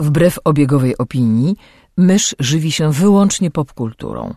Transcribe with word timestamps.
Wbrew 0.00 0.38
obiegowej 0.44 0.98
opinii, 0.98 1.56
mysz 1.96 2.34
żywi 2.38 2.72
się 2.72 2.92
wyłącznie 2.92 3.50
popkulturą. 3.50 4.34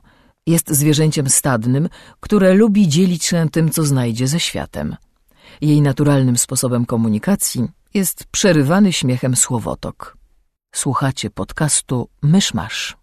Jest 0.47 0.69
zwierzęciem 0.71 1.29
stadnym, 1.29 1.89
które 2.19 2.53
lubi 2.53 2.87
dzielić 2.87 3.23
się 3.23 3.49
tym, 3.51 3.69
co 3.69 3.83
znajdzie 3.83 4.27
ze 4.27 4.39
światem. 4.39 4.95
Jej 5.61 5.81
naturalnym 5.81 6.37
sposobem 6.37 6.85
komunikacji 6.85 7.67
jest 7.93 8.25
przerywany 8.31 8.93
śmiechem 8.93 9.35
słowotok. 9.35 10.17
Słuchacie 10.75 11.29
podcastu 11.29 12.09
Myszmasz. 12.21 12.97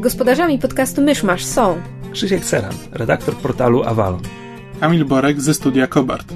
Gospodarzami 0.00 0.58
podcastu 0.58 1.02
Myszmasz 1.02 1.44
są 1.44 1.82
Krzysiek 2.12 2.44
Ceran, 2.44 2.74
redaktor 2.92 3.36
portalu 3.36 3.82
Avalon. 3.82 4.45
Kamil 4.80 5.04
Borek 5.04 5.40
ze 5.40 5.54
studia 5.54 5.86
Kobart. 5.86 6.26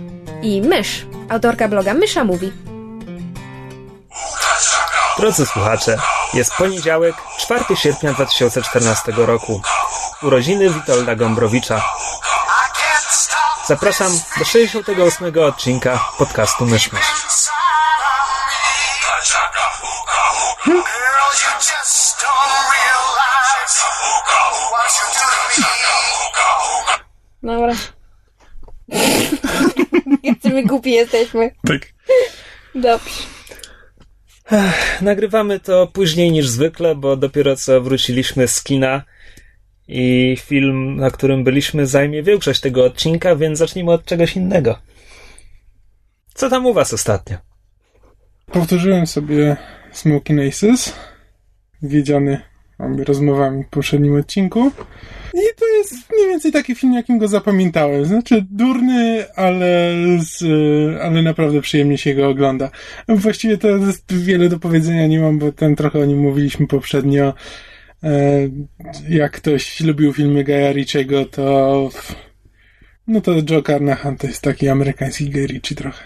i 0.43 0.63
Mysz, 0.63 1.07
autorka 1.29 1.69
bloga 1.69 1.95
Mysza 1.95 2.25
Mówi. 2.25 2.53
Drodzy 5.19 5.47
słuchacze, 5.47 5.99
jest 6.35 6.55
poniedziałek, 6.55 7.15
4 7.39 7.77
sierpnia 7.77 8.13
2014 8.13 9.13
roku. 9.17 9.61
Urodziny 10.23 10.71
Witolda 10.71 11.15
Gombrowicza. 11.15 11.85
Zapraszam 13.67 14.13
do 14.39 14.45
68 14.45 15.33
odcinka 15.45 16.05
podcastu 16.19 16.67
Myszmasz. 16.67 17.07
Girl, 20.67 20.77
you 21.43 21.53
just 21.59 22.21
don't 22.23 22.65
realize 22.77 23.77
what 24.73 24.91
you 24.99 25.07
do 25.15 25.27
to 25.33 25.43
me. 25.51 25.67
Dobra. 27.43 27.75
My 30.53 30.65
głupi 30.65 30.91
jesteśmy. 30.91 31.51
Tak. 31.67 31.81
Dobrze. 32.75 33.23
Nagrywamy 35.01 35.61
to 35.61 35.87
później 35.87 36.33
niż 36.33 36.49
zwykle, 36.49 36.95
bo 36.95 37.17
dopiero 37.17 37.57
co 37.57 37.81
wróciliśmy 37.81 38.49
z 38.49 38.63
kina 38.63 39.03
i 39.89 40.37
film, 40.41 40.97
na 40.97 41.11
którym 41.11 41.45
byliśmy, 41.45 41.87
zajmie 41.87 42.23
większość 42.23 42.61
tego 42.61 42.85
odcinka, 42.85 43.37
więc 43.37 43.59
zacznijmy 43.59 43.93
od 43.93 44.05
czegoś 44.05 44.37
innego. 44.37 44.79
Co 46.35 46.51
tam 46.51 46.67
u 46.67 46.73
was 46.73 46.93
ostatnio? 46.93 47.37
Powtórzyłem 48.53 49.07
sobie 49.07 49.57
Smoking 49.93 50.41
Aces, 50.41 50.93
wiedziony 51.83 52.41
mamy 52.79 53.05
rozmowami 53.05 53.65
w 53.65 53.69
poprzednim 53.69 54.17
odcinku. 54.17 54.73
I 55.35 55.57
to 55.57 55.67
jest 55.69 55.95
mniej 56.13 56.29
więcej 56.29 56.53
taki 56.53 56.75
film, 56.75 56.93
jakim 56.93 57.19
go 57.19 57.29
zapamiętałem. 57.29 58.05
Znaczy 58.05 58.47
durny, 58.51 59.25
ale, 59.37 59.95
z, 60.19 60.43
ale 61.03 61.23
naprawdę 61.23 61.61
przyjemnie 61.61 61.99
się 61.99 62.15
go 62.15 62.29
ogląda. 62.29 62.71
Właściwie 63.09 63.59
to 63.59 63.69
wiele 64.09 64.49
do 64.49 64.59
powiedzenia 64.59 65.07
nie 65.07 65.21
mam, 65.21 65.39
bo 65.39 65.53
ten 65.53 65.77
trochę 65.77 65.99
o 65.99 66.05
nim 66.05 66.19
mówiliśmy 66.19 66.67
poprzednio. 66.67 67.35
E, 68.03 68.49
Jak 69.09 69.33
ktoś 69.33 69.81
lubił 69.81 70.13
filmy 70.13 70.45
Gaja 70.45 70.73
to 71.31 71.91
no 73.07 73.21
to 73.21 73.33
Joe 73.51 73.63
Carnahan 73.63 74.17
to 74.17 74.27
jest 74.27 74.43
taki 74.43 74.69
amerykański 74.69 75.47
Ritchie 75.47 75.75
trochę. 75.75 76.05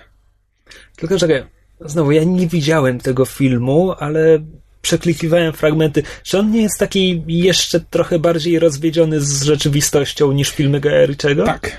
Tylko 0.97 1.19
czekaj, 1.19 1.42
znowu, 1.80 2.12
ja 2.12 2.25
nie 2.25 2.47
widziałem 2.47 2.98
tego 3.00 3.25
filmu, 3.25 3.92
ale 3.98 4.39
przeklikiwałem 4.84 5.52
fragmenty. 5.52 6.02
Czy 6.22 6.38
on 6.38 6.50
nie 6.50 6.62
jest 6.62 6.78
taki 6.78 7.22
jeszcze 7.27 7.80
trochę 7.80 8.18
bardziej 8.18 8.58
rozwiedziony 8.58 9.20
z 9.20 9.42
rzeczywistością 9.42 10.32
niż 10.32 10.50
filmy 10.50 10.80
Gaja 10.80 11.06
Ritchiego? 11.06 11.44
Tak. 11.46 11.77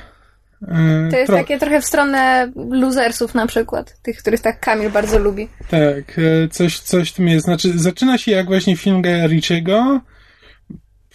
E, 0.67 1.07
To 1.11 1.17
jest 1.17 1.31
tro- 1.31 1.35
takie 1.35 1.59
trochę 1.59 1.81
w 1.81 1.85
stronę 1.85 2.51
losersów 2.69 3.33
na 3.35 3.47
przykład. 3.47 3.97
Tych, 4.01 4.17
których 4.17 4.41
tak 4.41 4.59
Kamil 4.59 4.89
bardzo 4.89 5.19
lubi. 5.19 5.47
Tak, 5.69 6.19
e, 6.19 6.47
coś, 6.51 6.79
coś 6.79 7.09
w 7.11 7.13
tym 7.13 7.27
jest. 7.27 7.45
Znaczy, 7.45 7.79
zaczyna 7.79 8.17
się 8.17 8.31
jak 8.31 8.45
właśnie 8.45 8.77
film 8.77 9.01
Gaja 9.01 9.27
Ritchiego. 9.27 10.01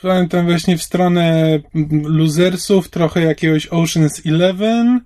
Pamiętam 0.03 0.47
właśnie 0.47 0.78
w 0.78 0.83
stronę 0.83 1.59
losersów, 2.05 2.89
trochę 2.91 3.22
jakiegoś 3.22 3.69
Ocean's 3.69 4.21
Eleven. 4.27 5.01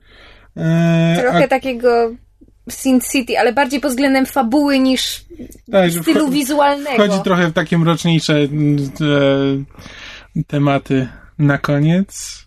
E, 0.56 1.16
Trochę 1.22 1.44
a- 1.44 1.48
takiego 1.48 2.14
Sin 2.70 3.00
City, 3.00 3.38
ale 3.38 3.52
bardziej 3.52 3.80
pod 3.80 3.90
względem 3.90 4.26
fabuły 4.26 4.78
niż 4.78 5.24
tak, 5.72 5.90
stylu 5.90 6.30
wizualnego. 6.30 7.04
Wchodzi 7.04 7.22
trochę 7.24 7.48
w 7.48 7.52
takie 7.52 7.78
mroczniejsze 7.78 8.34
e, 8.34 8.46
tematy 10.46 11.08
na 11.38 11.58
koniec. 11.58 12.44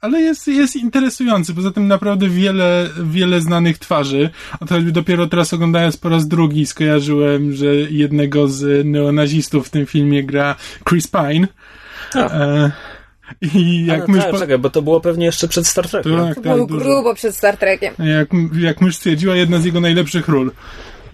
Ale 0.00 0.20
jest, 0.20 0.48
jest 0.48 0.76
interesujący. 0.76 1.54
Poza 1.54 1.70
tym 1.70 1.88
naprawdę 1.88 2.28
wiele, 2.28 2.88
wiele 3.04 3.40
znanych 3.40 3.78
twarzy. 3.78 4.30
O 4.60 4.66
to 4.66 4.74
choćby 4.74 4.92
dopiero 4.92 5.26
teraz 5.26 5.54
oglądając 5.54 5.96
po 5.96 6.08
raz 6.08 6.28
drugi 6.28 6.66
skojarzyłem, 6.66 7.52
że 7.52 7.74
jednego 7.74 8.48
z 8.48 8.86
neonazistów 8.86 9.66
w 9.66 9.70
tym 9.70 9.86
filmie 9.86 10.24
gra 10.24 10.56
Chris 10.88 11.08
Pine. 11.08 11.48
A. 12.14 12.18
E, 12.18 12.72
I 13.42 13.86
A, 13.90 13.96
jak 13.96 14.08
no 14.08 14.14
mysz... 14.14 14.24
tak, 14.24 14.38
czekaj, 14.38 14.58
bo 14.58 14.70
to 14.70 14.82
było 14.82 15.00
pewnie 15.00 15.26
jeszcze 15.26 15.48
przed 15.48 15.66
Star 15.66 15.88
Trekiem. 15.88 16.16
tak, 16.16 16.34
To 16.34 16.40
tak, 16.42 16.56
był 16.56 16.66
dużo. 16.66 16.84
grubo 16.84 17.14
przed 17.14 17.36
Star 17.36 17.56
Trekiem. 17.56 17.94
Jak, 17.98 18.28
jak 18.60 18.80
mysz 18.80 18.96
stwierdziła, 18.96 19.34
jedna 19.36 19.58
z 19.58 19.64
jego 19.64 19.80
najlepszych 19.80 20.28
ról. 20.28 20.50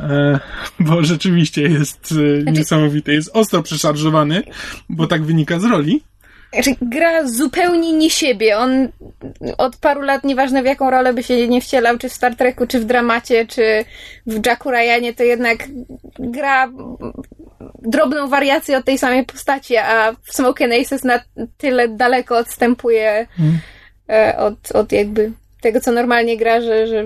E, 0.00 0.38
bo 0.80 1.03
rzeczywiście 1.04 1.62
jest 1.62 2.14
e, 2.48 2.53
niesamowity. 2.53 3.12
Jest 3.14 3.30
ostro 3.32 3.62
przeszarżowany, 3.62 4.42
bo 4.88 5.06
tak 5.06 5.24
wynika 5.24 5.58
z 5.58 5.64
roli. 5.64 6.03
Znaczy, 6.54 6.70
gra 6.82 7.26
zupełnie 7.26 7.92
nie 7.92 8.10
siebie. 8.10 8.59
On 8.59 8.88
od 9.59 9.76
paru 9.76 10.00
lat, 10.00 10.25
nieważne 10.25 10.62
w 10.62 10.66
jaką 10.66 10.91
rolę 10.91 11.15
by 11.15 11.22
się 11.22 11.48
nie 11.48 11.60
wcielał, 11.60 11.98
czy 11.98 12.09
w 12.09 12.12
Star 12.12 12.37
Treku, 12.37 12.66
czy 12.66 12.81
w 12.81 12.84
dramacie, 12.84 13.47
czy 13.47 13.84
w 14.26 14.47
Jacku 14.47 14.70
Ryanie, 14.70 15.15
to 15.15 15.22
jednak 15.22 15.69
gra 16.19 16.70
drobną 17.82 18.28
wariację 18.28 18.78
od 18.78 18.84
tej 18.84 18.98
samej 18.98 19.25
postaci, 19.25 19.76
a 19.76 20.12
w 20.12 20.34
Smoke 20.34 20.65
and 20.65 20.75
Aces 20.75 21.04
na 21.04 21.20
tyle 21.59 21.88
daleko 21.88 22.38
odstępuje 22.38 23.26
e, 24.09 24.36
od, 24.38 24.72
od 24.72 24.92
jakby 24.92 25.32
tego, 25.60 25.81
co 25.81 25.92
normalnie 25.92 26.36
gra, 26.36 26.60
że, 26.60 26.86
że 26.86 27.04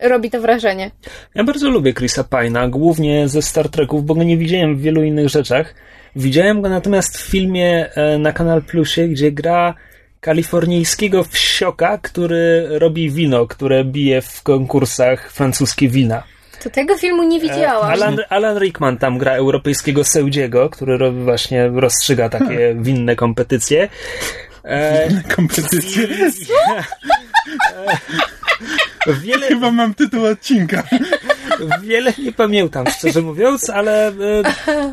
robi 0.00 0.30
to 0.30 0.40
wrażenie. 0.40 0.90
Ja 1.34 1.44
bardzo 1.44 1.70
lubię 1.70 1.94
Chrisa 1.94 2.22
Pine'a, 2.22 2.70
głównie 2.70 3.28
ze 3.28 3.42
Star 3.42 3.68
Treków, 3.68 4.04
bo 4.04 4.14
go 4.14 4.22
nie 4.22 4.36
widziałem 4.36 4.76
w 4.76 4.80
wielu 4.80 5.02
innych 5.02 5.28
rzeczach. 5.28 5.74
Widziałem 6.16 6.62
go 6.62 6.68
natomiast 6.68 7.18
w 7.18 7.30
filmie 7.30 7.90
e, 7.94 8.18
na 8.18 8.32
Kanal 8.32 8.62
Plusie, 8.62 9.08
gdzie 9.08 9.32
gra 9.32 9.74
kalifornijskiego 10.20 11.24
wsioka, 11.24 11.98
który 11.98 12.66
robi 12.70 13.10
wino, 13.10 13.46
które 13.46 13.84
bije 13.84 14.22
w 14.22 14.42
konkursach 14.42 15.32
francuskie 15.32 15.88
wina. 15.88 16.22
To 16.62 16.70
tego 16.70 16.98
filmu 16.98 17.22
nie 17.22 17.40
widziałam. 17.40 17.90
Alan, 17.90 18.16
Alan 18.28 18.58
Rickman 18.58 18.98
tam 18.98 19.18
gra 19.18 19.32
europejskiego 19.32 20.04
sędziego, 20.04 20.70
który 20.70 20.98
robi 20.98 21.22
właśnie, 21.22 21.68
rozstrzyga 21.68 22.28
takie 22.28 22.76
winne 22.80 23.16
kompetycje. 23.16 23.88
E, 24.64 25.08
Kompetycje. 25.36 26.08
wiele, 29.22 29.48
Chyba 29.48 29.70
mam 29.70 29.94
tytuł 29.94 30.26
odcinka. 30.26 30.82
Wiele 31.82 32.12
nie 32.18 32.32
pamiętam, 32.32 32.86
szczerze 32.98 33.22
mówiąc, 33.22 33.70
ale 33.70 34.08
e, 34.08 34.12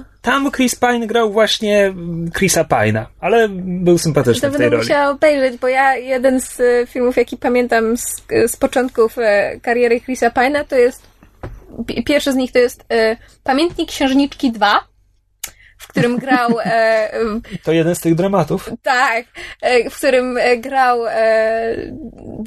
tam 0.24 0.52
Chris 0.52 0.76
Pine 0.76 1.08
grał 1.08 1.32
właśnie 1.32 1.94
Chrisa 2.38 2.64
Pine'a, 2.64 3.06
ale 3.20 3.50
był 3.50 3.98
sympatyczny 3.98 4.42
To 4.42 4.48
w 4.48 4.52
tej 4.52 4.60
będę 4.60 4.76
roli. 4.76 4.88
musiała 4.88 5.10
obejrzeć, 5.10 5.58
bo 5.60 5.68
ja 5.68 5.96
jeden 5.96 6.42
z 6.42 6.60
e, 6.60 6.88
filmów, 6.88 7.18
jaki 7.18 7.38
pamiętam 7.38 7.98
z, 7.98 8.22
z 8.48 8.56
początków 8.56 9.18
e, 9.18 9.60
kariery 9.62 10.02
Chrisa 10.02 10.30
Pine'a, 10.30 10.66
to 10.66 10.76
jest 10.76 11.02
pi- 11.88 12.04
pierwszy 12.04 12.32
z 12.32 12.36
nich 12.36 12.52
to 12.52 12.60
jest 12.60 12.86
e, 12.92 13.18
Pamiętnik 13.44 13.90
Księżniczki 13.90 14.52
2, 14.52 14.80
w 15.84 15.88
którym 15.88 16.18
grał 16.18 16.50
e, 16.66 17.10
To 17.64 17.72
jeden 17.72 17.96
z 17.96 18.00
tych 18.00 18.16
dramatów. 18.16 18.70
tak, 18.84 19.26
e, 19.62 19.90
w 19.90 19.98
którym 19.98 20.38
e, 20.38 20.58
grał 20.58 21.08
e, 21.08 21.76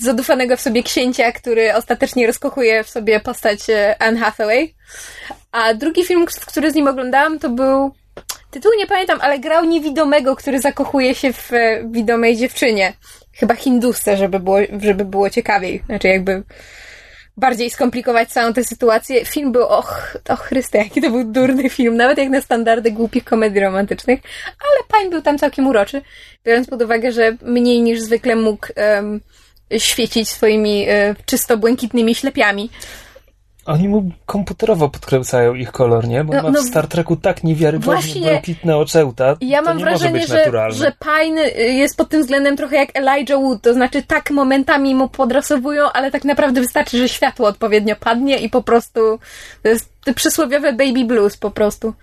zadufanego 0.01 0.57
w 0.57 0.61
sobie 0.61 0.83
księcia, 0.83 1.33
który 1.33 1.75
ostatecznie 1.75 2.27
rozkochuje 2.27 2.85
w 2.85 2.91
sobie 2.91 3.21
postać 3.21 3.71
e, 3.71 4.03
Anne 4.03 4.21
Hathaway. 4.21 4.75
A 5.53 5.75
drugi 5.75 6.05
film, 6.05 6.27
który 6.47 6.71
z 6.71 6.75
nim 6.75 6.89
oglądałam, 6.89 7.39
to 7.39 7.49
był. 7.51 7.91
Tytułu 8.51 8.75
nie 8.79 8.87
pamiętam, 8.87 9.19
ale 9.23 9.39
grał 9.39 9.65
niewidomego, 9.65 10.37
który 10.37 10.61
zakochuje 10.61 11.15
się 11.15 11.33
w 11.33 11.53
e, 11.53 11.85
widomej 11.91 12.37
dziewczynie. 12.37 12.93
Chyba 13.33 13.55
hindusce, 13.55 14.17
żeby 14.17 14.41
było, 14.41 14.59
żeby 14.83 15.05
było 15.05 15.31
ciekawiej. 15.31 15.83
Znaczy, 15.87 16.09
jakby 16.09 16.43
bardziej 17.37 17.71
skomplikować 17.71 18.29
całą 18.29 18.53
tę 18.53 18.65
sytuację. 18.65 19.25
Film 19.25 19.53
był, 19.53 19.63
och, 19.63 20.17
och 20.29 20.41
Chryste, 20.41 20.79
jaki 20.79 21.03
to 21.03 21.11
był 21.11 21.25
durny 21.25 21.71
film, 21.71 21.97
nawet 21.97 22.19
jak 22.19 22.29
na 22.29 22.41
standardy 22.41 22.93
głupich 22.93 23.25
komedii 23.25 23.61
romantycznych, 23.61 24.21
ale 24.47 24.89
Pań 24.89 25.11
był 25.11 25.23
tam 25.23 25.39
całkiem 25.39 25.67
uroczy, 25.67 26.03
biorąc 26.45 26.69
pod 26.69 26.83
uwagę, 26.83 27.13
że 27.13 27.37
mniej 27.43 27.83
niż 27.83 28.01
zwykle 28.01 28.37
mógł 28.37 28.67
em, 28.75 29.21
świecić 29.79 30.29
swoimi 30.29 30.89
e, 30.89 31.15
czysto 31.27 31.57
błękitnymi 31.57 32.15
ślepiami. 32.15 32.71
Oni 33.67 33.89
mu 33.89 34.11
komputerowo 34.27 34.89
podkręcają 34.89 35.55
ich 35.55 35.73
kolor, 35.73 36.09
nie? 36.09 36.25
Bo 36.25 36.35
No, 36.35 36.43
ma 36.43 36.51
no, 36.51 36.63
w 36.63 36.67
Star 36.67 36.87
Treku 36.87 37.17
tak 37.17 37.45
niewiarygodnie 37.45 38.21
błękitne 38.21 38.77
oczełta. 38.77 39.37
Ja 39.41 39.63
mam 39.63 39.79
nie 39.79 39.85
wrażenie, 39.85 40.11
może 40.11 40.21
być 40.21 40.29
że, 40.29 40.39
naturalne. 40.39 40.77
że 40.77 40.93
Pine 41.05 41.41
y, 41.41 41.73
jest 41.73 41.97
pod 41.97 42.09
tym 42.09 42.21
względem 42.21 42.57
trochę 42.57 42.77
jak 42.77 42.89
Elijah 42.95 43.41
Wood, 43.41 43.63
to 43.63 43.75
znaczy 43.75 44.03
tak 44.03 44.31
momentami 44.31 44.95
mu 44.95 45.09
podrasowują, 45.09 45.93
ale 45.93 46.11
tak 46.11 46.25
naprawdę 46.25 46.61
wystarczy, 46.61 46.99
że 46.99 47.09
światło 47.09 47.49
odpowiednio 47.49 47.97
padnie 47.97 48.39
i 48.39 48.51
po 48.51 48.63
prostu 48.63 49.01
to 49.63 49.69
jest 49.69 49.91
przysłowiowe 50.15 50.73
baby 50.73 51.05
blues 51.05 51.37
po 51.37 51.51
prostu. 51.51 51.95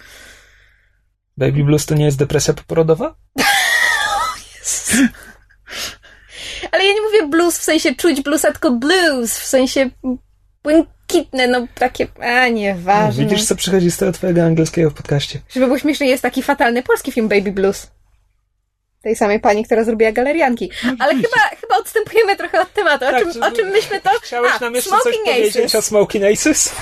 Baby 1.38 1.64
Blues 1.64 1.86
to 1.86 1.96
nie 1.96 2.06
jest 2.06 2.18
depresja 2.18 2.54
poporodowa? 2.54 3.16
Ale 6.72 6.86
ja 6.86 6.94
nie 6.94 7.02
mówię 7.02 7.28
blues 7.28 7.58
w 7.58 7.64
sensie 7.64 7.96
czuć 7.96 8.22
bluesa, 8.22 8.52
tylko 8.52 8.72
blues 8.72 9.38
w 9.40 9.46
sensie 9.46 9.90
błękitne, 11.14 11.48
no 11.48 11.68
takie, 11.76 12.08
a 12.22 12.48
nieważne. 12.48 13.24
Widzisz, 13.26 13.46
co 13.46 13.56
przychodzi 13.56 13.92
z 13.92 13.98
tego 13.98 14.12
twojego 14.12 14.44
angielskiego 14.44 14.90
w 14.90 14.94
podcaście. 14.94 15.40
Żeby 15.50 15.66
było 15.66 15.80
śmiesznie, 15.80 16.08
jest 16.08 16.24
taki 16.24 16.44
fatalny 16.44 16.84
polski 16.84 17.12
film 17.12 17.28
Baby 17.28 17.52
Blues. 17.52 17.92
Tej 19.02 19.16
samej 19.16 19.40
pani, 19.40 19.66
która 19.66 19.84
zrobiła 19.84 20.12
galerianki. 20.12 20.72
Ale 21.00 21.16
chyba, 21.16 21.38
chyba 21.62 21.78
odstępujemy 21.78 22.36
trochę 22.36 22.62
od 22.62 22.74
tematu. 22.74 23.06
O, 23.06 23.12
Tak, 23.12 23.24
czym, 23.24 23.34
czy- 23.34 23.42
o 23.42 23.52
czym 23.52 23.68
myśmy 23.70 24.02
to... 24.02 24.10
Chciałeś 24.22 24.52
A, 24.56 24.60
nam 24.60 24.76
jeszcze 24.76 24.90
coś 24.90 25.02
Smoking 25.02 25.26
powiedzieć 25.26 25.58
Aces. 25.58 25.76
o 25.76 25.82
Smoking 25.82 26.26
Aces? 26.26 26.76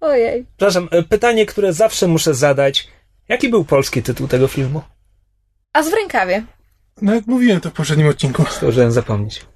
Ojej. 0.00 0.46
Przepraszam, 0.56 0.88
e, 0.90 1.02
pytanie, 1.02 1.46
które 1.46 1.72
zawsze 1.72 2.08
muszę 2.08 2.34
zadać. 2.34 2.88
Jaki 3.28 3.48
był 3.48 3.64
polski 3.64 4.02
tytuł 4.02 4.28
tego 4.28 4.48
filmu? 4.48 4.82
A 5.72 5.82
z 5.82 5.88
w 5.90 5.94
rękawie. 5.94 6.42
No 7.02 7.14
jak 7.14 7.26
mówiłem 7.26 7.60
to 7.60 7.70
w 7.70 7.72
poprzednim 7.72 8.08
odcinku. 8.08 8.44
Zdążyłem 8.58 8.92
zapomnieć. 8.92 9.46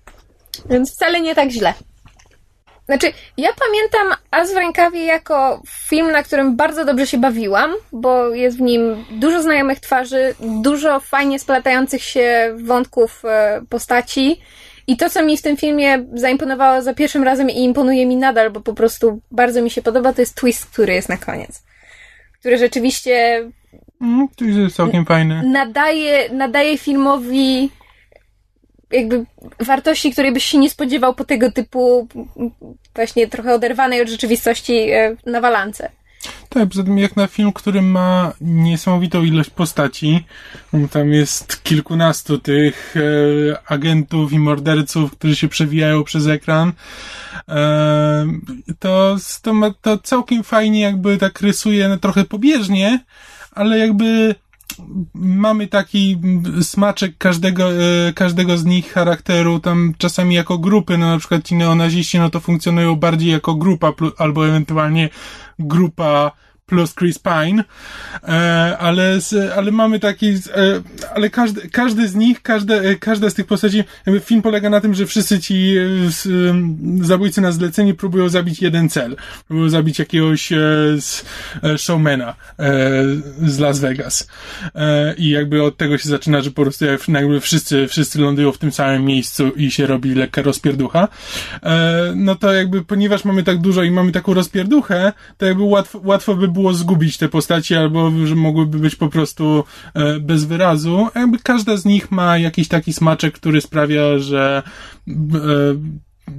Więc 0.71 0.95
wcale 0.95 1.21
nie 1.21 1.35
tak 1.35 1.51
źle. 1.51 1.75
Znaczy, 2.87 3.13
ja 3.37 3.49
pamiętam 3.67 4.19
As 4.31 4.53
w 4.53 4.57
rękawie 4.57 5.05
jako 5.05 5.63
film, 5.89 6.13
na 6.13 6.23
którym 6.23 6.57
bardzo 6.57 6.85
dobrze 6.85 7.07
się 7.07 7.19
bawiłam, 7.19 7.71
bo 7.93 8.29
jest 8.29 8.59
w 8.59 8.61
nim 8.61 9.05
dużo 9.11 9.43
znajomych 9.43 9.81
twarzy, 9.81 10.35
dużo 10.41 11.01
fajnie 11.01 11.39
splatających 11.39 12.03
się 12.03 12.57
wątków 12.65 13.23
e, 13.25 13.63
postaci. 13.69 14.41
I 14.87 14.97
to, 14.97 15.11
co 15.11 15.25
mi 15.25 15.37
w 15.37 15.43
tym 15.43 15.57
filmie 15.57 16.05
zaimponowało 16.15 16.83
za 16.83 16.95
pierwszym 16.95 17.25
razem 17.25 17.51
i 17.51 17.65
imponuje 17.65 18.07
mi 18.07 18.17
nadal, 18.17 18.51
bo 18.51 18.61
po 18.61 18.75
prostu 18.75 19.21
bardzo 19.31 19.63
mi 19.63 19.71
się 19.71 19.83
podoba, 19.83 20.13
to 20.13 20.23
jest 20.23 20.35
twist, 20.35 20.67
który 20.67 20.93
jest 20.93 21.09
na 21.09 21.17
koniec. 21.17 21.63
Który 22.41 22.59
rzeczywiście 22.59 23.45
Mm, 24.01 24.29
to 24.37 24.45
jest 24.45 24.77
całkiem 24.77 25.05
fajne. 25.05 25.43
nadaje, 25.43 26.31
nadaje 26.33 26.79
filmowi 26.79 27.71
jakby 28.91 29.25
wartości, 29.61 30.13
której 30.13 30.33
byś 30.33 30.45
się 30.45 30.59
nie 30.59 30.71
spodziewał 30.71 31.15
po 31.15 31.25
tego 31.25 31.53
typu 31.53 32.09
właśnie 32.95 33.29
trochę 33.29 33.55
oderwanej 33.55 34.03
od 34.03 34.09
rzeczywistości 34.09 34.91
e, 34.91 35.17
nawalance. 35.27 35.91
Tak, 36.49 36.69
poza 36.69 36.85
tym 36.85 36.99
jak 36.99 37.17
na 37.17 37.27
film, 37.27 37.53
który 37.53 37.83
ma 37.83 38.33
niesamowitą 38.41 39.25
ilość 39.25 39.51
postaci, 39.51 40.25
tam 40.91 41.13
jest 41.13 41.63
kilkunastu 41.63 42.39
tych 42.39 42.95
e, 42.97 43.01
agentów 43.67 44.33
i 44.33 44.39
morderców, 44.39 45.13
którzy 45.13 45.37
się 45.37 45.49
przewijają 45.49 46.05
przez 46.05 46.27
ekran, 46.27 46.73
e, 47.49 48.27
to, 48.79 49.17
to, 49.43 49.53
to 49.83 49.99
całkiem 49.99 50.43
fajnie 50.43 50.81
jakby 50.81 51.19
tak 51.19 51.41
rysuje 51.41 51.89
no, 51.89 51.97
trochę 51.97 52.25
pobieżnie, 52.25 53.01
ale 53.53 53.79
jakby 53.79 54.35
mamy 55.15 55.67
taki 55.67 56.19
smaczek 56.63 57.19
każdego, 57.19 57.73
e, 57.73 58.13
każdego 58.13 58.59
z 58.59 58.65
nich 58.65 58.93
charakteru, 58.93 59.61
tam 59.61 59.95
czasami 59.99 60.35
jako 60.35 60.59
grupy, 60.59 60.99
no 60.99 61.11
na 61.11 61.19
przykład 61.19 61.45
ci 61.45 61.55
neonaziści, 61.55 62.19
no 62.19 62.31
to 62.31 62.41
funkcjonują 62.41 62.97
bardziej 62.97 63.31
jako 63.31 63.55
grupa, 63.55 63.93
albo 64.19 64.49
ewentualnie 64.49 65.09
grupa 65.59 66.33
plus 66.67 66.95
Chris 66.95 67.19
Pine, 67.19 67.65
e, 68.29 68.79
ale, 68.79 69.19
ale 69.57 69.73
mamy 69.73 70.01
taki, 70.01 70.29
e, 70.29 70.37
ale 71.15 71.31
każdy, 71.31 71.69
każdy 71.69 72.09
z 72.09 72.15
nich, 72.15 72.43
każde, 72.43 72.81
e, 72.81 72.97
każda 72.97 73.31
z 73.31 73.35
tych 73.35 73.47
postaci, 73.47 73.85
film 74.21 74.43
polega 74.43 74.71
na 74.71 74.81
tym, 74.81 74.95
że 74.95 75.07
wszyscy 75.07 75.41
ci 75.41 75.75
zabójcy 77.01 77.41
na 77.41 77.53
zlecenie 77.53 77.95
próbują 77.95 78.29
zabić 78.29 78.63
jeden 78.63 78.89
cel. 78.89 79.17
Próbują 79.49 79.69
zabić 79.69 79.99
jakiegoś 79.99 80.53
showmana 81.77 82.35
z 83.47 83.59
Las 83.59 83.81
Vegas. 83.81 84.29
I 85.17 85.29
jakby 85.31 85.63
od 85.63 85.77
tego 85.77 85.99
się 85.99 86.09
zaczyna, 86.09 86.41
że 86.43 86.51
po 86.51 86.63
prostu 86.63 86.85
jak- 86.85 87.09
jakby 87.09 87.41
wszyscy, 87.41 87.89
wszyscy 87.89 88.19
lądują 88.21 88.53
w 88.53 88.59
tym 88.59 88.73
samym 88.73 89.05
miejscu 89.05 89.49
i 89.49 89.71
się 89.71 89.87
robi 89.87 90.15
lekka 90.15 90.43
rozpierducha. 90.43 91.09
No 92.15 92.35
to 92.35 92.53
jakby, 92.53 92.85
ponieważ 92.85 93.25
mamy 93.25 93.43
tak 93.43 93.59
dużo 93.59 93.83
i 93.83 93.91
mamy 93.91 94.13
taką 94.13 94.35
rozpierduchę, 94.35 95.13
to 95.39 95.47
jakby 95.47 95.63
łatwo, 95.63 96.01
łatwo 96.05 96.35
by 96.35 96.49
było 96.57 96.75
zgubić 96.75 97.19
te 97.19 97.29
postaci, 97.29 97.75
albo 97.75 98.13
że 98.27 98.35
mogłyby 98.35 98.79
być 98.79 98.97
po 98.97 99.09
prostu 99.09 99.65
e, 99.95 100.21
bez 100.21 100.45
wyrazu. 100.45 101.09
A 101.15 101.19
Jakby 101.21 101.39
każda 101.39 101.77
z 101.77 101.85
nich 101.85 102.11
ma 102.11 102.39
jakiś 102.39 102.69
taki 102.69 102.93
smaczek, 102.93 103.35
który 103.35 103.61
sprawia, 103.61 104.19
że 104.19 104.63
e, 105.09 105.13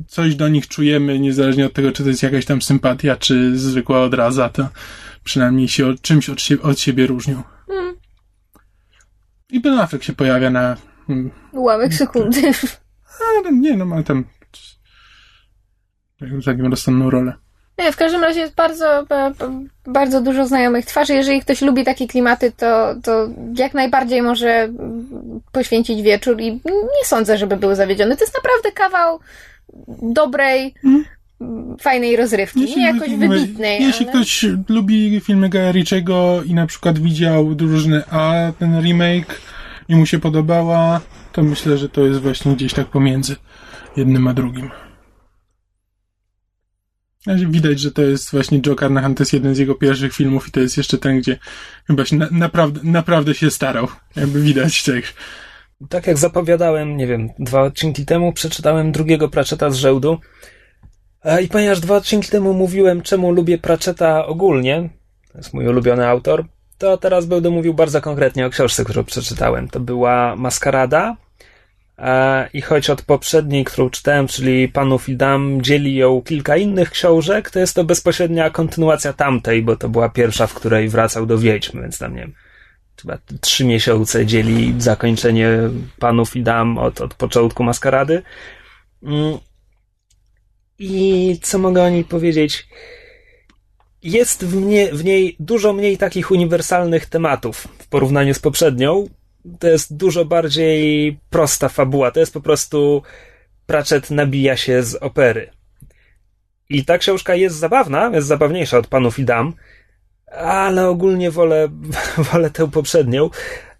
coś 0.07 0.35
do 0.35 0.47
nich 0.47 0.67
czujemy, 0.67 1.19
niezależnie 1.19 1.65
od 1.65 1.73
tego, 1.73 1.91
czy 1.91 2.03
to 2.03 2.09
jest 2.09 2.23
jakaś 2.23 2.45
tam 2.45 2.61
sympatia, 2.61 3.15
czy 3.15 3.57
zwykła 3.57 4.01
odraza, 4.01 4.49
to 4.49 4.67
przynajmniej 5.23 5.67
się 5.67 5.87
od, 5.87 6.01
czymś 6.01 6.29
od, 6.29 6.41
sie, 6.41 6.61
od 6.61 6.79
siebie 6.79 7.07
różnią. 7.07 7.43
I 9.49 9.59
Ben 9.59 9.79
Affleck 9.79 10.03
się 10.03 10.13
pojawia 10.13 10.49
na... 10.49 10.77
mm, 11.09 11.31
Ułamek 11.51 11.93
sekundy. 11.93 12.41
Ale 13.39 13.51
nie, 13.53 13.77
no 13.77 13.85
ma 13.85 14.03
tam 14.03 14.25
taką 16.45 16.69
rozsądną 16.69 17.09
rolę. 17.09 17.33
Nie, 17.79 17.91
w 17.91 17.97
każdym 17.97 18.21
razie 18.21 18.39
jest 18.39 18.55
bardzo, 18.55 19.05
ba- 19.09 19.29
ba- 19.29 19.51
bardzo 19.87 20.21
dużo 20.21 20.47
znajomych 20.47 20.85
twarzy. 20.85 21.13
Jeżeli 21.13 21.41
ktoś 21.41 21.61
lubi 21.61 21.83
takie 21.83 22.07
klimaty, 22.07 22.51
to, 22.51 22.95
to 23.03 23.27
jak 23.57 23.73
najbardziej 23.73 24.21
może 24.21 24.49
mm, 24.49 25.41
poświęcić 25.51 26.01
wieczór 26.01 26.41
i 26.41 26.51
nie 26.65 27.05
sądzę, 27.05 27.37
żeby 27.37 27.57
był 27.57 27.75
zawiedziony. 27.75 28.17
To 28.17 28.23
jest 28.23 28.35
naprawdę 28.35 28.71
kawał 28.71 29.19
dobrej, 30.01 30.73
mm, 30.83 31.05
fajnej 31.81 32.15
rozrywki. 32.15 32.59
Nie 32.59 32.85
jakoś 32.85 33.15
wybitnej, 33.15 33.83
Jeśli 33.83 34.05
ale... 34.05 34.13
ktoś 34.13 34.45
lubi 34.69 35.19
filmy 35.19 35.49
Ritchiego 35.71 36.43
i 36.45 36.53
na 36.53 36.67
przykład 36.67 36.99
widział 36.99 37.55
drużynę 37.55 38.03
A, 38.11 38.51
ten 38.59 38.81
remake 38.81 39.41
i 39.89 39.95
mu 39.95 40.05
się 40.05 40.19
podobała, 40.19 41.01
to 41.31 41.43
myślę, 41.43 41.77
że 41.77 41.89
to 41.89 42.05
jest 42.05 42.19
właśnie 42.19 42.55
gdzieś 42.55 42.73
tak 42.73 42.87
pomiędzy 42.87 43.35
jednym 43.97 44.27
a 44.27 44.33
drugim. 44.33 44.69
Widać, 47.35 47.79
że 47.79 47.91
to 47.91 48.01
jest 48.01 48.31
właśnie 48.31 48.61
Joe 48.65 48.75
Carnahan, 48.75 49.15
to 49.15 49.21
jest 49.21 49.33
jeden 49.33 49.55
z 49.55 49.57
jego 49.57 49.75
pierwszych 49.75 50.13
filmów 50.13 50.47
i 50.47 50.51
to 50.51 50.59
jest 50.59 50.77
jeszcze 50.77 50.97
ten, 50.97 51.19
gdzie 51.19 51.37
chyba 51.87 52.05
się 52.05 52.15
na, 52.15 52.27
naprawdę, 52.31 52.79
naprawdę 52.83 53.33
się 53.33 53.51
starał. 53.51 53.87
Jakby 54.15 54.41
widać 54.41 54.83
tak. 54.83 55.03
Tak 55.89 56.07
jak 56.07 56.17
zapowiadałem, 56.17 56.97
nie 56.97 57.07
wiem, 57.07 57.29
dwa 57.39 57.61
odcinki 57.61 58.05
temu 58.05 58.33
przeczytałem 58.33 58.91
drugiego 58.91 59.29
Pratchetta 59.29 59.69
z 59.69 59.75
żołdu. 59.75 60.17
E, 61.23 61.41
I 61.41 61.47
ponieważ 61.47 61.79
dwa 61.79 61.95
odcinki 61.95 62.29
temu 62.29 62.53
mówiłem, 62.53 63.01
czemu 63.01 63.31
lubię 63.31 63.57
Pratchetta 63.57 64.25
ogólnie, 64.25 64.89
to 65.31 65.37
jest 65.37 65.53
mój 65.53 65.67
ulubiony 65.67 66.07
autor, 66.07 66.45
to 66.77 66.97
teraz 66.97 67.25
będę 67.25 67.49
mówił 67.49 67.73
bardzo 67.73 68.01
konkretnie 68.01 68.45
o 68.45 68.49
książce, 68.49 68.83
którą 68.83 69.03
przeczytałem. 69.03 69.67
To 69.67 69.79
była 69.79 70.35
Maskarada. 70.35 71.15
E, 71.97 72.49
I 72.53 72.61
choć 72.61 72.89
od 72.89 73.01
poprzedniej, 73.01 73.65
którą 73.65 73.89
czytałem, 73.89 74.27
czyli 74.27 74.67
Panów 74.67 75.09
i 75.09 75.15
Dam, 75.15 75.61
dzieli 75.61 75.95
ją 75.95 76.21
kilka 76.21 76.57
innych 76.57 76.91
książek, 76.91 77.51
to 77.51 77.59
jest 77.59 77.75
to 77.75 77.83
bezpośrednia 77.83 78.49
kontynuacja 78.49 79.13
tamtej, 79.13 79.61
bo 79.61 79.75
to 79.75 79.89
była 79.89 80.09
pierwsza, 80.09 80.47
w 80.47 80.53
której 80.53 80.89
wracał 80.89 81.25
do 81.25 81.37
Wiedźm, 81.37 81.81
więc 81.81 81.97
tam 81.97 82.15
nie 82.15 82.21
wiem, 82.21 82.33
chyba 83.01 83.17
trzy 83.41 83.65
miesiące 83.65 84.25
dzieli 84.25 84.75
zakończenie 84.77 85.49
Panów 85.99 86.35
i 86.35 86.43
Dam 86.43 86.77
od, 86.77 87.01
od 87.01 87.13
początku 87.13 87.63
Maskarady. 87.63 88.23
Mm. 89.03 89.37
I 90.79 91.39
co 91.41 91.57
mogę 91.57 91.83
o 91.83 91.89
niej 91.89 92.03
powiedzieć? 92.03 92.67
Jest 94.03 94.45
w, 94.45 94.55
mnie, 94.55 94.93
w 94.93 95.03
niej 95.03 95.35
dużo 95.39 95.73
mniej 95.73 95.97
takich 95.97 96.31
uniwersalnych 96.31 97.05
tematów 97.05 97.67
w 97.79 97.87
porównaniu 97.87 98.33
z 98.33 98.39
poprzednią. 98.39 99.07
To 99.59 99.67
jest 99.67 99.97
dużo 99.97 100.25
bardziej 100.25 101.19
prosta 101.29 101.69
fabuła. 101.69 102.11
To 102.11 102.19
jest 102.19 102.33
po 102.33 102.41
prostu 102.41 103.01
Pratchett 103.65 104.11
nabija 104.11 104.57
się 104.57 104.83
z 104.83 104.95
opery. 104.95 105.49
I 106.69 106.85
ta 106.85 106.97
książka 106.97 107.35
jest 107.35 107.55
zabawna, 107.55 108.11
jest 108.13 108.27
zabawniejsza 108.27 108.77
od 108.77 108.87
Panów 108.87 109.19
i 109.19 109.25
Dam, 109.25 109.53
ale 110.31 110.87
ogólnie 110.87 111.31
wolę, 111.31 111.67
wolę 112.31 112.49
tę 112.49 112.71
poprzednią. 112.71 113.29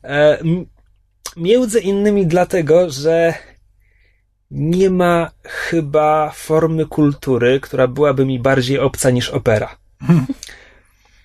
E, 0.03 0.37
między 1.37 1.79
innymi 1.79 2.27
dlatego, 2.27 2.89
że 2.89 3.33
nie 4.51 4.89
ma 4.89 5.31
chyba 5.43 6.31
formy 6.35 6.85
kultury, 6.85 7.59
która 7.59 7.87
byłaby 7.87 8.25
mi 8.25 8.39
bardziej 8.39 8.79
obca 8.79 9.09
niż 9.09 9.29
opera. 9.29 9.77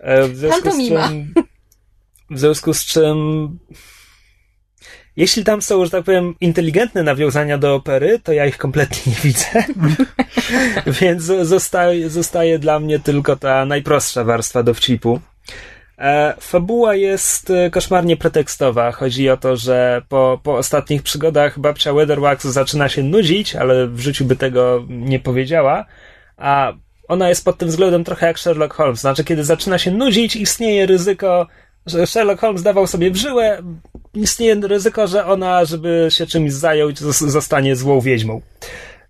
E, 0.01 0.29
w 0.29 0.37
związku 0.37 0.71
z 0.71 0.89
czym, 0.89 1.35
w 2.31 2.39
związku 2.39 2.75
z 2.75 2.85
czym 2.85 3.59
Jeśli 5.16 5.45
tam 5.45 5.62
są, 5.62 5.85
że 5.85 5.90
tak 5.90 6.04
powiem, 6.04 6.35
inteligentne 6.40 7.02
nawiązania 7.02 7.59
do 7.59 7.75
opery, 7.75 8.19
to 8.19 8.33
ja 8.33 8.47
ich 8.47 8.59
kompletnie 8.59 9.12
nie 9.12 9.19
widzę. 9.23 9.64
Więc 11.00 11.23
zostaje, 11.23 12.11
zostaje 12.11 12.59
dla 12.59 12.81
mnie 12.81 12.99
tylko 12.99 13.37
ta 13.37 13.64
najprostsza 13.64 14.25
warstwa 14.25 14.62
dowcipu. 14.62 15.21
E, 15.99 16.35
fabuła 16.40 16.95
jest 16.95 17.50
e, 17.50 17.71
koszmarnie 17.71 18.16
pretekstowa. 18.16 18.92
Chodzi 18.92 19.31
o 19.31 19.37
to, 19.37 19.57
że 19.57 20.02
po, 20.09 20.40
po 20.42 20.57
ostatnich 20.57 21.02
przygodach 21.02 21.59
babcia 21.59 21.92
Weatherwax 21.92 22.45
zaczyna 22.45 22.88
się 22.88 23.02
nudzić, 23.02 23.57
ale 23.57 23.88
w 23.88 24.00
życiu 24.00 24.25
by 24.25 24.37
tego 24.37 24.85
nie 24.88 25.21
powiedziała. 25.21 25.87
A 26.37 26.73
ona 27.09 27.28
jest 27.28 27.45
pod 27.45 27.59
tym 27.59 27.69
względem 27.69 28.04
trochę 28.04 28.26
jak 28.26 28.38
Sherlock 28.38 28.75
Holmes. 28.75 29.00
Znaczy, 29.00 29.25
kiedy 29.25 29.45
zaczyna 29.45 29.78
się 29.78 29.90
nudzić, 29.90 30.37
istnieje 30.37 30.87
ryzyko, 30.87 31.47
że 31.87 32.07
Sherlock 32.07 32.41
Holmes 32.41 32.62
dawał 32.62 32.87
sobie 32.87 33.11
w 33.11 33.17
żyłę, 33.17 33.62
istnieje 34.15 34.55
ryzyko, 34.55 35.07
że 35.07 35.27
ona, 35.27 35.65
żeby 35.65 36.09
się 36.11 36.27
czymś 36.27 36.53
zająć, 36.53 36.99
zostanie 36.99 37.77
złą 37.77 38.01
wiedźmą. 38.01 38.41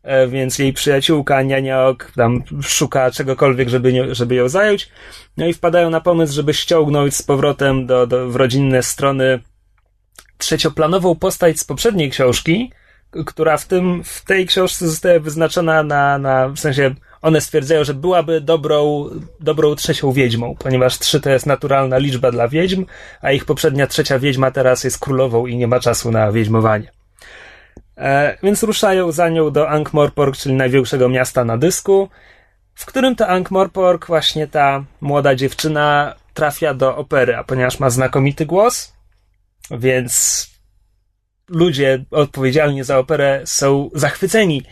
E, 0.02 0.28
więc 0.28 0.58
jej 0.58 0.72
przyjaciółka, 0.72 1.42
nianiok, 1.42 2.12
tam 2.16 2.42
szuka 2.62 3.10
czegokolwiek, 3.10 3.68
żeby, 3.68 3.92
nie, 3.92 4.14
żeby 4.14 4.34
ją 4.34 4.48
zająć. 4.48 4.88
No 5.36 5.46
i 5.46 5.52
wpadają 5.52 5.90
na 5.90 6.00
pomysł, 6.00 6.34
żeby 6.34 6.54
ściągnąć 6.54 7.16
z 7.16 7.22
powrotem 7.22 7.86
do, 7.86 8.06
do, 8.06 8.28
w 8.28 8.36
rodzinne 8.36 8.82
strony 8.82 9.40
trzecioplanową 10.38 11.14
postać 11.14 11.60
z 11.60 11.64
poprzedniej 11.64 12.10
książki, 12.10 12.72
która 13.26 13.56
w 13.56 13.66
tym, 13.66 14.04
w 14.04 14.24
tej 14.24 14.46
książce 14.46 14.88
zostaje 14.88 15.20
wyznaczona 15.20 15.82
na, 15.82 16.18
na 16.18 16.48
w 16.48 16.58
sensie 16.58 16.94
one 17.22 17.40
stwierdzają, 17.40 17.84
że 17.84 17.94
byłaby 17.94 18.40
dobrą, 18.40 19.08
dobrą 19.40 19.74
trzecią 19.74 20.12
wiedźmą, 20.12 20.54
ponieważ 20.58 20.98
trzy 20.98 21.20
to 21.20 21.30
jest 21.30 21.46
naturalna 21.46 21.98
liczba 21.98 22.30
dla 22.30 22.48
wiedźm, 22.48 22.86
a 23.20 23.32
ich 23.32 23.44
poprzednia 23.44 23.86
trzecia 23.86 24.18
wiedźma 24.18 24.50
teraz 24.50 24.84
jest 24.84 24.98
królową 24.98 25.46
i 25.46 25.56
nie 25.56 25.66
ma 25.66 25.80
czasu 25.80 26.10
na 26.10 26.32
wiedźmowanie. 26.32 26.92
E, 27.96 28.36
więc 28.42 28.62
ruszają 28.62 29.12
za 29.12 29.28
nią 29.28 29.50
do 29.50 29.66
Ankh-Morpork, 29.70 30.36
czyli 30.36 30.54
największego 30.54 31.08
miasta 31.08 31.44
na 31.44 31.58
dysku, 31.58 32.08
w 32.74 32.86
którym 32.86 33.16
to 33.16 33.26
Ankh-Morpork 33.26 34.06
właśnie 34.06 34.46
ta 34.46 34.84
młoda 35.00 35.34
dziewczyna 35.34 36.14
trafia 36.34 36.74
do 36.74 36.96
opery, 36.96 37.36
a 37.36 37.44
ponieważ 37.44 37.80
ma 37.80 37.90
znakomity 37.90 38.46
głos, 38.46 38.92
więc 39.70 40.46
ludzie 41.48 42.04
odpowiedzialni 42.10 42.84
za 42.84 42.98
operę 42.98 43.42
są 43.44 43.90
zachwyceni 43.94 44.62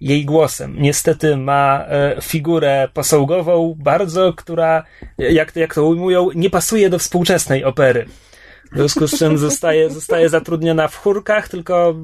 jej 0.00 0.24
głosem. 0.24 0.76
Niestety 0.78 1.36
ma 1.36 1.84
e, 1.88 2.16
figurę 2.22 2.88
posągową, 2.94 3.74
bardzo, 3.78 4.32
która, 4.32 4.84
jak, 5.18 5.56
jak 5.56 5.74
to 5.74 5.84
ujmują, 5.84 6.28
nie 6.34 6.50
pasuje 6.50 6.90
do 6.90 6.98
współczesnej 6.98 7.64
opery. 7.64 8.06
W 8.72 8.76
związku 8.76 9.06
z 9.06 9.18
czym 9.18 9.38
zostaje, 9.38 9.90
zostaje 9.90 10.28
zatrudniona 10.28 10.88
w 10.88 10.96
chórkach, 10.96 11.48
tylko 11.48 11.94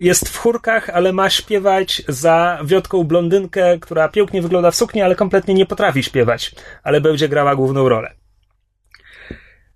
jest 0.00 0.28
w 0.28 0.36
chórkach, 0.36 0.90
ale 0.90 1.12
ma 1.12 1.30
śpiewać 1.30 2.02
za 2.08 2.58
wiotką 2.64 3.04
blondynkę, 3.04 3.78
która 3.78 4.08
pięknie 4.08 4.42
wygląda 4.42 4.70
w 4.70 4.76
sukni, 4.76 5.02
ale 5.02 5.16
kompletnie 5.16 5.54
nie 5.54 5.66
potrafi 5.66 6.02
śpiewać, 6.02 6.54
ale 6.82 7.00
będzie 7.00 7.28
grała 7.28 7.56
główną 7.56 7.88
rolę. 7.88 8.21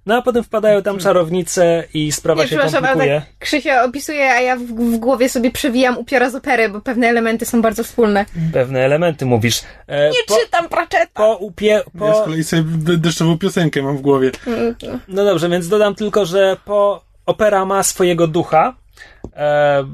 No 0.06 0.16
a 0.16 0.22
potem 0.22 0.44
wpadają 0.44 0.82
tam 0.82 0.98
czarownice 0.98 1.84
i 1.94 2.12
sprawa 2.12 2.42
Nie, 2.42 2.48
się 2.48 2.56
przepraszam, 2.56 2.84
ale 2.84 2.88
komplikuje. 2.92 3.20
tak 3.20 3.38
Krzysia 3.38 3.84
opisuje, 3.84 4.30
a 4.30 4.40
ja 4.40 4.56
w, 4.56 4.60
w 4.62 4.96
głowie 4.96 5.28
sobie 5.28 5.50
przewijam 5.50 5.98
upiora 5.98 6.30
z 6.30 6.34
opery, 6.34 6.68
bo 6.68 6.80
pewne 6.80 7.08
elementy 7.08 7.46
są 7.46 7.62
bardzo 7.62 7.84
wspólne. 7.84 8.24
Pewne 8.52 8.80
elementy 8.84 9.26
mówisz. 9.26 9.62
E, 9.86 10.10
Nie 10.10 10.18
po, 10.28 10.36
czytam 10.38 10.68
Pratchetta! 10.68 11.06
po 11.14 11.36
upie... 11.36 11.66
Ja 11.66 11.80
z 12.14 12.16
Po, 12.18 12.22
kolei 12.24 12.44
sobie 12.44 12.62
de- 12.62 12.96
deszczową 12.98 13.38
piosenkę 13.38 13.82
mam 13.82 13.96
w 13.96 14.00
głowie. 14.00 14.30
no 15.08 15.24
dobrze, 15.24 15.48
więc 15.48 15.68
dodam 15.68 15.94
tylko, 15.94 16.26
że 16.26 16.56
po 16.64 17.04
opera 17.26 17.64
ma 17.64 17.82
swojego 17.82 18.26
ducha. 18.26 18.74
E, 19.36 19.84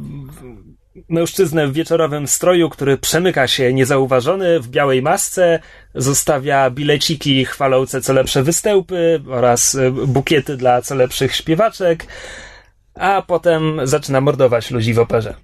mężczyznę 1.09 1.69
w 1.69 1.73
wieczorowym 1.73 2.27
stroju, 2.27 2.71
który 2.71 2.99
przemyka 2.99 3.49
się 3.49 3.75
niezauważony 3.75 4.61
w 4.61 4.69
białej 4.69 5.03
masce, 5.03 5.61
zostawia 5.95 6.71
bileciki 6.71 7.45
chwalące 7.45 8.01
co 8.01 8.13
lepsze 8.13 8.43
występy 8.43 9.23
oraz 9.31 9.75
e, 9.75 9.91
bukiety 9.91 10.57
dla 10.57 10.83
co 10.83 10.95
lepszych 10.95 11.37
śpiewaczek, 11.37 12.07
a 12.95 13.23
potem 13.27 13.81
zaczyna 13.85 14.21
mordować 14.21 14.71
ludzi 14.71 14.95
w 14.95 14.99
operze. 14.99 15.35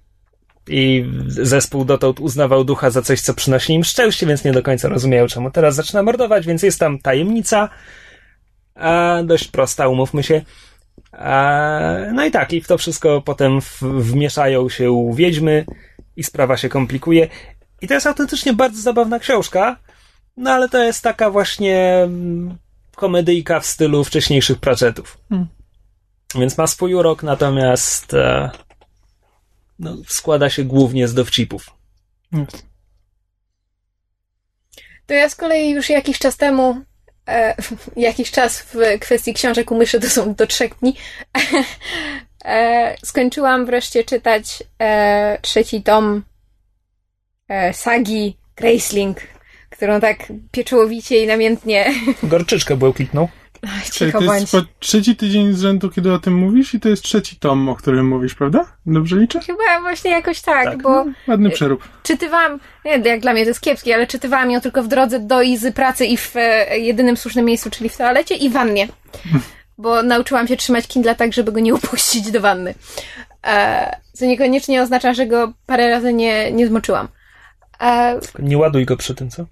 I 0.69 1.05
zespół 1.27 1.85
dotąd 1.85 2.21
uznawał 2.21 2.65
ducha 2.65 2.91
za 2.91 3.03
coś, 3.03 3.21
co 3.21 3.35
przynosi 3.35 3.73
im 3.73 3.85
szczęście, 3.85 4.27
więc 4.27 4.45
nie 4.45 4.53
do 4.53 4.63
końca 4.63 4.89
rozumieją, 4.89 5.27
czemu 5.27 5.51
teraz 5.51 5.75
zaczyna 5.75 6.03
mordować, 6.03 6.47
więc 6.47 6.63
jest 6.63 6.81
tam 6.81 6.99
tajemnica, 6.99 7.69
a 8.75 9.23
dość 9.25 9.49
prosta, 9.49 9.89
umówmy 9.89 10.23
się. 10.23 10.43
No 12.13 12.25
i 12.25 12.31
tak, 12.31 12.53
i 12.53 12.61
w 12.61 12.67
to 12.67 12.79
wszystko 12.79 13.23
potem 13.23 13.61
wmieszają 13.83 14.69
się 14.69 15.11
wiedźmy 15.15 15.65
i 16.17 16.25
sprawa 16.25 16.57
się 16.57 16.69
komplikuje. 16.69 17.29
I 17.81 17.89
to 17.89 17.95
jest 17.95 18.07
autentycznie 18.07 18.53
bardzo 18.53 18.83
zabawna 18.83 19.19
książka, 19.19 19.77
no 20.37 20.51
ale 20.51 20.69
to 20.69 20.85
jest 20.85 21.03
taka 21.03 21.31
właśnie 21.31 21.95
mm, 22.05 22.59
komedyjka 22.97 23.61
w 23.61 23.67
stylu 23.67 24.05
wcześniejszych 24.05 24.59
Pratchettów. 24.59 25.19
Więc 26.35 26.59
ma 26.59 26.67
swój 26.67 26.95
urok, 26.95 27.23
natomiast 27.23 28.15
e, 28.15 28.51
no, 29.79 29.97
składa 30.07 30.51
się 30.51 30.65
głównie 30.65 31.09
z 31.09 31.15
dowcipów. 31.15 31.71
To 35.07 35.15
ja 35.15 35.29
z 35.29 35.35
kolei 35.35 35.71
już 35.71 35.91
jakiś 35.91 36.19
czas 36.19 36.37
temu, 36.37 36.85
e, 37.29 37.55
jakiś 37.97 38.31
czas 38.31 38.61
w 38.61 38.77
kwestii 39.01 39.35
książek 39.35 39.71
umyszę, 39.71 40.01
to 40.01 40.11
są 40.11 40.35
do 40.35 40.47
trzech 40.47 40.79
dni, 40.83 40.95
e, 42.45 42.97
skończyłam 43.05 43.67
wreszcie 43.67 44.05
czytać 44.05 44.63
e, 44.79 45.39
trzeci 45.43 45.83
tom 45.83 46.23
e, 47.49 47.75
sagi 47.75 48.37
Graceling, 48.57 49.19
którą 49.71 50.01
tak 50.01 50.33
pieczołowicie 50.51 51.23
i 51.23 51.27
namiętnie 51.27 51.95
Gorczyczkę 52.23 52.77
błękitną. 52.77 53.29
Czyli 53.93 54.13
cicho 54.13 54.19
to 54.25 54.35
jest 54.35 54.57
trzeci 54.79 55.17
tydzień 55.17 55.53
z 55.53 55.61
rzędu, 55.61 55.91
kiedy 55.91 56.13
o 56.13 56.19
tym 56.19 56.35
mówisz 56.35 56.75
i 56.75 56.81
to 56.81 56.89
jest 56.89 57.03
trzeci 57.03 57.37
tom, 57.37 57.69
o 57.69 57.75
którym 57.77 58.09
mówisz, 58.09 58.35
prawda? 58.35 58.73
Dobrze 58.87 59.17
liczę? 59.17 59.41
Chyba 59.41 59.81
właśnie 59.81 60.11
jakoś 60.11 60.41
tak, 60.41 60.65
Tak. 60.65 60.83
bo 60.83 61.05
Ładny 61.29 61.51
przerób. 61.51 61.89
czytywałam, 62.03 62.61
nie, 62.85 62.91
jak 62.99 63.21
dla 63.21 63.33
mnie 63.33 63.43
to 63.43 63.49
jest 63.49 63.61
kiepskie, 63.61 63.95
ale 63.95 64.07
czytywałam 64.07 64.51
ją 64.51 64.61
tylko 64.61 64.83
w 64.83 64.89
drodze 64.89 65.21
do 65.21 65.43
i 65.43 65.57
z 65.57 65.75
pracy 65.75 66.07
i 66.07 66.17
w 66.17 66.33
e, 66.37 66.79
jedynym 66.79 67.17
słusznym 67.17 67.45
miejscu, 67.45 67.71
czyli 67.71 67.89
w 67.91 67.97
toalecie 67.97 68.35
i 68.35 68.51
w 68.51 68.53
wannie. 68.53 68.89
Bo 69.79 70.03
nauczyłam 70.03 70.49
się 70.49 70.57
trzymać 70.57 70.87
Kindle 70.87 71.15
tak, 71.15 71.33
żeby 71.33 71.53
go 71.53 71.61
nie 71.61 71.75
upuścić 71.79 72.31
do 72.31 72.41
wanny. 72.41 72.75
E, 73.47 73.97
co 74.13 74.25
niekoniecznie 74.27 74.83
oznacza, 74.83 75.15
że 75.15 75.27
go 75.27 75.53
parę 75.67 75.91
razy 75.91 76.13
nie, 76.13 76.53
nie 76.53 76.67
zmoczyłam. 76.67 77.09
E, 77.81 78.21
Nie 78.39 78.59
ładuj 78.59 78.85
go 78.85 78.97
przy 78.97 79.15
tym, 79.15 79.31
co? 79.31 79.47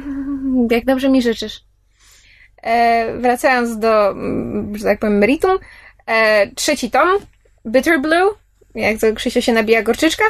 jak 0.70 0.84
dobrze 0.84 1.08
mi 1.08 1.22
życzysz. 1.22 1.60
E, 2.66 3.18
wracając 3.18 3.78
do, 3.78 4.10
mm, 4.10 4.78
że 4.78 4.84
tak 4.84 4.98
powiem, 4.98 5.18
meritum. 5.18 5.58
E, 6.06 6.46
trzeci 6.50 6.90
tom, 6.90 7.08
Bitter 7.66 8.00
Blue, 8.00 8.34
jak 8.74 8.98
to 9.00 9.14
Krzysio 9.14 9.40
się 9.40 9.52
nabija 9.52 9.82
gorczyczka. 9.82 10.24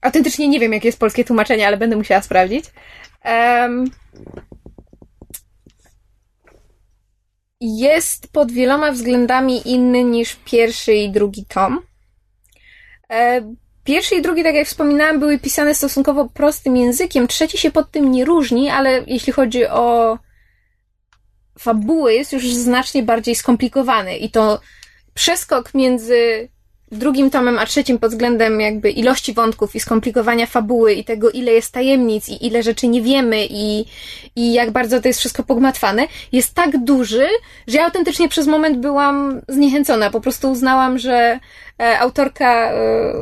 Autentycznie 0.00 0.48
nie 0.48 0.60
wiem, 0.60 0.72
jakie 0.72 0.88
jest 0.88 0.98
polskie 0.98 1.24
tłumaczenie, 1.24 1.66
ale 1.66 1.76
będę 1.76 1.96
musiała 1.96 2.22
sprawdzić. 2.22 2.64
Em, 3.22 3.84
jest 7.60 8.32
pod 8.32 8.52
wieloma 8.52 8.92
względami 8.92 9.68
inny 9.68 10.04
niż 10.04 10.36
pierwszy 10.44 10.92
i 10.94 11.10
drugi 11.10 11.44
tom. 11.44 11.80
E, 13.10 13.42
Pierwszy 13.84 14.14
i 14.14 14.22
drugi, 14.22 14.42
tak 14.42 14.54
jak 14.54 14.66
wspominałam, 14.66 15.20
były 15.20 15.38
pisane 15.38 15.74
stosunkowo 15.74 16.28
prostym 16.28 16.76
językiem. 16.76 17.28
Trzeci 17.28 17.58
się 17.58 17.70
pod 17.70 17.90
tym 17.90 18.10
nie 18.10 18.24
różni, 18.24 18.70
ale 18.70 19.04
jeśli 19.06 19.32
chodzi 19.32 19.66
o 19.66 20.18
fabuły, 21.58 22.14
jest 22.14 22.32
już 22.32 22.54
znacznie 22.54 23.02
bardziej 23.02 23.34
skomplikowany. 23.34 24.16
I 24.16 24.30
to 24.30 24.60
przeskok 25.14 25.74
między 25.74 26.48
drugim 26.92 27.30
tomem 27.30 27.58
a 27.58 27.66
trzecim 27.66 27.98
pod 27.98 28.10
względem 28.10 28.60
jakby 28.60 28.90
ilości 28.90 29.32
wątków 29.32 29.74
i 29.74 29.80
skomplikowania 29.80 30.46
fabuły 30.46 30.92
i 30.92 31.04
tego, 31.04 31.30
ile 31.30 31.52
jest 31.52 31.72
tajemnic 31.72 32.28
i 32.28 32.46
ile 32.46 32.62
rzeczy 32.62 32.88
nie 32.88 33.02
wiemy 33.02 33.46
i, 33.50 33.84
i 34.36 34.52
jak 34.52 34.70
bardzo 34.70 35.00
to 35.00 35.08
jest 35.08 35.20
wszystko 35.20 35.42
pogmatwane, 35.42 36.06
jest 36.32 36.54
tak 36.54 36.84
duży, 36.84 37.26
że 37.66 37.78
ja 37.78 37.84
autentycznie 37.84 38.28
przez 38.28 38.46
moment 38.46 38.78
byłam 38.78 39.40
zniechęcona. 39.48 40.10
Po 40.10 40.20
prostu 40.20 40.50
uznałam, 40.50 40.98
że 40.98 41.38
e, 41.80 41.98
autorka 41.98 42.72
e, 42.72 43.12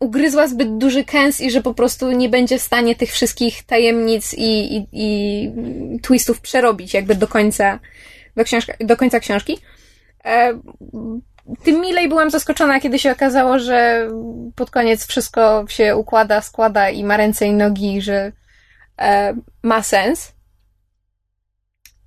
ugryzła 0.00 0.48
zbyt 0.48 0.78
duży 0.78 1.04
kęs 1.04 1.40
i 1.40 1.50
że 1.50 1.62
po 1.62 1.74
prostu 1.74 2.10
nie 2.10 2.28
będzie 2.28 2.58
w 2.58 2.62
stanie 2.62 2.94
tych 2.94 3.12
wszystkich 3.12 3.62
tajemnic 3.62 4.34
i, 4.34 4.76
i, 4.76 4.86
i 4.92 6.00
twistów 6.00 6.40
przerobić 6.40 6.94
jakby 6.94 7.14
do 7.14 7.28
końca, 7.28 7.78
do, 8.36 8.44
książka, 8.44 8.72
do 8.80 8.96
końca 8.96 9.20
książki. 9.20 9.58
E, 10.24 10.60
tym 11.64 11.80
milej 11.80 12.08
byłam 12.08 12.30
zaskoczona, 12.30 12.80
kiedy 12.80 12.98
się 12.98 13.12
okazało, 13.12 13.58
że 13.58 14.08
pod 14.54 14.70
koniec 14.70 15.06
wszystko 15.06 15.64
się 15.68 15.96
układa, 15.96 16.40
składa 16.40 16.90
i 16.90 17.04
ma 17.04 17.16
ręce 17.16 17.46
i 17.46 17.52
nogi, 17.52 18.02
że 18.02 18.32
e, 18.98 19.34
ma 19.62 19.82
sens. 19.82 20.35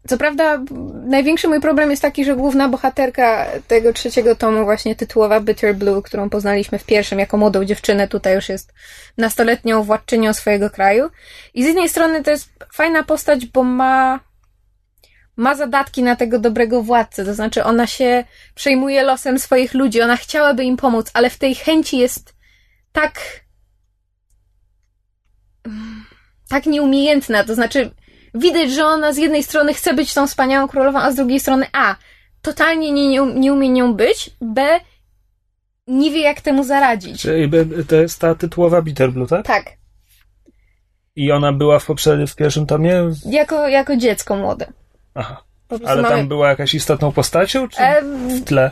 Co 0.08 0.18
prawda, 0.18 0.62
największy 1.06 1.48
mój 1.48 1.62
problem 1.62 1.92
jest 1.92 2.02
taki, 2.02 2.26
że 2.26 2.36
główna 2.36 2.70
bohaterka 2.70 3.46
tego 3.68 3.94
trzeciego 3.94 4.36
tomu, 4.36 4.64
właśnie 4.64 4.96
tytułowa 4.96 5.40
Bitter 5.40 5.76
Blue, 5.76 6.02
którą 6.02 6.30
poznaliśmy 6.30 6.80
w 6.80 6.86
pierwszym 6.86 7.20
jako 7.20 7.38
młodą 7.38 7.66
dziewczynę, 7.66 8.08
tutaj 8.08 8.36
już 8.36 8.50
jest 8.50 8.74
nastoletnią 9.18 9.84
władczynią 9.84 10.34
swojego 10.34 10.70
kraju. 10.70 11.10
I 11.54 11.64
z 11.64 11.68
jednej 11.68 11.90
strony 11.90 12.24
to 12.24 12.32
jest 12.32 12.50
fajna 12.74 13.04
postać, 13.04 13.46
bo 13.46 13.64
ma, 13.64 14.20
ma 15.36 15.56
zadatki 15.56 16.04
na 16.04 16.16
tego 16.16 16.40
dobrego 16.40 16.84
władcę, 16.84 17.26
to 17.26 17.34
znaczy 17.34 17.64
ona 17.64 17.88
się 17.88 18.24
przejmuje 18.56 19.04
losem 19.04 19.40
swoich 19.40 19.74
ludzi, 19.74 20.02
ona 20.02 20.18
chciałaby 20.18 20.64
im 20.64 20.78
pomóc, 20.78 21.12
ale 21.14 21.30
w 21.30 21.38
tej 21.38 21.56
chęci 21.56 21.98
jest 21.98 22.34
tak 22.92 23.20
tak 26.50 26.66
nieumiejętna, 26.66 27.44
to 27.44 27.56
znaczy 27.56 27.92
widać, 28.34 28.72
że 28.72 28.86
ona 28.86 29.14
z 29.14 29.18
jednej 29.18 29.44
strony 29.44 29.74
chce 29.74 29.94
być 29.94 30.14
tą 30.14 30.28
wspaniałą 30.28 30.68
królową, 30.68 31.00
a 31.00 31.12
z 31.12 31.16
drugiej 31.16 31.40
strony 31.40 31.66
A. 31.74 31.96
Totalnie 32.42 32.92
nie, 32.92 33.10
nie, 33.10 33.34
nie 33.34 33.54
umie 33.54 33.70
nią 33.70 33.94
być, 33.94 34.30
B. 34.42 34.80
Nie 35.88 36.12
wie, 36.12 36.22
jak 36.22 36.42
temu 36.42 36.64
zaradzić. 36.64 37.22
Czyli 37.22 37.52
to 37.88 37.96
jest 37.96 38.20
ta 38.22 38.36
tytułowa 38.36 38.82
Bitterblue, 38.82 39.28
tak? 39.28 39.46
Tak. 39.46 39.66
I 41.16 41.32
ona 41.32 41.54
była 41.54 41.80
w 41.80 41.86
poprzednim, 41.86 42.28
w 42.28 42.36
pierwszym 42.36 42.66
tomie? 42.66 42.94
Jako, 43.26 43.68
jako 43.68 43.96
dziecko 43.98 44.36
młode. 44.36 44.74
Aha. 45.16 45.44
Ale 45.86 46.02
mamy- 46.02 46.16
tam 46.16 46.28
była 46.28 46.50
jakaś 46.50 46.74
istotną 46.74 47.12
postacią, 47.12 47.68
czy 47.68 47.80
E, 47.82 48.02
w 48.02 48.44
tle? 48.44 48.72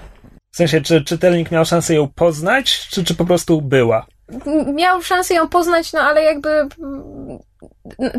W 0.52 0.58
sensie, 0.58 0.82
czy 0.82 1.04
czytelnik 1.04 1.52
miał 1.52 1.66
szansę 1.66 1.96
ją 1.96 2.08
poznać, 2.08 2.88
czy, 2.88 3.04
czy 3.04 3.16
po 3.16 3.26
prostu 3.26 3.62
była? 3.62 4.06
Miał 4.74 5.02
szansę 5.02 5.34
ją 5.34 5.50
poznać, 5.50 5.94
no 5.94 6.02
ale 6.02 6.24
jakby 6.24 6.50
mm, 6.50 7.40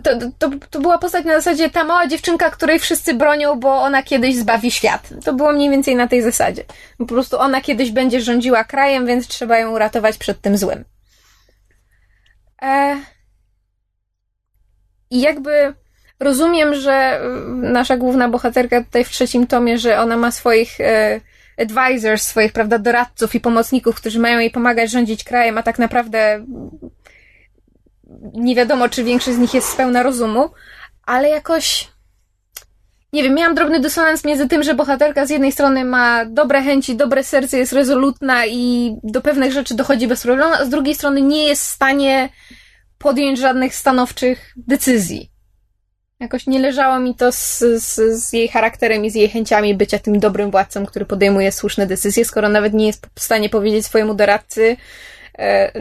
to, 0.03 0.11
to, 0.39 0.51
to 0.71 0.81
była 0.81 0.99
postać 0.99 1.25
na 1.25 1.35
zasadzie 1.35 1.71
ta 1.71 1.85
mała 1.85 2.07
dziewczynka, 2.07 2.51
której 2.51 2.79
wszyscy 2.79 3.15
bronią, 3.15 3.61
bo 3.61 3.83
ona 3.83 4.03
kiedyś 4.03 4.37
zbawi 4.37 4.71
świat. 4.71 5.09
To 5.25 5.33
było 5.33 5.53
mniej 5.53 5.71
więcej 5.71 5.97
na 5.97 6.09
tej 6.09 6.23
zasadzie. 6.23 6.65
Po 6.99 7.07
prostu 7.07 7.39
ona 7.39 7.61
kiedyś 7.61 7.91
będzie 7.91 8.21
rządziła 8.21 8.65
krajem, 8.65 9.07
więc 9.07 9.29
trzeba 9.29 9.59
ją 9.59 9.71
uratować 9.71 10.19
przed 10.19 10.41
tym 10.41 10.57
złym. 10.57 10.85
E... 12.63 12.97
I 15.11 15.21
jakby 15.21 15.75
rozumiem, 16.21 16.75
że 16.75 17.21
y, 17.23 17.45
nasza 17.73 17.97
główna 17.97 18.29
bohaterka 18.29 18.85
tutaj 18.85 19.05
w 19.05 19.11
trzecim 19.11 19.47
tomie, 19.47 19.79
że 19.79 20.01
ona 20.01 20.17
ma 20.17 20.31
swoich 20.31 20.81
e, 20.81 21.21
advisors, 21.59 22.23
swoich, 22.23 22.53
prawda, 22.53 22.79
doradców 22.79 23.35
i 23.35 23.41
pomocników, 23.41 23.97
którzy 23.97 24.19
mają 24.19 24.39
jej 24.39 24.51
pomagać 24.51 24.91
rządzić 24.91 25.25
krajem, 25.25 25.59
a 25.59 25.63
tak 25.63 25.79
naprawdę 25.79 26.45
nie 28.35 28.55
wiadomo, 28.55 28.89
czy 28.89 29.05
większość 29.05 29.37
z 29.37 29.41
nich 29.41 29.55
jest 29.55 29.69
spełna 29.69 30.03
rozumu, 30.03 30.51
ale 31.07 31.29
jakoś 31.29 31.89
nie 33.13 33.23
wiem, 33.23 33.35
miałam 33.35 33.55
drobny 33.55 33.81
dysonans 33.81 34.25
między 34.25 34.49
tym, 34.49 34.63
że 34.63 34.75
bohaterka 34.75 35.27
z 35.27 35.31
jednej 35.31 35.53
strony 35.53 35.85
ma 35.85 36.25
dobre 36.25 36.63
chęci, 36.63 36.97
dobre 36.97 37.25
serce, 37.25 37.59
jest 37.59 37.73
rezolutna 37.73 38.47
i 38.47 38.93
do 39.03 39.21
pewnych 39.21 39.53
rzeczy 39.53 39.75
dochodzi 39.75 40.09
bez 40.09 40.23
problemu, 40.23 40.53
a 40.55 40.65
z 40.65 40.69
drugiej 40.69 40.95
strony 40.95 41.23
nie 41.23 41.45
jest 41.45 41.63
w 41.63 41.75
stanie 41.75 42.29
podjąć 42.99 43.39
żadnych 43.39 43.75
stanowczych 43.75 44.55
decyzji. 44.57 45.31
Jakoś 46.21 46.47
nie 46.47 46.59
leżało 46.59 47.01
mi 47.01 47.15
to 47.15 47.33
z, 47.33 47.59
z, 47.59 47.95
z 48.25 48.33
jej 48.33 48.49
charakterem 48.49 49.05
i 49.05 49.11
z 49.11 49.15
jej 49.15 49.29
chęciami 49.29 49.75
bycia 49.75 49.99
tym 49.99 50.19
dobrym 50.19 50.51
władcą, 50.51 50.87
który 50.87 51.05
podejmuje 51.05 51.53
słuszne 51.53 51.87
decyzje, 51.87 52.25
skoro 52.25 52.49
nawet 52.49 52.75
nie 52.75 52.87
jest 52.87 53.07
w 53.15 53.21
stanie 53.21 53.49
powiedzieć 53.49 53.87
swojemu 53.87 54.15
doradcy, 54.15 54.77
e, 55.39 55.73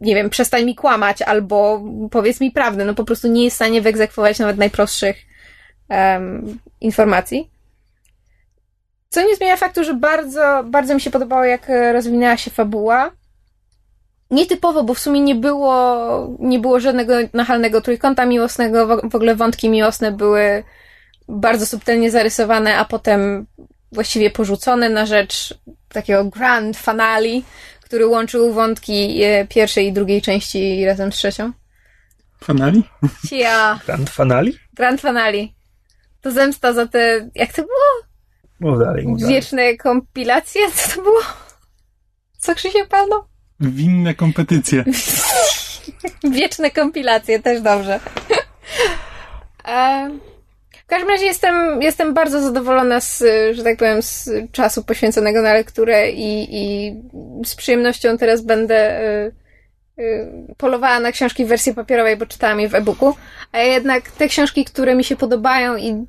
nie 0.00 0.14
wiem, 0.14 0.30
przestań 0.30 0.64
mi 0.64 0.74
kłamać, 0.74 1.22
albo 1.22 1.82
powiedz 2.10 2.40
mi 2.40 2.50
prawdę. 2.50 2.84
No 2.84 2.94
po 2.94 3.04
prostu 3.04 3.28
nie 3.28 3.44
jest 3.44 3.54
w 3.54 3.56
stanie 3.56 3.82
wyegzekwować 3.82 4.38
nawet 4.38 4.58
najprostszych 4.58 5.16
em, 5.88 6.58
informacji. 6.80 7.50
Co 9.08 9.22
nie 9.22 9.36
zmienia 9.36 9.56
faktu, 9.56 9.84
że 9.84 9.94
bardzo, 9.94 10.64
bardzo 10.64 10.94
mi 10.94 11.00
się 11.00 11.10
podobało, 11.10 11.44
jak 11.44 11.68
rozwinęła 11.92 12.36
się 12.36 12.50
fabuła. 12.50 13.10
Nietypowo, 14.32 14.84
bo 14.84 14.94
w 14.94 14.98
sumie 14.98 15.20
nie 15.20 15.34
było, 15.34 16.36
nie 16.38 16.58
było 16.58 16.80
żadnego 16.80 17.14
nachalnego 17.32 17.80
trójkąta 17.80 18.26
miłosnego, 18.26 19.00
w 19.10 19.14
ogóle 19.14 19.36
wątki 19.36 19.70
miłosne 19.70 20.12
były 20.12 20.64
bardzo 21.28 21.66
subtelnie 21.66 22.10
zarysowane, 22.10 22.76
a 22.78 22.84
potem 22.84 23.46
właściwie 23.92 24.30
porzucone 24.30 24.88
na 24.88 25.06
rzecz 25.06 25.54
takiego 25.88 26.24
grand 26.24 26.76
finale, 26.76 27.28
który 27.82 28.06
łączył 28.06 28.52
wątki 28.52 29.22
e, 29.22 29.46
pierwszej 29.46 29.86
i 29.86 29.92
drugiej 29.92 30.22
części 30.22 30.84
razem 30.84 31.12
z 31.12 31.16
trzecią. 31.16 31.52
Fanali? 32.44 32.82
Cia, 33.28 33.80
Grand 33.86 34.10
Finale? 34.10 34.50
grand 34.74 35.00
finale. 35.00 35.48
To 36.20 36.30
zemsta 36.30 36.72
za 36.72 36.86
te, 36.86 37.30
jak 37.34 37.52
to 37.52 37.62
było? 37.62 38.12
Mów 38.60 38.78
dalej, 38.80 39.06
mów 39.06 39.20
dalej. 39.20 39.34
Wieczne 39.34 39.76
kompilacje? 39.76 40.62
Co 40.74 40.96
to 40.96 41.02
było? 41.02 41.20
Co 42.38 42.54
Krzysiek 42.54 42.88
Palno? 42.88 43.31
Winne 43.70 44.14
kompetycje. 44.14 44.84
Wieczne 46.24 46.70
kompilacje, 46.70 47.40
też 47.40 47.60
dobrze. 47.60 48.00
E, 49.68 50.10
w 50.82 50.86
każdym 50.86 51.08
razie 51.08 51.26
jestem, 51.26 51.82
jestem 51.82 52.14
bardzo 52.14 52.42
zadowolona 52.42 53.00
z, 53.00 53.24
że 53.52 53.64
tak 53.64 53.76
powiem, 53.76 54.02
z 54.02 54.30
czasu 54.52 54.84
poświęconego 54.84 55.42
na 55.42 55.52
lekturę 55.52 56.10
i, 56.10 56.48
i 56.50 56.94
z 57.44 57.54
przyjemnością 57.54 58.18
teraz 58.18 58.40
będę 58.40 58.74
e, 58.76 59.30
e, 59.98 60.02
polowała 60.56 61.00
na 61.00 61.12
książki 61.12 61.44
w 61.44 61.48
wersji 61.48 61.74
papierowej, 61.74 62.16
bo 62.16 62.26
czytałam 62.26 62.60
je 62.60 62.68
w 62.68 62.74
e-booku, 62.74 63.14
a 63.52 63.58
jednak 63.58 64.10
te 64.10 64.28
książki, 64.28 64.64
które 64.64 64.94
mi 64.94 65.04
się 65.04 65.16
podobają 65.16 65.76
i 65.76 66.06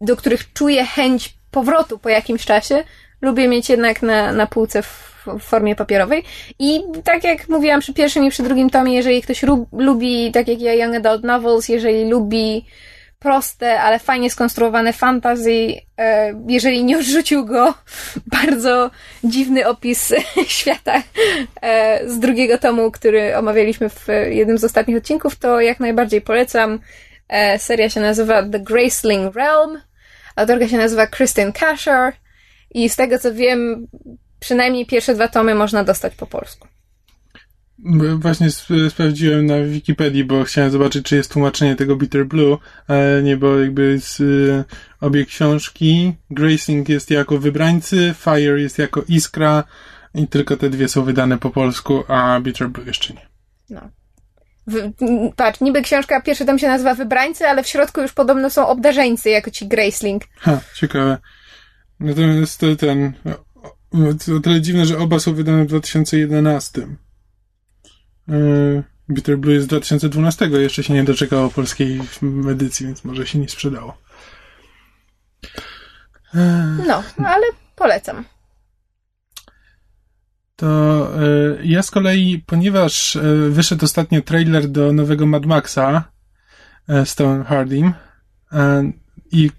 do 0.00 0.16
których 0.16 0.52
czuję 0.52 0.84
chęć 0.84 1.34
powrotu 1.50 1.98
po 1.98 2.08
jakimś 2.08 2.44
czasie, 2.44 2.84
lubię 3.22 3.48
mieć 3.48 3.68
jednak 3.68 4.02
na, 4.02 4.32
na 4.32 4.46
półce 4.46 4.82
w, 4.82 5.09
w 5.26 5.40
formie 5.40 5.76
papierowej. 5.76 6.22
I 6.58 6.82
tak 7.04 7.24
jak 7.24 7.48
mówiłam 7.48 7.80
przy 7.80 7.94
pierwszym 7.94 8.24
i 8.24 8.30
przy 8.30 8.42
drugim 8.42 8.70
tomie, 8.70 8.94
jeżeli 8.94 9.22
ktoś 9.22 9.42
lubi, 9.72 10.32
tak 10.32 10.48
jak 10.48 10.60
ja, 10.60 10.74
Young 10.74 10.96
Adult 10.96 11.24
Novels, 11.24 11.68
jeżeli 11.68 12.10
lubi 12.10 12.64
proste, 13.20 13.80
ale 13.80 13.98
fajnie 13.98 14.30
skonstruowane 14.30 14.92
fantasy, 14.92 15.72
e, 15.98 16.34
jeżeli 16.48 16.84
nie 16.84 16.98
odrzucił 16.98 17.44
go 17.44 17.74
bardzo 18.40 18.90
dziwny 19.24 19.68
opis 19.68 20.14
świata 20.58 21.02
e, 21.62 22.08
z 22.08 22.18
drugiego 22.18 22.58
tomu, 22.58 22.90
który 22.90 23.36
omawialiśmy 23.36 23.88
w 23.88 24.06
jednym 24.30 24.58
z 24.58 24.64
ostatnich 24.64 24.96
odcinków, 24.96 25.36
to 25.36 25.60
jak 25.60 25.80
najbardziej 25.80 26.20
polecam. 26.20 26.78
E, 27.28 27.58
seria 27.58 27.90
się 27.90 28.00
nazywa 28.00 28.42
The 28.42 28.60
Graceling 28.60 29.36
Realm. 29.36 29.80
Autorka 30.36 30.68
się 30.68 30.76
nazywa 30.76 31.06
Kristen 31.06 31.52
Kasher 31.52 32.12
i 32.70 32.88
z 32.88 32.96
tego 32.96 33.18
co 33.18 33.34
wiem, 33.34 33.86
przynajmniej 34.40 34.86
pierwsze 34.86 35.14
dwa 35.14 35.28
tomy 35.28 35.54
można 35.54 35.84
dostać 35.84 36.14
po 36.14 36.26
polsku. 36.26 36.68
Właśnie 38.18 38.46
sp- 38.58 38.90
sprawdziłem 38.90 39.46
na 39.46 39.62
Wikipedii, 39.62 40.24
bo 40.24 40.44
chciałem 40.44 40.70
zobaczyć, 40.70 41.04
czy 41.04 41.16
jest 41.16 41.32
tłumaczenie 41.32 41.76
tego 41.76 41.96
Bitter 41.96 42.26
Blue, 42.26 42.58
ale 42.88 43.22
nie, 43.22 43.36
bo 43.36 43.58
jakby 43.58 44.00
z, 44.00 44.20
y, 44.20 44.64
obie 45.00 45.24
książki, 45.26 46.12
Gracing 46.30 46.88
jest 46.88 47.10
jako 47.10 47.38
wybrańcy, 47.38 48.14
Fire 48.18 48.60
jest 48.60 48.78
jako 48.78 49.02
iskra 49.08 49.64
i 50.14 50.28
tylko 50.28 50.56
te 50.56 50.70
dwie 50.70 50.88
są 50.88 51.02
wydane 51.02 51.38
po 51.38 51.50
polsku, 51.50 52.04
a 52.08 52.40
Bitter 52.40 52.68
Blue 52.68 52.86
jeszcze 52.86 53.14
nie. 53.14 53.28
No. 53.70 53.80
Patrz, 55.36 55.60
niby 55.60 55.82
książka, 55.82 56.20
pierwszy 56.20 56.44
tom 56.44 56.58
się 56.58 56.68
nazywa 56.68 56.94
Wybrańcy, 56.94 57.48
ale 57.48 57.62
w 57.62 57.66
środku 57.66 58.00
już 58.00 58.12
podobno 58.12 58.50
są 58.50 58.68
obdarzeńcy, 58.68 59.30
jako 59.30 59.50
ci 59.50 59.68
Graceling. 59.68 60.22
Ha, 60.38 60.60
ciekawe. 60.76 61.18
Natomiast 62.00 62.60
to 62.60 62.76
ten, 62.76 63.12
o, 63.92 64.08
o, 64.08 64.14
to 64.14 64.40
tyle 64.40 64.60
dziwne, 64.60 64.86
że 64.86 64.98
oba 64.98 65.18
są 65.18 65.34
wydane 65.34 65.64
w 65.64 65.68
2011. 65.68 66.86
Yy, 68.28 68.82
Bitter 69.10 69.38
Blue 69.38 69.54
jest 69.54 69.64
z 69.64 69.68
2012, 69.68 70.46
jeszcze 70.46 70.82
się 70.82 70.94
nie 70.94 71.04
doczekało 71.04 71.50
polskiej 71.50 72.00
edycji, 72.50 72.86
więc 72.86 73.04
może 73.04 73.26
się 73.26 73.38
nie 73.38 73.48
sprzedało. 73.48 73.98
No, 76.86 77.02
no 77.18 77.28
ale 77.28 77.46
polecam. 77.76 78.24
To 80.56 81.08
e, 81.22 81.58
ja 81.64 81.82
z 81.82 81.90
kolei, 81.90 82.42
ponieważ 82.46 83.16
e, 83.16 83.20
wyszedł 83.50 83.84
ostatnio 83.84 84.22
trailer 84.22 84.68
do 84.68 84.92
nowego 84.92 85.26
Mad 85.26 85.46
Maxa 85.46 86.04
e, 86.88 87.06
z 87.06 87.14
Tom 87.14 87.44
Hardym 87.44 87.92
e, 88.52 88.92
i 89.32 89.50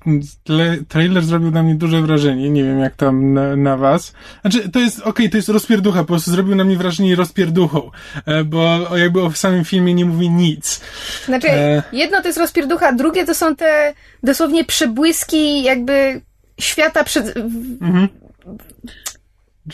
trailer 0.87 1.23
zrobił 1.23 1.51
na 1.51 1.63
mnie 1.63 1.75
duże 1.75 2.01
wrażenie, 2.01 2.49
nie 2.49 2.63
wiem 2.63 2.79
jak 2.79 2.95
tam 2.95 3.33
na, 3.33 3.55
na 3.55 3.77
was. 3.77 4.13
Znaczy, 4.41 4.69
to 4.69 4.79
jest, 4.79 4.99
okej, 4.99 5.29
to 5.29 5.37
jest 5.37 5.49
rozpierducha, 5.49 5.99
po 5.99 6.05
prostu 6.05 6.31
zrobił 6.31 6.55
na 6.55 6.63
mnie 6.63 6.77
wrażenie 6.77 7.15
rozpierduchą, 7.15 7.91
e, 8.25 8.43
bo 8.43 8.97
jakby 8.97 9.21
o 9.21 9.31
samym 9.31 9.65
filmie 9.65 9.93
nie 9.93 10.05
mówi 10.05 10.29
nic. 10.29 10.81
Znaczy, 11.25 11.51
E. 11.51 11.83
jedno 11.93 12.21
to 12.21 12.27
jest 12.27 12.39
rozpierducha, 12.39 12.91
drugie 12.93 13.25
to 13.25 13.35
są 13.35 13.55
te 13.55 13.93
dosłownie 14.23 14.65
przebłyski 14.65 15.63
jakby 15.63 16.21
świata 16.59 17.03
przed... 17.03 17.37
Mhm. 17.81 18.07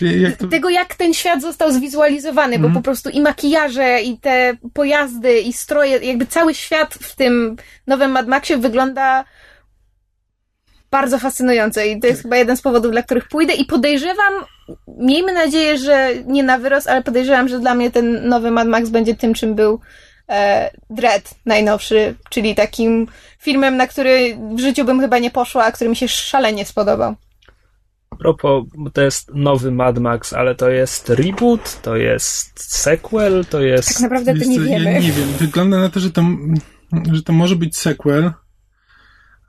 Jak 0.02 0.38
to... 0.38 0.48
Tego, 0.48 0.70
jak 0.70 0.96
ten 0.96 1.14
świat 1.14 1.42
został 1.42 1.72
zwizualizowany, 1.72 2.56
Mhm. 2.56 2.74
bo 2.74 2.80
po 2.80 2.84
prostu 2.84 3.10
i 3.10 3.22
makijaże, 3.22 4.02
i 4.02 4.18
te 4.18 4.58
pojazdy, 4.74 5.40
i 5.40 5.54
stroje, 5.54 5.98
jakby 5.98 6.26
cały 6.26 6.54
świat 6.54 6.94
w 6.94 7.16
tym 7.16 7.56
nowym 7.88 8.12
Mad 8.12 8.28
Maxie 8.28 8.58
wygląda 8.58 9.26
bardzo 10.91 11.19
fascynująco 11.19 11.82
i 11.82 12.00
to 12.00 12.08
jest 12.08 12.21
chyba 12.21 12.38
jeden 12.38 12.58
z 12.58 12.62
powodów, 12.62 12.91
dla 12.91 13.04
których 13.04 13.28
pójdę 13.28 13.54
i 13.54 13.65
podejrzewam, 13.65 14.34
miejmy 14.88 15.34
nadzieję, 15.34 15.78
że 15.78 16.10
nie 16.26 16.43
na 16.43 16.58
wyrost, 16.58 16.89
ale 16.89 17.04
podejrzewam, 17.04 17.47
że 17.47 17.60
dla 17.60 17.76
mnie 17.76 17.91
ten 17.91 18.30
nowy 18.30 18.52
Mad 18.52 18.67
Max 18.67 18.89
będzie 18.89 19.15
tym, 19.15 19.34
czym 19.34 19.56
był 19.56 19.80
e, 20.30 20.71
Dread 20.89 21.34
najnowszy, 21.45 22.15
czyli 22.30 22.56
takim 22.56 23.08
filmem, 23.39 23.78
na 23.78 23.88
który 23.88 24.38
w 24.56 24.60
życiu 24.60 24.86
bym 24.86 25.00
chyba 25.02 25.19
nie 25.19 25.32
poszła, 25.32 25.65
a 25.65 25.71
który 25.71 25.89
mi 25.89 25.95
się 25.95 26.08
szalenie 26.08 26.65
spodobał. 26.65 27.15
A 28.10 28.15
propos, 28.15 28.63
bo 28.78 28.89
to 28.89 29.02
jest 29.02 29.32
nowy 29.34 29.71
Mad 29.71 30.00
Max, 30.00 30.34
ale 30.34 30.56
to 30.56 30.69
jest 30.69 31.10
reboot, 31.10 31.82
to 31.82 31.95
jest 31.95 32.73
sequel, 32.76 33.45
to 33.45 33.58
Tak 33.58 33.67
jest... 33.67 34.02
naprawdę 34.02 34.36
to 34.36 34.45
nie 34.45 34.60
wiemy. 34.60 34.93
Ja 34.93 35.00
nie 35.00 35.12
wiem. 35.12 35.30
Wygląda 35.39 35.78
na 35.78 35.89
to, 35.89 36.00
że 36.00 36.12
to, 36.12 36.23
że 37.12 37.23
to 37.23 37.34
może 37.34 37.56
być 37.56 37.78
sequel. 37.78 38.32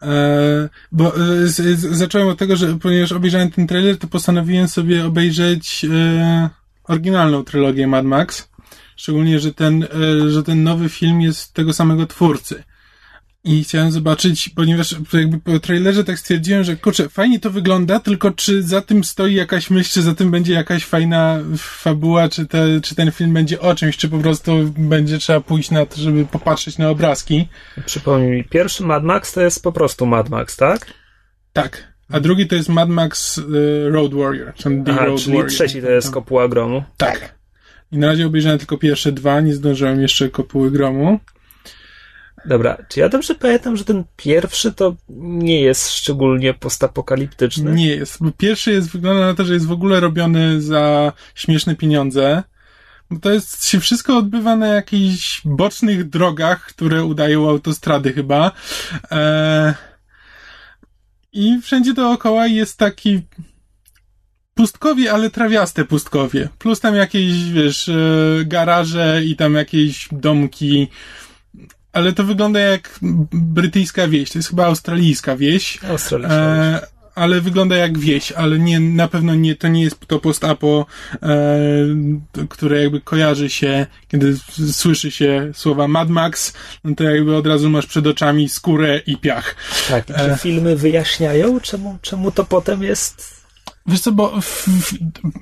E, 0.02 0.68
bo 0.92 1.16
e, 1.16 1.46
z, 1.46 1.80
zacząłem 1.80 2.28
od 2.28 2.38
tego, 2.38 2.56
że 2.56 2.78
ponieważ 2.78 3.12
obejrzałem 3.12 3.50
ten 3.50 3.66
trailer, 3.66 3.98
to 3.98 4.06
postanowiłem 4.06 4.68
sobie 4.68 5.06
obejrzeć 5.06 5.84
e, 5.84 6.50
oryginalną 6.84 7.44
trylogię 7.44 7.86
Mad 7.86 8.04
Max. 8.04 8.48
Szczególnie, 8.96 9.40
że 9.40 9.54
ten, 9.54 9.82
e, 9.82 10.30
że 10.30 10.42
ten 10.42 10.62
nowy 10.62 10.88
film 10.88 11.20
jest 11.20 11.54
tego 11.54 11.72
samego 11.72 12.06
twórcy. 12.06 12.62
I 13.48 13.64
chciałem 13.64 13.92
zobaczyć, 13.92 14.48
ponieważ 14.48 14.96
jakby 15.12 15.38
po 15.38 15.58
trailerze 15.58 16.04
tak 16.04 16.18
stwierdziłem, 16.18 16.64
że 16.64 16.76
kurczę, 16.76 17.08
fajnie 17.08 17.40
to 17.40 17.50
wygląda, 17.50 18.00
tylko 18.00 18.30
czy 18.30 18.62
za 18.62 18.82
tym 18.82 19.04
stoi 19.04 19.34
jakaś 19.34 19.70
myśl, 19.70 19.90
czy 19.92 20.02
za 20.02 20.14
tym 20.14 20.30
będzie 20.30 20.54
jakaś 20.54 20.84
fajna 20.84 21.38
fabuła, 21.58 22.28
czy, 22.28 22.46
te, 22.46 22.80
czy 22.80 22.94
ten 22.94 23.10
film 23.10 23.34
będzie 23.34 23.60
o 23.60 23.74
czymś, 23.74 23.96
czy 23.96 24.08
po 24.08 24.18
prostu 24.18 24.52
będzie 24.78 25.18
trzeba 25.18 25.40
pójść 25.40 25.70
na 25.70 25.86
to, 25.86 26.00
żeby 26.00 26.26
popatrzeć 26.26 26.78
na 26.78 26.90
obrazki. 26.90 27.48
Przypomnij 27.86 28.30
mi, 28.30 28.44
pierwszy 28.44 28.82
Mad 28.82 29.04
Max 29.04 29.32
to 29.32 29.40
jest 29.40 29.62
po 29.62 29.72
prostu 29.72 30.06
Mad 30.06 30.28
Max, 30.28 30.56
tak? 30.56 30.86
Tak. 31.52 31.94
A 32.10 32.20
drugi 32.20 32.46
to 32.46 32.54
jest 32.54 32.68
Mad 32.68 32.88
Max 32.88 33.38
y, 33.38 33.42
Road 33.90 34.14
Warrior. 34.14 34.54
Czy 34.54 34.62
The 34.84 34.92
Aha, 34.92 35.04
Road 35.04 35.20
czyli 35.20 35.36
Warrior. 35.36 35.52
trzeci 35.52 35.82
to 35.82 35.90
jest 35.90 36.10
Kopuła 36.10 36.48
Gromu. 36.48 36.82
Tak. 36.96 37.34
I 37.92 37.98
na 37.98 38.06
razie 38.06 38.26
obejrzałem 38.26 38.58
tylko 38.58 38.78
pierwsze 38.78 39.12
dwa, 39.12 39.40
nie 39.40 39.54
zdążyłem 39.54 40.00
jeszcze 40.02 40.28
Kopuły 40.28 40.70
Gromu. 40.70 41.18
Dobra, 42.44 42.78
czy 42.88 43.00
ja 43.00 43.08
dobrze 43.08 43.34
pamiętam, 43.34 43.76
że 43.76 43.84
ten 43.84 44.04
pierwszy 44.16 44.72
to 44.72 44.96
nie 45.08 45.60
jest 45.60 45.90
szczególnie 45.90 46.54
postapokaliptyczny? 46.54 47.72
Nie 47.72 47.86
jest. 47.86 48.18
Pierwszy 48.36 48.72
jest, 48.72 48.90
wygląda 48.90 49.26
na 49.26 49.34
to, 49.34 49.44
że 49.44 49.54
jest 49.54 49.66
w 49.66 49.72
ogóle 49.72 50.00
robiony 50.00 50.62
za 50.62 51.12
śmieszne 51.34 51.76
pieniądze. 51.76 52.42
Bo 53.10 53.20
to 53.20 53.30
jest, 53.30 53.66
się 53.66 53.80
wszystko 53.80 54.16
odbywa 54.16 54.56
na 54.56 54.66
jakichś 54.66 55.40
bocznych 55.44 56.08
drogach, 56.08 56.66
które 56.66 57.04
udają 57.04 57.48
autostrady 57.48 58.12
chyba. 58.12 58.52
E, 59.10 59.74
I 61.32 61.60
wszędzie 61.62 61.94
dookoła 61.94 62.46
jest 62.46 62.78
taki 62.78 63.22
pustkowie, 64.54 65.12
ale 65.12 65.30
trawiaste 65.30 65.84
pustkowie. 65.84 66.48
Plus 66.58 66.80
tam 66.80 66.94
jakieś, 66.94 67.44
wiesz, 67.52 67.88
e, 67.88 67.94
garaże 68.44 69.24
i 69.24 69.36
tam 69.36 69.54
jakieś 69.54 70.08
domki. 70.12 70.88
Ale 71.98 72.12
to 72.12 72.24
wygląda 72.24 72.60
jak 72.60 72.98
brytyjska 73.32 74.08
wieś. 74.08 74.30
To 74.30 74.38
jest 74.38 74.48
chyba 74.48 74.66
australijska 74.66 75.36
wieś. 75.36 75.84
Australia. 75.84 76.28
E, 76.28 76.86
ale 77.14 77.40
wygląda 77.40 77.76
jak 77.76 77.98
wieś, 77.98 78.32
ale 78.32 78.58
nie, 78.58 78.80
na 78.80 79.08
pewno 79.08 79.34
nie, 79.34 79.54
to 79.54 79.68
nie 79.68 79.82
jest 79.82 80.06
to 80.06 80.18
post-apo, 80.18 80.86
e, 81.22 81.28
które 82.48 82.82
jakby 82.82 83.00
kojarzy 83.00 83.50
się, 83.50 83.86
kiedy 84.08 84.36
słyszy 84.72 85.10
się 85.10 85.50
słowa 85.54 85.88
Mad 85.88 86.08
Max, 86.08 86.52
no 86.84 86.94
to 86.94 87.04
jakby 87.04 87.36
od 87.36 87.46
razu 87.46 87.70
masz 87.70 87.86
przed 87.86 88.06
oczami 88.06 88.48
skórę 88.48 89.00
i 89.06 89.16
piach. 89.16 89.56
Tak, 89.88 90.10
i 90.10 90.12
czy 90.12 90.32
E. 90.32 90.38
filmy 90.38 90.76
wyjaśniają, 90.76 91.60
czemu, 91.60 91.98
czemu 92.02 92.30
to 92.30 92.44
potem 92.44 92.82
jest... 92.82 93.38
Wiesz 93.86 94.00
co, 94.00 94.12
bo 94.12 94.40
w, 94.40 94.68
w, 94.68 94.94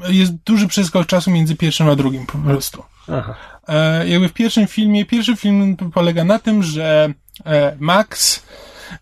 jest 0.08 0.32
duży 0.34 0.68
przeskok 0.68 1.06
czasu 1.06 1.30
między 1.30 1.56
pierwszym 1.56 1.88
a 1.88 1.96
drugim 1.96 2.26
po 2.26 2.38
prostu. 2.38 2.82
Aha. 3.08 3.55
E, 3.68 4.08
jakby 4.08 4.28
w 4.28 4.32
pierwszym 4.32 4.66
filmie, 4.66 5.04
pierwszy 5.04 5.36
film 5.36 5.76
polega 5.94 6.24
na 6.24 6.38
tym, 6.38 6.62
że 6.62 7.12
e, 7.44 7.76
Max 7.80 8.42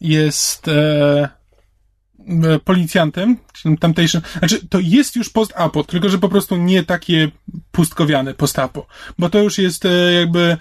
jest 0.01 0.69
e, 0.69 1.29
policjantem, 2.65 3.37
tamtejszym, 3.81 4.21
znaczy 4.39 4.69
to 4.69 4.79
jest 4.83 5.17
już 5.17 5.31
post-apo, 5.31 5.85
tylko 5.85 6.09
że 6.09 6.19
po 6.19 6.29
prostu 6.29 6.57
nie 6.57 6.85
takie 6.85 7.31
pustkowiane 7.73 8.35
post-apo, 8.35 8.87
bo 9.19 9.31
to 9.31 9.39
już 9.39 9.59
jest 9.59 9.85
jakby 10.19 10.57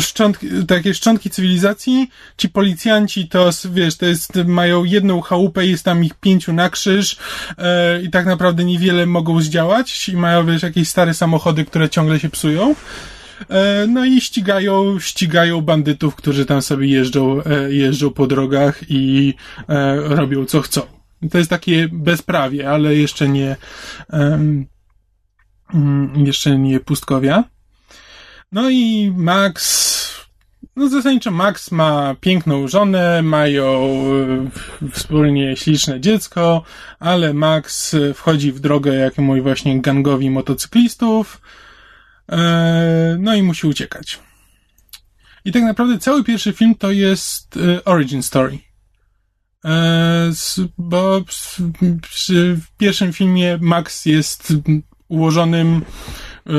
szczątki, 0.00 0.48
takie 0.68 0.94
szczątki 0.94 1.30
cywilizacji, 1.30 2.10
ci 2.36 2.48
policjanci 2.48 3.28
to, 3.28 3.50
wiesz, 3.70 3.96
to 3.96 4.06
jest, 4.06 4.34
mają 4.44 4.84
jedną 4.84 5.20
chałupę, 5.20 5.66
jest 5.66 5.84
tam 5.84 6.04
ich 6.04 6.14
pięciu 6.14 6.52
na 6.52 6.70
krzyż 6.70 7.16
e, 7.58 8.02
i 8.02 8.10
tak 8.10 8.26
naprawdę 8.26 8.64
niewiele 8.64 9.06
mogą 9.06 9.40
zdziałać 9.40 10.08
i 10.08 10.16
mają, 10.16 10.46
wiesz, 10.46 10.62
jakieś 10.62 10.88
stare 10.88 11.14
samochody, 11.14 11.64
które 11.64 11.88
ciągle 11.88 12.20
się 12.20 12.28
psują. 12.28 12.74
E, 13.48 13.86
No 13.86 14.04
i 14.04 14.20
ścigają, 14.20 15.00
ścigają 15.00 15.60
bandytów, 15.60 16.14
którzy 16.14 16.46
tam 16.46 16.62
sobie 16.62 16.88
jeżdżą, 16.88 17.42
e, 17.44 17.72
jeżdżą 17.72 18.10
po 18.10 18.26
drogach 18.26 18.80
i 18.88 19.34
e, 19.68 19.96
robią 19.96 20.44
co 20.44 20.60
chcą. 20.60 20.82
To 21.30 21.38
jest 21.38 21.50
takie 21.50 21.88
bezprawie, 21.92 22.70
ale 22.70 22.96
jeszcze 22.96 23.28
nie, 23.28 23.56
mm, 24.12 24.66
jeszcze 26.26 26.58
nie 26.58 26.80
pustkowia. 26.80 27.44
No 28.52 28.70
i 28.70 29.12
Max, 29.16 30.26
no 30.76 30.88
zasadniczo 30.88 31.30
Max 31.30 31.70
ma 31.70 32.14
piękną 32.20 32.68
żonę, 32.68 33.22
mają 33.22 33.90
wspólnie 34.92 35.56
śliczne 35.56 36.00
dziecko, 36.00 36.62
ale 36.98 37.34
Max 37.34 37.96
wchodzi 38.14 38.52
w 38.52 38.60
drogę 38.60 38.94
jakiemuś 38.94 39.40
właśnie 39.40 39.80
gangowi 39.80 40.30
motocyklistów, 40.30 41.40
no 43.18 43.34
i 43.34 43.42
musi 43.42 43.66
uciekać. 43.66 44.18
I 45.46 45.52
tak 45.52 45.62
naprawdę 45.62 45.98
cały 45.98 46.24
pierwszy 46.24 46.52
film 46.52 46.74
to 46.74 46.90
jest 46.90 47.56
e, 47.56 47.84
origin 47.84 48.22
story. 48.22 48.58
E, 49.64 50.32
bo 50.78 51.24
w 52.60 52.76
pierwszym 52.78 53.12
filmie 53.12 53.58
Max 53.60 54.06
jest 54.06 54.52
ułożonym, 55.08 55.82
e, 56.46 56.52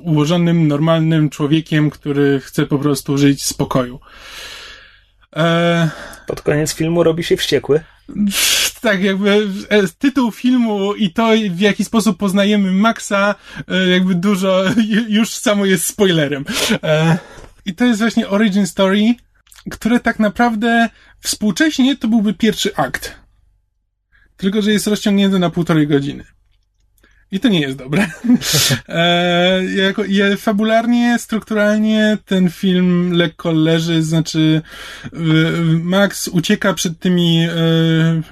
ułożonym, 0.00 0.68
normalnym 0.68 1.30
człowiekiem, 1.30 1.90
który 1.90 2.40
chce 2.40 2.66
po 2.66 2.78
prostu 2.78 3.18
żyć 3.18 3.42
w 3.42 3.46
spokoju. 3.46 4.00
E, 5.36 5.90
Pod 6.26 6.42
koniec 6.42 6.74
filmu 6.74 7.02
robi 7.02 7.24
się 7.24 7.36
wściekły. 7.36 7.80
tak, 8.80 9.02
jakby 9.02 9.48
e, 9.68 9.88
tytuł 9.98 10.30
filmu 10.30 10.94
i 10.94 11.12
to, 11.12 11.30
w 11.50 11.60
jaki 11.60 11.84
sposób 11.84 12.18
poznajemy 12.18 12.72
Maxa, 12.72 13.34
e, 13.68 13.88
jakby 13.88 14.14
dużo, 14.14 14.64
ju- 14.92 15.08
już 15.08 15.30
samo 15.30 15.64
jest 15.64 15.86
spoilerem. 15.86 16.44
E, 16.82 17.18
I 17.66 17.74
to 17.74 17.84
jest 17.84 18.00
właśnie 18.00 18.28
origin 18.28 18.66
story, 18.66 19.14
które 19.70 20.00
tak 20.00 20.18
naprawdę 20.18 20.88
współcześnie 21.20 21.96
to 21.96 22.08
byłby 22.08 22.34
pierwszy 22.34 22.76
akt. 22.76 23.16
Tylko, 24.36 24.62
że 24.62 24.72
jest 24.72 24.86
rozciągnięty 24.86 25.38
na 25.38 25.50
półtorej 25.50 25.88
godziny. 25.88 26.24
I 27.30 27.40
to 27.40 27.48
nie 27.48 27.60
jest 27.60 27.76
dobre. 27.76 28.06
E, 28.88 29.64
jako, 29.64 30.04
je, 30.04 30.36
fabularnie, 30.36 31.16
strukturalnie 31.18 32.18
ten 32.24 32.50
film 32.50 33.12
lekko 33.12 33.52
leży, 33.52 34.02
znaczy 34.02 34.62
e, 35.04 35.08
Max 35.82 36.28
ucieka 36.28 36.74
przed 36.74 36.98
tymi 36.98 37.44
e, 37.44 37.50
e, 37.52 38.22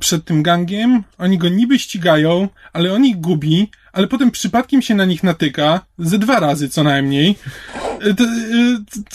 przed 0.00 0.24
tym 0.24 0.42
gangiem, 0.42 1.02
oni 1.18 1.38
go 1.38 1.48
niby 1.48 1.78
ścigają, 1.78 2.48
ale 2.72 2.92
on 2.92 3.04
ich 3.04 3.16
gubi, 3.16 3.70
ale 3.92 4.06
potem 4.06 4.30
przypadkiem 4.30 4.82
się 4.82 4.94
na 4.94 5.04
nich 5.04 5.22
natyka, 5.22 5.80
ze 5.98 6.18
dwa 6.18 6.40
razy 6.40 6.68
co 6.68 6.82
najmniej. 6.82 7.34
E, 8.00 8.14
To, 8.14 8.24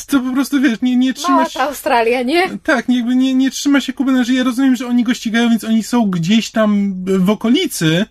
to, 0.08 0.20
po 0.20 0.34
prostu, 0.34 0.62
wiesz, 0.62 0.82
nie, 0.82 0.96
nie 0.96 1.14
trzyma 1.14 1.36
Mała 1.36 1.50
się... 1.50 1.60
ta 1.60 1.66
Australia, 1.66 2.24
nie? 2.24 2.44
Tak, 2.64 2.88
nie, 2.88 2.98
jakby 2.98 3.16
nie, 3.16 3.34
nie 3.34 3.52
trzyma 3.52 3.82
się 3.82 3.94
Kuby, 3.94 4.26
że 4.26 4.34
ja 4.34 4.44
rozumiem, 4.44 4.76
że 4.76 4.88
oni 4.88 5.04
go 5.04 5.14
ścigają, 5.14 5.50
więc 5.50 5.64
oni 5.64 5.84
są 5.84 6.10
gdzieś 6.10 6.52
tam 6.52 6.94
w 7.06 7.30
okolicy, 7.30 8.06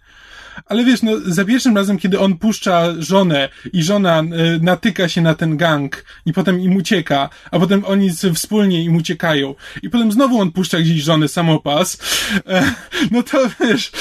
ale 0.66 0.85
wiesz, 0.85 1.03
no, 1.03 1.12
za 1.27 1.44
pierwszym 1.44 1.77
razem, 1.77 1.99
kiedy 1.99 2.20
on 2.20 2.38
puszcza 2.38 2.85
żonę 2.99 3.49
i 3.73 3.83
żona 3.83 4.18
e, 4.18 4.25
natyka 4.61 5.09
się 5.09 5.20
na 5.20 5.35
ten 5.35 5.57
gang 5.57 6.05
i 6.27 6.33
potem 6.33 6.61
im 6.61 6.77
ucieka, 6.77 7.29
a 7.51 7.59
potem 7.59 7.85
oni 7.85 8.11
wspólnie 8.35 8.85
im 8.85 8.96
uciekają 8.96 9.55
i 9.83 9.90
potem 9.90 10.12
znowu 10.12 10.40
on 10.40 10.53
puszcza 10.53 10.79
gdzieś 10.79 11.03
żonę 11.03 11.29
samopas, 11.29 11.99
e, 12.46 12.73
no 13.11 13.23
to 13.23 13.38
wiesz, 13.61 13.92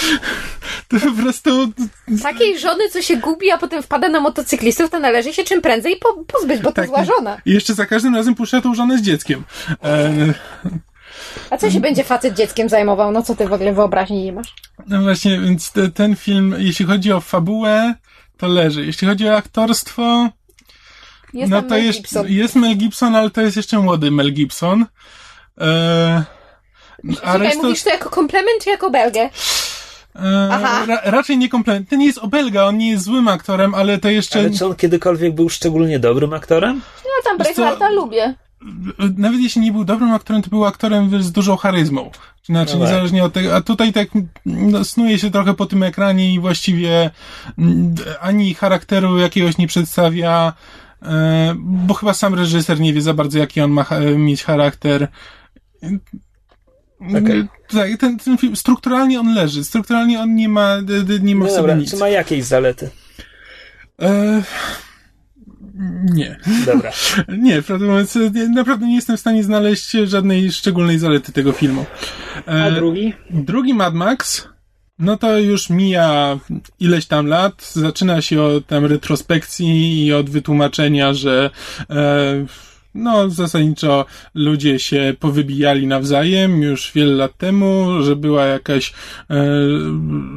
to 0.87 0.99
po 0.99 1.11
prostu 1.11 1.73
Takiej 2.23 2.59
żony, 2.59 2.89
co 2.89 3.01
się 3.01 3.17
gubi, 3.17 3.51
a 3.51 3.57
potem 3.57 3.83
wpada 3.83 4.09
na 4.09 4.19
motocyklistów, 4.19 4.89
to 4.89 4.99
należy 4.99 5.33
się 5.33 5.43
czym 5.43 5.61
prędzej 5.61 5.97
po, 5.97 6.23
pozbyć, 6.23 6.61
bo 6.61 6.69
to 6.69 6.75
Tak, 6.75 6.87
zła 6.87 7.05
żona. 7.05 7.41
I 7.45 7.53
jeszcze 7.53 7.73
za 7.73 7.85
każdym 7.85 8.15
razem 8.15 8.35
puszcza 8.35 8.61
tą 8.61 8.75
żonę 8.75 8.97
z 8.97 9.01
dzieckiem. 9.01 9.43
E, 9.83 10.33
A 11.49 11.57
co 11.57 11.71
się 11.71 11.79
będzie 11.79 12.03
facet 12.03 12.33
dzieckiem 12.35 12.69
zajmował? 12.69 13.11
No 13.11 13.23
co 13.23 13.35
ty 13.35 13.47
w 13.47 13.53
ogóle 13.53 13.73
wyobraźni 13.73 14.23
nie 14.23 14.33
masz? 14.33 14.53
No 14.87 15.01
właśnie, 15.01 15.39
więc 15.39 15.71
te, 15.71 15.89
ten 15.89 16.15
film, 16.15 16.55
jeśli 16.57 16.85
chodzi 16.85 17.11
o 17.11 17.21
fabułę, 17.21 17.95
to 18.37 18.47
leży. 18.47 18.85
Jeśli 18.85 19.07
chodzi 19.07 19.29
o 19.29 19.35
aktorstwo, 19.35 20.29
Jest 21.33 21.51
no 21.51 21.61
to 21.61 21.67
Mel 21.69 21.83
jest, 21.85 21.99
Gibson. 21.99 22.25
jest 22.29 22.55
Mel 22.55 22.77
Gibson, 22.77 23.15
ale 23.15 23.29
to 23.29 23.41
jest 23.41 23.57
jeszcze 23.57 23.79
młody 23.79 24.11
Mel 24.11 24.33
Gibson. 24.33 24.85
E, 25.61 26.23
a 27.09 27.15
Czekaj, 27.33 27.39
reszta, 27.39 27.61
mówisz 27.63 27.83
to 27.83 27.89
jako 27.89 28.09
komplement 28.09 28.63
czy 28.63 28.69
jako 28.69 28.89
belgę? 28.89 29.19
e, 30.15 30.49
Aha. 30.51 30.85
ra, 30.85 31.01
raczej 31.03 31.37
nie 31.37 31.49
kompletnie. 31.49 31.85
Ten 31.89 32.01
jest 32.01 32.17
obelga, 32.17 32.63
on 32.65 32.77
nie 32.77 32.89
jest 32.89 33.03
złym 33.03 33.27
aktorem, 33.27 33.75
ale 33.75 33.97
to 33.97 34.09
jeszcze... 34.09 34.39
Ale 34.39 34.49
czy 34.51 34.65
on 34.65 34.75
kiedykolwiek 34.75 35.35
był 35.35 35.49
szczególnie 35.49 35.99
dobrym 35.99 36.33
aktorem? 36.33 36.81
Ja 37.05 37.23
tam? 37.29 37.37
Bravehearta 37.37 37.89
lubię. 37.89 38.35
Nawet 39.17 39.39
jeśli 39.41 39.61
nie 39.61 39.71
był 39.71 39.85
dobrym 39.85 40.11
aktorem, 40.11 40.41
to 40.41 40.49
był 40.49 40.65
aktorem 40.65 41.09
wiesz, 41.09 41.23
z 41.23 41.31
dużą 41.31 41.57
charyzmą. 41.57 42.11
Znaczy, 42.43 42.73
No 42.73 42.79
tak. 42.79 42.89
niezależnie 42.89 43.23
od 43.23 43.33
tego, 43.33 43.55
a 43.55 43.61
tutaj 43.61 43.93
tak 43.93 44.07
no, 44.45 44.83
snuje 44.83 45.19
się 45.19 45.31
trochę 45.31 45.53
po 45.53 45.65
tym 45.65 45.83
ekranie 45.83 46.33
i 46.33 46.39
właściwie 46.39 47.09
mm, 47.57 47.95
ani 48.21 48.53
charakteru 48.53 49.17
jakiegoś 49.17 49.57
nie 49.57 49.67
przedstawia, 49.67 50.53
e, 51.01 51.53
bo 51.57 51.93
chyba 51.93 52.13
sam 52.13 52.35
reżyser 52.35 52.79
nie 52.79 52.93
wie 52.93 53.01
za 53.01 53.13
bardzo, 53.13 53.39
jaki 53.39 53.61
on 53.61 53.71
ma 53.71 53.85
mieć 54.17 54.43
charakter. 54.43 55.07
Okej. 57.01 57.47
Tak, 57.67 57.97
ten, 57.99 58.17
ten 58.17 58.37
film, 58.37 58.55
strukturalnie 58.55 59.19
on 59.19 59.33
leży, 59.33 59.63
strukturalnie 59.63 60.19
on 60.19 60.35
nie 60.35 60.49
ma, 60.49 60.77
nie 61.21 61.35
ma 61.35 61.45
No 61.45 61.47
w 61.47 61.49
sobie 61.51 61.61
dobra, 61.61 61.75
nic. 61.75 61.91
czy 61.91 61.97
ma 61.97 62.09
jakieś 62.09 62.43
zalety? 62.43 62.89
E, 64.01 64.43
nie. 66.03 66.37
Dobra. 66.65 66.91
Nie, 67.37 67.61
prawdę 67.61 67.85
mówiąc, 67.85 68.17
naprawdę 68.55 68.87
nie 68.87 68.95
jestem 68.95 69.17
w 69.17 69.19
stanie 69.19 69.43
znaleźć 69.43 69.91
żadnej 69.91 70.51
szczególnej 70.51 70.99
zalety 70.99 71.31
tego 71.31 71.51
filmu. 71.51 71.85
E, 72.47 72.63
A 72.63 72.71
drugi? 72.71 73.13
drugi 73.29 73.73
Mad 73.73 73.93
Max, 73.93 74.47
no 74.99 75.17
to 75.17 75.37
już 75.37 75.69
mija 75.69 76.39
ileś 76.79 77.05
tam 77.05 77.27
lat, 77.27 77.71
zaczyna 77.73 78.21
się 78.21 78.41
od 78.41 78.67
tam 78.67 78.85
retrospekcji 78.85 80.05
i 80.05 80.13
od 80.13 80.29
wytłumaczenia, 80.29 81.13
że 81.13 81.49
e, 81.89 82.45
no 82.93 83.29
zasadniczo 83.29 84.05
ludzie 84.35 84.79
się 84.79 85.13
powybijali 85.19 85.87
nawzajem 85.87 86.61
już 86.61 86.91
wiele 86.95 87.13
lat 87.13 87.37
temu, 87.37 88.03
że 88.03 88.15
była 88.15 88.45
jakaś 88.45 88.93
e, 89.29 89.35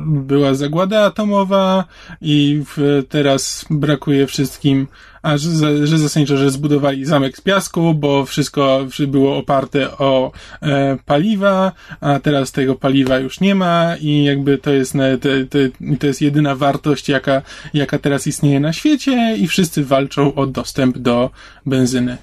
była 0.07 0.55
zagłada 0.55 1.05
atomowa 1.05 1.85
i 2.21 2.62
w, 2.67 3.03
teraz 3.09 3.65
brakuje 3.71 4.27
wszystkim 4.27 4.87
a 5.23 5.37
że, 5.38 5.87
że 5.87 5.99
zasadniczo, 5.99 6.37
że 6.37 6.51
zbudowali 6.51 7.05
zamek 7.05 7.37
z 7.37 7.41
piasku, 7.41 7.95
bo 7.95 8.25
wszystko 8.25 8.87
było 9.09 9.37
oparte 9.37 9.99
o 9.99 10.33
e, 10.62 10.97
paliwa, 11.07 11.73
a 12.01 12.19
teraz 12.19 12.53
tego 12.53 12.75
paliwa 12.75 13.19
już 13.19 13.41
nie 13.41 13.55
ma 13.55 13.97
i 14.01 14.25
jakby 14.25 14.59
to 14.59 14.71
jest, 14.73 14.95
na- 14.95 15.17
to, 15.17 15.29
to, 15.51 15.59
to 15.99 16.07
jest 16.07 16.23
jedyna 16.23 16.55
wartość, 16.55 17.09
jaka, 17.09 17.43
jaka 17.75 17.99
teraz 17.99 18.27
istnieje 18.27 18.61
na 18.61 18.73
świecie 18.73 19.37
i 19.37 19.49
wszyscy 19.49 19.85
walczą 19.85 20.35
o 20.35 20.47
dostęp 20.47 20.99
do 20.99 21.31
benzyny, 21.67 22.17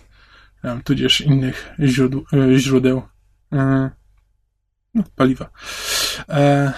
tudzież 0.83 1.21
innych 1.21 1.71
źródeł, 1.79 2.25
e, 2.33 2.59
źródeł 2.59 3.01
e, 3.53 3.89
no, 4.93 5.03
paliwa. 5.15 5.49
E, 6.29 6.71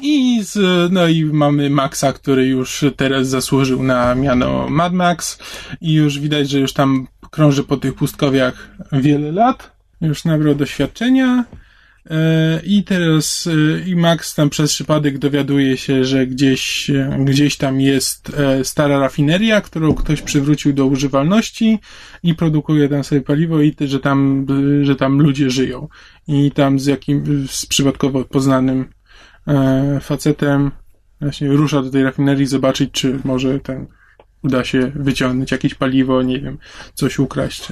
i 0.00 0.42
z, 0.44 0.58
no 0.92 1.08
i 1.08 1.24
mamy 1.24 1.70
Maxa, 1.70 2.12
który 2.12 2.46
już 2.46 2.84
teraz 2.96 3.28
zasłużył 3.28 3.82
na 3.82 4.14
miano 4.14 4.68
Mad 4.68 4.92
Max 4.92 5.38
i 5.80 5.92
już 5.92 6.18
widać, 6.18 6.50
że 6.50 6.58
już 6.60 6.72
tam 6.72 7.06
krąży 7.30 7.64
po 7.64 7.76
tych 7.76 7.94
pustkowiach 7.94 8.70
wiele 8.92 9.32
lat. 9.32 9.72
Już 10.00 10.24
nabrał 10.24 10.54
doświadczenia. 10.54 11.44
E, 12.10 12.60
I 12.64 12.84
teraz 12.84 13.46
e, 13.46 13.88
i 13.88 13.96
Max 13.96 14.34
tam 14.34 14.50
przez 14.50 14.72
przypadek 14.72 15.18
dowiaduje 15.18 15.76
się, 15.76 16.04
że 16.04 16.26
gdzieś, 16.26 16.90
e, 16.90 17.16
gdzieś 17.24 17.56
tam 17.56 17.80
jest 17.80 18.32
stara 18.62 18.98
rafineria, 18.98 19.60
którą 19.60 19.94
ktoś 19.94 20.22
przywrócił 20.22 20.72
do 20.72 20.86
używalności 20.86 21.78
i 22.22 22.34
produkuje 22.34 22.88
tam 22.88 23.04
sobie 23.04 23.20
paliwo 23.20 23.60
i 23.60 23.76
że 23.80 24.00
tam, 24.00 24.46
że 24.82 24.96
tam 24.96 25.18
ludzie 25.18 25.50
żyją. 25.50 25.88
I 26.28 26.50
tam 26.50 26.80
z 26.80 26.86
jakim, 26.86 27.46
z 27.50 27.66
przypadkowo 27.66 28.24
poznanym 28.24 28.84
facetem 30.00 30.70
właśnie 31.20 31.48
rusza 31.48 31.82
do 31.82 31.90
tej 31.90 32.02
rafinerii 32.02 32.46
zobaczyć, 32.46 32.90
czy 32.92 33.18
może 33.24 33.60
ten 33.60 33.86
uda 34.42 34.64
się 34.64 34.92
wyciągnąć 34.94 35.52
jakieś 35.52 35.74
paliwo, 35.74 36.22
nie 36.22 36.40
wiem, 36.40 36.58
coś 36.94 37.18
ukraść, 37.18 37.68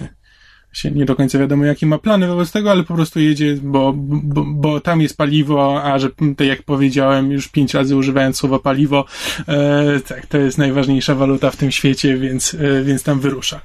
się 0.73 0.91
nie 0.91 1.05
do 1.05 1.17
końca 1.17 1.39
wiadomo, 1.39 1.65
jakie 1.65 1.87
ma 1.87 1.99
plany 1.99 2.27
wobec 2.27 2.53
tego, 2.53 2.71
ale 2.71 2.83
po 2.83 2.95
prostu 2.95 3.21
jedzie, 3.21 3.57
bo, 3.63 3.93
bo, 3.97 4.45
bo 4.45 4.81
tam 4.81 5.01
jest 5.01 5.17
paliwo, 5.17 5.83
a 5.85 5.99
że 5.99 6.11
tak 6.37 6.47
jak 6.47 6.63
powiedziałem, 6.63 7.33
już 7.33 7.49
pięć 7.49 7.75
razy 7.75 7.97
używając 7.97 8.37
słowa 8.37 8.59
paliwo, 8.59 9.05
e, 9.49 10.01
tak, 10.01 10.27
to 10.27 10.39
jest 10.39 10.59
najważniejsza 10.59 11.15
waluta 11.15 11.51
w 11.51 11.57
tym 11.57 11.71
świecie, 11.71 12.17
więc, 12.17 12.55
e, 12.55 12.83
więc 12.83 13.03
tam 13.03 13.21
wyrusza. 13.21 13.61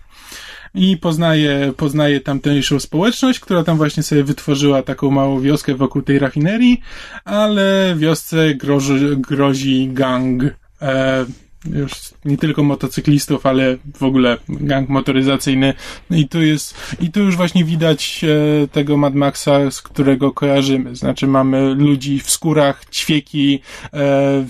I 0.76 0.98
poznaje, 0.98 1.74
poznaje 1.78 2.22
tamtejszą 2.22 2.80
społeczność, 2.80 3.40
która 3.40 3.64
tam 3.64 3.78
właśnie 3.78 4.04
sobie 4.04 4.24
wytworzyła 4.24 4.82
taką 4.82 5.12
małą 5.12 5.42
wioskę 5.42 5.76
wokół 5.76 6.02
tej 6.02 6.20
rafinerii, 6.20 6.82
ale 7.26 7.96
wiosce 7.98 8.56
grozi, 8.56 9.18
grozi 9.18 9.90
gang 9.94 10.44
e, 10.82 11.26
już 11.66 11.92
nie 12.26 12.38
tylko 12.38 12.64
motocyklistów, 12.64 13.46
ale 13.46 13.78
w 13.96 14.04
ogóle 14.04 14.38
gang 14.50 14.90
motoryzacyjny. 14.90 15.74
I 16.12 16.28
tu 16.28 16.42
jest, 16.42 16.96
i 17.00 17.12
tu 17.12 17.20
już 17.20 17.38
właśnie 17.38 17.66
widać 17.66 18.24
e, 18.24 18.68
tego 18.68 18.98
Mad 18.98 19.16
Maxa, 19.16 19.72
z 19.72 19.82
którego 19.82 20.32
kojarzymy. 20.32 20.96
Znaczy 20.96 21.28
mamy 21.28 21.74
ludzi 21.74 22.20
w 22.20 22.30
skórach, 22.30 22.86
ćwieki, 22.92 23.62
e, 23.94 24.46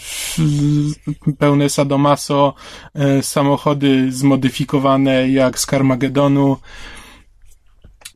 pełne 1.39 1.69
sadomaso, 1.69 2.53
e, 2.93 3.23
samochody 3.23 4.11
zmodyfikowane 4.11 5.29
jak 5.29 5.59
z 5.59 5.65
Carmagedonu. 5.65 6.57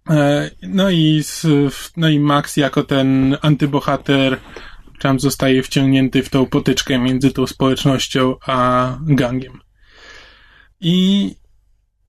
E, 0.09 0.51
no 0.63 0.89
i, 0.89 1.23
no 1.97 2.09
i 2.09 2.19
Max 2.19 2.57
jako 2.57 2.83
ten 2.83 3.37
antybohater 3.41 4.37
tam 5.01 5.19
zostaje 5.19 5.63
wciągnięty 5.63 6.23
w 6.23 6.29
tą 6.29 6.45
potyczkę 6.45 6.99
między 6.99 7.31
tą 7.31 7.47
społecznością 7.47 8.35
a 8.47 8.97
gangiem. 9.01 9.59
I, 10.79 11.35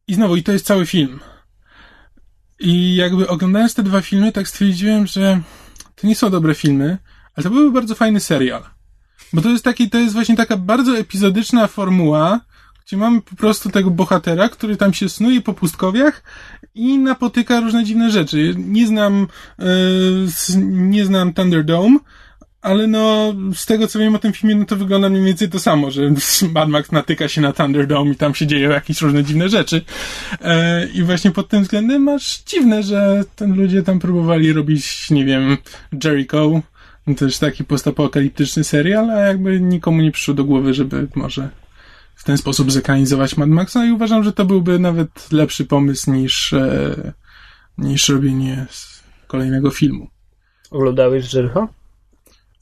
i 0.08 0.14
znowu, 0.14 0.36
i 0.36 0.42
to 0.42 0.52
jest 0.52 0.66
cały 0.66 0.86
film. 0.86 1.20
I 2.60 2.96
jakby 2.96 3.28
oglądając 3.28 3.74
te 3.74 3.82
dwa 3.82 4.00
filmy, 4.00 4.32
tak 4.32 4.48
stwierdziłem, 4.48 5.06
że 5.06 5.40
to 5.94 6.06
nie 6.06 6.14
są 6.16 6.30
dobre 6.30 6.54
filmy, 6.54 6.98
ale 7.34 7.44
to 7.44 7.50
byłby 7.50 7.72
bardzo 7.72 7.94
fajny 7.94 8.20
serial. 8.20 8.62
Bo 9.32 9.42
to 9.42 9.48
jest 9.48 9.64
taki, 9.64 9.90
to 9.90 9.98
jest 9.98 10.14
właśnie 10.14 10.36
taka 10.36 10.56
bardzo 10.56 10.98
epizodyczna 10.98 11.66
formuła, 11.66 12.40
gdzie 12.86 12.96
mamy 12.96 13.22
po 13.22 13.36
prostu 13.36 13.70
tego 13.70 13.90
bohatera, 13.90 14.48
który 14.48 14.76
tam 14.76 14.94
się 14.94 15.08
snuje 15.08 15.40
po 15.40 15.54
pustkowiach 15.54 16.22
i 16.74 16.98
napotyka 16.98 17.60
różne 17.60 17.84
dziwne 17.84 18.10
rzeczy. 18.10 18.54
Nie 18.56 18.86
znam, 18.86 19.26
s- 20.26 20.56
nie 20.62 21.06
znam 21.06 21.34
Thunderdome, 21.34 21.98
ale 22.62 22.86
no, 22.86 23.34
z 23.54 23.66
tego 23.66 23.86
co 23.86 23.98
wiem 23.98 24.14
o 24.14 24.18
tym 24.18 24.32
filmie, 24.32 24.54
no 24.54 24.64
to 24.64 24.76
wygląda 24.76 25.08
mniej 25.08 25.24
więcej 25.24 25.48
to 25.48 25.58
samo, 25.60 25.90
że 25.90 26.02
Mad 26.54 26.68
Max 26.68 26.92
natyka 26.92 27.28
się 27.28 27.40
na 27.40 27.52
Thunderdome 27.52 28.10
i 28.10 28.16
tam 28.16 28.34
się 28.34 28.46
dzieją 28.46 28.70
jakieś 28.70 29.00
różne 29.00 29.24
dziwne 29.24 29.48
rzeczy. 29.48 29.82
E, 30.40 30.86
I 30.86 31.02
właśnie 31.02 31.30
pod 31.30 31.48
tym 31.48 31.62
względem 31.62 32.02
masz 32.02 32.42
dziwne, 32.42 32.82
że 32.82 33.24
ten 33.36 33.54
ludzie 33.54 33.82
tam 33.82 33.98
próbowali 33.98 34.52
robić, 34.52 35.10
nie 35.10 35.24
wiem, 35.24 35.56
Jericho, 36.04 36.62
też 37.16 37.38
taki 37.38 37.64
postapokaliptyczny 37.64 38.64
serial, 38.64 39.10
a 39.10 39.20
jakby 39.20 39.60
nikomu 39.60 40.02
nie 40.02 40.12
przyszło 40.12 40.34
do 40.34 40.44
głowy, 40.44 40.74
żeby 40.74 41.08
może 41.14 41.48
w 42.14 42.24
ten 42.24 42.38
sposób 42.38 42.72
zekranizować 42.72 43.36
Mad 43.36 43.48
Maxa 43.48 43.84
i 43.84 43.92
uważam, 43.92 44.24
że 44.24 44.32
to 44.32 44.44
byłby 44.44 44.78
nawet 44.78 45.32
lepszy 45.32 45.64
pomysł 45.64 46.12
niż, 46.12 46.52
e, 46.52 47.12
niż 47.78 48.08
robienie 48.08 48.66
kolejnego 49.26 49.70
filmu. 49.70 50.08
Oglądałeś 50.70 51.34
Jericho? 51.34 51.68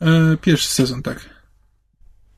E, 0.00 0.36
pierwszy 0.36 0.68
sezon, 0.68 1.02
tak. 1.02 1.40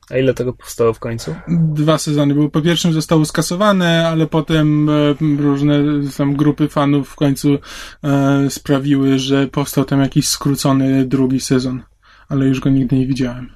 A 0.09 0.17
ile 0.17 0.33
tego 0.33 0.53
powstało 0.53 0.93
w 0.93 0.99
końcu? 0.99 1.35
Dwa 1.47 1.97
sezony, 1.97 2.35
bo 2.35 2.49
po 2.49 2.61
pierwszym 2.61 2.93
zostało 2.93 3.25
skasowane, 3.25 4.07
ale 4.07 4.27
potem 4.27 4.89
e, 4.89 4.93
różne 5.37 5.79
tam 6.17 6.35
grupy 6.35 6.69
fanów 6.69 7.09
w 7.09 7.15
końcu 7.15 7.57
e, 8.03 8.49
sprawiły, 8.49 9.19
że 9.19 9.47
powstał 9.47 9.85
tam 9.85 10.01
jakiś 10.01 10.27
skrócony 10.27 11.05
drugi 11.05 11.39
sezon, 11.39 11.83
ale 12.29 12.45
już 12.45 12.59
go 12.59 12.69
nigdy 12.69 12.95
nie 12.95 13.07
widziałem. 13.07 13.53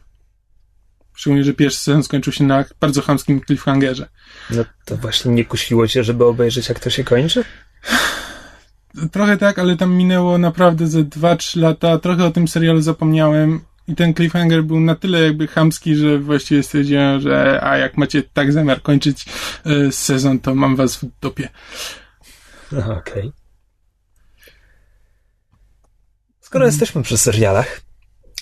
Szczególnie, 1.14 1.44
że 1.44 1.54
pierwszy 1.54 1.80
sezon 1.80 2.04
skończył 2.04 2.34
się 2.34 2.44
na 2.44 2.66
bardzo 2.80 3.02
chamskim 3.02 3.42
cliffhangerze. 3.42 4.10
No 4.50 4.66
to 4.86 4.98
właśnie 4.98 5.32
nie 5.32 5.46
kusiło 5.46 5.88
cię, 5.88 6.04
żeby 6.04 6.26
obejrzeć, 6.26 6.70
jak 6.70 6.80
to 6.80 6.90
się 6.90 7.04
kończy? 7.04 7.44
Trochę 9.12 9.38
tak, 9.38 9.60
ale 9.60 9.78
tam 9.78 9.94
minęło 9.94 10.38
naprawdę 10.38 10.88
ze 10.88 11.04
2-3 11.04 11.60
lata, 11.62 11.98
trochę 11.98 12.26
o 12.26 12.32
tym 12.32 12.48
serialu 12.48 12.82
zapomniałem 12.82 13.62
i 13.88 13.96
ten 13.96 14.14
cliffhanger 14.14 14.64
był 14.64 14.80
na 14.80 14.96
tyle 14.96 15.22
jakby 15.22 15.48
chamski, 15.48 15.96
że 15.96 16.20
właściwie 16.20 16.64
stwierdziłem, 16.64 17.22
że 17.22 17.64
a 17.64 17.78
jak 17.78 17.98
macie 17.98 18.24
tak 18.34 18.54
zamiar 18.54 18.82
kończyć 18.82 19.26
e, 19.66 19.92
sezon, 19.92 20.40
to 20.40 20.56
mam 20.56 20.76
was 20.76 20.98
w 20.98 21.06
dupie. 21.22 21.50
Aha, 22.80 22.96
Okej. 22.98 23.32
skoro 26.42 26.66
jesteśmy 26.66 27.04
przy 27.04 27.18
serialach, 27.18 27.82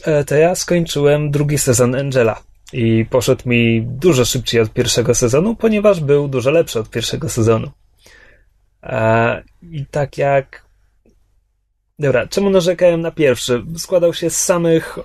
e, 0.03 0.23
to 0.23 0.35
ja 0.35 0.55
skończyłem 0.55 1.31
drugi 1.31 1.57
sezon 1.57 1.95
Angela. 1.95 2.43
I 2.73 3.05
poszedł 3.09 3.49
mi 3.49 3.81
dużo 3.81 4.25
szybciej 4.25 4.61
od 4.61 4.73
pierwszego 4.73 5.15
sezonu, 5.15 5.55
ponieważ 5.55 5.99
był 5.99 6.27
dużo 6.27 6.51
lepszy 6.51 6.79
od 6.79 6.89
pierwszego 6.89 7.29
sezonu. 7.29 7.71
E, 8.83 9.43
I 9.61 9.85
tak 9.85 10.17
jak. 10.17 10.65
Dobra, 11.99 12.27
czemu 12.27 12.49
narzekałem 12.49 13.01
na 13.01 13.11
pierwszy? 13.11 13.63
Składał 13.77 14.13
się 14.13 14.29
z 14.29 14.41
samych 14.41 14.97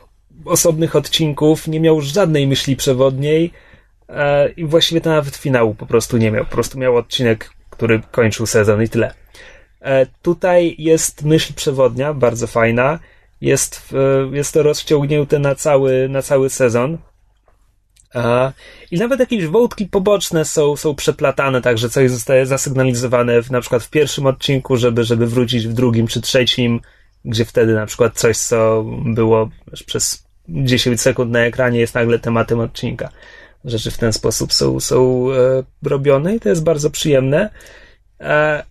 osobnych 0.44 0.96
odcinków, 0.96 1.68
nie 1.68 1.80
miał 1.80 2.00
żadnej 2.00 2.46
myśli 2.46 2.76
przewodniej 2.76 3.52
e, 4.08 4.48
i 4.48 4.64
właściwie 4.64 5.00
to 5.00 5.10
nawet 5.10 5.36
finału 5.36 5.74
po 5.74 5.86
prostu 5.86 6.16
nie 6.16 6.30
miał. 6.30 6.44
Po 6.44 6.50
prostu 6.50 6.78
miał 6.78 6.96
odcinek, 6.96 7.50
który 7.70 8.00
kończył 8.10 8.46
sezon 8.46 8.82
i 8.82 8.88
tyle. 8.88 9.14
E, 9.80 10.06
tutaj 10.22 10.74
jest 10.78 11.24
myśl 11.24 11.54
przewodnia, 11.54 12.14
bardzo 12.14 12.46
fajna. 12.46 12.98
Jest, 13.40 13.94
e, 14.32 14.36
jest 14.36 14.54
to 14.54 14.62
rozciągnięte 14.62 15.38
na 15.38 15.54
cały, 15.54 16.08
na 16.08 16.22
cały 16.22 16.50
sezon. 16.50 16.98
E, 18.14 18.52
I 18.90 18.98
nawet 18.98 19.20
jakieś 19.20 19.46
wątki 19.46 19.86
poboczne 19.86 20.44
są, 20.44 20.76
są 20.76 20.94
przeplatane, 20.94 21.62
tak, 21.62 21.78
że 21.78 21.88
coś 21.88 22.10
zostaje 22.10 22.46
zasygnalizowane 22.46 23.42
w, 23.42 23.50
na 23.50 23.60
przykład 23.60 23.82
w 23.82 23.90
pierwszym 23.90 24.26
odcinku, 24.26 24.76
żeby, 24.76 25.04
żeby 25.04 25.26
wrócić 25.26 25.68
w 25.68 25.72
drugim 25.72 26.06
czy 26.06 26.20
trzecim, 26.20 26.80
gdzie 27.24 27.44
wtedy 27.44 27.74
na 27.74 27.86
przykład 27.86 28.14
coś, 28.14 28.36
co 28.36 28.84
było 29.04 29.50
przez 29.86 30.29
10 30.50 31.00
sekund 31.00 31.30
na 31.30 31.40
ekranie, 31.40 31.80
jest 31.80 31.94
nagle 31.94 32.18
tematem 32.18 32.60
odcinka. 32.60 33.08
Rzeczy 33.64 33.90
w 33.90 33.98
ten 33.98 34.12
sposób 34.12 34.52
są, 34.52 34.80
są 34.80 35.26
e, 35.32 35.62
robione 35.88 36.36
i 36.36 36.40
to 36.40 36.48
jest 36.48 36.64
bardzo 36.64 36.90
przyjemne. 36.90 37.50
E, 38.20 38.62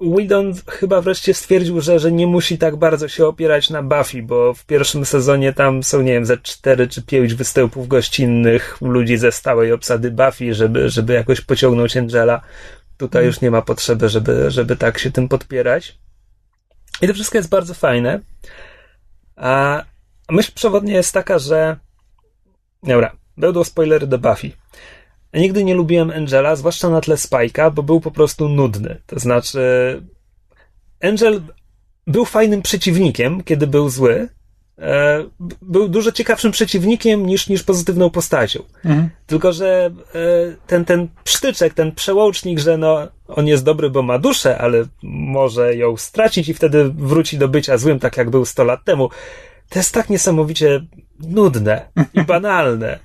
Whedon 0.00 0.52
chyba 0.68 1.02
wreszcie 1.02 1.34
stwierdził, 1.34 1.80
że, 1.80 1.98
że 1.98 2.12
nie 2.12 2.26
musi 2.26 2.58
tak 2.58 2.76
bardzo 2.76 3.08
się 3.08 3.26
opierać 3.26 3.70
na 3.70 3.82
Buffy, 3.82 4.22
bo 4.22 4.54
w 4.54 4.66
pierwszym 4.66 5.06
sezonie 5.06 5.52
tam 5.52 5.82
są, 5.82 6.02
nie 6.02 6.12
wiem, 6.12 6.26
ze 6.26 6.38
cztery 6.38 6.88
czy 6.88 7.02
pięć 7.02 7.34
występów 7.34 7.88
gościnnych 7.88 8.78
ludzi 8.80 9.16
ze 9.16 9.32
stałej 9.32 9.72
obsady 9.72 10.10
Buffy, 10.10 10.54
żeby, 10.54 10.90
żeby 10.90 11.12
jakoś 11.12 11.40
pociągnąć 11.40 11.96
Angela. 11.96 12.40
Tutaj 12.96 13.26
już 13.26 13.40
nie 13.40 13.50
ma 13.50 13.62
potrzeby, 13.62 14.08
żeby, 14.08 14.50
żeby 14.50 14.76
tak 14.76 14.98
się 14.98 15.10
tym 15.10 15.28
podpierać. 15.28 15.98
I 17.02 17.06
to 17.06 17.14
wszystko 17.14 17.38
jest 17.38 17.50
bardzo 17.50 17.74
fajne. 17.74 18.20
A 19.36 19.84
myśl 20.30 20.52
przewodnia 20.54 20.96
jest 20.96 21.14
taka, 21.14 21.38
że. 21.38 21.76
Dobra, 22.82 23.16
będą 23.36 23.64
spoilery 23.64 24.06
do 24.06 24.18
Buffy. 24.18 24.50
Ja 25.32 25.40
nigdy 25.40 25.64
nie 25.64 25.74
lubiłem 25.74 26.10
Angela, 26.10 26.56
zwłaszcza 26.56 26.88
na 26.88 27.00
tle 27.00 27.14
Spike'a, 27.14 27.72
bo 27.72 27.82
był 27.82 28.00
po 28.00 28.10
prostu 28.10 28.48
nudny. 28.48 29.00
To 29.06 29.18
znaczy, 29.18 29.60
Angel 31.02 31.42
był 32.06 32.24
fajnym 32.24 32.62
przeciwnikiem, 32.62 33.42
kiedy 33.42 33.66
był 33.66 33.88
zły. 33.88 34.28
E, 34.78 35.24
był 35.62 35.88
dużo 35.88 36.12
ciekawszym 36.12 36.52
przeciwnikiem 36.52 37.26
niż, 37.26 37.48
niż 37.48 37.62
pozytywną 37.62 38.10
postacią. 38.10 38.62
Mhm. 38.84 39.10
Tylko, 39.26 39.52
że 39.52 39.90
e, 40.14 40.20
ten, 40.66 40.84
ten 40.84 41.08
psztyczek, 41.24 41.74
ten 41.74 41.92
przełącznik, 41.92 42.58
że 42.58 42.78
no, 42.78 43.08
on 43.28 43.46
jest 43.46 43.64
dobry, 43.64 43.90
bo 43.90 44.02
ma 44.02 44.18
duszę, 44.18 44.58
ale 44.58 44.84
może 45.02 45.76
ją 45.76 45.96
stracić 45.96 46.48
i 46.48 46.54
wtedy 46.54 46.90
wróci 46.94 47.38
do 47.38 47.48
bycia 47.48 47.78
złym, 47.78 47.98
tak 47.98 48.16
jak 48.16 48.30
był 48.30 48.44
100 48.44 48.64
lat 48.64 48.84
temu. 48.84 49.10
To 49.68 49.78
jest 49.78 49.94
tak 49.94 50.10
niesamowicie 50.10 50.80
nudne 51.20 51.88
i 52.14 52.22
banalne. 52.32 52.98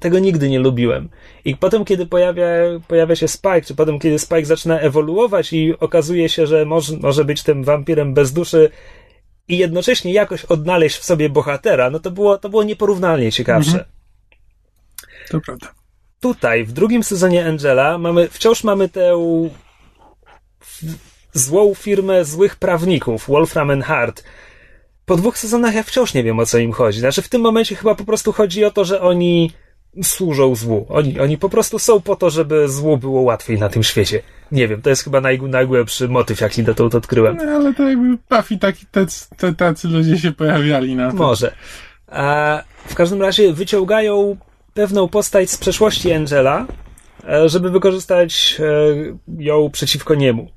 Tego 0.00 0.18
nigdy 0.18 0.48
nie 0.48 0.58
lubiłem. 0.58 1.08
I 1.44 1.56
potem, 1.56 1.84
kiedy 1.84 2.06
pojawia, 2.06 2.46
pojawia 2.88 3.16
się 3.16 3.28
Spike, 3.28 3.62
czy 3.62 3.74
potem, 3.74 3.98
kiedy 3.98 4.18
Spike 4.18 4.44
zaczyna 4.44 4.80
ewoluować 4.80 5.52
i 5.52 5.78
okazuje 5.78 6.28
się, 6.28 6.46
że 6.46 6.64
może, 6.64 6.96
może 6.96 7.24
być 7.24 7.42
tym 7.42 7.64
wampirem 7.64 8.14
bez 8.14 8.32
duszy 8.32 8.70
i 9.48 9.58
jednocześnie 9.58 10.12
jakoś 10.12 10.44
odnaleźć 10.44 10.96
w 10.96 11.04
sobie 11.04 11.28
bohatera, 11.28 11.90
no 11.90 12.00
to 12.00 12.10
było, 12.10 12.38
to 12.38 12.48
było 12.48 12.62
nieporównalnie 12.62 13.32
ciekawsze. 13.32 13.84
To 15.30 15.40
prawda. 15.40 15.74
Tutaj, 16.20 16.64
w 16.64 16.72
drugim 16.72 17.02
sezonie 17.02 17.46
Angela, 17.46 17.98
mamy, 17.98 18.28
wciąż 18.28 18.64
mamy 18.64 18.88
tę 18.88 19.12
złą 21.32 21.74
firmę 21.74 22.24
złych 22.24 22.56
prawników, 22.56 23.26
Wolfram 23.28 23.70
and 23.70 23.84
Hart. 23.84 24.24
Po 25.06 25.16
dwóch 25.16 25.38
sezonach 25.38 25.74
ja 25.74 25.82
wciąż 25.82 26.14
nie 26.14 26.24
wiem, 26.24 26.38
o 26.38 26.46
co 26.46 26.58
im 26.58 26.72
chodzi. 26.72 27.00
Znaczy, 27.00 27.22
w 27.22 27.28
tym 27.28 27.40
momencie 27.40 27.76
chyba 27.76 27.94
po 27.94 28.04
prostu 28.04 28.32
chodzi 28.32 28.64
o 28.64 28.70
to, 28.70 28.84
że 28.84 29.00
oni 29.00 29.50
służą 30.02 30.54
złu. 30.54 30.86
Oni, 30.88 31.20
oni 31.20 31.38
po 31.38 31.48
prostu 31.48 31.78
są 31.78 32.00
po 32.00 32.16
to, 32.16 32.30
żeby 32.30 32.68
złu 32.68 32.96
było 32.96 33.20
łatwiej 33.20 33.58
na 33.58 33.68
tym 33.68 33.82
świecie. 33.82 34.22
Nie 34.52 34.68
wiem, 34.68 34.82
to 34.82 34.90
jest 34.90 35.04
chyba 35.04 35.20
naj, 35.20 35.40
najgłębszy 35.40 36.08
motyw, 36.08 36.40
jaki 36.40 36.62
dotąd 36.62 36.94
odkryłem. 36.94 37.36
No, 37.36 37.42
ale 37.42 37.74
to 37.74 37.88
jakby 37.88 38.18
Buffy 38.30 38.58
taki, 38.58 38.86
tacy, 38.86 39.26
tacy 39.56 39.88
ludzie 39.88 40.18
się 40.18 40.32
pojawiali 40.32 40.96
na 40.96 41.10
to. 41.10 41.16
Może. 41.16 41.54
A 42.06 42.62
w 42.86 42.94
każdym 42.94 43.22
razie 43.22 43.52
wyciągają 43.52 44.36
pewną 44.74 45.08
postać 45.08 45.50
z 45.50 45.56
przeszłości 45.56 46.12
Angela, 46.12 46.66
e, 47.28 47.48
żeby 47.48 47.70
wykorzystać 47.70 48.56
e, 48.60 49.42
ją 49.44 49.70
przeciwko 49.70 50.14
niemu. 50.14 50.50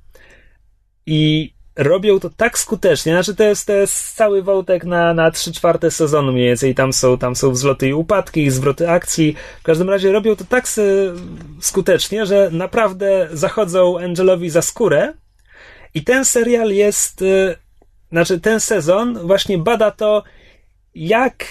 I 1.06 1.54
robią 1.80 2.20
to 2.20 2.30
tak 2.30 2.60
skutecznie, 2.60 3.14
znaczy 3.14 3.36
to 3.36 3.44
jest, 3.44 3.68
to 3.68 3.74
jest 3.74 4.16
cały 4.16 4.44
wątek 4.44 4.86
na, 4.86 5.14
na 5.14 5.32
3 5.32 5.54
czwarte 5.54 5.92
sezonu 5.92 6.32
mniej 6.32 6.46
więcej, 6.46 6.76
tam 6.76 6.94
są, 6.94 7.18
tam 7.18 7.36
są 7.36 7.52
wzloty 7.52 7.88
i 7.88 7.94
upadki, 7.94 8.44
i 8.44 8.52
zwroty 8.52 8.90
akcji, 8.90 9.36
w 9.60 9.64
każdym 9.64 9.90
razie 9.90 10.12
robią 10.12 10.36
to 10.36 10.44
tak 10.44 10.66
skutecznie, 11.62 12.26
że 12.26 12.50
naprawdę 12.52 13.28
zachodzą 13.32 14.00
Angelowi 14.00 14.50
za 14.50 14.62
skórę 14.62 15.14
i 15.94 16.04
ten 16.04 16.26
serial 16.26 16.72
jest, 16.72 17.22
y, 17.22 17.56
znaczy 18.12 18.40
ten 18.40 18.60
sezon 18.60 19.28
właśnie 19.28 19.58
bada 19.58 19.92
to, 19.92 20.24
jak, 20.96 21.46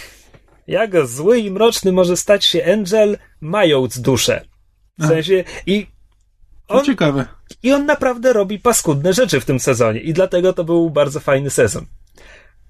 jak 0.67 1.07
zły 1.07 1.39
i 1.39 1.51
mroczny 1.51 1.93
może 1.93 2.17
stać 2.17 2.45
się 2.45 2.73
Angel, 2.73 3.19
mając 3.41 4.01
duszę. 4.01 4.45
W 4.99 5.07
sensie, 5.07 5.45
i 5.67 5.87
on, 6.69 6.85
ciekawe. 6.85 7.27
i 7.63 7.73
on 7.73 7.87
naprawdę 7.87 8.33
robi 8.33 8.59
paskudne 8.59 9.13
rzeczy 9.13 9.41
w 9.41 9.45
tym 9.45 9.61
sezonie 9.61 10.01
i 10.01 10.13
dlatego 10.13 10.53
to 10.53 10.65
był 10.65 10.91
bardzo 10.91 11.21
fajny 11.21 11.51
sezon. 11.51 11.87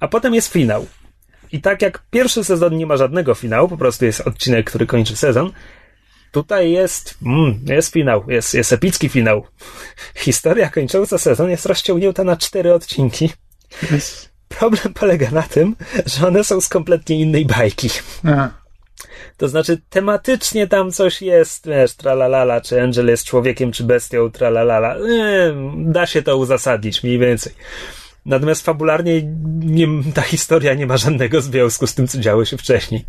A 0.00 0.08
potem 0.08 0.34
jest 0.34 0.52
finał. 0.52 0.86
I 1.52 1.60
tak 1.60 1.82
jak 1.82 2.02
pierwszy 2.10 2.44
sezon 2.44 2.76
nie 2.76 2.86
ma 2.86 2.96
żadnego 2.96 3.34
finału, 3.34 3.68
po 3.68 3.76
prostu 3.76 4.04
jest 4.04 4.20
odcinek, 4.20 4.66
który 4.66 4.86
kończy 4.86 5.16
sezon, 5.16 5.52
tutaj 6.32 6.70
jest, 6.70 7.18
mm, 7.26 7.60
jest 7.66 7.92
finał, 7.92 8.24
jest, 8.28 8.54
jest 8.54 8.72
epicki 8.72 9.08
finał. 9.08 9.46
Historia 10.14 10.70
kończąca 10.70 11.18
sezon 11.18 11.50
jest 11.50 11.66
rozciągnięta 11.66 12.24
na 12.24 12.36
cztery 12.36 12.74
odcinki. 12.74 13.30
Problem 14.48 14.94
polega 14.94 15.30
na 15.30 15.42
tym, 15.42 15.76
że 16.06 16.26
one 16.26 16.44
są 16.44 16.60
z 16.60 16.68
kompletnie 16.68 17.20
innej 17.20 17.46
bajki. 17.46 17.90
Aha. 18.24 18.50
To 19.36 19.48
znaczy, 19.48 19.80
tematycznie 19.90 20.66
tam 20.66 20.92
coś 20.92 21.22
jest, 21.22 21.66
wiesz, 21.66 21.94
tralalala, 21.94 22.60
czy 22.60 22.82
Angel 22.82 23.08
jest 23.08 23.24
człowiekiem, 23.24 23.72
czy 23.72 23.84
bestią, 23.84 24.30
tralalala. 24.30 24.96
Nie, 24.98 25.54
da 25.76 26.06
się 26.06 26.22
to 26.22 26.36
uzasadnić, 26.36 27.02
mniej 27.02 27.18
więcej. 27.18 27.52
Natomiast 28.26 28.64
fabularnie 28.64 29.22
nie, 29.60 29.86
ta 30.14 30.22
historia 30.22 30.74
nie 30.74 30.86
ma 30.86 30.96
żadnego 30.96 31.40
związku 31.40 31.86
z 31.86 31.94
tym, 31.94 32.08
co 32.08 32.18
działo 32.18 32.44
się 32.44 32.56
wcześniej. 32.56 33.04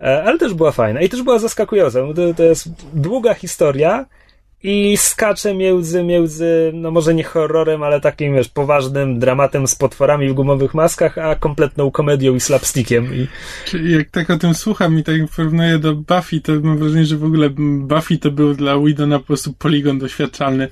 E, 0.00 0.24
Ale 0.24 0.38
też 0.38 0.54
była 0.54 0.72
fajna 0.72 1.00
i 1.00 1.08
też 1.08 1.22
była 1.22 1.38
zaskakująca. 1.38 2.00
To, 2.16 2.34
to 2.34 2.42
jest 2.42 2.68
długa 2.94 3.34
historia 3.34 4.06
i 4.62 4.96
skacze 4.96 5.54
między, 5.54 6.02
między, 6.02 6.70
no 6.74 6.90
może 6.90 7.14
nie 7.14 7.24
horrorem, 7.24 7.82
ale 7.82 8.00
takim, 8.00 8.34
wiesz, 8.34 8.48
poważnym 8.48 9.18
dramatem 9.18 9.66
z 9.66 9.74
potworami 9.74 10.28
w 10.28 10.32
gumowych 10.32 10.74
maskach, 10.74 11.18
a 11.18 11.34
kompletną 11.34 11.90
komedią 11.90 12.34
i 12.34 12.40
slapstickiem. 12.40 13.14
I 13.14 13.28
jak 13.90 14.10
tak 14.10 14.30
o 14.30 14.38
tym 14.38 14.54
słucham 14.54 14.98
i 14.98 15.02
tak 15.02 15.16
porównuję 15.36 15.78
do 15.78 15.94
Buffy, 15.94 16.40
to 16.40 16.52
mam 16.62 16.78
wrażenie, 16.78 17.04
że 17.04 17.16
w 17.16 17.24
ogóle 17.24 17.50
Buffy 17.58 18.18
to 18.18 18.30
był 18.30 18.54
dla 18.54 18.78
Widona 18.78 19.18
po 19.18 19.24
prostu 19.24 19.52
poligon 19.52 19.98
doświadczalny, 19.98 20.68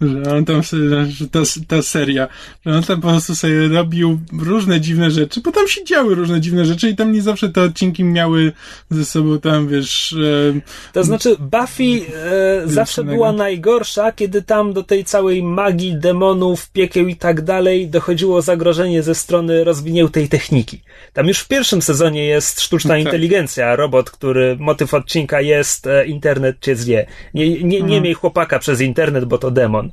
że 0.00 0.36
on 0.36 0.44
tam 0.44 0.64
sobie, 0.64 1.06
że 1.06 1.28
ta, 1.28 1.38
ta 1.68 1.82
seria, 1.82 2.28
że 2.66 2.72
on 2.72 2.82
tam 2.82 3.00
po 3.00 3.08
prostu 3.08 3.34
sobie 3.34 3.68
robił 3.68 4.20
różne 4.42 4.80
dziwne 4.80 5.10
rzeczy, 5.10 5.40
bo 5.40 5.52
tam 5.52 5.68
się 5.68 5.84
działy 5.84 6.14
różne 6.14 6.40
dziwne 6.40 6.64
rzeczy 6.64 6.90
i 6.90 6.96
tam 6.96 7.12
nie 7.12 7.22
zawsze 7.22 7.48
te 7.48 7.62
odcinki 7.62 8.04
miały 8.04 8.52
ze 8.90 9.04
sobą 9.04 9.40
tam, 9.40 9.68
wiesz, 9.68 10.12
e, 10.12 10.60
To 10.92 11.04
znaczy, 11.04 11.36
Buffy 11.38 12.14
e, 12.14 12.62
zawsze 12.64 13.04
była 13.04 13.33
najgorsza, 13.34 14.12
kiedy 14.12 14.42
tam 14.42 14.72
do 14.72 14.82
tej 14.82 15.04
całej 15.04 15.42
magii, 15.42 15.96
demonów, 15.96 16.70
piekieł 16.70 17.08
i 17.08 17.16
tak 17.16 17.40
dalej 17.42 17.88
dochodziło 17.88 18.42
zagrożenie 18.42 19.02
ze 19.02 19.14
strony 19.14 19.64
rozwiniętej 19.64 20.28
techniki. 20.28 20.82
Tam 21.12 21.28
już 21.28 21.38
w 21.38 21.48
pierwszym 21.48 21.82
sezonie 21.82 22.24
jest 22.26 22.60
sztuczna 22.60 22.94
Tak. 22.94 23.04
inteligencja, 23.04 23.76
robot, 23.76 24.10
który, 24.10 24.56
motyw 24.60 24.94
odcinka 24.94 25.40
jest 25.40 25.86
e, 25.86 26.06
internet 26.06 26.56
cię 26.60 26.76
zje. 26.76 27.06
Nie, 27.34 27.50
nie, 27.50 27.64
nie 27.64 27.78
Mhm. 27.78 28.02
miej 28.02 28.14
chłopaka 28.14 28.58
przez 28.58 28.80
internet, 28.80 29.24
bo 29.24 29.38
to 29.38 29.50
demon. 29.50 29.90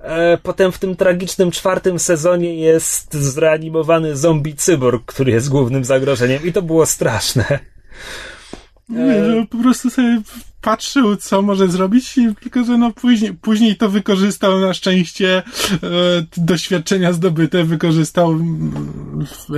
E, 0.00 0.38
potem 0.42 0.72
w 0.72 0.78
tym 0.78 0.96
tragicznym 0.96 1.50
czwartym 1.50 1.98
sezonie 1.98 2.54
jest 2.54 3.14
zreanimowany 3.14 4.16
zombie 4.16 4.54
cyborg, 4.54 5.04
który 5.04 5.32
jest 5.32 5.48
głównym 5.48 5.84
zagrożeniem 5.84 6.44
i 6.44 6.52
to 6.52 6.62
było 6.62 6.86
straszne. 6.86 7.58
Mówię, 8.88 9.24
że 9.24 9.46
po 9.50 9.58
prostu 9.58 9.90
sobie 9.90 10.22
patrzył, 10.62 11.16
co 11.16 11.42
może 11.42 11.68
zrobić, 11.68 12.18
i 12.18 12.34
tylko 12.34 12.64
że 12.64 12.78
no 12.78 12.92
później, 12.92 13.34
później 13.34 13.76
to 13.76 13.88
wykorzystał 13.88 14.60
na 14.60 14.74
szczęście 14.74 15.36
e, 15.38 15.42
doświadczenia 16.36 17.12
zdobyte, 17.12 17.64
wykorzystał 17.64 18.30
mm, 18.30 19.26
e, 19.50 19.54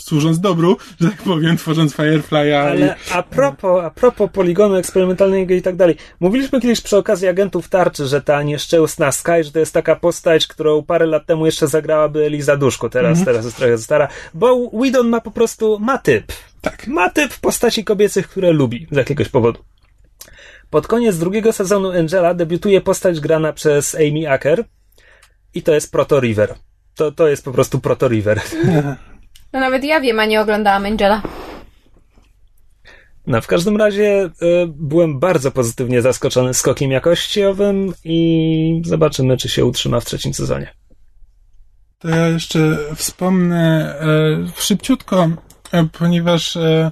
służąc 0.00 0.40
dobru, 0.40 0.76
że 1.00 1.08
tak 1.10 1.22
powiem, 1.22 1.56
tworząc 1.56 1.94
Firefly'a. 1.96 2.52
Ale 2.54 2.94
a 3.12 3.22
propos, 3.22 3.84
a 3.84 3.90
propos 3.90 4.30
poligonu 4.32 4.74
eksperymentalnego 4.74 5.54
i 5.54 5.62
tak 5.62 5.76
dalej. 5.76 5.96
Mówiliśmy 6.20 6.60
kiedyś 6.60 6.80
przy 6.80 6.96
okazji 6.96 7.28
agentów 7.28 7.68
tarczy, 7.68 8.06
że 8.06 8.22
ta 8.22 8.42
nieszczęsna 8.42 9.12
Sky, 9.12 9.44
że 9.44 9.52
to 9.52 9.58
jest 9.58 9.74
taka 9.74 9.96
postać, 9.96 10.46
którą 10.46 10.82
parę 10.82 11.06
lat 11.06 11.26
temu 11.26 11.46
jeszcze 11.46 11.68
zagrałaby 11.68 12.24
Eliza 12.24 12.56
Duszko, 12.56 12.90
teraz, 12.90 13.18
Mhm. 13.18 13.26
teraz 13.26 13.44
jest 13.44 13.56
trochę 13.56 13.78
stara, 13.78 14.08
bo 14.34 14.70
Whedon 14.70 15.08
ma 15.08 15.20
po 15.20 15.30
prostu, 15.30 15.78
ma 15.80 15.98
typ. 15.98 16.32
Tak. 16.60 16.86
Ma 16.86 17.10
typ 17.10 17.38
postaci 17.40 17.84
kobiecych, 17.84 18.28
które 18.28 18.52
lubi 18.52 18.86
z 18.90 18.96
jakiegoś 18.96 19.28
powodu. 19.28 19.58
Pod 20.72 20.86
koniec 20.86 21.18
drugiego 21.18 21.52
sezonu 21.52 21.90
Angela 21.90 22.34
debiutuje 22.34 22.80
postać 22.80 23.20
grana 23.20 23.52
przez 23.52 23.94
Amy 23.94 24.30
Acker 24.30 24.64
i 25.54 25.62
to 25.62 25.74
jest 25.74 25.92
Proto 25.92 26.20
River. 26.20 26.54
To, 26.94 27.12
to 27.12 27.28
jest 27.28 27.44
po 27.44 27.52
prostu 27.52 27.80
Proto 27.80 28.08
River. 28.08 28.40
No 29.52 29.60
nawet 29.60 29.84
ja 29.84 30.00
wiem, 30.00 30.20
a 30.20 30.24
nie 30.24 30.40
oglądałam 30.40 30.86
Angela. 30.86 31.22
No, 33.26 33.40
w 33.40 33.46
każdym 33.46 33.76
razie 33.76 34.24
y, 34.24 34.30
byłem 34.66 35.20
bardzo 35.20 35.50
pozytywnie 35.50 36.02
zaskoczony 36.02 36.54
skokiem 36.54 36.90
jakościowym 36.90 37.94
i 38.04 38.82
zobaczymy, 38.84 39.36
czy 39.36 39.48
się 39.48 39.64
utrzyma 39.64 40.00
w 40.00 40.04
trzecim 40.04 40.34
sezonie. 40.34 40.74
To 41.98 42.08
ja 42.08 42.28
jeszcze 42.28 42.78
wspomnę 42.94 43.94
e, 44.00 44.60
szybciutko, 44.60 45.28
e, 45.72 45.84
ponieważ 45.98 46.56
e, 46.56 46.60
e, 46.60 46.90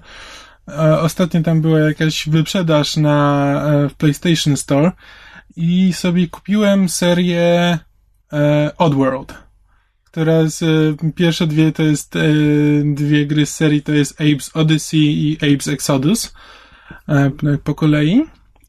ostatnio 1.00 1.42
tam 1.42 1.60
była 1.60 1.80
jakaś 1.80 2.28
wyprzedaż 2.28 2.96
na 2.96 3.54
e, 3.64 3.88
w 3.88 3.94
PlayStation 3.94 4.56
Store 4.56 4.92
i 5.56 5.92
sobie 5.92 6.28
kupiłem 6.28 6.88
serię 6.88 7.78
e, 8.32 8.70
Oddworld, 8.78 9.34
która 10.04 10.46
z, 10.46 10.62
e, 10.62 11.12
pierwsze 11.12 11.46
dwie 11.46 11.72
to 11.72 11.82
jest 11.82 12.16
e, 12.16 12.20
dwie 12.84 13.26
gry 13.26 13.46
z 13.46 13.54
serii 13.54 13.82
to 13.82 13.92
jest 13.92 14.20
Abe's 14.20 14.50
Odyssey 14.54 14.98
i 14.98 15.38
Abe's 15.38 15.72
Exodus 15.72 16.34
e, 17.08 17.30
po 17.64 17.74
kolei. 17.74 18.24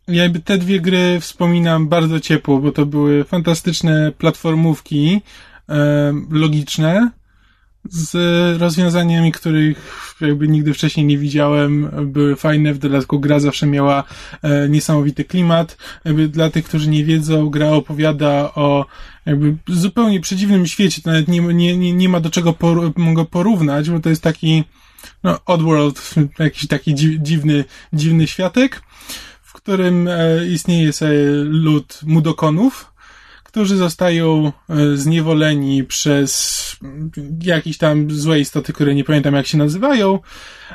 Jakby 0.07 0.39
te 0.39 0.57
dwie 0.57 0.79
gry 0.79 1.19
wspominam 1.19 1.87
bardzo 1.87 2.19
ciepło, 2.19 2.59
bo 2.59 2.71
to 2.71 2.85
były 2.85 3.23
fantastyczne 3.23 4.11
platformówki, 4.11 5.21
e, 5.69 6.13
logiczne, 6.29 7.11
z 7.89 8.61
rozwiązaniami, 8.61 9.31
których 9.31 10.15
jakby 10.21 10.47
nigdy 10.47 10.73
wcześniej 10.73 11.05
nie 11.05 11.17
widziałem, 11.17 11.89
były 12.05 12.35
fajne, 12.35 12.73
w 12.73 12.77
dodatku 12.77 13.19
gra 13.19 13.39
zawsze 13.39 13.67
miała 13.67 14.03
e, 14.41 14.69
niesamowity 14.69 15.25
klimat. 15.25 15.77
Jakby 16.05 16.27
dla 16.27 16.49
tych, 16.49 16.65
którzy 16.65 16.89
nie 16.89 17.05
wiedzą, 17.05 17.49
gra 17.49 17.69
opowiada 17.69 18.51
o 18.55 18.85
jakby 19.25 19.55
zupełnie 19.67 20.19
przedziwnym 20.19 20.67
świecie, 20.67 21.01
to 21.01 21.11
nawet 21.11 21.27
nie, 21.27 21.41
nie, 21.41 21.77
nie, 21.77 21.93
nie 21.93 22.09
ma 22.09 22.19
do 22.19 22.29
czego 22.29 22.53
por, 22.53 22.93
go 23.13 23.25
porównać, 23.25 23.89
bo 23.89 23.99
to 23.99 24.09
jest 24.09 24.23
taki 24.23 24.63
no, 25.23 25.39
Oddworld, 25.45 26.13
jakiś 26.39 26.67
taki 26.67 26.95
dzi, 26.95 27.17
dziwny, 27.21 27.65
dziwny 27.93 28.27
światek, 28.27 28.81
w 29.41 29.53
którym 29.53 30.07
e, 30.07 30.47
istnieje 30.47 30.93
sobie 30.93 31.19
lud 31.43 31.99
mudokonów, 32.03 32.90
którzy 33.51 33.77
zostają 33.77 34.51
e, 34.69 34.97
zniewoleni 34.97 35.83
przez 35.83 36.61
jakieś 37.41 37.77
tam 37.77 38.11
złe 38.11 38.39
istoty, 38.39 38.73
które 38.73 38.95
nie 38.95 39.03
pamiętam 39.03 39.35
jak 39.35 39.47
się 39.47 39.57
nazywają 39.57 40.19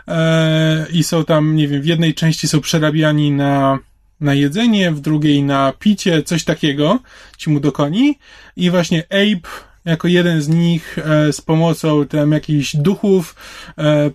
e, 0.09 0.87
i 0.93 1.05
są 1.05 1.24
tam, 1.24 1.57
nie 1.57 1.68
wiem, 1.68 1.83
w 1.83 1.87
jednej 1.87 2.14
części 2.14 2.49
są 2.49 2.61
przerabiani 2.61 3.31
na 3.31 3.79
na 4.20 4.35
jedzenie, 4.35 4.93
w 4.93 5.01
drugiej 5.01 5.43
na 5.43 5.72
picie, 5.79 6.22
coś 6.22 6.45
takiego, 6.45 6.99
ci 7.37 7.51
mu 7.51 7.61
dokoni. 7.61 8.18
I 8.57 8.70
właśnie 8.70 9.05
Abe, 9.11 9.49
jako 9.85 10.09
jeden 10.09 10.43
z 10.43 10.49
nich, 10.49 10.99
e, 10.99 11.33
z 11.33 11.41
pomocą 11.41 12.07
tam 12.07 12.33
jakichś 12.33 12.77
duchów, 12.77 13.37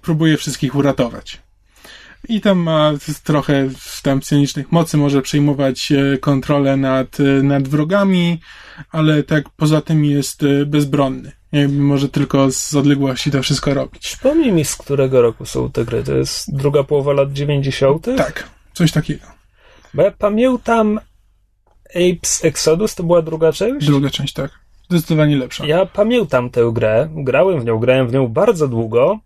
próbuje 0.02 0.38
wszystkich 0.38 0.76
uratować. 0.76 1.42
I 2.32 2.42
tam 2.42 2.60
ma 2.60 2.94
trochę 3.24 3.70
tam 4.04 4.20
psionicznych 4.20 4.72
mocy, 4.72 4.98
może 4.98 5.22
przejmować 5.22 5.92
e, 5.92 6.18
kontrolę 6.18 6.78
nad, 6.78 7.20
e, 7.20 7.24
nad 7.24 7.68
wrogami, 7.68 8.40
ale 8.92 9.24
tak 9.24 9.50
poza 9.50 9.82
tym 9.82 10.06
jest 10.06 10.44
e, 10.44 10.66
bezbronny. 10.66 11.32
Jakby 11.52 11.82
może 11.82 12.10
tylko 12.10 12.52
z 12.52 12.76
odległości 12.76 13.32
to 13.32 13.44
wszystko 13.44 13.74
robić. 13.74 14.04
Przypomnij 14.04 14.52
mi, 14.52 14.66
z 14.66 14.76
którego 14.76 15.22
roku 15.22 15.46
są 15.46 15.72
te 15.72 15.86
gry. 15.86 16.04
To 16.04 16.14
jest 16.14 16.56
druga 16.56 16.84
połowa 16.84 17.14
lat 17.14 17.34
90. 17.34 18.06
Tak, 18.18 18.50
coś 18.74 18.92
takiego. 18.92 19.26
Bo 19.94 20.02
ja 20.02 20.12
pamiętam 20.12 21.00
Apes 21.90 22.46
Exodus, 22.46 22.96
to 22.96 23.04
była 23.04 23.22
druga 23.22 23.52
część? 23.52 23.88
Druga 23.88 24.10
część, 24.10 24.34
tak. 24.34 24.52
Zdecydowanie 24.90 25.38
lepsza. 25.38 25.66
Ja 25.66 25.86
pamiętam 25.86 26.50
tę 26.50 26.72
grę, 26.74 27.10
grałem 27.16 27.62
w 27.62 27.66
nią, 27.66 27.80
grałem 27.80 28.08
w 28.08 28.14
nią 28.14 28.28
bardzo 28.28 28.68
długo. 28.68 29.20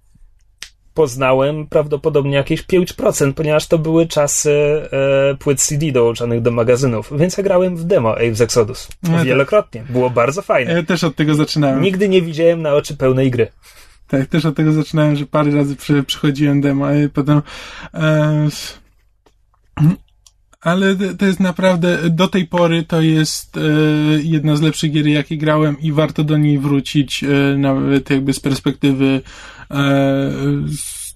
Poznałem 0.96 1.68
prawdopodobnie 1.68 2.36
jakieś 2.36 2.64
5%, 2.64 3.34
ponieważ 3.34 3.68
to 3.68 3.78
były 3.78 4.08
czasy 4.08 4.52
e, 4.52 5.36
płyt 5.36 5.62
CD 5.62 5.92
dołączanych 5.92 6.42
do 6.42 6.52
magazynów, 6.52 7.12
więc 7.18 7.38
ja 7.38 7.44
grałem 7.44 7.78
w 7.78 7.84
demo 7.84 8.12
Apes 8.12 8.42
Exodus. 8.42 8.88
No 9.04 9.18
tak. 9.18 9.26
Wielokrotnie. 9.26 9.84
Było 9.90 10.10
bardzo 10.10 10.42
fajne. 10.42 10.74
Ja 10.74 10.84
też 10.84 11.04
od 11.04 11.16
tego 11.16 11.36
zaczynałem. 11.36 11.82
Nigdy 11.82 12.10
nie 12.10 12.22
widziałem 12.22 12.62
na 12.62 12.74
oczy 12.74 12.98
pełnej 12.98 13.32
gry. 13.32 13.48
Tak, 14.08 14.26
też 14.26 14.46
od 14.46 14.56
tego 14.56 14.72
zaczynałem, 14.72 15.16
że 15.16 15.26
parę 15.26 15.52
razy 15.52 15.76
przy, 15.76 16.04
przychodziłem 16.04 16.62
demo, 16.62 16.94
i 16.94 17.10
potem. 17.10 17.42
E, 17.94 18.50
ale 20.66 20.96
to 20.96 21.26
jest 21.26 21.40
naprawdę, 21.40 22.10
do 22.10 22.28
tej 22.28 22.48
pory 22.48 22.84
to 22.84 23.02
jest 23.02 23.58
e, 23.58 23.62
jedna 24.24 24.56
z 24.56 24.62
lepszych 24.62 24.92
gier, 24.92 25.08
jakie 25.08 25.38
grałem 25.38 25.80
i 25.80 25.92
warto 25.92 26.24
do 26.24 26.38
niej 26.38 26.60
wrócić, 26.60 27.24
e, 27.24 27.58
nawet 27.58 28.10
jakby 28.10 28.34
z 28.34 28.40
perspektywy, 28.40 29.06
e, 29.06 29.22
z, 29.70 31.16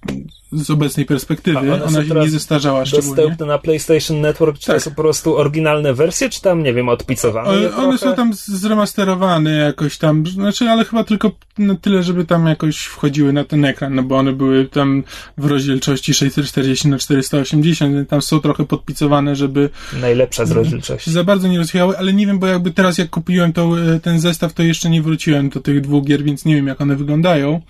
z 0.52 0.70
obecnej 0.70 1.06
perspektywy. 1.06 1.58
są 1.78 1.84
Ona 1.84 2.04
się 2.04 2.14
nie 2.14 2.30
zestarzała 2.30 2.86
szczególnie. 2.86 3.16
Dostępne 3.16 3.46
na 3.46 3.58
PlayStation 3.58 4.20
Network, 4.20 4.58
czy 4.58 4.66
to 4.66 4.72
Tak. 4.72 4.82
są 4.82 4.90
po 4.90 5.02
prostu 5.02 5.36
oryginalne 5.36 5.94
wersje, 5.94 6.30
czy 6.30 6.40
tam, 6.42 6.62
nie 6.62 6.74
wiem, 6.74 6.88
odpicowane? 6.88 7.48
One, 7.50 7.60
je 7.60 7.76
one 7.76 7.98
są 7.98 8.14
tam 8.14 8.30
zremasterowane 8.34 9.50
jakoś 9.50 9.98
tam, 9.98 10.26
znaczy, 10.26 10.70
ale 10.70 10.84
chyba 10.84 11.04
tylko 11.04 11.30
na 11.58 11.74
tyle, 11.74 12.02
żeby 12.02 12.24
tam 12.24 12.46
jakoś 12.46 12.78
wchodziły 12.78 13.32
na 13.32 13.44
ten 13.44 13.64
ekran, 13.64 13.94
no 13.94 14.02
bo 14.02 14.16
one 14.16 14.32
były 14.32 14.68
tam 14.68 15.02
w 15.38 15.44
rozdzielczości 15.44 16.14
640 16.14 16.88
na 16.88 16.98
480, 16.98 18.08
tam 18.08 18.22
są 18.22 18.40
trochę 18.40 18.64
podpicowane, 18.66 19.36
żeby 19.36 19.70
Najlepsza 20.00 20.46
z 20.46 20.50
rozdzielczości. 20.50 21.04
się 21.04 21.10
za 21.10 21.24
bardzo 21.24 21.48
nie 21.48 21.58
rozwijały, 21.58 21.98
ale 21.98 22.12
nie 22.12 22.26
wiem, 22.26 22.38
bo 22.38 22.46
jakby 22.46 22.70
teraz 22.70 22.98
jak 22.98 23.10
kupiłem 23.10 23.52
to, 23.52 23.80
e, 23.94 24.00
ten 24.00 24.20
zestaw, 24.20 24.52
to 24.52 24.62
jeszcze 24.62 24.90
nie 24.90 25.02
wróciłem 25.02 25.48
do 25.48 25.60
tych 25.60 25.80
dwóch 25.80 26.04
gier, 26.04 26.22
więc 26.22 26.44
nie 26.44 26.54
wiem, 26.56 26.66
jak 26.66 26.80
one 26.80 26.96
wyglądają. 26.96 27.60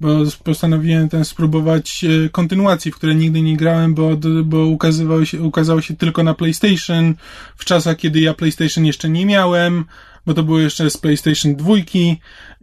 Bo 0.00 0.08
postanowiłem 0.44 1.08
ten 1.08 1.24
spróbować 1.24 2.04
e, 2.04 2.28
kontynuacji, 2.28 2.92
w 2.92 2.94
które 2.94 3.14
nigdy 3.14 3.42
nie 3.42 3.56
grałem, 3.56 3.94
bo, 3.94 4.10
bo 4.44 4.66
ukazywały 4.66 5.26
się, 5.26 5.42
ukazało 5.42 5.80
się 5.80 5.96
tylko 5.96 6.22
na 6.22 6.34
PlayStation 6.34 7.14
w 7.56 7.64
czasach, 7.64 7.96
kiedy 7.96 8.20
ja 8.20 8.34
PlayStation 8.34 8.84
jeszcze 8.84 9.08
nie 9.08 9.26
miałem, 9.26 9.84
bo 10.26 10.34
to 10.34 10.42
było 10.42 10.58
jeszcze 10.58 10.90
z 10.90 10.96
PlayStation 10.96 11.56
2 11.56 11.74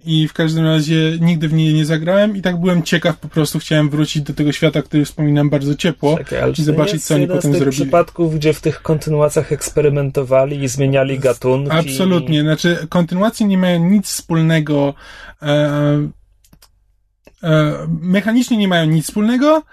i 0.05 0.27
w 0.27 0.33
każdym 0.33 0.65
razie 0.65 1.17
nigdy 1.19 1.47
w 1.47 1.53
nie 1.53 1.73
nie 1.73 1.85
zagrałem 1.85 2.37
i 2.37 2.41
tak 2.41 2.59
byłem 2.59 2.83
ciekaw, 2.83 3.17
po 3.17 3.27
prostu 3.27 3.59
chciałem 3.59 3.89
wrócić 3.89 4.23
do 4.23 4.33
tego 4.33 4.51
świata, 4.51 4.81
który 4.81 5.05
wspominam 5.05 5.49
bardzo 5.49 5.75
ciepło 5.75 6.17
Czekaj, 6.17 6.39
ale 6.39 6.51
i 6.51 6.55
to 6.55 6.63
zobaczyć, 6.63 6.93
jest 6.93 7.07
co 7.07 7.15
oni 7.15 7.27
potem 7.27 7.41
z 7.41 7.43
tych 7.43 7.55
zrobili. 7.55 7.81
przypadków, 7.81 8.35
gdzie 8.35 8.53
w 8.53 8.61
tych 8.61 8.81
kontynuacjach 8.81 9.51
eksperymentowali 9.51 10.63
i 10.63 10.67
zmieniali 10.67 11.19
gatunki. 11.19 11.71
Absolutnie, 11.71 12.41
znaczy 12.41 12.77
kontynuacje 12.89 13.47
nie 13.47 13.57
mają 13.57 13.89
nic 13.89 14.07
wspólnego, 14.07 14.93
e, 15.41 16.07
mechanicznie 17.87 18.57
nie 18.57 18.67
mają 18.67 18.85
nic 18.85 19.05
wspólnego, 19.05 19.63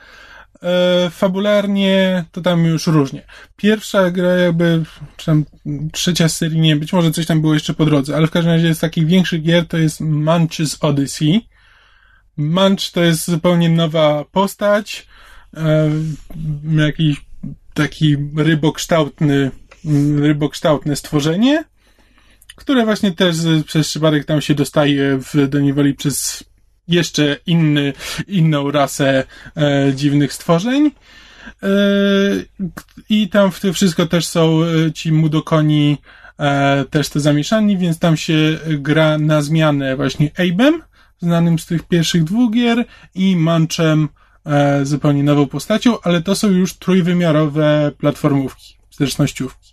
e, 0.62 1.10
fabularnie 1.10 2.24
to 2.32 2.40
tam 2.40 2.64
już 2.64 2.86
różnie. 2.86 3.26
Pierwsza 3.56 4.10
gra 4.10 4.28
jakby, 4.28 4.82
czy 5.16 5.26
tam 5.26 5.44
trzecia 5.92 6.28
z 6.28 6.36
serii, 6.36 6.60
nie, 6.60 6.76
być 6.76 6.92
może 6.92 7.12
coś 7.12 7.26
tam 7.26 7.40
było 7.40 7.54
jeszcze 7.54 7.74
po 7.74 7.84
drodze, 7.84 8.16
ale 8.16 8.26
w 8.26 8.30
każdym 8.30 8.52
razie 8.52 8.74
z 8.74 8.78
takich 8.78 9.06
większych 9.06 9.42
gier 9.42 9.68
to 9.68 9.78
jest 9.78 10.00
Munch's 10.00 10.76
Odyssey. 10.80 11.40
Munch 12.36 12.90
to 12.92 13.02
jest 13.02 13.30
zupełnie 13.30 13.68
nowa 13.68 14.24
postać, 14.24 15.06
e, 15.56 15.90
jakiś 16.76 17.20
taki 17.74 18.16
rybokształtny, 18.36 19.50
rybokształtne 20.20 20.96
stworzenie, 20.96 21.64
które 22.56 22.84
właśnie 22.84 23.12
też 23.12 23.36
przez 23.66 23.88
przypadek 23.88 24.24
tam 24.24 24.40
się 24.40 24.54
dostaje 24.54 25.18
w, 25.18 25.48
do 25.48 25.60
niewoli 25.60 25.94
przez 25.94 26.44
jeszcze 26.92 27.36
inny, 27.46 27.92
inną 28.28 28.70
rasę 28.70 29.24
e, 29.56 29.92
dziwnych 29.94 30.32
stworzeń. 30.32 30.90
E, 31.62 31.68
I 33.08 33.28
tam 33.28 33.52
w 33.52 33.60
tym 33.60 33.72
wszystko 33.72 34.06
też 34.06 34.26
są 34.26 34.62
e, 34.62 34.92
ci 34.92 35.12
mudokoni 35.12 35.98
e, 36.38 36.84
też 36.90 37.08
te 37.08 37.20
zamieszani, 37.20 37.78
więc 37.78 37.98
tam 37.98 38.16
się 38.16 38.58
gra 38.66 39.18
na 39.18 39.42
zmianę 39.42 39.96
właśnie 39.96 40.30
Abe'em, 40.30 40.72
znanym 41.20 41.58
z 41.58 41.66
tych 41.66 41.82
pierwszych 41.82 42.24
dwóch 42.24 42.52
gier, 42.52 42.84
i 43.14 43.36
Munchem 43.36 44.08
e, 44.46 44.86
zupełnie 44.86 45.24
nową 45.24 45.46
postacią, 45.46 46.00
ale 46.00 46.22
to 46.22 46.34
są 46.34 46.50
już 46.50 46.74
trójwymiarowe 46.74 47.92
platformówki, 47.98 48.76
zręcznościówki. 48.90 49.71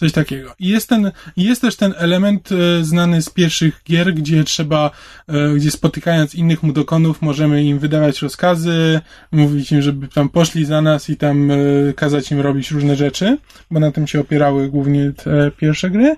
Coś 0.00 0.12
takiego. 0.12 0.54
I 0.58 0.68
jest 0.68 0.88
ten, 0.88 1.12
jest 1.36 1.60
też 1.60 1.76
ten 1.76 1.94
element 1.96 2.48
e, 2.52 2.84
znany 2.84 3.22
z 3.22 3.30
pierwszych 3.30 3.80
gier, 3.84 4.14
gdzie 4.14 4.44
trzeba, 4.44 4.90
e, 5.28 5.54
gdzie 5.54 5.70
spotykając 5.70 6.34
innych 6.34 6.62
mudokonów 6.62 7.22
możemy 7.22 7.64
im 7.64 7.78
wydawać 7.78 8.22
rozkazy, 8.22 9.00
mówić 9.32 9.72
im, 9.72 9.82
żeby 9.82 10.08
tam 10.08 10.28
poszli 10.28 10.64
za 10.64 10.82
nas 10.82 11.10
i 11.10 11.16
tam 11.16 11.50
e, 11.50 11.56
kazać 11.96 12.32
im 12.32 12.40
robić 12.40 12.70
różne 12.70 12.96
rzeczy, 12.96 13.38
bo 13.70 13.80
na 13.80 13.92
tym 13.92 14.06
się 14.06 14.20
opierały 14.20 14.68
głównie 14.68 15.12
te 15.12 15.50
pierwsze 15.50 15.90
gry. 15.90 16.16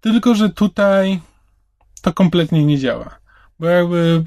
Tylko, 0.00 0.34
że 0.34 0.48
tutaj 0.48 1.20
to 2.02 2.12
kompletnie 2.12 2.64
nie 2.64 2.78
działa. 2.78 3.18
Bo 3.60 3.66
jakby 3.66 4.24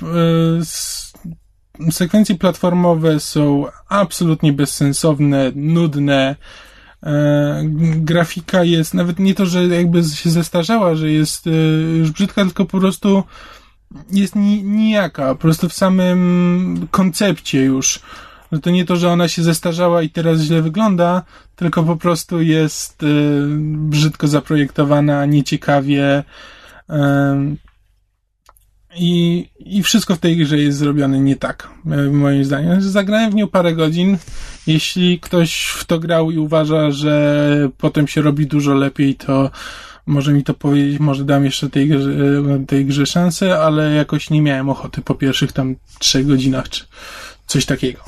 sekwencje 1.92 2.36
platformowe 2.36 3.20
są 3.20 3.66
absolutnie 3.90 4.54
bezsensowne, 4.54 5.52
nudne. 5.56 6.36
E, 7.04 7.62
grafika 7.96 8.64
jest 8.64 8.94
nawet 8.94 9.20
nie 9.20 9.36
to, 9.36 9.46
że 9.46 9.68
jakby 9.68 10.04
się 10.04 10.30
zestarzała, 10.30 10.96
że 10.96 11.12
jest 11.12 11.48
e, 11.48 11.52
już 11.98 12.12
brzydka, 12.12 12.46
tylko 12.46 12.66
po 12.66 12.80
prostu 12.80 13.24
jest 14.12 14.36
ni, 14.36 14.64
nijaka. 14.64 15.28
Po 15.28 15.36
prostu 15.36 15.70
w 15.70 15.74
samym 15.74 16.88
koncepcie 16.92 17.64
już. 17.64 18.00
Że 18.52 18.60
to 18.60 18.70
nie 18.70 18.86
to, 18.86 18.96
że 18.96 19.10
ona 19.10 19.28
się 19.28 19.44
zestarzała 19.44 20.02
i 20.02 20.10
teraz 20.10 20.40
źle 20.40 20.62
wygląda, 20.62 21.24
tylko 21.56 21.84
po 21.84 21.96
prostu 21.96 22.42
jest 22.42 23.04
e, 23.04 23.08
brzydko 23.66 24.28
zaprojektowana, 24.28 25.26
nieciekawie. 25.26 26.24
E, 26.90 27.56
i, 28.96 29.46
I 29.60 29.84
wszystko 29.84 30.16
w 30.16 30.20
tej 30.20 30.38
grze 30.38 30.58
jest 30.58 30.78
zrobione 30.78 31.20
nie 31.20 31.36
tak, 31.36 31.70
e, 31.92 31.98
moim 31.98 32.46
zdaniem. 32.46 32.82
Zagrałem 32.82 33.32
w 33.32 33.36
nią 33.36 33.48
parę 33.48 33.74
godzin. 33.74 34.18
Jeśli 34.68 35.20
ktoś 35.20 35.66
w 35.66 35.86
to 35.86 36.00
grał 36.00 36.32
i 36.32 36.38
uważa, 36.38 36.92
że 36.92 37.70
potem 37.78 38.08
się 38.08 38.22
robi 38.22 38.48
dużo 38.48 38.74
lepiej, 38.74 39.16
to 39.16 39.52
może 40.06 40.34
mi 40.34 40.44
to 40.44 40.54
powiedzieć, 40.54 41.00
może 41.00 41.26
dam 41.26 41.46
jeszcze 41.46 41.70
tej 41.70 41.88
grze, 41.88 42.12
e, 42.56 42.66
tej 42.66 42.86
grze 42.86 43.06
szansę, 43.06 43.60
ale 43.60 43.92
jakoś 43.92 44.30
nie 44.30 44.42
miałem 44.42 44.70
ochoty 44.70 45.02
po 45.02 45.16
pierwszych 45.16 45.52
tam 45.52 45.76
trzech 46.00 46.28
godzinach, 46.28 46.70
czy 46.70 46.86
coś 47.48 47.66
takiego. 47.66 48.00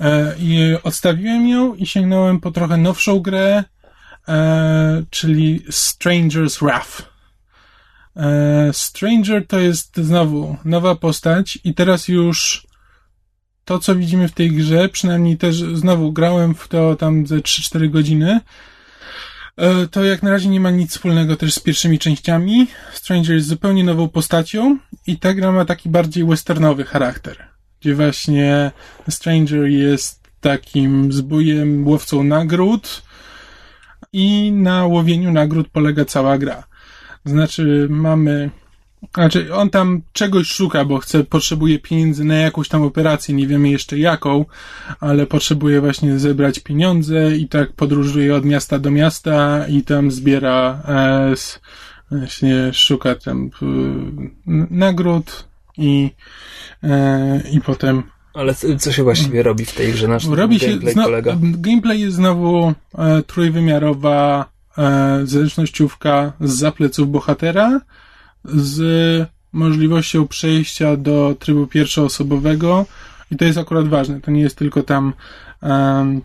E, 0.00 0.34
I 0.38 0.76
odstawiłem 0.82 1.48
ją 1.48 1.74
i 1.74 1.86
sięgnąłem 1.86 2.40
po 2.40 2.50
trochę 2.50 2.76
nowszą 2.76 3.20
grę, 3.20 3.64
czyli 5.10 5.60
Stranger's 5.70 6.64
Wrath. 6.64 7.07
E, 8.18 8.70
Stranger 8.72 9.46
to 9.46 9.58
jest 9.58 9.96
znowu 9.96 10.56
nowa 10.64 10.94
postać 10.94 11.58
i 11.64 11.74
teraz 11.74 12.08
już 12.08 12.66
to, 13.64 13.78
co 13.78 13.94
widzimy 13.94 14.28
w 14.28 14.32
tej 14.32 14.50
grze, 14.50 14.88
przynajmniej 14.88 15.36
też 15.36 15.56
znowu 15.56 16.12
grałem 16.12 16.54
w 16.54 16.68
to 16.68 16.96
tam 16.96 17.26
ze 17.26 17.36
3-4 17.36 17.90
godziny, 17.90 18.40
e, 19.56 19.86
to 19.86 20.04
jak 20.04 20.22
na 20.22 20.30
razie 20.30 20.48
nie 20.48 20.60
ma 20.60 20.70
nic 20.70 20.90
wspólnego 20.90 21.36
też 21.36 21.54
z 21.54 21.60
pierwszymi 21.60 21.98
częściami. 21.98 22.66
Stranger 22.92 23.34
jest 23.34 23.48
zupełnie 23.48 23.84
nową 23.84 24.08
postacią 24.08 24.78
i 25.06 25.18
ta 25.18 25.34
gra 25.34 25.52
ma 25.52 25.64
taki 25.64 25.88
bardziej 25.88 26.24
westernowy 26.24 26.84
charakter, 26.84 27.48
gdzie 27.80 27.94
właśnie 27.94 28.70
Stranger 29.08 29.66
jest 29.66 30.28
takim 30.40 31.12
zbójem, 31.12 31.88
łowcą 31.88 32.22
nagród 32.22 33.02
i 34.12 34.52
na 34.52 34.86
łowieniu 34.86 35.32
nagród 35.32 35.68
polega 35.68 36.04
cała 36.04 36.38
gra. 36.38 36.67
Znaczy, 37.28 37.86
mamy. 37.90 38.50
Znaczy, 39.14 39.54
on 39.54 39.70
tam 39.70 40.02
czegoś 40.12 40.46
szuka, 40.46 40.84
bo 40.84 40.98
chce, 40.98 41.24
potrzebuje 41.24 41.78
pieniędzy 41.78 42.24
na 42.24 42.34
jakąś 42.34 42.68
tam 42.68 42.82
operację, 42.82 43.34
nie 43.34 43.46
wiemy 43.46 43.68
jeszcze 43.68 43.98
jaką, 43.98 44.44
ale 45.00 45.26
potrzebuje 45.26 45.80
właśnie 45.80 46.18
zebrać 46.18 46.60
pieniądze 46.60 47.36
i 47.36 47.48
tak 47.48 47.72
podróżuje 47.72 48.34
od 48.34 48.44
miasta 48.44 48.78
do 48.78 48.90
miasta 48.90 49.66
i 49.68 49.82
tam 49.82 50.10
zbiera, 50.10 50.82
e, 50.88 51.34
właśnie 52.10 52.72
szuka 52.72 53.14
tam 53.14 53.50
e, 53.62 53.66
nagród 54.70 55.48
i, 55.78 56.10
e, 56.82 57.42
i 57.52 57.60
potem 57.60 58.02
Ale 58.34 58.54
co 58.54 58.92
się 58.92 59.02
właściwie 59.02 59.42
robi 59.42 59.64
w 59.64 59.72
tej 59.72 59.92
grze? 59.92 60.08
Na 60.08 60.20
czym 60.20 60.34
Robi 60.34 60.60
się, 60.60 60.66
gameplay 60.66 60.92
zno, 60.92 61.04
polega? 61.04 61.36
gameplay 61.40 62.00
jest 62.00 62.16
znowu 62.16 62.72
e, 62.98 63.22
trójwymiarowa 63.22 64.46
zręcznościówka 65.24 66.32
z 66.40 66.50
zapleców 66.50 67.10
bohatera, 67.10 67.80
z 68.44 69.28
możliwością 69.52 70.28
przejścia 70.28 70.96
do 70.96 71.36
trybu 71.38 71.66
pierwszoosobowego 71.66 72.86
i 73.30 73.36
to 73.36 73.44
jest 73.44 73.58
akurat 73.58 73.88
ważne, 73.88 74.20
to 74.20 74.30
nie 74.30 74.40
jest 74.40 74.56
tylko 74.56 74.82
tam 74.82 75.12
em, 75.62 76.22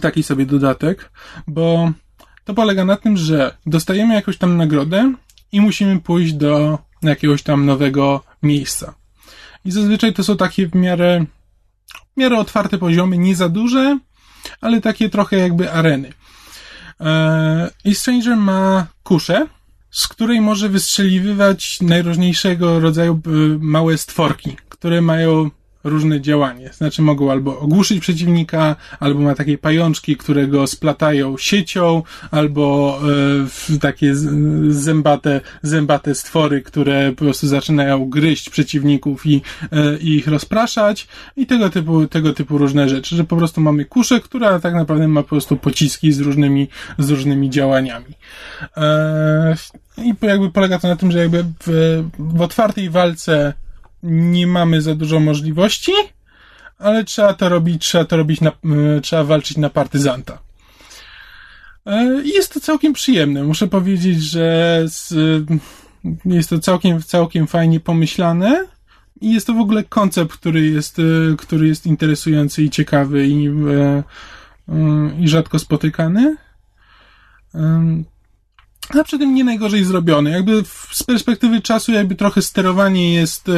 taki 0.00 0.22
sobie 0.22 0.46
dodatek, 0.46 1.10
bo 1.46 1.92
to 2.44 2.54
polega 2.54 2.84
na 2.84 2.96
tym, 2.96 3.16
że 3.16 3.56
dostajemy 3.66 4.14
jakąś 4.14 4.38
tam 4.38 4.56
nagrodę 4.56 5.14
i 5.52 5.60
musimy 5.60 6.00
pójść 6.00 6.32
do 6.32 6.78
jakiegoś 7.02 7.42
tam 7.42 7.66
nowego 7.66 8.24
miejsca. 8.42 8.94
I 9.64 9.70
zazwyczaj 9.70 10.12
to 10.12 10.24
są 10.24 10.36
takie 10.36 10.68
w 10.68 10.74
miarę 10.74 11.24
w 12.16 12.20
miarę 12.20 12.38
otwarte 12.38 12.78
poziomy, 12.78 13.18
nie 13.18 13.36
za 13.36 13.48
duże, 13.48 13.98
ale 14.60 14.80
takie 14.80 15.08
trochę 15.08 15.36
jakby 15.36 15.72
areny. 15.72 16.12
Eee, 17.00 17.70
I 17.84 17.94
Stranger 17.94 18.36
ma 18.36 18.86
kuszę, 19.02 19.46
z 19.90 20.08
której 20.08 20.40
może 20.40 20.68
wystrzeliwywać 20.68 21.80
najróżniejszego 21.80 22.80
rodzaju 22.80 23.20
e, 23.26 23.30
małe 23.60 23.98
stworki, 23.98 24.56
które 24.68 25.00
mają 25.00 25.50
różne 25.88 26.20
działanie. 26.20 26.70
Znaczy 26.72 27.02
mogą 27.02 27.30
albo 27.30 27.60
ogłuszyć 27.60 28.00
przeciwnika, 28.00 28.76
albo 29.00 29.20
ma 29.20 29.34
takie 29.34 29.58
pajączki, 29.58 30.16
które 30.16 30.46
go 30.46 30.66
splatają 30.66 31.38
siecią, 31.38 32.02
albo 32.30 32.98
e, 33.74 33.78
takie 33.78 34.14
zębate, 34.68 35.40
zębate 35.62 36.14
stwory, 36.14 36.62
które 36.62 37.12
po 37.12 37.24
prostu 37.24 37.48
zaczynają 37.48 38.08
gryźć 38.08 38.50
przeciwników 38.50 39.26
i, 39.26 39.42
e, 39.72 39.98
i 39.98 40.16
ich 40.16 40.28
rozpraszać 40.28 41.08
i 41.36 41.46
tego 41.46 41.70
typu, 41.70 42.06
tego 42.06 42.32
typu 42.32 42.58
różne 42.58 42.88
rzeczy, 42.88 43.16
że 43.16 43.24
po 43.24 43.36
prostu 43.36 43.60
mamy 43.60 43.84
kuszę, 43.84 44.20
która 44.20 44.60
tak 44.60 44.74
naprawdę 44.74 45.08
ma 45.08 45.22
po 45.22 45.28
prostu 45.28 45.56
pociski 45.56 46.12
z 46.12 46.20
różnymi, 46.20 46.68
z 46.98 47.10
różnymi 47.10 47.50
działaniami. 47.50 48.14
E, 48.76 49.56
I 49.98 50.14
jakby 50.22 50.50
polega 50.50 50.78
to 50.78 50.88
na 50.88 50.96
tym, 50.96 51.12
że 51.12 51.18
jakby 51.18 51.44
w, 51.66 52.04
w 52.18 52.40
otwartej 52.40 52.90
walce 52.90 53.52
nie 54.02 54.46
mamy 54.46 54.82
za 54.82 54.94
dużo 54.94 55.20
możliwości, 55.20 55.92
ale 56.78 57.04
trzeba 57.04 57.34
to 57.34 57.48
robić, 57.48 57.82
trzeba 57.82 58.04
to 58.04 58.16
robić 58.16 58.40
na, 58.40 58.50
e, 58.50 59.00
trzeba 59.00 59.24
walczyć 59.24 59.56
na 59.56 59.70
partyzanta. 59.70 60.38
E, 61.86 62.22
I 62.24 62.28
jest 62.28 62.54
to 62.54 62.60
całkiem 62.60 62.92
przyjemne. 62.92 63.44
Muszę 63.44 63.68
powiedzieć, 63.68 64.22
że 64.22 64.82
z, 64.86 65.14
jest 66.24 66.50
to 66.50 66.58
całkiem, 66.58 67.02
całkiem 67.02 67.46
fajnie 67.46 67.80
pomyślane 67.80 68.66
i 69.20 69.32
jest 69.32 69.46
to 69.46 69.54
w 69.54 69.60
ogóle 69.60 69.84
koncept, 69.84 70.32
który 70.32 70.66
jest, 70.66 70.98
e, 70.98 71.36
który 71.36 71.68
jest 71.68 71.86
interesujący 71.86 72.62
i 72.62 72.70
ciekawy 72.70 73.26
i, 73.26 73.48
e, 73.48 73.52
e, 74.68 75.10
i 75.20 75.28
rzadko 75.28 75.58
spotykany. 75.58 76.36
A 78.94 79.04
przy 79.04 79.18
tym 79.18 79.34
nie 79.34 79.44
najgorzej 79.44 79.84
zrobione. 79.84 80.30
Jakby 80.30 80.62
z 80.90 81.02
perspektywy 81.02 81.60
czasu 81.60 81.92
jakby 81.92 82.14
trochę 82.14 82.42
sterowanie 82.42 83.14
jest, 83.14 83.48
e, 83.48 83.52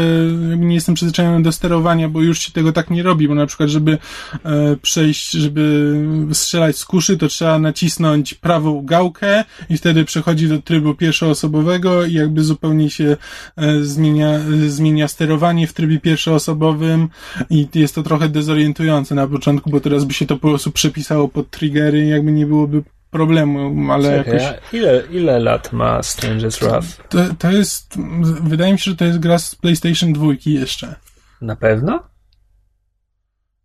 jakby 0.51 0.64
nie 0.64 0.74
jestem 0.74 0.95
przyzwyczajony 0.95 1.43
do 1.43 1.53
sterowania, 1.53 2.09
bo 2.09 2.22
już 2.22 2.39
się 2.39 2.53
tego 2.53 2.72
tak 2.72 2.91
nie 2.91 3.03
robi, 3.03 3.28
bo 3.28 3.35
na 3.35 3.47
przykład, 3.47 3.68
żeby 3.68 3.99
e, 4.45 4.76
przejść, 4.76 5.31
żeby 5.31 5.95
strzelać 6.33 6.76
z 6.76 6.85
kuszy, 6.85 7.16
to 7.16 7.28
trzeba 7.28 7.59
nacisnąć 7.59 8.35
prawą 8.35 8.83
gałkę 8.85 9.45
i 9.70 9.78
wtedy 9.78 10.05
przechodzi 10.05 10.49
do 10.49 10.62
trybu 10.62 10.95
pierwszoosobowego 10.95 12.05
i 12.05 12.12
jakby 12.12 12.45
zupełnie 12.45 12.91
się 12.91 13.16
e, 13.57 13.85
zmienia, 13.85 14.41
zmienia 14.68 15.09
sterowanie 15.09 15.66
w 15.66 15.72
trybie 15.72 16.01
pierwszoosobowym 16.01 17.09
i 17.51 17.68
jest 17.74 17.95
to 17.95 18.03
trochę 18.03 18.28
dezorientujące 18.28 19.14
na 19.14 19.26
początku, 19.26 19.70
bo 19.70 19.81
teraz 19.81 20.05
by 20.05 20.14
się 20.14 20.26
to 20.26 20.37
po 20.37 20.49
prostu 20.49 20.70
przepisało 20.70 21.28
pod 21.28 21.51
triggery, 21.51 22.07
jakby 22.07 22.33
nie 22.33 22.47
byłoby 22.47 22.83
problemu, 23.11 23.93
ale 23.93 24.25
Czekaj, 24.25 24.43
jakoś... 24.43 24.75
ile, 24.75 25.03
ile 25.11 25.39
lat 25.39 25.73
ma 25.73 26.01
Stranger's 26.01 26.65
Wrath? 26.65 27.09
To, 27.09 27.19
to 27.39 27.51
jest, 27.51 27.99
wydaje 28.43 28.73
mi 28.73 28.79
się, 28.79 28.91
że 28.91 28.97
to 28.97 29.05
jest 29.05 29.19
gra 29.19 29.39
z 29.39 29.55
PlayStation 29.55 30.13
2 30.13 30.27
jeszcze. 30.47 30.95
Na 31.41 31.57
pewno? 31.57 32.03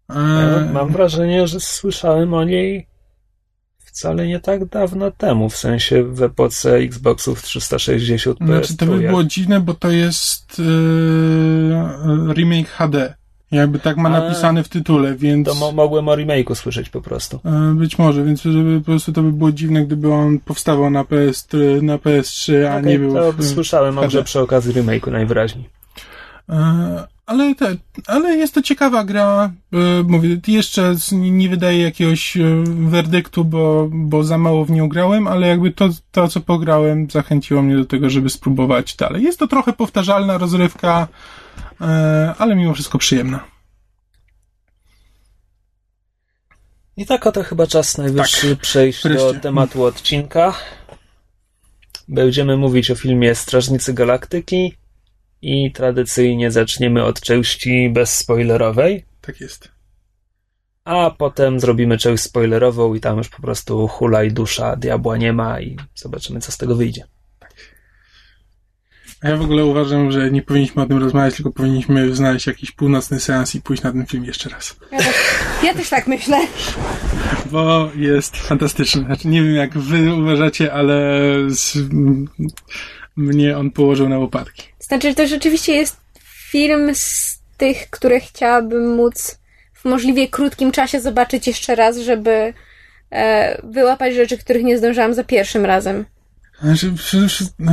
E, 0.09 0.69
mam 0.73 0.91
wrażenie, 0.91 1.47
że 1.47 1.59
słyszałem 1.59 2.33
o 2.33 2.43
niej 2.43 2.87
wcale 3.95 4.27
nie 4.27 4.39
tak 4.39 4.65
dawno 4.65 5.11
temu, 5.11 5.49
w 5.49 5.57
sensie 5.57 6.03
w 6.03 6.23
epoce 6.23 6.75
Xboxów 6.75 7.43
360 7.43 8.37
PS. 8.37 8.47
znaczy, 8.47 8.77
to 8.77 8.85
by 8.85 8.99
było 8.99 9.23
dziwne, 9.23 9.61
bo 9.61 9.73
to 9.73 9.91
jest 9.91 10.61
e, 12.29 12.33
remake 12.33 12.69
HD. 12.69 13.15
Jakby 13.55 13.79
tak 13.79 13.97
ma 13.97 14.09
napisane 14.09 14.63
w 14.63 14.69
tytule, 14.69 15.15
więc 15.15 15.47
To 15.47 15.55
mo- 15.55 15.71
mogłem 15.71 16.07
o 16.07 16.15
remake'u 16.15 16.55
słyszeć 16.55 16.89
po 16.89 17.01
prostu. 17.01 17.39
e, 17.45 17.73
być 17.75 17.97
może, 17.97 18.23
więc 18.23 18.41
żeby 18.41 18.79
po 18.79 18.85
prostu 18.85 19.13
to 19.13 19.21
by 19.23 19.31
było 19.31 19.51
dziwne, 19.51 19.85
gdyby 19.85 20.13
on 20.13 20.39
powstawał 20.39 20.89
na 20.89 21.03
PS3, 21.03 21.81
na 21.83 21.97
PS3 21.97 22.65
a 22.65 22.77
Okej, 22.77 22.91
nie 22.91 22.99
był 22.99 23.13
to 23.13 23.33
w, 23.33 23.45
słyszałem 23.45 23.93
w 23.93 23.97
może 23.97 24.23
przy 24.23 24.39
okazji 24.39 24.73
remake'u 24.73 25.11
najwyraźniej. 25.11 25.69
E, 26.49 27.07
Ale, 27.25 27.55
te, 27.55 27.75
ale 28.07 28.35
jest 28.35 28.53
to 28.53 28.61
ciekawa 28.61 29.03
gra. 29.03 29.51
E, 29.73 30.03
mówię, 30.03 30.37
jeszcze 30.47 30.95
nie 31.11 31.49
wydaje 31.49 31.81
jakiegoś 31.81 32.37
werdyktu, 32.65 33.45
bo, 33.45 33.87
bo 33.91 34.23
za 34.23 34.37
mało 34.37 34.65
w 34.65 34.71
nią 34.71 34.89
grałem, 34.89 35.27
ale 35.27 35.47
jakby 35.47 35.71
to, 35.71 35.89
to, 36.11 36.27
co 36.27 36.39
pograłem, 36.39 37.09
zachęciło 37.09 37.61
mnie 37.61 37.75
do 37.77 37.85
tego, 37.85 38.09
żeby 38.09 38.29
spróbować 38.29 38.95
dalej. 38.95 39.23
Jest 39.23 39.39
to 39.39 39.47
trochę 39.47 39.73
powtarzalna 39.73 40.37
rozrywka, 40.37 41.07
ale 42.37 42.55
mimo 42.55 42.73
wszystko 42.73 42.97
przyjemna. 42.97 43.43
I 46.97 47.05
tak 47.05 47.27
oto 47.27 47.43
chyba 47.43 47.67
czas 47.67 47.97
najwyższy 47.97 48.55
przejść 48.57 49.03
do 49.03 49.09
wreszcie. 49.09 49.39
tematu 49.39 49.83
odcinka. 49.83 50.53
Będziemy 52.07 52.57
mówić 52.57 52.91
o 52.91 52.95
filmie 52.95 53.35
Strażnicy 53.35 53.93
Galaktyki 53.93 54.73
i 55.41 55.71
tradycyjnie 55.71 56.51
zaczniemy 56.51 57.03
od 57.03 57.21
części 57.21 57.89
bezspoilerowej, 57.89 59.05
Tak 59.21 59.41
jest. 59.41 59.69
a 60.83 61.11
potem 61.17 61.59
zrobimy 61.59 61.97
część 61.97 62.23
spoilerową 62.23 62.93
i 62.93 62.99
tam 62.99 63.17
już 63.17 63.29
po 63.29 63.41
prostu 63.41 63.87
hula 63.87 64.23
i 64.23 64.31
dusza, 64.31 64.75
diabła 64.75 65.17
nie 65.17 65.33
ma 65.33 65.61
i 65.61 65.77
zobaczymy 65.95 66.39
co 66.41 66.51
z 66.51 66.57
tego 66.57 66.75
wyjdzie. 66.75 67.03
Ja 69.25 69.37
w 69.37 69.41
ogóle 69.41 69.65
uważam, 69.65 70.11
że 70.11 70.31
nie 70.31 70.41
powinniśmy 70.41 70.83
o 70.83 70.85
tym 70.85 70.97
rozmawiać, 70.97 71.35
tylko 71.35 71.51
powinniśmy 71.51 72.15
znaleźć 72.15 72.47
jakiś 72.47 72.71
północny 72.71 73.19
seans 73.19 73.55
i 73.55 73.61
pójść 73.61 73.83
na 73.83 73.91
ten 73.91 74.05
film 74.05 74.25
jeszcze 74.25 74.49
raz. 74.49 74.75
Ja 74.91 74.97
też, 74.97 75.15
ja 75.63 75.73
też 75.73 75.89
tak 75.89 76.07
myślę. 76.07 76.37
Bo 77.51 77.91
jest 77.95 78.37
fantastyczny. 78.37 79.03
Znaczy, 79.03 79.27
nie 79.27 79.43
wiem 79.43 79.55
jak 79.55 79.77
wy 79.77 80.15
uważacie, 80.15 80.73
ale 80.73 80.97
z, 81.49 81.75
m, 81.75 82.27
mnie 83.15 83.57
on 83.57 83.71
położył 83.71 84.09
na 84.09 84.17
łopatki. 84.17 84.63
Znaczy, 84.79 85.15
to 85.15 85.27
rzeczywiście 85.27 85.73
jest 85.73 85.97
film 86.51 86.95
z 86.95 87.39
tych, 87.57 87.89
które 87.89 88.19
chciałabym 88.19 88.95
móc 88.95 89.39
w 89.73 89.85
możliwie 89.85 90.27
krótkim 90.27 90.71
czasie 90.71 91.01
zobaczyć 91.01 91.47
jeszcze 91.47 91.75
raz, 91.75 91.97
żeby 91.97 92.53
e, 93.11 93.61
wyłapać 93.63 94.13
rzeczy, 94.15 94.37
których 94.37 94.63
nie 94.63 94.77
zdążyłam 94.77 95.13
za 95.13 95.23
pierwszym 95.23 95.65
razem. 95.65 96.05
Znaczy, 96.61 96.93
przede 96.97 97.27
wszystkim, 97.27 97.67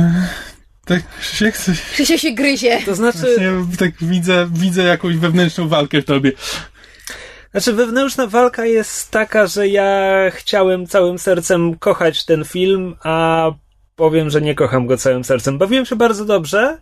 tak 0.85 1.01
się 1.21 1.51
chce. 1.51 1.73
Krzysia 1.93 2.17
się 2.17 2.31
gryzie. 2.31 2.79
To 2.85 2.95
znaczy, 2.95 3.19
Właśnie 3.19 3.77
tak 3.79 3.91
widzę, 4.01 4.47
widzę 4.53 4.83
jakąś 4.83 5.15
wewnętrzną 5.15 5.67
walkę 5.67 6.01
w 6.01 6.05
tobie. 6.05 6.31
Znaczy, 7.51 7.73
wewnętrzna 7.73 8.27
walka 8.27 8.65
jest 8.65 9.11
taka, 9.11 9.47
że 9.47 9.67
ja 9.67 10.13
chciałem 10.31 10.87
całym 10.87 11.19
sercem 11.19 11.79
kochać 11.79 12.25
ten 12.25 12.45
film, 12.45 12.95
a 13.03 13.51
powiem, 13.95 14.29
że 14.29 14.41
nie 14.41 14.55
kocham 14.55 14.87
go 14.87 14.97
całym 14.97 15.23
sercem. 15.23 15.57
Bawiłem 15.57 15.85
się 15.85 15.95
bardzo 15.95 16.25
dobrze, 16.25 16.77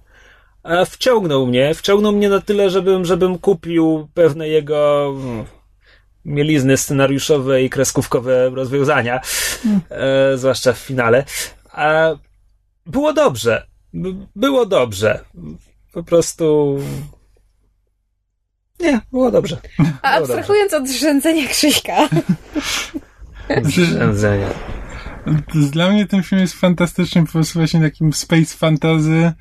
a 0.64 0.86
wciągnął 0.86 1.48
mnie. 1.48 1.74
Wciągnął 1.76 2.12
mnie 2.12 2.30
na 2.30 2.42
tyle, 2.42 2.70
żebym, 2.70 3.06
żebym 3.06 3.38
kupił 3.38 4.08
pewne 4.14 4.48
jego 4.48 5.14
mm, 5.16 5.46
mielizny 6.26 6.78
scenariuszowe 6.78 7.64
i 7.64 7.70
kreskówkowe 7.70 8.50
rozwiązania, 8.50 9.22
e, 9.90 10.38
zwłaszcza 10.38 10.74
w 10.74 10.78
finale. 10.78 11.24
A 11.72 12.10
było 12.86 13.14
dobrze. 13.14 13.71
Było 14.36 14.66
dobrze. 14.66 15.26
Po 15.94 16.04
prostu. 16.04 16.78
Nie, 18.80 19.02
było 19.12 19.32
dobrze. 19.32 19.58
A 20.02 20.12
abstrahując 20.12 20.74
od 20.74 20.90
rzędzenia 20.90 21.48
Krzyśka, 21.48 22.10
Zrzędzenia. 23.64 24.50
Dla 25.72 25.90
mnie 25.90 26.06
ten 26.08 26.24
film 26.24 26.42
jest 26.42 26.54
fantastyczny, 26.54 27.26
po 27.26 27.32
prostu 27.32 27.60
właśnie 27.60 27.82
takim 27.82 28.14
space 28.14 28.58
fantasy. 28.58 29.32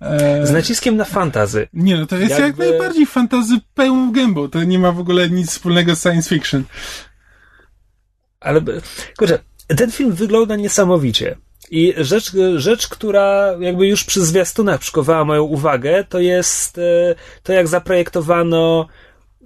E, 0.00 0.46
Z 0.46 0.50
naciskiem 0.52 0.96
na 0.96 1.04
fantazy. 1.04 1.68
nie, 1.72 1.96
no 1.96 2.06
to 2.06 2.16
jest 2.16 2.38
jakby- 2.38 2.64
jak 2.64 2.72
najbardziej 2.72 3.06
fantazy 3.06 3.56
pełną 3.74 4.12
gębą. 4.12 4.48
To 4.50 4.64
nie 4.64 4.78
ma 4.78 4.92
w 4.92 4.98
ogóle 5.00 5.30
nic 5.30 5.50
wspólnego 5.50 5.96
z 5.96 6.02
science 6.02 6.28
fiction. 6.28 6.64
Ale, 8.40 8.60
by- 8.60 8.82
kurczę, 9.18 9.38
ten 9.76 9.92
film 9.92 10.12
wygląda 10.12 10.56
niesamowicie. 10.56 11.36
I 11.70 11.94
rzecz, 11.96 12.32
rzecz, 12.56 12.88
która 12.88 13.54
jakby 13.60 13.86
już 13.86 14.04
przy 14.04 14.24
zwiastunach 14.24 14.80
przykuwała 14.80 15.24
moją 15.24 15.42
uwagę, 15.42 16.04
to 16.08 16.18
jest 16.20 16.78
e, 16.78 16.82
to, 17.42 17.52
jak 17.52 17.68
zaprojektowano 17.68 18.88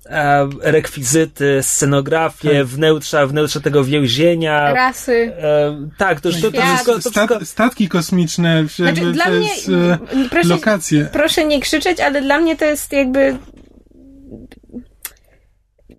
e, 0.07 0.49
rekwizyty, 0.61 1.59
scenografię, 1.63 2.59
Tak. 2.59 2.67
wnętrza, 2.67 3.27
wnętrze 3.27 3.61
tego 3.61 3.85
więzienia. 3.85 4.75
rasy. 4.75 5.33
E, 5.39 5.89
tak, 5.99 6.21
to, 6.21 6.31
to, 6.31 6.51
to, 6.51 6.63
wszystko, 6.63 6.93
to 6.93 7.01
wszystko, 7.01 7.27
Stat, 7.27 7.49
statki 7.49 7.89
kosmiczne, 7.89 8.65
Znaczy, 8.77 9.13
dla 9.13 9.29
mnie, 9.31 9.49
jest 9.49 9.71
proszę, 10.31 10.49
lokacje. 10.49 11.09
proszę 11.13 11.45
nie 11.45 11.61
krzyczeć, 11.61 12.01
ale 12.01 12.23
dla 12.23 12.39
mnie 12.41 12.57
to 12.57 12.65
jest 12.65 12.93
jakby... 12.93 13.37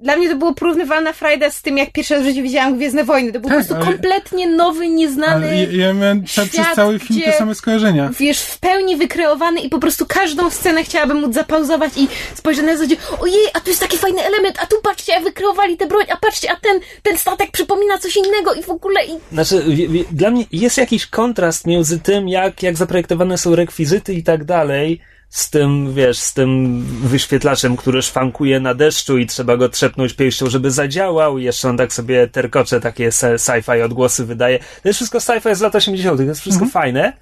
Dla 0.01 0.15
mnie 0.15 0.29
to 0.29 0.35
było 0.35 0.53
porównywalna 0.53 1.13
frajda 1.13 1.49
z 1.49 1.61
tym, 1.61 1.77
jak 1.77 1.91
pierwszy 1.91 2.13
raz 2.13 2.23
w 2.23 2.25
życiu 2.25 2.41
widziałam 2.43 2.75
Gwiezdne 2.77 3.03
Wojny. 3.03 3.31
To 3.33 3.39
był 3.39 3.49
Tak, 3.49 3.59
po 3.59 3.65
prostu 3.65 3.75
ale- 3.75 3.85
kompletnie 3.85 4.47
nowy, 4.47 4.87
nieznany... 4.89 5.45
Ale 5.47 5.63
ja, 5.65 5.87
ja 5.87 5.93
miałem 5.93 6.21
ca- 6.23 6.27
przez 6.27 6.47
świat, 6.47 6.75
cały 6.75 6.99
film 6.99 7.19
gdzie- 7.19 7.31
te 7.31 7.37
same 7.37 7.55
skojarzenia. 7.55 8.09
wiesz, 8.19 8.41
w 8.41 8.59
pełni 8.59 8.95
wykreowany 8.97 9.59
i 9.61 9.69
po 9.69 9.79
prostu 9.79 10.05
każdą 10.05 10.49
scenę 10.49 10.83
chciałabym 10.83 11.17
móc 11.21 11.33
zapauzować 11.33 11.91
i 11.97 12.07
spojrzeć 12.35 12.65
na 12.65 12.73
zasadzie, 12.77 12.95
ojej, 13.19 13.39
a 13.53 13.59
tu 13.59 13.69
jest 13.69 13.81
taki 13.81 13.97
fajny 13.97 14.21
element, 14.25 14.57
a 14.61 14.65
tu 14.65 14.75
patrzcie, 14.83 15.11
jak 15.13 15.23
wykreowali 15.23 15.77
tę 15.77 15.87
broń, 15.87 16.05
a 16.13 16.17
patrzcie, 16.17 16.51
a 16.51 16.55
ten, 16.55 16.79
ten 17.03 17.17
statek 17.17 17.51
przypomina 17.51 17.97
coś 17.97 18.15
innego 18.17 18.53
i 18.53 18.63
w 18.63 18.69
ogóle 18.69 19.05
i 19.05 19.09
Znaczy, 19.31 19.63
dla 20.11 20.31
mnie 20.31 20.45
jest 20.51 20.77
jakiś 20.77 21.05
kontrast 21.05 21.67
między 21.67 21.99
tym, 21.99 22.29
jak, 22.29 22.63
jak 22.63 22.77
zaprojektowane 22.77 23.37
są 23.37 23.55
rekwizyty 23.55 24.13
i 24.13 24.23
tak 24.23 24.43
dalej, 24.43 25.01
z 25.31 25.49
tym, 25.49 25.93
wiesz, 25.93 26.19
z 26.19 26.33
tym 26.33 26.83
wyświetlaczem, 27.03 27.77
który 27.77 28.01
szwankuje 28.01 28.59
na 28.59 28.73
deszczu 28.73 29.17
i 29.17 29.27
trzeba 29.27 29.57
go 29.57 29.69
trzepnąć 29.69 30.13
pięścią, 30.13 30.49
żeby 30.49 30.71
zadziałał 30.71 31.37
i 31.37 31.43
jeszcze 31.43 31.69
on 31.69 31.77
tak 31.77 31.93
sobie 31.93 32.27
terkocze, 32.27 32.79
takie 32.79 33.09
sci-fi 33.09 33.85
odgłosy 33.85 34.25
wydaje. 34.25 34.59
To 34.59 34.89
jest 34.89 34.97
wszystko 34.97 35.17
sci-fi 35.17 35.55
z 35.55 35.61
lat 35.61 35.75
80., 35.75 36.17
to 36.17 36.23
jest 36.23 36.41
wszystko 36.41 36.65
fajne. 36.65 37.13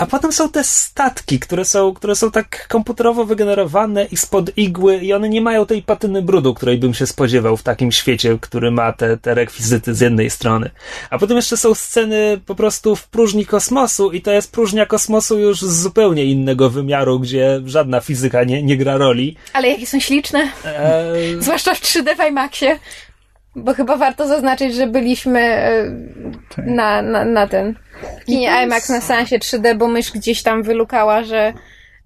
A 0.00 0.06
potem 0.06 0.32
są 0.32 0.48
te 0.48 0.64
statki, 0.64 1.38
które 1.40 1.64
są, 1.64 1.94
które 1.94 2.16
są 2.16 2.30
tak 2.30 2.68
komputerowo 2.68 3.24
wygenerowane 3.24 4.04
i 4.04 4.16
spod 4.16 4.58
igły 4.58 4.96
i 4.96 5.12
one 5.12 5.28
nie 5.28 5.40
mają 5.40 5.66
tej 5.66 5.82
patyny 5.82 6.22
brudu, 6.22 6.54
której 6.54 6.78
bym 6.78 6.94
się 6.94 7.06
spodziewał 7.06 7.56
w 7.56 7.62
takim 7.62 7.92
świecie, 7.92 8.38
który 8.40 8.70
ma 8.70 8.92
te, 8.92 9.16
te 9.16 9.34
rekwizyty 9.34 9.94
z 9.94 10.00
jednej 10.00 10.30
strony. 10.30 10.70
A 11.10 11.18
potem 11.18 11.36
jeszcze 11.36 11.56
są 11.56 11.74
sceny 11.74 12.40
po 12.46 12.54
prostu 12.54 12.96
w 12.96 13.08
próżni 13.08 13.46
kosmosu 13.46 14.10
i 14.12 14.20
to 14.22 14.30
jest 14.32 14.52
próżnia 14.52 14.86
kosmosu 14.86 15.38
już 15.38 15.60
z 15.62 15.82
zupełnie 15.82 16.24
innego 16.24 16.70
wymiaru, 16.70 17.20
gdzie 17.20 17.60
żadna 17.66 18.00
fizyka 18.00 18.44
nie, 18.44 18.62
nie 18.62 18.76
gra 18.76 18.96
roli. 18.96 19.36
ale 19.52 19.68
jakie 19.68 19.86
są 19.86 20.00
śliczne, 20.00 20.48
Eee, 20.64 21.42
zwłaszcza 21.42 21.74
w 21.74 21.80
3D 21.80 22.16
w 22.16 22.28
IMAXie, 22.28 22.78
bo 23.56 23.74
chyba 23.74 23.96
warto 23.96 24.28
zaznaczyć, 24.28 24.74
że 24.74 24.86
byliśmy 24.86 25.40
e, 25.40 25.84
Tak. 26.56 26.66
na, 26.66 27.02
na, 27.02 27.24
na 27.24 27.46
ten 27.46 27.74
w 28.22 28.24
kinie 28.24 28.50
IMAX 28.64 28.88
na 28.88 29.00
seansie 29.00 29.38
3D, 29.38 29.76
bo 29.76 29.88
mysz 29.88 30.12
gdzieś 30.12 30.42
tam 30.42 30.62
wylukała, 30.62 31.24
że 31.24 31.52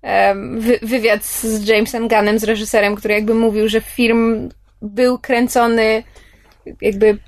em, 0.03 0.61
wy, 0.61 0.78
wywiad 0.82 1.24
z 1.24 1.68
Jamesem 1.68 2.09
Gunnem, 2.09 2.38
z 2.38 2.45
reżyserem, 2.45 2.95
który 2.95 3.14
jakby 3.14 3.34
mówił, 3.34 3.68
że 3.68 3.80
film 3.80 4.49
był 4.82 5.18
kręcony 5.18 6.03
jakby 6.80 7.18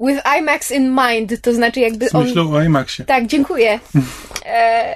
with 0.00 0.20
IMAX 0.38 0.70
in 0.70 0.96
mind, 1.08 1.40
to 1.42 1.54
znaczy 1.54 1.80
jakby 1.80 2.08
Z 2.08 2.14
on... 2.14 2.24
myślą 2.24 2.52
o 2.54 2.62
IMAXie. 2.62 3.04
Tak, 3.04 3.26
dziękuję. 3.26 3.78
E, 4.48 4.94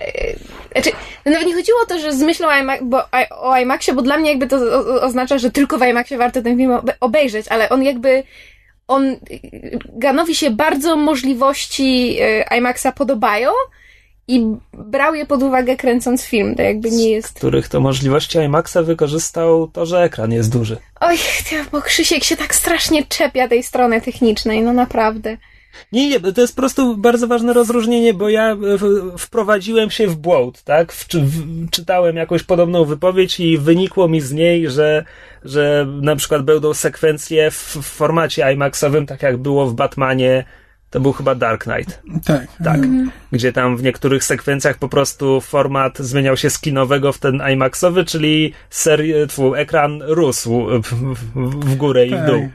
znaczy, 0.72 0.90
no 1.26 1.32
nawet 1.32 1.46
nie 1.46 1.54
chodziło 1.54 1.78
o 1.82 1.86
to, 1.86 1.98
że 1.98 2.12
z 2.12 2.22
myślą 2.22 2.48
o, 2.48 2.58
IMAX, 2.58 2.82
bo, 2.84 3.02
o 3.30 3.58
IMAXie, 3.58 3.94
bo 3.94 4.02
dla 4.02 4.18
mnie 4.18 4.30
jakby 4.30 4.46
to 4.46 4.56
o, 4.56 5.02
oznacza, 5.02 5.38
że 5.38 5.50
tylko 5.50 5.78
w 5.78 5.82
IMAXie 5.82 6.18
warto 6.18 6.42
ten 6.42 6.56
film 6.56 6.70
obe- 6.70 6.94
obejrzeć, 7.00 7.48
ale 7.48 7.68
on 7.68 7.82
jakby 7.82 8.22
on 8.88 9.16
Ganowi 9.92 10.34
się 10.34 10.50
bardzo 10.50 10.96
możliwości 10.96 12.16
e, 12.20 12.58
IMAXa 12.58 12.86
podobają 12.96 13.50
i 14.28 14.46
brał 14.72 15.14
je 15.14 15.26
pod 15.26 15.42
uwagę 15.42 15.76
kręcąc 15.76 16.24
film. 16.24 16.54
To 16.54 16.62
jakby 16.62 16.90
nie 16.90 17.10
jest. 17.10 17.34
których 17.34 17.68
to 17.68 17.80
możliwości 17.80 18.38
IMAXa 18.38 18.76
wykorzystał 18.82 19.68
to, 19.68 19.86
że 19.86 20.02
ekran 20.02 20.32
jest 20.32 20.52
duży. 20.52 20.76
Oj, 21.00 21.18
bo 21.72 21.82
Krzysiek 21.82 22.24
się 22.24 22.36
tak 22.36 22.54
strasznie 22.54 23.04
czepia 23.04 23.48
tej 23.48 23.62
strony 23.62 24.00
technicznej, 24.00 24.62
no 24.62 24.72
naprawdę. 24.72 25.36
Nie, 25.92 26.08
nie, 26.08 26.20
to 26.20 26.40
jest 26.40 26.56
po 26.56 26.62
prostu 26.62 26.96
bardzo 26.96 27.26
ważne 27.26 27.52
rozróżnienie, 27.52 28.14
bo 28.14 28.28
ja 28.28 28.56
w- 28.56 29.18
wprowadziłem 29.18 29.90
się 29.90 30.06
w 30.06 30.16
błąd, 30.16 30.62
tak? 30.62 30.92
W, 30.92 31.08
w, 31.08 31.70
czytałem 31.70 32.16
jakąś 32.16 32.42
podobną 32.42 32.84
wypowiedź 32.84 33.40
i 33.40 33.58
wynikło 33.58 34.08
mi 34.08 34.20
z 34.20 34.32
niej, 34.32 34.70
że, 34.70 35.04
że 35.44 35.86
na 36.02 36.16
przykład 36.16 36.42
będą 36.42 36.74
sekwencje 36.74 37.50
w, 37.50 37.76
w 37.76 37.84
formacie 37.84 38.52
IMAXowym, 38.52 39.06
tak 39.06 39.22
jak 39.22 39.36
było 39.36 39.66
w 39.66 39.74
Batmanie, 39.74 40.44
to 40.90 41.00
był 41.00 41.12
chyba 41.12 41.34
Dark 41.34 41.64
Knight, 41.64 42.02
Tak. 42.24 42.46
tak, 42.64 42.80
gdzie 43.32 43.52
tam 43.52 43.76
w 43.76 43.82
niektórych 43.82 44.24
sekwencjach 44.24 44.78
po 44.78 44.88
prostu 44.88 45.40
format 45.40 45.98
zmieniał 45.98 46.36
się 46.36 46.50
z 46.50 46.58
kinowego 46.58 47.12
w 47.12 47.18
ten 47.18 47.42
IMAXowy, 47.52 48.04
czyli 48.04 48.52
seri- 48.70 49.26
tfu, 49.28 49.54
ekran 49.54 50.02
rósł 50.02 50.66
w, 50.82 51.74
górę 51.76 52.06
i 52.06 52.10
w 52.10 52.12
Tak. 52.12 52.26
dół. 52.26 52.48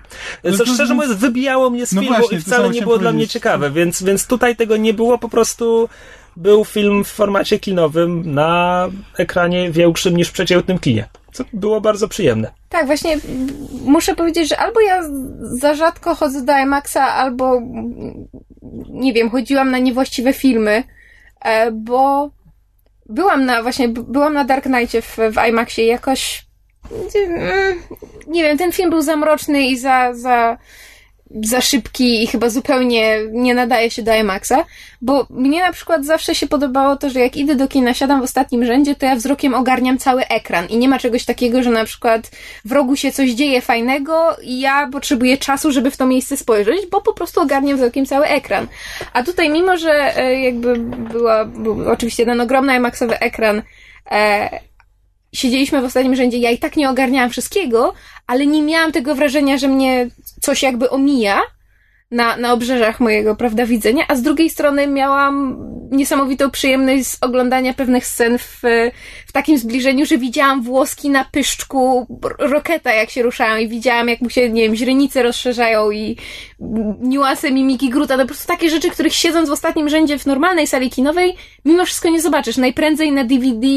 No 0.43 0.51
Co 0.51 0.65
to- 0.65 0.73
szczerze 0.73 0.93
mówiąc 0.93 1.13
wybijało 1.13 1.69
mnie 1.69 1.86
z 1.86 1.93
No 1.93 2.01
filmu 2.01 2.17
właśnie, 2.17 2.38
i 2.38 2.41
wcale 2.41 2.69
nie 2.69 2.81
było 2.81 2.97
dla 2.97 3.11
mnie 3.11 3.27
ciekawe, 3.27 3.71
więc, 3.71 4.03
więc 4.03 4.27
tutaj 4.27 4.55
tego 4.55 4.77
nie 4.77 4.93
było, 4.93 5.17
po 5.17 5.29
prostu 5.29 5.89
był 6.38 6.65
film 6.65 7.03
w 7.03 7.07
formacie 7.07 7.59
kinowym 7.59 8.33
na 8.33 8.88
ekranie 9.17 9.71
większym 9.71 10.17
niż 10.17 10.27
w 10.27 10.31
przeciętnym 10.31 10.79
kinie. 10.79 11.07
Co 11.36 11.43
było 11.53 11.81
bardzo 11.81 12.07
przyjemne. 12.07 12.51
Tak, 12.69 12.86
właśnie 12.86 13.17
muszę 13.86 14.15
powiedzieć, 14.15 14.49
że 14.49 14.57
albo 14.57 14.81
ja 14.81 15.03
za 15.41 15.73
rzadko 15.73 16.15
chodzę 16.15 16.41
do 16.41 16.57
IMAXa, 16.57 16.97
albo 16.97 17.61
nie 18.89 19.13
wiem, 19.13 19.29
chodziłam 19.29 19.71
na 19.71 19.77
niewłaściwe 19.77 20.33
filmy, 20.33 20.83
e, 21.41 21.71
bo 21.71 22.29
byłam 23.09 23.45
na, 23.45 23.63
właśnie, 23.63 23.89
byłam 23.89 24.33
na 24.33 24.43
Dark 24.43 24.63
Knightie 24.63 25.01
w, 25.01 25.17
w 25.17 25.47
IMAXie 25.49 25.86
jakoś 25.86 26.45
mm, 27.15 27.81
nie 28.27 28.43
wiem, 28.43 28.57
ten 28.57 28.71
film 28.71 28.89
był 28.89 29.01
za 29.01 29.15
mroczny 29.15 29.67
i 29.67 29.77
za, 29.77 30.13
za, 30.13 30.57
za 31.43 31.61
szybki 31.61 32.23
i 32.23 32.27
chyba 32.27 32.49
zupełnie 32.49 33.17
nie 33.31 33.55
nadaje 33.55 33.91
się 33.91 34.03
do 34.03 34.15
IMAXa, 34.15 34.53
bo 35.01 35.27
mnie 35.29 35.61
na 35.61 35.71
przykład 35.73 36.05
zawsze 36.05 36.36
się 36.36 36.47
podobało 36.47 36.95
to, 36.95 37.09
że 37.09 37.19
jak 37.19 37.38
idę 37.38 37.55
do 37.55 37.67
kina, 37.67 37.93
siadam 37.93 38.21
w 38.21 38.23
ostatnim 38.23 38.65
rzędzie, 38.65 38.95
to 38.95 39.05
ja 39.05 39.15
wzrokiem 39.15 39.53
ogarniam 39.53 39.97
cały 39.97 40.27
ekran 40.27 40.67
i 40.67 40.77
nie 40.77 40.89
ma 40.89 40.99
czegoś 40.99 41.25
takiego, 41.25 41.63
że 41.63 41.69
na 41.69 41.86
przykład 41.86 42.31
w 42.65 42.71
rogu 42.71 42.95
się 42.95 43.11
coś 43.11 43.31
dzieje 43.31 43.61
fajnego 43.61 44.38
i 44.43 44.59
ja 44.59 44.89
potrzebuję 44.91 45.38
czasu, 45.38 45.71
żeby 45.71 45.91
w 45.91 45.97
to 45.97 46.05
miejsce 46.05 46.38
spojrzeć, 46.38 46.79
bo 46.91 47.01
po 47.01 47.13
prostu 47.13 47.41
ogarniam 47.41 47.77
wzrokiem 47.77 48.05
cały 48.05 48.25
ekran. 48.25 48.67
A 49.13 49.23
tutaj 49.23 49.49
mimo, 49.49 49.77
że 49.77 50.17
e, 50.17 50.39
jakby 50.39 50.75
była, 50.79 51.45
był 51.45 51.91
oczywiście 51.91 52.25
ten 52.25 52.41
ogromny 52.41 52.75
IMAXowy 52.75 53.19
ekran, 53.19 53.61
e, 54.11 54.59
siedzieliśmy 55.36 55.81
w 55.81 55.86
ostatnim 55.86 56.15
rzędzie, 56.15 56.38
ja 56.38 56.51
i 56.51 56.57
tak 56.57 56.75
nie 56.75 56.89
ogarniałam 56.89 57.29
wszystkiego, 57.29 57.93
ale 58.27 58.47
nie 58.47 58.61
miałam 58.61 58.91
tego 58.91 59.15
wrażenia, 59.15 59.57
że 59.57 59.67
mnie 59.67 60.09
coś 60.41 60.63
jakby 60.63 60.89
omija 60.89 61.41
na, 62.11 62.37
na 62.37 62.53
obrzeżach 62.53 62.99
mojego, 62.99 63.35
prawda, 63.35 63.65
widzenia, 63.65 64.05
a 64.07 64.15
z 64.15 64.21
drugiej 64.21 64.49
strony 64.49 64.87
miałam 64.87 65.57
niesamowitą 65.91 66.51
przyjemność 66.51 67.07
z 67.07 67.17
oglądania 67.21 67.73
pewnych 67.73 68.07
scen 68.07 68.37
w, 68.37 68.61
w 69.27 69.31
takim 69.31 69.57
zbliżeniu, 69.57 70.05
że 70.05 70.17
widziałam 70.17 70.61
włoski 70.61 71.09
na 71.09 71.25
pyszczku 71.25 72.07
Roketa, 72.39 72.93
jak 72.93 73.09
się 73.09 73.23
ruszają 73.23 73.57
i 73.57 73.67
widziałam, 73.67 74.09
jak 74.09 74.21
mu 74.21 74.29
się, 74.29 74.49
nie 74.49 74.61
wiem, 74.61 74.75
źrenice 74.75 75.23
rozszerzają 75.23 75.91
i 75.91 76.17
niuanse 76.99 77.51
mimiki 77.51 77.89
Gruta, 77.89 78.15
to 78.15 78.21
po 78.21 78.27
prostu 78.27 78.47
takie 78.47 78.69
rzeczy, 78.69 78.89
których 78.89 79.13
siedząc 79.13 79.49
w 79.49 79.51
ostatnim 79.51 79.89
rzędzie 79.89 80.19
w 80.19 80.25
normalnej 80.25 80.67
sali 80.67 80.89
kinowej, 80.89 81.35
mimo 81.65 81.85
wszystko 81.85 82.09
nie 82.09 82.21
zobaczysz. 82.21 82.57
Najprędzej 82.57 83.11
na 83.11 83.23
DVD, 83.23 83.67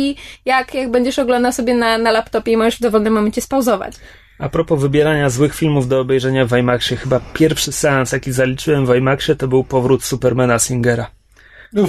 jak, 0.44 0.74
jak 0.74 0.90
będziesz 0.90 1.18
oglądał 1.18 1.52
sobie 1.52 1.74
na, 1.74 1.98
na 1.98 2.10
laptopie 2.10 2.52
i 2.52 2.56
możesz 2.56 2.76
w 2.76 2.82
dowolnym 2.82 3.12
momencie 3.12 3.40
spauzować. 3.40 3.94
A 4.38 4.48
propos 4.48 4.80
wybierania 4.80 5.30
złych 5.30 5.54
filmów 5.54 5.88
do 5.88 6.00
obejrzenia 6.00 6.46
w 6.46 6.58
IMAXie, 6.58 6.96
chyba 6.96 7.20
pierwszy 7.34 7.72
seans, 7.72 8.12
jaki 8.12 8.32
zaliczyłem 8.32 8.86
w 8.86 8.96
IMAXie, 8.96 9.36
to 9.36 9.48
był 9.48 9.64
powrót 9.64 10.04
Supermana 10.04 10.58
Singera. 10.58 11.10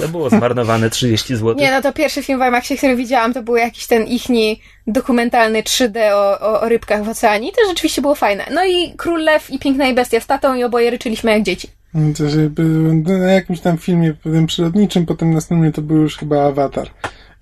To 0.00 0.08
było 0.08 0.30
zmarnowane 0.30 0.90
30 1.00 1.36
zł. 1.36 1.54
Nie, 1.54 1.70
no 1.70 1.82
to 1.82 1.92
pierwszy 1.92 2.22
film 2.22 2.38
w 2.38 2.42
IMAXie, 2.42 2.76
który 2.76 2.96
widziałam, 2.96 3.34
to 3.34 3.42
był 3.42 3.56
jakiś 3.56 3.86
ten 3.86 4.06
ichni 4.06 4.60
dokumentalny 4.86 5.62
3D 5.62 5.98
o, 6.12 6.40
o, 6.40 6.60
o 6.60 6.68
rybkach 6.68 7.04
w 7.04 7.08
oceanie 7.08 7.48
i 7.48 7.52
to 7.52 7.68
rzeczywiście 7.68 8.02
było 8.02 8.14
fajne. 8.14 8.44
No 8.54 8.64
i 8.64 8.94
Król 8.96 9.20
Lew 9.20 9.50
i 9.50 9.58
Piękna 9.58 9.88
i 9.88 9.94
Bestia 9.94 10.20
z 10.20 10.26
tatą 10.26 10.54
i 10.54 10.64
oboje 10.64 10.90
ryczyliśmy 10.90 11.30
jak 11.30 11.42
dzieci. 11.42 11.68
To, 12.18 12.28
że 12.28 12.50
na 13.04 13.32
jakimś 13.32 13.60
tam 13.60 13.78
filmie 13.78 14.14
tym 14.22 14.46
przyrodniczym, 14.46 15.06
potem 15.06 15.34
następnie 15.34 15.72
to 15.72 15.82
był 15.82 15.96
już 15.96 16.16
chyba 16.16 16.42
Avatar. 16.42 16.90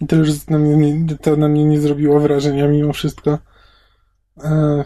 I 0.01 0.07
to 0.07 0.17
już 0.17 0.47
na 0.47 0.59
mnie, 0.59 0.77
nie, 0.77 1.17
to 1.17 1.37
na 1.37 1.49
mnie 1.49 1.65
nie 1.65 1.81
zrobiło 1.81 2.21
wrażenia 2.21 2.69
mimo 2.69 2.93
wszystko. 2.93 3.39
E, 4.45 4.85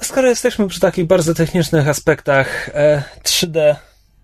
Skoro 0.00 0.28
jesteśmy 0.28 0.68
przy 0.68 0.80
takich 0.80 1.06
bardzo 1.06 1.34
technicznych 1.34 1.88
aspektach 1.88 2.70
e, 2.74 3.02
3D, 3.24 3.74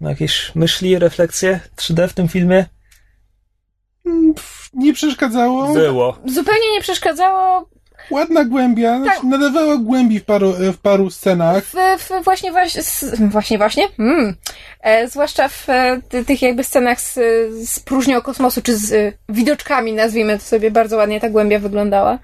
ma 0.01 0.11
jakieś 0.11 0.55
myśli, 0.55 0.99
refleksje 0.99 1.61
3D 1.77 2.09
w 2.09 2.13
tym 2.13 2.29
filmie? 2.29 2.67
nie 4.75 4.95
przeszkadzało. 4.95 5.75
Było. 5.75 6.19
Zupełnie 6.27 6.73
nie 6.73 6.81
przeszkadzało 6.81 7.69
Ładna 8.11 8.45
głębia, 8.45 8.93
Tak. 8.93 9.03
znaczy 9.03 9.27
nadawała 9.27 9.77
głębi 9.77 10.21
w 10.21 10.25
paru, 10.25 10.53
w 10.53 10.79
paru 10.79 11.11
scenach. 11.11 11.65
w, 11.65 11.75
w 11.99 12.25
właśnie, 12.25 12.53
właśnie, 12.53 12.83
właśnie, 13.31 13.59
właśnie, 13.59 13.89
mm. 13.99 14.37
e, 14.81 15.09
zwłaszcza 15.09 15.49
w 15.49 15.69
e, 15.69 16.01
ty, 16.09 16.25
tych 16.25 16.43
jakby 16.43 16.65
scenach 16.65 17.01
z, 17.01 17.15
z 17.69 17.81
próżnią 17.81 18.21
kosmosu, 18.21 18.63
czy 18.63 18.77
z 18.77 18.93
e, 18.93 19.13
widoczkami, 19.29 19.93
nazwijmy 19.93 20.39
to 20.39 20.45
sobie, 20.45 20.71
bardzo 20.71 20.97
ładnie 20.97 21.21
ta 21.21 21.31
głębia 21.31 21.59
wyglądała. 21.59 22.19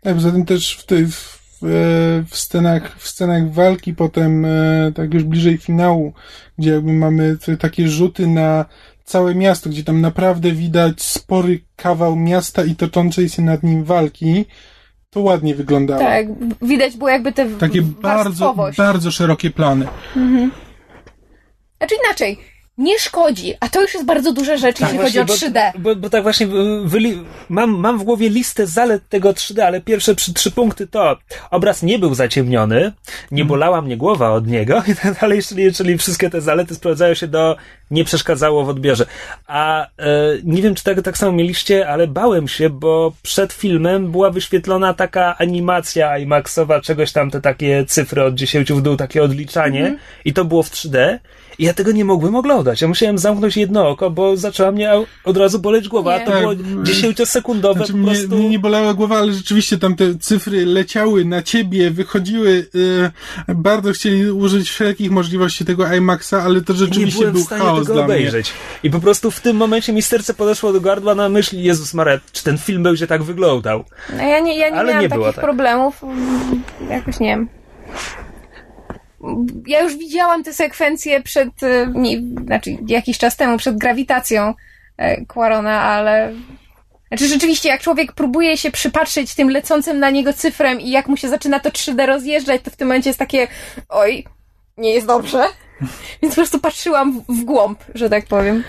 Tak, 0.00 0.14
poza 0.14 0.32
tym 0.32 0.46
też 0.46 0.76
w, 0.76 0.86
tej, 0.86 1.06
w, 1.06 1.10
e, 1.10 1.41
w, 1.62 2.36
scenach, 2.36 2.96
w 2.98 3.08
scenach 3.08 3.52
walki, 3.52 3.94
potem 3.94 4.44
e, 4.44 4.92
tak 4.94 5.14
już 5.14 5.24
bliżej 5.24 5.58
finału, 5.58 6.12
gdzie 6.58 6.70
jakby 6.70 6.92
mamy 6.92 7.36
takie 7.60 7.88
rzuty 7.88 8.26
na 8.26 8.64
całe 9.04 9.34
miasto, 9.34 9.70
gdzie 9.70 9.84
tam 9.84 10.00
naprawdę 10.00 10.52
widać 10.52 11.02
spory 11.02 11.60
kawał 11.76 12.16
miasta 12.16 12.64
i 12.64 12.76
toczącej 12.76 13.28
się 13.28 13.42
nad 13.42 13.62
nim 13.62 13.84
walki, 13.84 14.44
to 15.10 15.20
ładnie 15.20 15.54
wyglądało. 15.54 16.00
Tak, 16.00 16.26
widać 16.62 16.96
było 16.96 17.10
jakby 17.10 17.32
te 17.32 17.46
Takie 17.50 17.82
bardzo, 17.82 18.54
bardzo 18.76 19.10
szerokie 19.10 19.50
plany. 19.50 19.86
Znaczy 21.78 21.94
inaczej, 22.04 22.38
nie 22.78 22.98
szkodzi, 22.98 23.54
a 23.60 23.68
to 23.68 23.80
już 23.80 23.94
jest 23.94 24.06
bardzo 24.06 24.32
duża 24.32 24.56
rzecz, 24.56 24.80
jeśli 24.80 24.98
chodzi 24.98 25.20
o 25.20 25.24
3D. 25.24 25.72
Bo, 25.72 25.78
bo, 25.78 25.96
bo 25.96 26.10
tak 26.10 26.22
właśnie 26.22 26.46
y, 26.46 26.80
wyli, 26.84 27.18
mam, 27.48 27.70
mam 27.70 27.98
w 27.98 28.02
głowie 28.02 28.28
listę 28.28 28.66
zalet 28.66 29.08
tego 29.08 29.30
3D, 29.30 29.60
ale 29.60 29.80
pierwsze 29.80 30.14
przy, 30.14 30.34
trzy 30.34 30.50
punkty 30.50 30.86
to 30.86 31.16
obraz 31.50 31.82
nie 31.82 31.98
był 31.98 32.14
zaciemniony, 32.14 32.92
nie 33.30 33.44
bolała 33.44 33.82
mnie 33.82 33.96
głowa 33.96 34.30
od 34.30 34.46
niego 34.46 34.82
i 34.92 34.94
tak 34.94 35.20
dalej, 35.20 35.42
czyli, 35.42 35.72
czyli 35.72 35.98
wszystkie 35.98 36.30
te 36.30 36.40
zalety 36.40 36.74
sprowadzają 36.74 37.14
się 37.14 37.28
do 37.28 37.56
nie 37.90 38.04
przeszkadzało 38.04 38.64
w 38.64 38.68
odbiorze. 38.68 39.06
A 39.46 39.86
e, 39.86 39.88
nie 40.44 40.62
wiem, 40.62 40.74
czy 40.74 40.84
tak, 40.84 41.02
tak 41.02 41.18
samo 41.18 41.32
mieliście, 41.32 41.88
ale 41.88 42.06
bałem 42.06 42.48
się, 42.48 42.70
bo 42.70 43.12
przed 43.22 43.52
filmem 43.52 44.10
była 44.10 44.30
wyświetlona 44.30 44.94
taka 44.94 45.38
animacja 45.38 46.18
IMAXowa, 46.18 46.80
czegoś 46.80 47.12
tam, 47.12 47.30
te 47.30 47.40
takie 47.40 47.84
cyfry 47.88 48.22
od 48.24 48.34
10 48.34 48.72
w 48.72 48.82
dół, 48.82 48.96
takie 48.96 49.22
odliczanie 49.22 49.98
i 50.24 50.32
to 50.32 50.44
było 50.44 50.62
w 50.62 50.70
3D 50.70 51.18
i 51.58 51.64
ja 51.64 51.74
tego 51.74 51.92
nie 51.92 52.04
mogłem 52.04 52.36
oglądać. 52.36 52.82
Ja 52.82 52.88
musiałem 52.88 53.18
zamknąć 53.18 53.56
jedno 53.56 53.88
oko, 53.88 54.10
bo 54.10 54.36
zaczęła 54.36 54.72
mnie 54.72 54.90
od 55.24 55.36
razu 55.36 55.58
boleć 55.58 55.88
głowa, 55.88 56.16
Nie. 56.16 56.22
a 56.22 56.26
to 56.26 56.32
Tak, 56.32 56.40
było 56.40 56.52
mm. 56.52 56.84
10-sekundowe 56.84 57.76
Znaczy 57.76 57.92
po 57.92 57.98
mnie, 57.98 58.06
prostu... 58.06 58.36
mnie 58.36 58.48
nie 58.48 58.58
bolała 58.58 58.94
głowa, 58.94 59.18
ale 59.18 59.32
rzeczywiście 59.32 59.78
tam 59.78 59.96
te 59.96 60.18
cyfry 60.18 60.66
leciały 60.66 61.24
na 61.24 61.42
ciebie, 61.42 61.90
wychodziły, 61.90 62.66
e, 63.48 63.54
bardzo 63.54 63.92
chcieli 63.92 64.30
użyć 64.30 64.70
wszelkich 64.70 65.10
możliwości 65.10 65.64
tego 65.64 65.94
IMAXa, 65.94 66.34
ale 66.42 66.60
to 66.60 66.72
nie 66.72 66.78
rzeczywiście 66.78 67.18
byłem 67.18 67.32
był 67.32 67.42
w 67.42 67.46
stanie 67.46 67.62
chaos 67.62 67.78
tego 67.82 67.94
dla 67.94 68.04
mnie. 68.04 68.14
obejrzeć. 68.14 68.52
I 68.82 68.90
po 68.90 69.00
prostu 69.00 69.30
w 69.30 69.40
tym 69.40 69.56
momencie 69.56 69.92
mi 69.92 70.02
serce 70.02 70.34
podeszło 70.34 70.72
do 70.72 70.80
gardła 70.80 71.14
na 71.14 71.28
myśl, 71.28 71.56
Jezus 71.56 71.94
Maria, 71.94 72.18
czy 72.32 72.44
ten 72.44 72.58
film 72.58 72.82
będzie 72.82 73.06
tak 73.06 73.22
wyglądał? 73.22 73.84
No 74.16 74.22
ja 74.22 74.40
nie, 74.40 74.58
ja 74.58 74.68
nie 74.70 74.76
Ale 74.76 74.88
miałam 74.88 75.02
nie 75.02 75.08
było 75.08 75.24
takich 75.24 75.36
tak. 75.36 75.44
problemów. 75.44 76.02
mm, 76.04 76.62
Jakoś 76.90 77.20
nie 77.20 77.26
wiem. 77.28 77.48
Ja 79.66 79.80
już 79.80 79.96
widziałam 79.96 80.44
te 80.44 80.54
sekwencje 80.54 81.22
przed, 81.22 81.62
e, 81.62 81.92
nie, 81.94 82.22
znaczy 82.46 82.76
jakiś 82.86 83.18
czas 83.18 83.36
temu, 83.36 83.58
przed 83.58 83.78
grawitacją 83.78 84.54
e, 84.96 85.26
Quarona, 85.26 85.80
ale 85.82 86.32
znaczy 87.08 87.28
rzeczywiście, 87.28 87.68
jak 87.68 87.80
człowiek 87.80 88.12
próbuje 88.12 88.56
się 88.56 88.70
przypatrzeć 88.70 89.34
tym 89.34 89.50
lecącym 89.50 89.98
na 89.98 90.10
niego 90.10 90.32
cyfrem 90.32 90.80
i 90.80 90.90
jak 90.90 91.08
mu 91.08 91.16
się 91.16 91.28
zaczyna 91.28 91.60
to 91.60 91.70
3D 91.70 92.06
rozjeżdżać, 92.06 92.62
to 92.62 92.70
w 92.70 92.76
tym 92.76 92.88
momencie 92.88 93.10
jest 93.10 93.18
takie 93.18 93.48
oj, 93.88 94.24
nie 94.76 94.94
jest 94.94 95.06
dobrze. 95.06 95.44
Więc 96.22 96.34
po 96.34 96.40
prostu 96.40 96.60
patrzyłam 96.60 97.20
w, 97.20 97.40
w 97.40 97.44
głąb, 97.44 97.84
że 97.94 98.10
tak 98.10 98.26
powiem. 98.26 98.64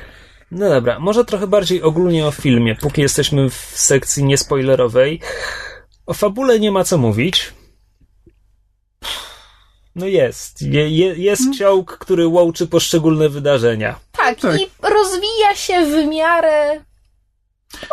No 0.51 0.69
dobra, 0.69 0.99
może 0.99 1.25
trochę 1.25 1.47
bardziej 1.47 1.81
ogólnie 1.81 2.25
o 2.25 2.31
filmie, 2.31 2.75
póki 2.75 3.01
jesteśmy 3.01 3.49
w 3.49 3.55
sekcji 3.73 4.23
niespoilerowej. 4.23 5.19
O 6.05 6.13
fabule 6.13 6.59
nie 6.59 6.71
ma 6.71 6.83
co 6.83 6.97
mówić. 6.97 7.53
No 9.95 10.05
jest. 10.05 10.61
Je, 10.61 10.89
je, 10.89 11.15
jest 11.15 11.57
ciąg, 11.57 11.97
który 11.97 12.27
łączy 12.27 12.67
poszczególne 12.67 13.29
wydarzenia. 13.29 13.99
Tak, 14.11 14.39
Tak. 14.39 14.61
i 14.61 14.67
rozwija 14.81 15.55
się 15.55 15.85
w 15.85 16.07
miarę 16.07 16.83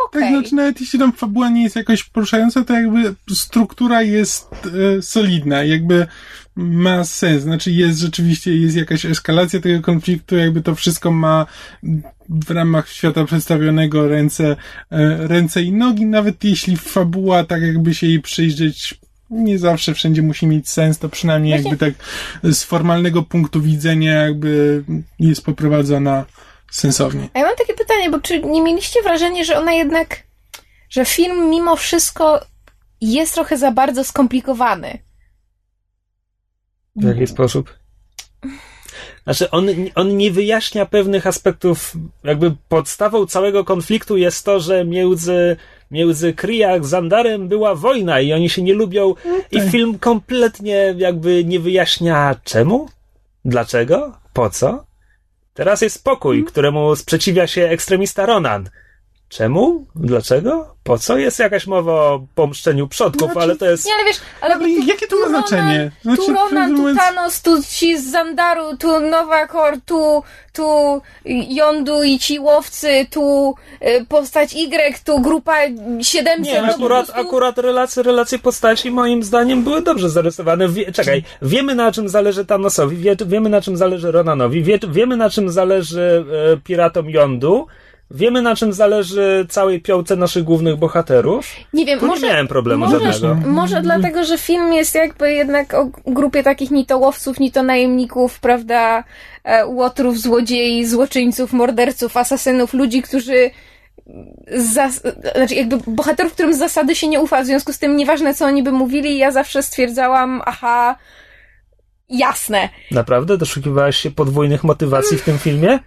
okej. 0.06 0.22
Tak, 0.22 0.30
znaczy 0.30 0.54
nawet 0.54 0.80
jeśli 0.80 0.98
tam 0.98 1.12
fabuła 1.12 1.48
nie 1.48 1.62
jest 1.62 1.76
jakoś 1.76 2.04
poruszająca, 2.04 2.64
to 2.64 2.74
jakby 2.74 3.14
struktura 3.34 4.02
jest 4.02 4.48
e, 4.98 5.02
solidna, 5.02 5.64
jakby 5.64 6.06
ma 6.56 7.04
sens, 7.04 7.42
znaczy 7.42 7.70
jest 7.70 7.98
rzeczywiście, 7.98 8.56
jest 8.56 8.76
jakaś 8.76 9.04
eskalacja 9.06 9.60
tego 9.60 9.82
konfliktu, 9.82 10.36
jakby 10.36 10.62
to 10.62 10.74
wszystko 10.74 11.10
ma 11.10 11.46
w 12.28 12.50
ramach 12.50 12.88
świata 12.88 13.24
przedstawionego 13.24 14.08
ręce, 14.08 14.56
e, 14.90 15.26
ręce 15.28 15.62
i 15.62 15.72
nogi, 15.72 16.06
nawet 16.06 16.44
jeśli 16.44 16.76
fabuła, 16.76 17.44
tak 17.44 17.62
jakby 17.62 17.94
się 17.94 18.06
jej 18.06 18.20
przyjrzeć, 18.20 19.00
nie 19.30 19.58
zawsze 19.58 19.94
wszędzie 19.94 20.22
musi 20.22 20.46
mieć 20.46 20.68
sens, 20.68 20.98
to 20.98 21.08
przynajmniej 21.08 21.54
Właśnie- 21.54 21.70
jakby 21.70 21.86
tak 21.86 22.04
z 22.54 22.64
formalnego 22.64 23.22
punktu 23.22 23.62
widzenia 23.62 24.12
jakby 24.12 24.84
jest 25.18 25.44
poprowadzona 25.44 26.24
sensownie. 26.70 27.28
A 27.34 27.38
ja 27.38 27.46
mam 27.46 27.56
takie 27.56 27.74
pytanie, 27.74 28.10
bo 28.10 28.20
czy 28.20 28.42
nie 28.42 28.62
mieliście 28.62 29.02
wrażenia, 29.02 29.44
że 29.44 29.58
ona 29.58 29.72
jednak, 29.72 30.22
że 30.90 31.04
film 31.04 31.50
mimo 31.50 31.76
wszystko 31.76 32.40
jest 33.00 33.34
trochę 33.34 33.58
za 33.58 33.72
bardzo 33.72 34.04
skomplikowany? 34.04 34.98
W 36.96 37.04
jaki 37.04 37.26
sposób? 37.26 37.74
Znaczy, 39.24 39.50
on, 39.50 39.66
on 39.94 40.16
nie 40.16 40.30
wyjaśnia 40.30 40.86
pewnych 40.86 41.26
aspektów. 41.26 41.96
Jakby 42.24 42.56
podstawą 42.68 43.26
całego 43.26 43.64
konfliktu 43.64 44.16
jest 44.16 44.44
to, 44.44 44.60
że 44.60 44.84
między 44.84 45.56
między 45.90 46.32
Kree 46.32 46.64
a 46.64 46.76
Xandarem 46.76 47.48
była 47.48 47.74
wojna 47.74 48.20
i 48.20 48.32
oni 48.32 48.50
się 48.50 48.62
nie 48.62 48.74
lubią. 48.74 49.14
I 49.50 49.60
film 49.60 49.98
kompletnie 49.98 50.94
jakby 50.98 51.44
nie 51.44 51.60
wyjaśnia 51.60 52.36
czemu, 52.44 52.88
dlaczego, 53.44 54.12
po 54.32 54.50
co. 54.50 54.84
Teraz 55.54 55.80
jest 55.80 55.96
spokój, 55.96 56.44
któremu 56.44 56.96
sprzeciwia 56.96 57.46
się 57.46 57.62
ekstremista 57.68 58.26
Ronan. 58.26 58.70
Czemu? 59.30 59.86
Dlaczego? 59.94 60.74
Po 60.84 60.98
co? 60.98 61.18
Jest 61.18 61.38
jakaś 61.38 61.66
mowa 61.66 61.92
o 61.92 62.26
pomszczeniu 62.34 62.88
przodków, 62.88 63.36
ale 63.36 63.56
to 63.56 63.66
jest... 63.70 63.86
Nie, 63.86 63.94
ale 63.94 64.04
wiesz, 64.04 64.16
ale, 64.40 64.54
Ale 64.54 64.70
jakie 64.70 65.06
to 65.06 65.16
ma 65.16 65.28
znaczenie? 65.28 65.90
Znaczy, 66.02 66.22
tu 66.26 66.32
Ronan, 66.34 66.76
tu 66.76 66.94
Thanos, 66.96 67.42
tu 67.42 67.62
ci 67.62 67.98
z 67.98 68.10
Zandaru, 68.10 68.76
tu 68.76 69.00
Nowakor, 69.00 69.74
tu, 69.86 70.22
tu 70.52 71.00
Yondu 71.48 72.02
i 72.02 72.18
ci 72.18 72.38
łowcy, 72.38 73.06
tu 73.10 73.54
y, 73.82 74.06
postać 74.08 74.54
Y, 74.54 75.04
tu 75.04 75.20
grupa 75.20 75.56
700. 76.02 76.54
Nie, 76.54 76.62
no 76.62 76.68
akurat, 76.74 77.06
prostu- 77.06 77.20
akurat 77.20 77.58
relacje, 77.58 78.02
relacje 78.02 78.38
postaci 78.38 78.90
moim 78.90 79.22
zdaniem 79.22 79.62
były 79.62 79.82
dobrze 79.82 80.10
zarysowane. 80.10 80.68
Wie, 80.68 80.92
czekaj, 80.92 81.22
wiemy 81.42 81.74
na 81.74 81.92
czym 81.92 82.08
zależy 82.08 82.44
Thanosowi, 82.44 82.96
wie, 82.96 83.16
wiemy 83.26 83.48
na 83.48 83.60
czym 83.60 83.76
zależy 83.76 84.12
Ronanowi, 84.12 84.62
wie, 84.62 84.78
wiemy 84.88 85.16
na 85.16 85.30
czym 85.30 85.50
zależy 85.50 86.24
e, 86.52 86.56
piratom 86.56 87.10
Yondu, 87.10 87.66
wiemy 88.10 88.42
na 88.42 88.56
czym 88.56 88.72
zależy 88.72 89.46
całej 89.48 89.80
piące 89.80 90.16
naszych 90.16 90.44
głównych 90.44 90.76
bohaterów. 90.76 91.46
Nie 91.72 91.86
wiem, 91.86 92.00
Tu 92.00 92.06
może, 92.06 92.22
nie 92.26 92.28
miałem 92.32 92.48
problemu 92.48 92.86
może, 92.86 93.12
żadnego. 93.12 93.48
może 93.50 93.82
dlatego, 93.82 94.24
że 94.24 94.38
film 94.38 94.72
jest 94.72 94.94
jakby 94.94 95.32
jednak 95.32 95.74
o 95.74 95.90
grupie 96.06 96.42
takich 96.42 96.70
ni 96.70 96.86
to 96.86 96.98
łowców, 96.98 97.40
ni 97.40 97.52
to 97.52 97.62
najemników, 97.62 98.40
prawda, 98.40 99.04
e, 99.44 99.66
łotrów, 99.66 100.18
złodziei, 100.18 100.86
złoczyńców, 100.86 101.52
morderców, 101.52 102.16
asasynów, 102.16 102.74
ludzi, 102.74 103.02
którzy 103.02 103.50
zas- 104.56 105.02
znaczy 105.36 105.54
jakby 105.54 105.76
bohaterów, 105.86 106.32
którym 106.32 106.54
z 106.54 106.58
zasady 106.58 106.94
się 106.94 107.08
nie 107.08 107.20
ufa, 107.20 107.42
w 107.42 107.46
związku 107.46 107.72
z 107.72 107.78
tym 107.78 107.96
nieważne 107.96 108.34
co 108.34 108.44
oni 108.46 108.62
by 108.62 108.72
mówili, 108.72 109.18
ja 109.18 109.30
zawsze 109.30 109.62
stwierdzałam, 109.62 110.42
aha, 110.46 110.96
jasne. 112.08 112.68
Naprawdę? 112.90 113.38
Doszukiwałaś 113.38 113.96
się 113.96 114.10
podwójnych 114.10 114.64
motywacji 114.64 115.18
w 115.18 115.22
tym 115.22 115.38
filmie? 115.38 115.78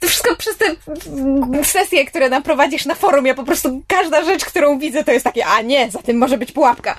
To 0.00 0.08
wszystko 0.08 0.36
przez 0.36 0.56
te 0.56 0.64
sesje, 1.64 2.04
które 2.06 2.28
nam 2.28 2.42
prowadzisz 2.42 2.86
na 2.86 2.94
forum, 2.94 3.26
ja 3.26 3.34
po 3.34 3.44
prostu 3.44 3.82
każda 3.86 4.24
rzecz, 4.24 4.44
którą 4.44 4.78
widzę, 4.78 5.04
to 5.04 5.12
jest 5.12 5.24
takie, 5.24 5.46
a 5.46 5.62
nie, 5.62 5.90
za 5.90 6.02
tym 6.02 6.18
może 6.18 6.38
być 6.38 6.52
pułapka. 6.52 6.96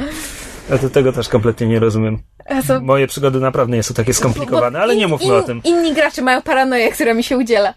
Ja 0.69 0.77
to 0.77 0.89
tego 0.89 1.13
też 1.13 1.29
kompletnie 1.29 1.67
nie 1.67 1.79
rozumiem. 1.79 2.19
Co- 2.67 2.81
Moje 2.81 3.07
przygody 3.07 3.39
naprawdę 3.39 3.75
nie 3.77 3.83
są 3.83 3.93
takie 3.93 4.13
skomplikowane, 4.13 4.77
Bo 4.79 4.83
ale 4.83 4.93
in- 4.93 4.99
nie 4.99 5.07
mówmy 5.07 5.25
in- 5.27 5.33
o 5.33 5.43
tym. 5.43 5.61
Inni 5.63 5.93
gracze 5.93 6.21
mają 6.21 6.41
paranoję, 6.41 6.91
która 6.91 7.13
mi 7.13 7.23
się 7.23 7.37
udziela. 7.37 7.73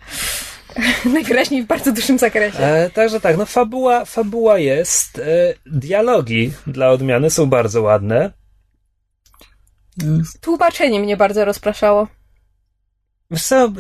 Najwyraźniej 1.15 1.63
w 1.63 1.67
bardzo 1.67 1.93
dużym 1.93 2.19
zakresie. 2.19 2.59
E, 2.59 2.91
także 2.91 3.21
tak, 3.21 3.37
no 3.37 3.47
fabuła, 3.47 4.05
fabuła 4.05 4.59
jest. 4.59 5.19
E, 5.19 5.23
dialogi 5.67 6.53
dla 6.67 6.91
odmiany 6.91 7.31
są 7.31 7.47
bardzo 7.47 7.83
ładne. 7.83 8.33
Tłumaczenie 10.41 11.01
mnie 11.01 11.17
bardzo 11.17 11.45
rozpraszało. 11.45 12.09
Wiesz 13.31 13.43
co, 13.45 13.73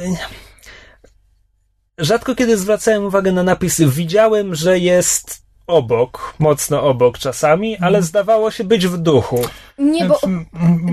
rzadko 1.99 2.35
kiedy 2.35 2.57
zwracałem 2.57 3.05
uwagę 3.05 3.33
na 3.33 3.43
napisy. 3.43 3.87
Widziałem, 3.87 4.55
że 4.55 4.79
jest 4.79 5.45
obok, 5.67 6.35
mocno 6.39 6.83
obok 6.83 7.19
czasami, 7.19 7.77
ale 7.77 8.03
zdawało 8.03 8.51
się 8.51 8.65
być 8.65 8.87
w 8.87 8.99
duchu. 8.99 9.41
Nie, 9.79 10.07
bo 10.07 10.19
Znaczy, 10.19 10.45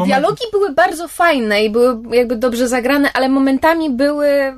dialogi 0.06 0.44
były 0.52 0.74
bardzo 0.74 1.08
fajne 1.08 1.64
i 1.64 1.70
były 1.70 2.16
jakby 2.16 2.36
dobrze 2.36 2.68
zagrane, 2.68 3.14
ale 3.14 3.30
momentami 3.30 3.90
były 3.90 4.54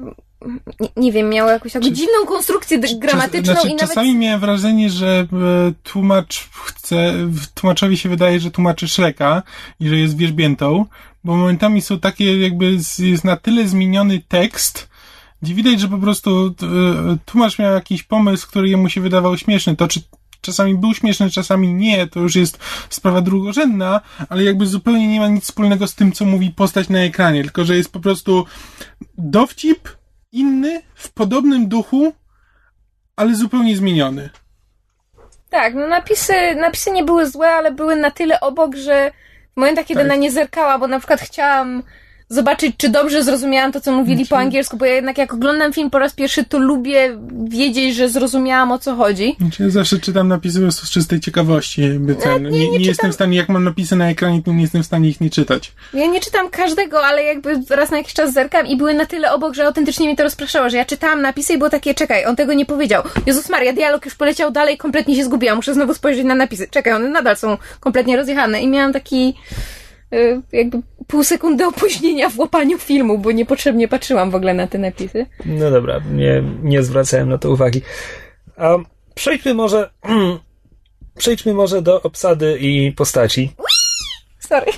nie, 0.80 0.90
nie 0.98 1.12
wiem, 1.12 1.30
miały 1.30 1.52
jakąś 1.52 1.74
taką 1.74 1.90
dziwną 1.90 2.26
konstrukcję 2.28 2.80
gramatyczną 2.80 3.54
Znaczy, 3.54 3.68
i 3.68 3.72
nawet 3.72 3.88
Czasami 3.88 4.16
miałem 4.16 4.40
wrażenie, 4.40 4.90
że 4.90 5.28
e, 5.34 5.74
tłumacz 5.84 6.50
chce, 6.66 7.14
tłumaczowi 7.54 7.98
się 7.98 8.10
wydaje, 8.10 8.40
że 8.40 8.52
tłumaczy 8.52 8.88
Shreka 8.88 9.44
i 9.80 9.90
że 9.90 9.98
jest 9.98 10.18
wierzbiętą, 10.18 10.86
bo 11.24 11.36
momentami 11.36 11.82
są 11.82 12.00
takie 12.00 12.42
jakby, 12.42 12.78
jest 13.00 13.24
na 13.24 13.38
tyle 13.38 13.68
zmieniony 13.68 14.22
tekst, 14.28 14.90
gdzie 15.44 15.54
widać, 15.54 15.80
że 15.80 15.88
po 15.88 15.98
prostu 15.98 16.48
e, 16.48 17.18
tłumacz 17.26 17.60
miał 17.60 17.74
jakiś 17.74 18.04
pomysł, 18.04 18.48
który 18.48 18.70
jemu 18.70 18.90
się 18.90 19.02
wydawał 19.02 19.38
śmieszny. 19.38 19.76
To 19.76 19.88
czy 19.88 20.00
czasami 20.42 20.76
był 20.76 20.94
śmieszny, 20.94 21.30
czasami 21.32 21.74
nie, 21.74 22.08
to 22.08 22.20
już 22.20 22.36
jest 22.36 22.60
sprawa 22.90 23.22
drugorzędna, 23.22 24.02
ale 24.30 24.44
jakby 24.44 24.66
zupełnie 24.66 25.08
nie 25.08 25.20
ma 25.20 25.28
nic 25.28 25.44
wspólnego 25.44 25.88
z 25.88 25.96
tym, 25.96 26.12
co 26.12 26.26
mówi 26.26 26.52
postać 26.52 26.90
na 26.90 27.00
ekranie, 27.00 27.44
tylko 27.44 27.64
że 27.66 27.76
jest 27.76 27.92
po 27.92 28.00
prostu 28.00 28.46
dowcip 29.18 29.90
inny, 30.32 30.82
w 30.96 31.12
podobnym 31.14 31.68
duchu, 31.68 32.14
ale 33.16 33.36
zupełnie 33.36 33.78
zmieniony. 33.78 34.30
tak, 35.50 35.74
no 35.76 35.88
napisy, 35.88 36.34
napisy 36.56 36.92
nie 36.92 37.04
były 37.04 37.30
złe, 37.30 37.50
ale 37.50 37.72
były 37.72 37.96
na 37.96 38.12
tyle 38.12 38.40
obok, 38.40 38.76
że 38.76 39.12
w 39.54 39.58
momentach, 39.58 39.86
kiedy 39.86 40.02
Tak. 40.02 40.10
na 40.10 40.16
nie 40.16 40.32
zerkała, 40.32 40.80
bo 40.80 40.88
na 40.88 41.00
przykład 41.00 41.22
chciałam 41.22 41.84
zobaczyć, 42.34 42.76
czy 42.78 42.90
dobrze 42.90 43.24
zrozumiałam 43.24 43.72
to, 43.72 43.82
co 43.82 43.92
mówili 43.92 44.16
Znaczy- 44.18 44.30
po 44.30 44.38
angielsku, 44.38 44.78
bo 44.78 44.86
ja 44.86 44.94
jednak 44.94 45.18
jak 45.18 45.34
oglądam 45.34 45.74
film 45.74 45.90
po 45.90 46.00
raz 46.00 46.14
pierwszy, 46.14 46.44
to 46.44 46.60
lubię 46.60 47.18
wiedzieć, 47.48 47.96
że 47.96 48.10
zrozumiałam 48.10 48.72
o 48.72 48.80
co 48.80 48.96
chodzi. 48.96 49.36
Znaczy, 49.40 49.64
ja 49.64 49.70
zawsze 49.70 50.00
czytam 50.00 50.28
napisy 50.28 50.58
po 50.58 50.62
prostu 50.64 50.86
z 50.86 50.90
czystej 50.90 51.20
ciekawości. 51.20 51.82
Jakby 51.82 52.16
ten, 52.16 52.44
nie, 52.44 52.50
nie, 52.50 52.70
nie 52.70 52.78
jestem 52.78 52.94
czytam- 52.96 53.12
w 53.12 53.14
stanie, 53.14 53.38
jak 53.38 53.50
mam 53.50 53.64
napisy 53.64 53.96
na 53.96 54.10
ekranie, 54.10 54.42
to 54.44 54.54
nie 54.54 54.62
jestem 54.62 54.84
w 54.84 54.86
stanie 54.86 55.10
ich 55.10 55.22
nie 55.22 55.30
czytać. 55.30 55.72
Ja 55.94 56.08
nie 56.08 56.20
czytam 56.20 56.50
każdego, 56.50 57.06
ale 57.06 57.24
jakby 57.24 57.62
raz 57.70 57.92
na 57.92 57.98
jakiś 57.98 58.14
czas 58.14 58.34
zerkam 58.34 58.68
i 58.68 58.78
były 58.78 58.94
na 58.94 59.06
tyle 59.06 59.32
obok, 59.34 59.54
że 59.54 59.66
autentycznie 59.66 60.08
mi 60.08 60.16
to 60.16 60.24
rozpraszało, 60.24 60.70
że 60.70 60.78
ja 60.78 60.86
czytałam 60.86 61.22
napisy 61.22 61.54
i 61.54 61.58
było 61.58 61.70
takie, 61.70 61.94
czekaj, 61.94 62.26
on 62.26 62.36
tego 62.36 62.54
nie 62.54 62.66
powiedział. 62.66 63.04
Jezus 63.26 63.50
Maria, 63.50 63.74
dialog 63.74 64.06
już 64.06 64.16
poleciał 64.16 64.52
dalej, 64.52 64.78
kompletnie 64.78 65.16
się 65.16 65.24
zgubiłam, 65.26 65.56
muszę 65.56 65.74
znowu 65.74 65.94
spojrzeć 65.94 66.26
na 66.26 66.36
napisy. 66.36 66.68
Czekaj, 66.72 66.94
one 66.94 67.10
nadal 67.10 67.38
są 67.38 67.58
kompletnie 67.80 68.18
rozjechane 68.18 68.62
i 68.62 68.68
miałam 68.68 68.94
taki 68.94 69.34
jakby 70.52 70.82
pół 71.08 71.24
sekundy 71.24 71.66
opóźnienia 71.66 72.30
w 72.30 72.40
łapaniu 72.40 72.78
filmu, 72.78 73.18
bo 73.18 73.32
niepotrzebnie 73.32 73.88
patrzyłam 73.88 74.32
w 74.32 74.36
ogóle 74.36 74.54
na 74.54 74.68
te 74.68 74.78
napisy. 74.78 75.26
No 75.46 75.72
dobra, 75.72 76.02
nie, 76.14 76.44
nie 76.64 76.84
zwracałem 76.84 77.30
na 77.30 77.38
to 77.38 77.52
uwagi. 77.52 77.82
A 78.58 78.78
przejdźmy 79.16 79.54
może. 79.54 79.90
Przejdźmy 81.18 81.54
może 81.54 81.82
do 81.82 82.02
obsady 82.02 82.58
i 82.60 82.92
postaci, 82.92 83.52
Sorry. 84.48 84.72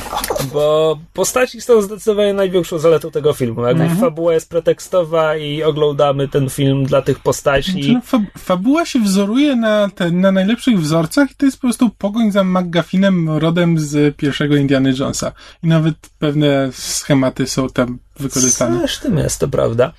bo 0.52 0.98
postaci 1.12 1.60
są 1.60 1.82
zdecydowanie 1.82 2.34
największą 2.34 2.78
zaletą 2.78 3.10
tego 3.10 3.32
filmu. 3.32 3.64
Jakby 3.64 3.88
fabuła 3.88 4.34
jest 4.34 4.50
pretekstowa 4.50 5.36
i 5.36 5.62
oglądamy 5.62 6.28
ten 6.28 6.50
film 6.50 6.84
dla 6.84 7.02
tych 7.02 7.18
postaci. 7.18 7.72
Znaczy, 7.72 7.92
no, 7.92 8.00
fab- 8.00 8.38
fabuła 8.38 8.84
się 8.84 8.98
wzoruje 8.98 9.56
na, 9.56 9.88
te, 9.94 10.10
na 10.10 10.32
najlepszych 10.32 10.80
wzorcach 10.80 11.30
i 11.30 11.34
to 11.34 11.46
jest 11.46 11.56
po 11.56 11.60
prostu 11.60 11.90
pogoń 11.90 12.30
za 12.30 12.44
McGuffinem 12.44 13.30
rodem 13.30 13.78
z 13.78 14.16
pierwszego 14.16 14.56
Indiana 14.56 14.90
Jonesa. 14.98 15.32
I 15.62 15.66
nawet 15.66 15.94
pewne 16.18 16.70
schematy 16.72 17.46
są 17.46 17.68
tam 17.68 17.98
wykorzystane. 18.18 18.86
Tym 19.02 19.18
jest, 19.18 19.40
to 19.40 19.48
prawda. 19.48 19.92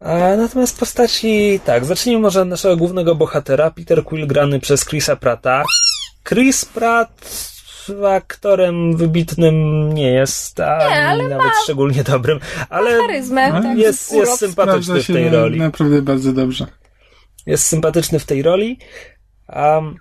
A 0.00 0.36
natomiast 0.36 0.78
postaci, 0.78 1.60
tak, 1.64 1.84
zacznijmy 1.84 2.22
może 2.22 2.42
od 2.42 2.48
naszego 2.48 2.76
głównego 2.76 3.14
bohatera, 3.14 3.70
Peter 3.70 4.04
Quill 4.04 4.26
grany 4.26 4.60
przez 4.60 4.84
Chrisa 4.84 5.16
Prata. 5.16 5.64
Chris 6.28 6.64
Pratt 6.64 7.10
aktorem 8.16 8.96
wybitnym 8.96 9.54
nie 9.94 10.10
jest, 10.12 10.60
ani 10.60 10.94
ale 10.94 11.28
nawet 11.28 11.52
szczególnie 11.64 12.04
dobrym, 12.04 12.40
ale 12.68 13.00
Charyzmę, 13.00 13.62
tak, 13.62 13.78
jest, 13.78 14.12
jest 14.12 14.38
sympatyczny 14.38 15.02
w 15.02 15.06
tej 15.06 15.24
na, 15.24 15.30
roli. 15.30 15.58
naprawdę 15.58 16.02
bardzo 16.02 16.32
dobrze. 16.32 16.66
Jest 17.46 17.66
sympatyczny 17.66 18.18
w 18.18 18.24
tej 18.24 18.42
roli. 18.42 18.78
Um, 19.48 19.96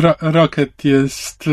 Ro- 0.00 0.16
Rocket 0.20 0.84
jest... 0.84 1.44
e, 1.46 1.50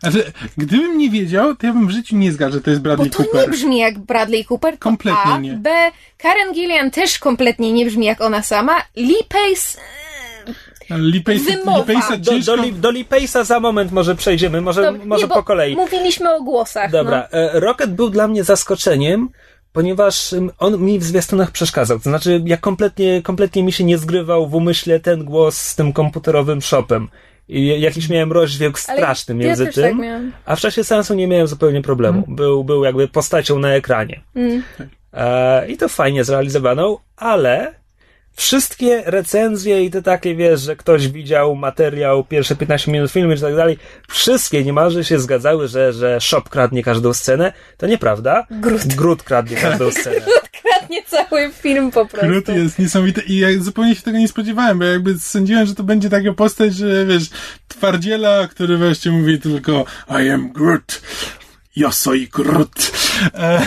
Znaczy, 0.00 0.32
gdybym 0.56 0.98
nie 0.98 1.10
wiedział, 1.10 1.56
to 1.56 1.66
ja 1.66 1.72
bym 1.72 1.86
w 1.86 1.90
życiu 1.90 2.16
nie 2.16 2.32
zgadł, 2.32 2.52
że 2.52 2.60
to 2.60 2.70
jest 2.70 2.82
Bo 2.82 2.84
Bradley 2.88 3.10
to 3.10 3.22
nie 3.22 3.28
Cooper. 3.28 3.50
brzmi 3.50 3.78
jak 3.78 3.98
Bradley 3.98 4.44
Cooper. 4.50 4.72
To 4.74 4.78
Kompletnie 4.80 5.32
A. 5.32 5.38
nie. 5.38 5.52
B. 5.52 5.70
Karen 6.18 6.52
Gillian 6.52 6.90
też 6.90 7.18
kompletnie 7.18 7.72
nie 7.72 7.86
brzmi 7.86 8.06
jak 8.06 8.20
ona 8.20 8.42
sama. 8.42 8.72
Lee 8.96 9.24
Pace... 9.28 9.78
Lee 10.90 11.22
Pace'a 11.22 12.18
do, 12.18 12.56
do, 12.56 12.62
Li- 12.62 12.72
do 12.72 12.90
Pace'a 12.90 13.44
za 13.44 13.60
moment 13.60 13.92
może 13.92 14.14
przejdziemy, 14.14 14.60
może, 14.60 14.82
To, 14.82 14.92
może 15.04 15.26
nie, 15.26 15.28
po 15.28 15.42
kolei. 15.42 15.76
Mówiliśmy 15.76 16.34
o 16.34 16.42
głosach. 16.42 16.90
Dobra, 16.90 17.28
e, 17.32 17.60
Rocket 17.60 17.94
był 17.94 18.10
dla 18.10 18.28
mnie 18.28 18.44
zaskoczeniem, 18.44 19.28
ponieważ 19.72 20.34
on 20.58 20.80
mi 20.82 20.98
w 20.98 21.04
zwiastunach 21.04 21.50
przeszkadzał. 21.50 21.98
To 21.98 22.02
znaczy, 22.02 22.42
ja 22.44 22.56
kompletnie, 22.56 23.22
kompletnie 23.22 23.62
mi 23.62 23.72
się 23.72 23.84
nie 23.84 23.98
zgrywał 23.98 24.48
w 24.48 24.54
umyśle 24.54 25.00
ten 25.00 25.24
głos 25.24 25.58
z 25.58 25.76
tym 25.76 25.92
komputerowym 25.92 26.62
shopem. 26.62 27.08
I 27.48 27.80
jakiś 27.80 28.08
miałem 28.08 28.32
rozdźwięk 28.32 28.78
Ale 28.88 28.98
straszny 28.98 29.34
ja 29.34 29.46
między 29.46 29.66
też 29.66 29.74
tym, 29.74 30.00
tak 30.00 30.20
a 30.44 30.56
w 30.56 30.60
czasie 30.60 30.84
seansu 30.84 31.14
nie 31.14 31.26
miałem 31.28 31.46
zupełnie 31.46 31.82
problemu. 31.82 32.24
Był, 32.28 32.64
był 32.64 32.84
jakby 32.84 33.08
postacią 33.08 33.58
na 33.58 33.68
ekranie. 33.68 34.20
Mm. 34.34 34.62
E, 35.12 35.68
I 35.68 35.76
to 35.76 35.88
fajnie 35.88 36.24
zrealizowaną, 36.24 36.98
ale 37.16 37.74
wszystkie 38.36 39.02
recenzje 39.06 39.84
i 39.84 39.90
te 39.90 40.02
takie, 40.02 40.34
wiesz, 40.34 40.60
że 40.60 40.76
ktoś 40.76 41.08
widział 41.08 41.54
materiał, 41.56 42.24
pierwsze 42.24 42.56
15 42.56 42.92
minut 42.92 43.10
filmu 43.10 43.32
i 43.32 43.40
tak 43.40 43.56
dalej, 43.56 43.78
wszystkie 44.08 44.64
niemalże 44.64 45.04
się 45.04 45.18
zgadzały, 45.18 45.68
że, 45.68 45.92
że 45.92 46.20
Shop 46.20 46.42
kradnie 46.50 46.82
każdą 46.82 47.14
scenę. 47.14 47.52
To 47.76 47.86
nieprawda. 47.86 48.46
Groot. 48.50 48.86
Groot 48.86 49.22
kradnie 49.22 49.56
każdą 49.56 49.90
scenę. 49.90 50.20
kradnie 50.62 51.02
cały 51.06 51.50
film 51.52 51.90
po 51.90 52.06
prostu. 52.06 52.26
Groot 52.26 52.48
jest 52.48 52.78
niesamowity 52.78 53.20
i 53.20 53.38
ja 53.38 53.48
zupełnie 53.58 53.94
się 53.94 54.02
tego 54.02 54.18
nie 54.18 54.28
spodziewałem, 54.28 54.78
bo 54.78 54.84
jakby 54.84 55.18
sądziłem, 55.18 55.66
że 55.66 55.74
to 55.74 55.82
będzie 55.82 56.10
taka 56.10 56.32
postać, 56.32 56.74
że 56.74 57.06
wiesz, 57.06 57.24
twardziela, 57.68 58.48
który 58.48 58.76
właśnie 58.78 59.12
mówi 59.12 59.40
tylko 59.40 59.84
I 60.24 60.30
am 60.30 60.52
Groot. 60.52 61.00
Ja 61.76 61.92
soy 61.92 62.26
Groot. 62.32 62.92
E, 63.34 63.66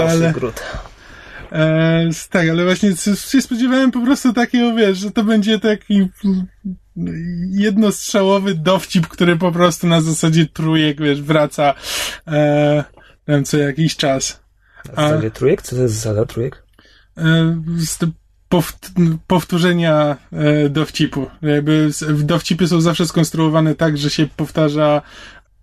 Ale- 0.00 0.32
Groot. 0.32 0.62
E, 1.54 2.10
tak, 2.30 2.48
ale 2.48 2.64
właśnie 2.64 2.96
się 3.16 3.42
spodziewałem 3.42 3.90
po 3.90 4.00
prostu 4.00 4.32
takiego, 4.32 4.74
wiesz, 4.74 4.98
że 4.98 5.10
to 5.10 5.24
będzie 5.24 5.58
taki 5.58 6.08
jednostrzałowy 7.50 8.54
dowcip, 8.54 9.06
który 9.06 9.36
po 9.36 9.52
prostu 9.52 9.86
na 9.86 10.00
zasadzie 10.00 10.46
trójek, 10.46 11.00
wiesz, 11.00 11.22
wraca 11.22 11.74
e, 12.26 12.84
tam 13.24 13.44
co 13.44 13.58
jakiś 13.58 13.96
czas. 13.96 14.40
W 14.84 14.96
zasadzie 14.96 15.30
trójek? 15.30 15.62
Co 15.62 15.76
to 15.76 15.82
jest 15.82 15.94
zasada 15.94 16.26
trójek? 16.26 16.64
E, 17.18 17.62
powtórzenia 19.26 20.16
e, 20.32 20.68
dowcipu. 20.68 21.26
Jakby 21.42 21.90
dowcipy 22.18 22.68
są 22.68 22.80
zawsze 22.80 23.06
skonstruowane 23.06 23.74
tak, 23.74 23.98
że 23.98 24.10
się 24.10 24.26
powtarza 24.36 25.02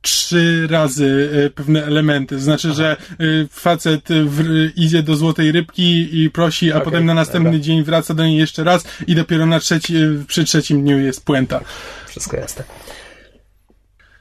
trzy 0.02 0.68
razy 0.70 1.30
e, 1.46 1.50
pewne 1.50 1.86
elementy. 1.86 2.40
Znaczy, 2.40 2.74
że 2.74 2.92
e, 2.92 3.16
facet 3.52 4.02
w, 4.10 4.70
idzie 4.76 5.04
do 5.04 5.16
złotej 5.16 5.52
rybki 5.52 6.24
i 6.24 6.30
prosi, 6.30 6.72
a 6.72 6.76
Okej, 6.76 6.86
potem 6.86 7.06
na 7.06 7.14
następny 7.14 7.52
dobra. 7.52 7.66
dzień 7.66 7.84
wraca 7.84 8.14
do 8.14 8.26
niej 8.26 8.38
jeszcze 8.38 8.64
raz 8.64 8.84
i 9.08 9.16
dopiero 9.16 9.46
na 9.46 9.60
trzeci, 9.60 9.94
przy 10.28 10.44
trzecim 10.44 10.82
dniu 10.82 11.00
jest 11.00 11.26
puenta. 11.26 11.62
Wszystko 12.08 12.38
jasne. 12.38 12.64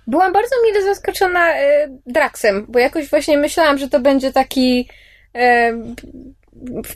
Byłam 0.06 0.32
bardzo 0.32 0.54
mile 0.66 0.82
zaskoczona 0.82 1.54
e, 1.54 1.88
Draxem, 2.06 2.66
bo 2.68 2.78
jakoś 2.78 3.10
właśnie 3.10 3.38
myślałam, 3.38 3.78
że 3.78 3.88
to 3.88 4.00
będzie 4.00 4.32
taki 4.32 4.88
e, 5.34 5.72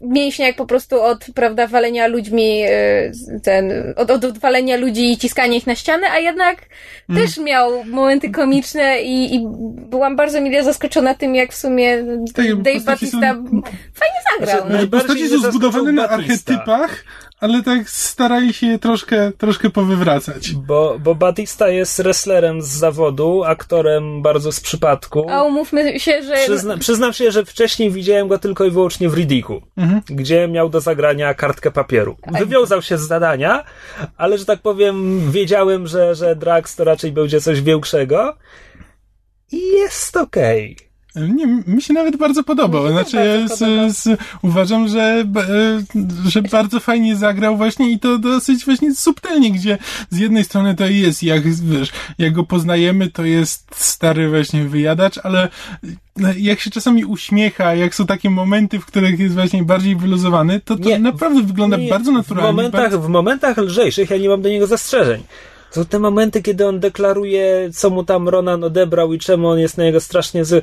mięśniak 0.02 0.56
po 0.56 0.66
prostu 0.66 1.02
od, 1.02 1.26
prawda, 1.34 1.66
walenia 1.66 2.06
ludźmi, 2.06 2.62
e, 2.62 3.12
ten, 3.42 3.72
od, 3.96 4.10
od, 4.10 4.38
walenia 4.38 4.76
ludzi 4.76 5.12
i 5.12 5.16
ciskania 5.18 5.56
ich 5.56 5.66
na 5.66 5.74
ścianę, 5.74 6.06
a 6.10 6.18
jednak 6.18 6.56
też 7.14 7.38
miał 7.38 7.84
momenty 7.84 8.30
komiczne 8.30 9.02
i, 9.02 9.34
i 9.34 9.46
byłam 9.90 10.16
bardzo 10.16 10.40
mile 10.40 10.64
zaskoczona 10.64 11.14
tym, 11.14 11.34
jak 11.34 11.52
w 11.52 11.56
sumie 11.56 12.04
Tak, 12.34 12.62
Dave 12.62 12.84
Batista 12.84 13.34
są- 13.34 13.62
fajnie 13.94 14.20
zagrał. 14.38 14.66
Znaczy, 14.66 14.88
no. 14.92 14.98
Postaci 14.98 15.28
są 15.28 15.38
zbudowane 15.38 15.92
na 15.92 16.08
archetypach, 16.08 17.04
ale 17.44 17.62
tak 17.62 17.90
starali 17.90 18.52
się 18.54 18.66
je 18.66 18.78
troszkę, 18.78 19.32
troszkę 19.38 19.70
powywracać. 19.70 20.52
Bo, 20.52 20.98
bo 20.98 21.14
Batista 21.14 21.68
jest 21.68 22.02
wrestlerem 22.02 22.62
z 22.62 22.66
zawodu, 22.66 23.44
aktorem 23.44 24.22
bardzo 24.22 24.52
z 24.52 24.60
przypadku. 24.60 25.30
A 25.30 25.42
umówmy 25.42 26.00
się, 26.00 26.22
że 26.22 26.34
Przyzna, 26.34 26.78
przyznam 26.78 27.12
się, 27.12 27.30
że 27.32 27.44
wcześniej 27.44 27.90
widziałem 27.90 28.28
go 28.28 28.38
tylko 28.38 28.64
i 28.64 28.70
wyłącznie 28.70 29.08
w 29.08 29.14
Riddicku, 29.14 29.62
Mhm. 29.76 30.00
gdzie 30.06 30.48
miał 30.48 30.68
do 30.68 30.80
zagrania 30.80 31.34
kartkę 31.34 31.70
papieru. 31.70 32.16
Tak. 32.22 32.38
Wywiązał 32.38 32.82
się 32.82 32.98
z 32.98 33.06
zadania, 33.08 33.64
ale 34.16 34.38
że 34.38 34.44
tak 34.44 34.60
powiem, 34.62 35.20
wiedziałem, 35.30 35.86
że, 35.86 36.14
że 36.14 36.36
Drax 36.36 36.76
to 36.76 36.84
raczej 36.84 37.12
będzie 37.12 37.40
coś 37.40 37.60
większego. 37.60 38.36
I 39.52 39.68
jest 39.68 40.16
okej. 40.16 40.76
Nie, 41.16 41.46
mi 41.66 41.82
się 41.82 41.94
nawet 41.94 42.16
bardzo 42.16 42.44
podobał. 42.44 42.88
Znaczy, 42.88 43.44
bardzo 43.48 43.66
z, 43.90 43.96
z, 43.96 44.20
uważam, 44.42 44.88
że, 44.88 45.24
e, 45.36 46.28
że 46.28 46.42
bardzo 46.42 46.80
fajnie 46.80 47.16
zagrał 47.16 47.56
właśnie 47.56 47.90
i 47.90 47.98
to 47.98 48.18
dosyć 48.18 48.64
właśnie 48.64 48.94
subtelnie, 48.94 49.50
gdzie 49.52 49.78
z 50.10 50.18
jednej 50.18 50.44
strony 50.44 50.74
to 50.74 50.86
jest, 50.86 51.22
jak 51.22 51.42
wiesz, 51.42 51.92
jak 52.18 52.32
go 52.32 52.44
poznajemy, 52.44 53.10
to 53.10 53.24
jest 53.24 53.66
stary 53.74 54.28
właśnie 54.28 54.64
wyjadacz, 54.64 55.18
ale 55.22 55.48
jak 56.38 56.60
się 56.60 56.70
czasami 56.70 57.04
uśmiecha, 57.04 57.74
jak 57.74 57.94
są 57.94 58.06
takie 58.06 58.30
momenty, 58.30 58.80
w 58.80 58.86
których 58.86 59.18
jest 59.18 59.34
właśnie 59.34 59.62
bardziej 59.62 59.96
wyluzowany, 59.96 60.60
to 60.60 60.76
to 60.76 60.88
Nie, 60.88 60.98
naprawdę 60.98 61.42
wygląda 61.42 61.76
Nie, 61.76 61.88
bardzo 61.88 62.12
naturalnie. 62.12 62.52
W 62.52 62.56
momentach, 62.56 62.80
bardzo... 62.80 63.00
w 63.00 63.08
momentach 63.08 63.56
lżejszych 63.56 64.10
ja 64.10 64.16
nie 64.16 64.28
mam 64.28 64.42
do 64.42 64.48
niego 64.48 64.66
zastrzeżeń. 64.66 65.22
Są 65.70 65.84
te 65.84 65.98
momenty, 65.98 66.42
kiedy 66.42 66.66
on 66.66 66.80
deklaruje, 66.80 67.70
co 67.72 67.90
mu 67.90 68.04
tam 68.04 68.28
Ronan 68.28 68.64
odebrał 68.64 69.12
i 69.12 69.18
czemu 69.18 69.48
on 69.48 69.58
jest 69.58 69.78
na 69.78 69.84
niego 69.84 70.00
strasznie 70.00 70.44
zły. 70.44 70.62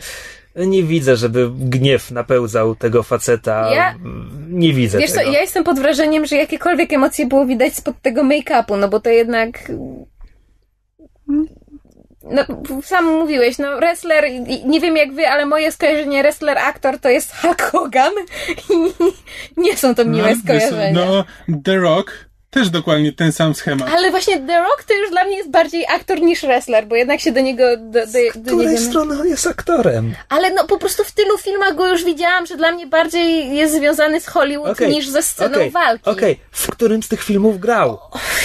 Nie 0.56 0.84
widzę, 0.84 1.16
żeby 1.16 1.50
gniew 1.56 2.12
napełzał 2.12 2.76
tego 2.76 3.04
faceta. 3.04 3.72
Ja- 3.76 3.96
Nie 4.50 4.74
widzę 4.74 4.98
Wiesz 5.00 5.12
co, 5.12 5.20
tego. 5.20 5.32
ja 5.32 5.42
jestem 5.42 5.64
pod 5.64 5.80
wrażeniem, 5.80 6.26
że 6.26 6.36
jakiekolwiek 6.36 6.94
emocje 6.94 7.26
było 7.26 7.46
widać 7.46 7.76
spod 7.76 7.96
tego 8.02 8.24
make-upu, 8.24 8.78
no 8.80 8.88
bo 8.90 9.00
to 9.00 9.10
jednak... 9.10 9.72
No, 12.24 12.44
sam 12.84 13.06
mówiłeś, 13.06 13.58
no 13.58 13.78
wrestler, 13.78 14.26
nie 14.66 14.80
wiem 14.80 14.98
jak 14.98 15.14
wy, 15.14 15.28
ale 15.28 15.46
moje 15.46 15.72
skojarzenie 15.72 16.24
wrestler-aktor 16.24 17.00
to 17.00 17.10
jest 17.10 17.36
Hulk 17.36 17.62
Hogan 17.62 18.12
i 18.70 18.74
nie 19.62 19.78
są 19.78 19.96
to 19.96 20.06
miłe 20.06 20.28
wiesz, 20.28 20.38
skojarzenia. 20.44 20.92
no, 21.06 21.26
The 21.64 21.76
Rock 21.78 22.12
też 22.52 22.70
dokładnie 22.70 23.14
ten 23.14 23.32
sam 23.32 23.56
schemat. 23.56 23.90
Ale 23.94 24.12
właśnie 24.12 24.40
The 24.40 24.60
Rock 24.60 24.84
to 24.84 24.94
już 24.94 25.10
dla 25.10 25.24
mnie 25.24 25.38
jest 25.38 25.50
bardziej 25.50 25.86
aktor 25.96 26.22
niż 26.22 26.42
wrestler, 26.42 26.88
bo 26.88 26.96
jednak 26.96 27.20
się 27.20 27.32
do 27.32 27.42
niego 27.42 27.78
do, 27.78 27.84
do, 27.84 28.08
Z 28.08 28.38
do 28.38 28.52
której 28.52 28.78
strony 28.78 29.20
on 29.22 29.28
jest 29.28 29.48
aktorem? 29.48 30.14
Ale 30.30 30.54
no 30.54 30.68
po 30.68 30.78
prostu 30.78 31.04
w 31.04 31.12
tylu 31.12 31.38
filmach 31.38 31.76
go 31.76 31.88
już 31.88 32.04
widziałam, 32.04 32.46
że 32.46 32.58
dla 32.58 32.72
mnie 32.72 32.88
bardziej 32.88 33.56
jest 33.56 33.76
związany 33.76 34.22
z 34.22 34.28
Hollywood 34.28 34.72
Okej, 34.72 34.92
niż 34.92 35.10
ze 35.10 35.24
sceną 35.24 35.56
okej, 35.56 35.72
walki. 35.72 36.10
Okej, 36.10 36.40
w 36.52 36.72
którym 36.72 37.04
z 37.04 37.08
tych 37.08 37.24
filmów 37.24 37.60
grał? 37.60 38.00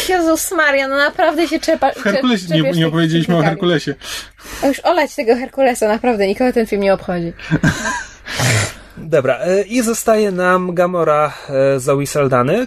Jezus 0.09 0.53
Maria, 0.53 0.89
no 0.89 0.97
naprawdę 0.97 1.49
się 1.49 1.61
czepa. 1.61 1.93
W 1.93 2.03
Herkulesie, 2.03 2.47
nie, 2.55 2.73
nie 2.73 2.87
opowiedzieliśmy 2.87 3.37
o 3.37 3.43
Herkulesie. 3.43 3.95
Herkulesie. 3.95 4.69
Już 4.69 4.81
olać 4.81 5.15
tego 5.15 5.37
Herkulesa, 5.37 5.89
naprawdę, 5.89 6.27
nikogo 6.27 6.53
ten 6.53 6.67
film 6.67 6.83
nie 6.83 6.95
obchodzi. 6.95 7.33
Dobra, 8.97 9.39
e, 9.39 9.63
i 9.63 9.83
zostaje 9.83 10.31
nam 10.33 10.75
Gamora 10.75 11.35
e, 11.49 11.81
Zoe 11.81 12.07
Saldany, 12.07 12.67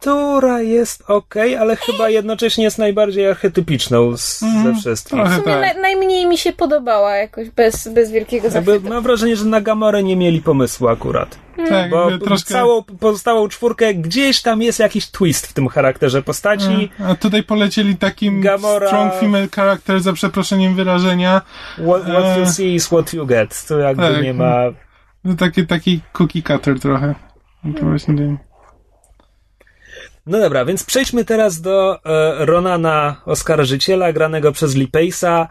która 0.00 0.60
jest 0.60 1.04
okej, 1.10 1.56
ale 1.56 1.76
chyba 1.76 2.08
jednocześnie 2.08 2.64
jest 2.64 2.78
najbardziej 2.78 3.26
archetypiczną 3.28 4.16
z, 4.16 4.40
ze 4.40 4.74
wszystkich. 4.80 5.18
Trochę 5.18 5.30
W 5.30 5.42
sumie 5.42 5.54
tak. 5.54 5.76
na, 5.76 5.82
najmniej 5.82 6.26
mi 6.26 6.38
się 6.38 6.52
podobała 6.52 7.16
jakoś, 7.16 7.50
bez, 7.50 7.88
bez 7.88 8.10
wielkiego 8.10 8.48
Jakby 8.48 8.72
zachwytu. 8.72 8.94
mam 8.94 9.02
wrażenie, 9.02 9.36
że 9.36 9.44
na 9.44 9.60
Gamorę 9.60 10.02
nie 10.02 10.16
mieli 10.16 10.42
pomysłu 10.42 10.88
akurat. 10.88 11.38
Tak, 11.68 11.90
Bo 11.90 12.10
jakby 12.10 12.26
troszkę... 12.26 12.54
całą 12.54 12.82
pozostałą 12.82 13.48
czwórkę 13.48 13.94
gdzieś 13.94 14.42
tam 14.42 14.62
jest 14.62 14.78
jakiś 14.78 15.10
twist 15.10 15.46
w 15.46 15.52
tym 15.52 15.68
charakterze 15.68 16.22
postaci. 16.22 16.90
A 17.04 17.14
tutaj 17.14 17.42
polecieli 17.42 17.96
takim 17.96 18.42
Gamora- 18.42 18.86
strong 18.86 19.14
female 19.14 19.48
character 19.54 20.00
za 20.00 20.12
przeproszeniem 20.12 20.74
wyrażenia. 20.74 21.42
What, 21.74 22.02
what 22.02 22.36
you 22.36 22.42
Eee. 22.42 22.46
see 22.52 22.74
is 22.74 22.86
what 22.86 23.12
you 23.12 23.26
get. 23.26 23.66
To 23.66 23.78
jakby 23.78 24.02
Tak. 24.02 24.22
nie 24.22 24.34
ma... 24.34 24.54
No 25.24 25.34
taki, 25.34 25.66
taki 25.66 26.00
cookie 26.12 26.42
cutter 26.42 26.80
trochę. 26.80 27.14
No 27.64 27.74
To 27.80 27.84
właśnie 27.86 28.14
nie. 28.14 28.36
No 30.26 30.38
dobra, 30.40 30.64
więc 30.64 30.84
przejdźmy 30.84 31.24
teraz 31.24 31.60
do 31.60 32.04
e, 32.04 32.44
Ronana 32.46 33.22
Oskarżyciela, 33.26 34.12
granego 34.12 34.52
przez 34.52 34.74
Pace'a. 34.74 35.46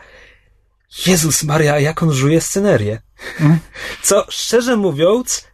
Jezus 1.08 1.44
Maria, 1.44 1.80
jak 1.80 2.04
on 2.04 2.14
żuje 2.14 2.42
scenerię. 2.42 3.02
Mhm. 3.40 3.60
Co, 4.04 4.26
szczerze 4.30 4.78
mówiąc, 4.78 5.48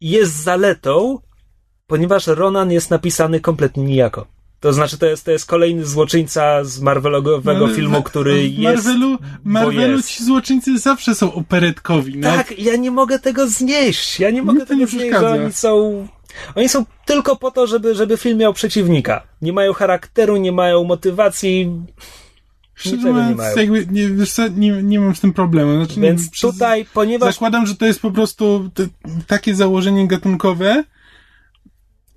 jest 0.00 0.32
zaletą, 0.42 1.18
ponieważ 1.86 2.26
Ronan 2.26 2.70
jest 2.72 2.90
napisany 2.90 3.40
kompletnie 3.40 3.84
nijako. 3.84 4.26
To 4.60 4.72
znaczy, 4.72 4.98
to 4.98 5.06
jest, 5.06 5.24
to 5.24 5.30
jest 5.30 5.46
kolejny 5.46 5.86
złoczyńca 5.86 6.64
z 6.64 6.80
Marvelowego 6.80 7.64
Ale 7.64 7.74
filmu, 7.74 8.00
w- 8.00 8.04
który 8.04 8.48
w 8.50 8.58
Marvelu, 8.58 9.10
jest. 9.10 9.22
Marvelu 9.44 9.96
jest. 9.96 10.10
ci 10.10 10.24
złoczyńcy 10.24 10.78
zawsze 10.78 11.14
są 11.14 11.32
operetkowi. 11.32 12.16
No. 12.18 12.36
Tak, 12.36 12.58
ja 12.58 12.76
nie 12.76 12.90
mogę 12.90 13.18
tego 13.18 13.48
znieść. 13.48 14.20
Ja 14.20 14.30
nie 14.30 14.42
mogę 14.42 14.60
tego 14.66 14.80
nie 14.80 14.86
znieść, 14.86 15.10
że 15.20 15.30
oni 15.30 15.52
są. 15.52 16.08
Oni 16.54 16.68
są 16.68 16.84
tylko 17.06 17.36
po 17.36 17.50
to, 17.50 17.66
żeby, 17.66 17.94
żeby 17.94 18.16
film 18.16 18.38
miał 18.38 18.52
przeciwnika. 18.54 19.22
Nie 19.42 19.52
mają 19.52 19.72
charakteru, 19.72 20.36
nie 20.36 20.52
mają 20.52 20.84
motywacji, 20.84 21.70
Szczerze 22.74 22.96
niczego 22.96 23.14
nie 23.14 23.20
mówiąc, 23.22 23.38
mają. 23.38 23.56
jakby, 23.56 23.86
nie, 23.90 24.08
wiesz 24.08 24.32
co, 24.32 24.48
nie, 24.48 24.82
nie 24.82 25.00
mam 25.00 25.16
z 25.16 25.20
tym 25.20 25.32
problemu. 25.32 25.84
Znaczy, 25.84 26.00
nie, 26.00 26.08
Więc 26.08 26.30
przez- 26.30 26.52
tutaj, 26.52 26.86
ponieważ 26.94 27.34
Zakładam, 27.34 27.66
że 27.66 27.74
to 27.76 27.86
jest 27.86 28.00
po 28.00 28.10
prostu 28.10 28.70
t- 28.74 28.86
takie 29.26 29.54
założenie 29.54 30.06
gatunkowe 30.08 30.84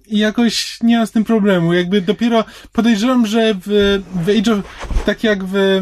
i 0.08 0.18
jakoś 0.18 0.78
nie 0.82 0.98
mam 0.98 1.08
z 1.08 1.12
tym 1.12 1.24
problemu. 1.24 1.74
Jakby 1.74 2.02
dopiero 2.02 2.44
podejrzewam, 2.74 3.26
że 3.26 3.54
w, 3.66 4.00
w 4.26 4.30
Age 4.40 4.54
of, 4.54 4.60
tak 5.06 5.24
jak 5.24 5.44
w, 5.44 5.82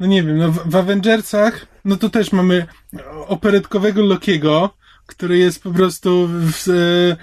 no 0.00 0.06
nie 0.06 0.22
wiem, 0.22 0.38
no 0.38 0.52
w, 0.52 0.70
w 0.70 0.76
Avengersach, 0.76 1.66
no 1.84 1.96
to 1.96 2.10
też 2.10 2.32
mamy 2.32 2.66
operetkowego 3.26 4.02
Lokiego, 4.02 4.70
który 5.06 5.38
jest 5.38 5.62
po 5.62 5.70
prostu 5.70 6.28
w, 6.30 6.68
e, 6.68 7.16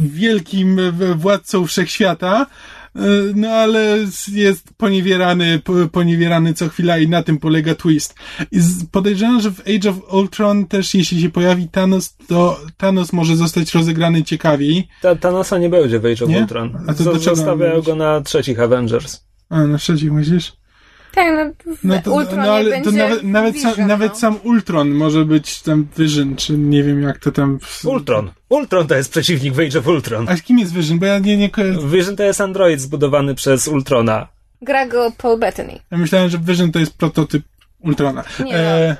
wielkim 0.00 0.80
władcą 1.16 1.66
wszechświata, 1.66 2.46
e, 2.96 3.00
no 3.34 3.48
ale 3.48 3.98
jest 4.32 4.64
poniewierany, 4.76 5.58
po- 5.64 5.88
poniewierany 5.92 6.54
co 6.54 6.68
chwila 6.68 6.98
i 6.98 7.08
na 7.08 7.22
tym 7.22 7.38
polega 7.38 7.74
twist. 7.74 8.14
I 8.52 8.60
podejrzewam, 8.92 9.40
że 9.40 9.50
w 9.50 9.60
Age 9.60 9.90
of 9.90 9.96
Ultron 10.14 10.66
też 10.66 10.94
jeśli 10.94 11.22
się 11.22 11.30
pojawi 11.30 11.68
Thanos, 11.68 12.16
to 12.28 12.60
Thanos 12.76 13.12
może 13.12 13.36
zostać 13.36 13.74
rozegrany 13.74 14.22
ciekawiej. 14.22 14.88
ta, 15.02 15.16
Thanosa 15.16 15.58
nie 15.58 15.68
będzie 15.68 16.00
w 16.00 16.06
Age 16.06 16.24
of 16.24 16.30
Nie? 16.30 16.38
Ultron. 16.40 16.78
A 16.86 16.94
to 16.94 17.04
czego 17.04 17.18
Zostawiają 17.18 17.82
go 17.82 17.94
na 17.96 18.20
trzecich 18.20 18.60
Avengers. 18.60 19.20
A, 19.50 19.66
na 19.66 19.78
trzecich 19.78 20.12
myślisz? 20.12 20.52
Tak, 21.14 21.54
no, 21.66 21.72
No 21.84 22.02
to, 22.02 22.12
Ultron 22.12 22.40
no, 22.46 22.52
ale 22.52 22.64
to 22.64 22.70
będzie 22.84 22.98
nawet, 22.98 23.22
nawet, 23.22 23.54
Vision, 23.54 23.74
sam, 23.74 23.86
nawet 23.86 24.12
no. 24.12 24.18
sam 24.18 24.38
Ultron 24.42 24.90
może 24.90 25.24
być 25.24 25.62
tam 25.62 25.86
Vision, 25.98 26.36
czy 26.36 26.52
nie 26.58 26.82
wiem 26.82 27.02
jak 27.02 27.18
to 27.18 27.32
tam... 27.32 27.58
Ultron. 27.84 28.30
Ultron 28.48 28.86
to 28.86 28.94
jest 28.94 29.10
przeciwnik 29.10 29.54
w 29.54 29.60
Age 29.60 29.78
of 29.78 29.86
Ultron. 29.86 30.28
A 30.28 30.36
kim 30.36 30.58
jest 30.58 30.72
Vision? 30.72 30.98
Bo 30.98 31.06
ja 31.06 31.18
nie, 31.18 31.36
nie 31.36 31.50
kojarzę. 31.50 31.80
Vision 31.88 32.16
to 32.16 32.22
jest 32.22 32.40
android 32.40 32.80
zbudowany 32.80 33.34
przez 33.34 33.68
Ultrona. 33.68 34.28
Gra 34.62 34.86
go 34.86 35.12
Paul 35.18 35.38
Bettany. 35.38 35.80
Ja 35.90 35.98
myślałem, 35.98 36.30
że 36.30 36.38
Vision 36.38 36.72
to 36.72 36.78
jest 36.78 36.96
prototyp 36.98 37.42
Ultrona. 37.80 38.24
Nie, 38.44 38.54
E, 38.56 38.96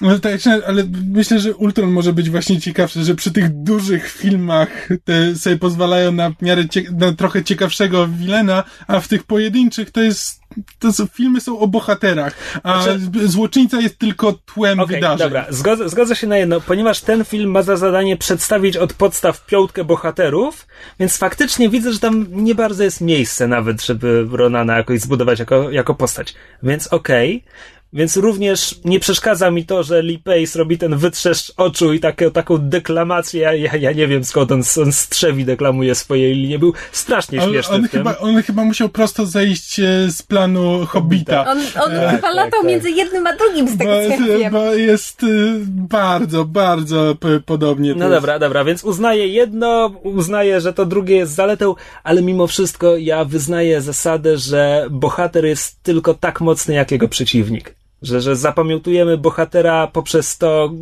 no 0.00 0.18
tak, 0.18 0.40
ale 0.66 0.84
myślę, 1.14 1.38
że 1.40 1.54
Ultron 1.54 1.90
może 1.90 2.12
być 2.12 2.30
właśnie 2.30 2.60
ciekawszy, 2.60 3.04
że 3.04 3.14
przy 3.14 3.30
tych 3.32 3.62
dużych 3.62 4.10
filmach 4.10 4.88
te 5.04 5.36
sobie 5.36 5.56
pozwalają 5.56 6.12
na 6.12 6.32
miarę 6.42 6.64
na 6.92 7.12
trochę 7.12 7.44
ciekawszego 7.44 8.08
wilena, 8.08 8.64
a 8.86 9.00
w 9.00 9.08
tych 9.08 9.24
pojedynczych 9.24 9.90
to 9.90 10.00
jest 10.00 10.38
to 10.78 10.92
są, 10.92 11.06
filmy 11.06 11.40
są 11.40 11.58
o 11.58 11.68
bohaterach, 11.68 12.34
a 12.62 12.82
Znaczy- 12.82 13.28
złoczyńca 13.28 13.80
jest 13.80 13.98
tylko 13.98 14.32
tłem 14.32 14.80
Okej, 14.80 14.96
wydarzeń. 14.96 15.18
dobra, 15.18 15.46
zgodzę, 15.50 15.88
zgodzę 15.88 16.16
się 16.16 16.26
na 16.26 16.36
jedno, 16.36 16.60
ponieważ 16.60 17.00
ten 17.00 17.24
film 17.24 17.50
ma 17.50 17.62
za 17.62 17.76
zadanie 17.76 18.16
przedstawić 18.16 18.76
od 18.76 18.92
podstaw 18.92 19.46
piątkę 19.46 19.84
bohaterów, 19.84 20.66
więc 21.00 21.16
faktycznie 21.16 21.68
widzę, 21.68 21.92
że 21.92 21.98
tam 21.98 22.26
nie 22.30 22.54
bardzo 22.54 22.84
jest 22.84 23.00
miejsce 23.00 23.48
nawet, 23.48 23.82
żeby 23.82 24.26
Ronana 24.32 24.76
jakoś 24.76 25.00
zbudować 25.00 25.38
jako, 25.38 25.70
jako 25.70 25.94
postać. 25.94 26.34
Więc 26.62 26.86
okej. 26.86 27.44
Więc 27.92 28.16
również 28.16 28.74
nie 28.84 29.00
przeszkadza 29.00 29.50
mi 29.50 29.64
to, 29.66 29.82
że 29.82 30.02
Lee 30.02 30.18
Pace 30.18 30.58
robi 30.58 30.78
ten 30.78 30.96
wytrzeszcz 30.96 31.52
oczu 31.56 31.92
i 31.92 32.00
takie, 32.00 32.30
taką 32.30 32.58
deklamację. 32.58 33.40
Ja, 33.40 33.54
ja, 33.54 33.76
ja 33.76 33.92
nie 33.92 34.06
wiem 34.08 34.24
skąd 34.24 34.52
on, 34.52 34.62
on 34.82 34.92
strzewi 34.92 35.44
deklamuje 35.44 35.94
swoje 35.94 36.34
linie. 36.34 36.58
Był 36.58 36.72
strasznie 36.92 37.42
On, 37.42 37.50
śmieszny 37.50 37.74
on, 37.74 37.88
w 37.88 37.90
tym. 37.90 38.00
chyba, 38.00 38.18
on 38.18 38.42
chyba 38.42 38.64
musiał 38.64 38.88
prosto 38.88 39.26
zejść 39.26 39.80
e, 39.80 39.84
z 40.10 40.22
planu 40.22 40.86
Hobbita. 40.86 41.50
On, 41.50 41.58
on 41.84 41.92
E, 41.92 42.10
chyba 42.10 42.30
latał 42.30 42.60
tak. 42.60 42.68
między 42.70 42.90
jednym 42.90 43.26
a 43.26 43.36
drugim, 43.36 43.68
z 43.68 43.78
tego 43.78 43.90
Bo, 43.90 44.38
wiem. 44.38 44.52
bo 44.52 44.74
jest 44.74 45.22
y, 45.22 45.26
bardzo, 45.68 46.44
bardzo 46.44 47.16
podobnie. 47.46 47.94
No 47.94 48.04
jest. 48.04 48.16
dobra, 48.16 48.38
dobra, 48.38 48.64
więc 48.64 48.84
uznaję 48.84 49.28
jedno, 49.28 49.92
uznaję, 50.02 50.60
że 50.60 50.72
to 50.72 50.86
drugie 50.86 51.16
jest 51.16 51.34
zaletą, 51.34 51.74
ale 52.04 52.22
mimo 52.22 52.46
wszystko 52.46 52.96
ja 52.96 53.24
wyznaję 53.24 53.80
zasadę, 53.80 54.38
że 54.38 54.86
bohater 54.90 55.44
jest 55.44 55.82
tylko 55.82 56.14
tak 56.14 56.40
mocny, 56.40 56.74
jak 56.74 56.90
jego 56.90 57.08
przeciwnik. 57.08 57.77
Że, 58.02 58.20
że 58.20 58.36
zapamiętujemy 58.36 59.18
bohatera 59.18 59.86
poprzez 59.86 60.38
to, 60.38 60.72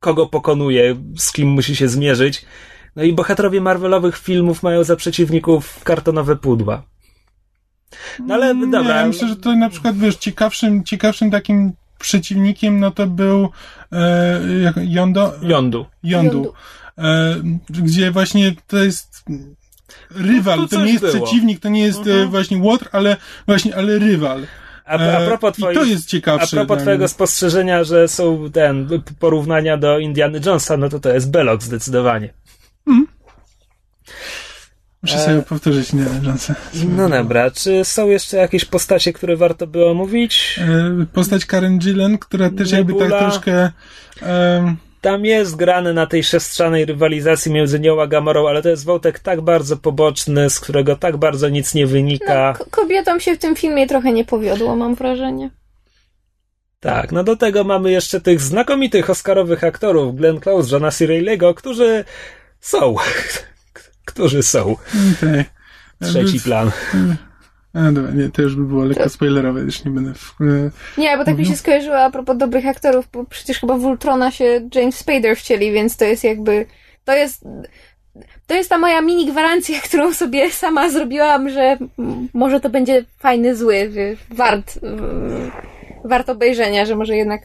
kogo 0.00 0.26
pokonuje, 0.26 0.96
z 1.18 1.32
kim 1.32 1.48
musi 1.48 1.76
się 1.76 1.88
zmierzyć. 1.88 2.44
No 2.96 3.02
i 3.02 3.12
bohaterowie 3.12 3.60
Marvelowych 3.60 4.18
filmów 4.18 4.62
mają 4.62 4.84
za 4.84 4.96
przeciwników 4.96 5.84
kartonowe 5.84 6.36
pudła. 6.36 6.82
No 8.26 8.34
ale 8.34 8.54
Nie, 8.54 8.66
dobra. 8.66 8.96
Ja 9.00 9.06
myślę, 9.06 9.28
że 9.28 9.36
to 9.36 9.56
na 9.56 9.70
przykład, 9.70 9.96
wiesz, 9.98 10.16
ciekawszym, 10.16 10.84
ciekawszym 10.84 11.30
takim 11.30 11.72
przeciwnikiem, 11.98 12.80
no 12.80 12.90
to 12.90 13.06
był 13.06 13.48
e, 13.92 14.40
jak, 14.62 14.74
Yondo, 14.82 15.32
Yondu. 15.42 15.86
Yondu, 16.02 16.36
Yondu. 16.36 16.52
e, 16.98 17.36
gdzie 17.68 18.10
właśnie 18.10 18.54
to 18.66 18.78
jest 18.78 19.24
rywal, 20.10 20.58
No 20.58 20.68
to 20.68 20.76
to, 20.76 20.84
nie 20.84 20.92
jest 20.92 21.04
było. 21.04 21.26
przeciwnik, 21.26 21.60
to 21.60 21.68
nie 21.68 21.82
jest 21.82 22.06
e, 22.06 22.26
właśnie 22.26 22.58
łotr, 22.58 22.88
ale 22.92 23.16
właśnie, 23.46 23.76
ale 23.76 23.98
rywal. 23.98 24.46
A, 24.86 24.92
a 24.92 24.96
E, 25.20 25.26
propos 25.26 25.56
twoich... 25.56 25.78
to 25.78 25.84
jest 25.84 26.06
A 26.06 26.10
ciekawsze. 26.10 26.56
propos 26.56 26.66
dla 26.66 26.76
mnie. 26.76 26.82
twojego 26.82 27.08
spostrzeżenia, 27.08 27.84
że 27.84 28.08
są 28.08 28.50
ten 28.52 28.88
porównania 29.18 29.76
do 29.76 29.98
Indiana 29.98 30.38
Jonesa, 30.46 30.76
no 30.76 30.88
to 30.88 31.00
to 31.00 31.08
jest 31.14 31.30
Belloc 31.30 31.62
zdecydowanie. 31.62 32.32
Muszę 35.02 35.18
sobie 35.18 35.42
powtórzyć, 35.42 35.92
nie, 35.92 36.02
Jonesa. 36.22 36.54
No 36.88 37.08
dobra, 37.08 37.50
czy 37.50 37.84
są 37.84 38.08
jeszcze 38.08 38.36
jakieś 38.36 38.64
postacie, 38.64 39.12
które 39.12 39.36
warto 39.36 39.66
by 39.66 39.86
omówić? 39.86 40.60
E, 41.02 41.06
Postać 41.12 41.44
Karen 41.46 41.78
Gillen, 41.78 42.18
która 42.18 42.50
też 42.50 42.70
jakby 42.70 42.92
tak 42.92 43.02
Nebula. 43.02 43.18
troszkę 43.30 43.72
em, 44.22 44.76
Tam 45.06 45.24
jest 45.24 45.56
grane 45.56 45.92
na 45.92 46.06
tej 46.06 46.22
siostrzanej 46.22 46.84
rywalizacji 46.84 47.52
między 47.52 47.80
nią 47.80 48.02
a 48.02 48.06
Gamorą, 48.06 48.48
ale 48.48 48.62
to 48.62 48.68
jest 48.68 48.84
wątek 48.84 49.18
tak 49.18 49.40
bardzo 49.40 49.76
poboczny, 49.76 50.50
z 50.50 50.60
którego 50.60 50.96
tak 50.96 51.16
bardzo 51.16 51.48
nic 51.48 51.74
nie 51.74 51.86
wynika. 51.86 52.54
No, 52.58 52.64
ko- 52.64 52.70
kobietom 52.70 53.20
się 53.20 53.34
w 53.34 53.38
tym 53.38 53.56
filmie 53.56 53.86
trochę 53.86 54.12
nie 54.12 54.24
powiodło, 54.24 54.76
mam 54.76 54.94
wrażenie. 54.94 55.50
Tak, 56.80 57.12
no 57.12 57.24
do 57.24 57.36
tego 57.36 57.64
mamy 57.64 57.90
jeszcze 57.90 58.20
tych 58.20 58.40
znakomitych 58.40 59.10
oscarowych 59.10 59.64
aktorów, 59.64 60.16
Glenn 60.16 60.40
Close, 60.40 60.72
Johna 60.72 60.90
C. 60.90 61.06
Reilly'ego, 61.06 61.54
którzy 61.54 62.04
są. 62.60 62.96
którzy 64.04 64.42
są. 64.42 64.76
okej. 65.18 65.44
Trzeci 66.02 66.40
plan. 66.40 66.70
A, 67.76 67.92
dobra, 67.92 68.10
nie, 68.10 68.30
to 68.30 68.42
już 68.42 68.56
by 68.56 68.64
było 68.64 68.84
lekko 68.84 69.08
spoilerowe, 69.08 69.60
już 69.60 69.84
nie 69.84 69.90
będę... 69.90 70.14
W, 70.14 70.34
e, 70.40 71.00
Nie, 71.00 71.18
bo 71.18 71.24
tak 71.24 71.38
mi 71.38 71.46
się 71.46 71.56
skojarzyło 71.56 71.98
a 71.98 72.10
propos 72.10 72.36
dobrych 72.36 72.66
aktorów, 72.66 73.08
bo 73.12 73.24
przecież 73.24 73.58
chyba 73.58 73.76
w 73.76 73.84
Ultrona 73.84 74.30
się 74.30 74.68
James 74.74 74.96
Spader 74.96 75.36
wcieli, 75.36 75.72
więc 75.72 75.96
to 75.96 76.04
jest 76.04 76.24
jakby... 76.24 76.66
To 77.04 77.12
jest... 77.12 77.44
To 78.46 78.54
jest 78.54 78.70
ta 78.70 78.78
moja 78.78 79.00
mini 79.00 79.26
gwarancja, 79.26 79.80
którą 79.88 80.14
sobie 80.14 80.50
sama 80.50 80.90
zrobiłam, 80.90 81.50
że 81.50 81.78
może 82.34 82.60
to 82.60 82.70
będzie 82.70 83.04
fajny, 83.18 83.56
zły, 83.56 83.90
wart, 84.30 84.78
wart 86.04 86.28
obejrzenia, 86.28 86.86
że 86.86 86.96
może 86.96 87.16
jednak 87.16 87.42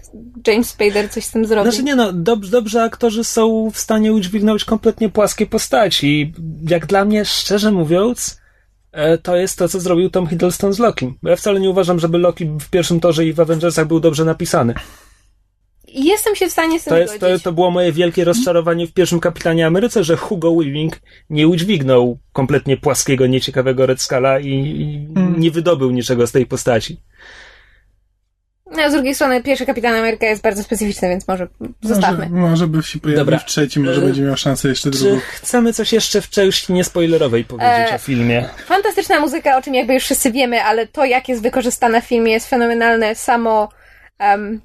James 0.47 0.69
Spader 0.69 1.09
coś 1.09 1.25
z 1.25 1.31
tym 1.31 1.45
zrobi. 1.45 1.71
Znaczy 1.71 1.83
nie 1.83 1.95
no, 1.95 2.13
dob- 2.13 2.49
dobrze 2.49 2.83
aktorzy 2.83 3.23
są 3.23 3.71
w 3.73 3.77
stanie 3.77 4.13
udźwignąć 4.13 4.65
kompletnie 4.65 5.09
płaskie 5.09 5.45
postaci. 5.45 6.33
Jak 6.69 6.85
dla 6.85 7.05
mnie, 7.05 7.25
szczerze 7.25 7.71
mówiąc, 7.71 8.40
to 9.23 9.35
jest 9.35 9.57
to, 9.57 9.69
co 9.69 9.79
zrobił 9.79 10.09
Tom 10.09 10.27
Hiddleston 10.27 10.73
z 10.73 10.79
Loki. 10.79 11.13
Bo 11.23 11.29
ja 11.29 11.35
wcale 11.35 11.59
nie 11.59 11.69
uważam, 11.69 11.99
żeby 11.99 12.17
Loki 12.17 12.45
w 12.45 12.69
pierwszym 12.69 12.99
torze 12.99 13.25
i 13.25 13.33
w 13.33 13.39
Avengersach 13.39 13.87
był 13.87 13.99
dobrze 13.99 14.25
napisany. 14.25 14.73
Jestem 15.93 16.35
się 16.35 16.47
w 16.47 16.51
stanie 16.51 16.79
z 16.79 16.83
tym 16.83 16.91
To, 16.91 16.97
jest, 16.97 17.13
to, 17.13 17.19
zgodzić. 17.19 17.43
to 17.43 17.51
było 17.53 17.71
moje 17.71 17.91
wielkie 17.91 18.23
rozczarowanie 18.23 18.87
w 18.87 18.93
pierwszym 18.93 19.19
Kapitanie 19.19 19.67
Ameryce, 19.67 20.03
że 20.03 20.17
Hugo 20.17 20.55
Weaving 20.55 21.01
nie 21.29 21.47
udźwignął 21.47 22.17
kompletnie 22.33 22.77
płaskiego, 22.77 23.27
nieciekawego 23.27 23.85
Red 23.85 24.01
Skala 24.01 24.39
i, 24.39 24.47
i 24.49 25.07
nie 25.37 25.51
wydobył 25.51 25.91
niczego 25.91 26.27
z 26.27 26.31
tej 26.31 26.45
postaci. 26.45 26.97
No, 28.77 28.89
z 28.89 28.93
drugiej 28.93 29.15
strony 29.15 29.43
pierwszy 29.43 29.65
Kapitan 29.65 29.95
Ameryka 29.95 30.25
jest 30.25 30.41
bardzo 30.41 30.63
specyficzny, 30.63 31.09
więc 31.09 31.27
może 31.27 31.47
zostawmy. 31.81 32.29
Może, 32.29 32.49
może 32.49 32.67
by 32.67 32.83
się 32.83 32.99
pojawił 32.99 33.25
Dobra. 33.25 33.39
w 33.39 33.45
trzecim, 33.45 33.85
może 33.85 34.01
E, 34.01 34.05
będzie 34.05 34.21
miał 34.21 34.37
szansę 34.37 34.67
jeszcze 34.69 34.91
Czy 34.91 34.97
drugą. 34.99 35.19
chcemy 35.31 35.73
coś 35.73 35.93
jeszcze 35.93 36.21
w 36.21 36.29
części 36.29 36.73
niespoilerowej 36.73 37.43
powiedzieć 37.43 37.91
E, 37.91 37.95
o 37.95 37.97
filmie? 37.97 38.49
Fantastyczna 38.65 39.19
muzyka, 39.19 39.57
o 39.57 39.61
czym 39.61 39.73
jakby 39.75 39.93
już 39.93 40.03
wszyscy 40.03 40.31
wiemy, 40.31 40.63
ale 40.63 40.87
to, 40.87 41.05
jak 41.05 41.29
jest 41.29 41.41
wykorzystana 41.41 42.01
w 42.01 42.05
filmie, 42.05 42.31
jest 42.31 42.49
fenomenalne. 42.49 43.15
Samo 43.15 43.69
um, 44.19 44.61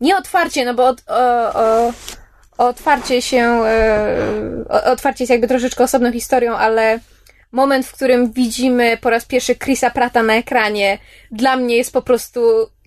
nie 0.00 0.16
otwarcie, 0.16 0.64
no 0.64 0.74
bo 0.74 0.86
od, 0.86 1.02
o, 1.06 1.54
o, 1.54 1.92
otwarcie 2.58 3.22
się, 3.22 3.62
e, 3.64 4.64
otwarcie 4.84 5.24
jest 5.24 5.30
jakby 5.30 5.48
troszeczkę 5.48 5.84
osobną 5.84 6.12
historią, 6.12 6.56
ale 6.56 6.98
moment, 7.52 7.86
w 7.86 7.92
którym 7.92 8.32
widzimy 8.32 8.96
po 8.96 9.10
raz 9.10 9.24
pierwszy 9.24 9.54
Chrisa 9.56 9.90
Prata 9.90 10.22
na 10.22 10.34
ekranie, 10.34 10.98
dla 11.30 11.56
mnie 11.56 11.76
jest 11.76 11.92
po 11.92 12.02
prostu 12.02 12.40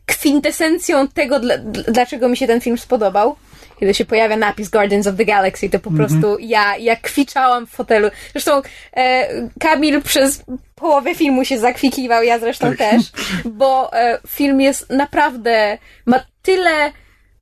kwintesencją 0.06 1.08
tego, 1.08 1.40
dla, 1.40 1.58
dl- 1.58 1.92
dlaczego 1.92 2.30
mi 2.30 2.38
się 2.38 2.48
ten 2.48 2.62
film 2.62 2.78
spodobał. 2.78 3.36
Kiedy 3.80 3.94
się 3.94 4.06
pojawia 4.06 4.38
napis 4.38 4.70
Guardians 4.70 5.08
of 5.08 5.16
the 5.16 5.26
Galaxy, 5.26 5.70
to 5.70 5.80
po 5.80 5.92
prostu 5.92 6.38
ja, 6.40 6.78
ja 6.78 6.96
kwiczałam 6.96 7.68
w 7.68 7.70
fotelu. 7.70 8.10
Zresztą 8.32 8.62
e, 8.98 9.28
Kamil 9.60 10.02
przez 10.02 10.44
połowę 10.76 11.16
filmu 11.16 11.46
się 11.46 11.60
zakwikiwał, 11.60 12.24
ja 12.24 12.40
zresztą 12.40 12.76
też, 12.76 13.04
bo 13.46 13.94
e, 13.94 14.20
film 14.28 14.62
jest 14.62 14.90
naprawdę, 14.90 15.78
ma 16.06 16.26
tyle 16.42 16.92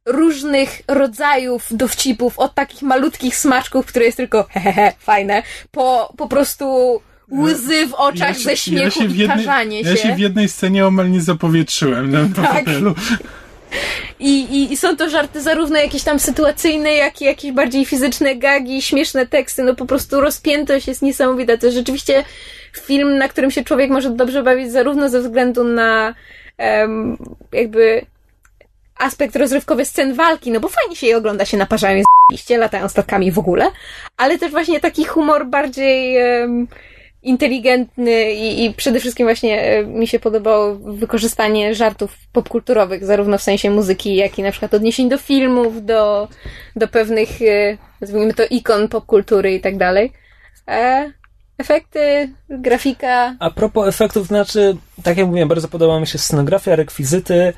różnych 0.06 0.82
rodzajów 0.88 1.68
dowcipów, 1.72 2.40
od 2.40 2.54
takich 2.56 2.82
malutkich 2.82 3.36
smaczków, 3.38 3.86
które 3.86 4.06
jest 4.06 4.18
tylko 4.18 4.44
hehehe, 4.44 4.94
fajne, 5.00 5.44
po 5.72 6.14
po 6.18 6.28
prostu 6.28 7.02
łzy 7.32 7.88
w 7.88 7.94
oczach 7.94 8.38
ze 8.38 8.58
śmiechu 8.58 9.00
w 9.08 9.16
i 9.18 9.28
tarzanie 9.28 9.82
ja 9.82 9.96
się 9.96 10.16
w 10.16 10.20
jednej 10.20 10.50
scenie 10.50 10.88
omal 10.88 11.12
nie 11.12 11.22
zapowietrzyłem 11.22 12.12
na 12.12 12.44
Tak. 12.44 12.58
fotelu. 12.60 12.96
I, 14.20 14.42
i, 14.42 14.74
I 14.74 14.78
są 14.78 14.98
to 14.98 15.10
żarty 15.10 15.42
zarówno 15.42 15.80
jakieś 15.80 16.04
tam 16.04 16.20
sytuacyjne, 16.20 16.94
jak 16.94 17.22
i 17.22 17.26
jakieś 17.26 17.52
bardziej 17.52 17.86
fizyczne 17.86 18.36
gagi, 18.36 18.82
śmieszne 18.82 19.28
teksty. 19.28 19.64
No 19.64 19.76
po 19.76 19.86
prostu 19.86 20.22
rozpiętość 20.22 20.88
jest 20.88 21.02
niesamowita. 21.02 21.58
To 21.58 21.66
jest 21.66 21.78
rzeczywiście 21.78 22.24
film, 22.82 23.18
na 23.18 23.28
którym 23.28 23.52
się 23.52 23.64
człowiek 23.64 23.90
może 23.90 24.10
dobrze 24.10 24.44
bawić, 24.44 24.72
zarówno 24.72 25.10
ze 25.10 25.22
względu 25.22 25.64
na 25.64 26.14
em, 26.58 27.18
jakby 27.52 28.06
aspekt 29.00 29.36
rozrywkowy 29.36 29.86
scen 29.86 30.14
walki, 30.14 30.52
no 30.52 30.60
bo 30.60 30.70
fajnie 30.70 30.96
się 30.96 31.08
je 31.08 31.18
ogląda, 31.18 31.46
się 31.46 31.58
naparzają 31.58 32.04
z 32.38 32.50
latają 32.50 32.90
statkami 32.90 33.32
w 33.32 33.40
ogóle, 33.40 33.66
ale 34.18 34.38
też 34.38 34.52
właśnie 34.52 34.80
taki 34.80 35.06
humor 35.06 35.46
bardziej 35.46 36.18
em, 36.18 36.68
inteligentny 37.24 38.34
i, 38.34 38.66
i 38.66 38.74
przede 38.74 39.00
wszystkim 39.00 39.26
właśnie 39.26 39.62
e, 39.62 39.84
mi 39.84 40.08
się 40.08 40.20
podobało 40.20 40.76
wykorzystanie 40.76 41.76
żartów 41.76 42.18
popkulturowych, 42.32 43.06
zarówno 43.06 43.38
w 43.38 43.42
sensie 43.44 43.70
muzyki, 43.70 44.16
jak 44.16 44.40
i 44.40 44.44
na 44.44 44.52
przykład 44.52 44.74
odniesień 44.74 45.10
do 45.10 45.18
filmów, 45.18 45.86
do, 45.86 46.28
do 46.76 46.88
pewnych, 46.88 47.42
e, 47.42 47.78
nazwijmy 48.02 48.34
to, 48.34 48.44
ikon 48.50 48.88
popkultury 48.88 49.54
i 49.54 49.62
tak 49.62 49.78
dalej. 49.78 50.12
E, 50.68 51.12
Efekty, 51.58 52.34
grafika. 52.50 53.36
A 53.40 53.52
propos 53.52 53.88
efektów, 53.88 54.28
znaczy, 54.28 54.78
tak 55.04 55.18
jak 55.18 55.28
mówiłem, 55.28 55.50
bardzo 55.50 55.68
podoba 55.68 56.00
mi 56.00 56.08
się 56.08 56.18
scenografia, 56.18 56.76
rekwizyty, 56.76 57.54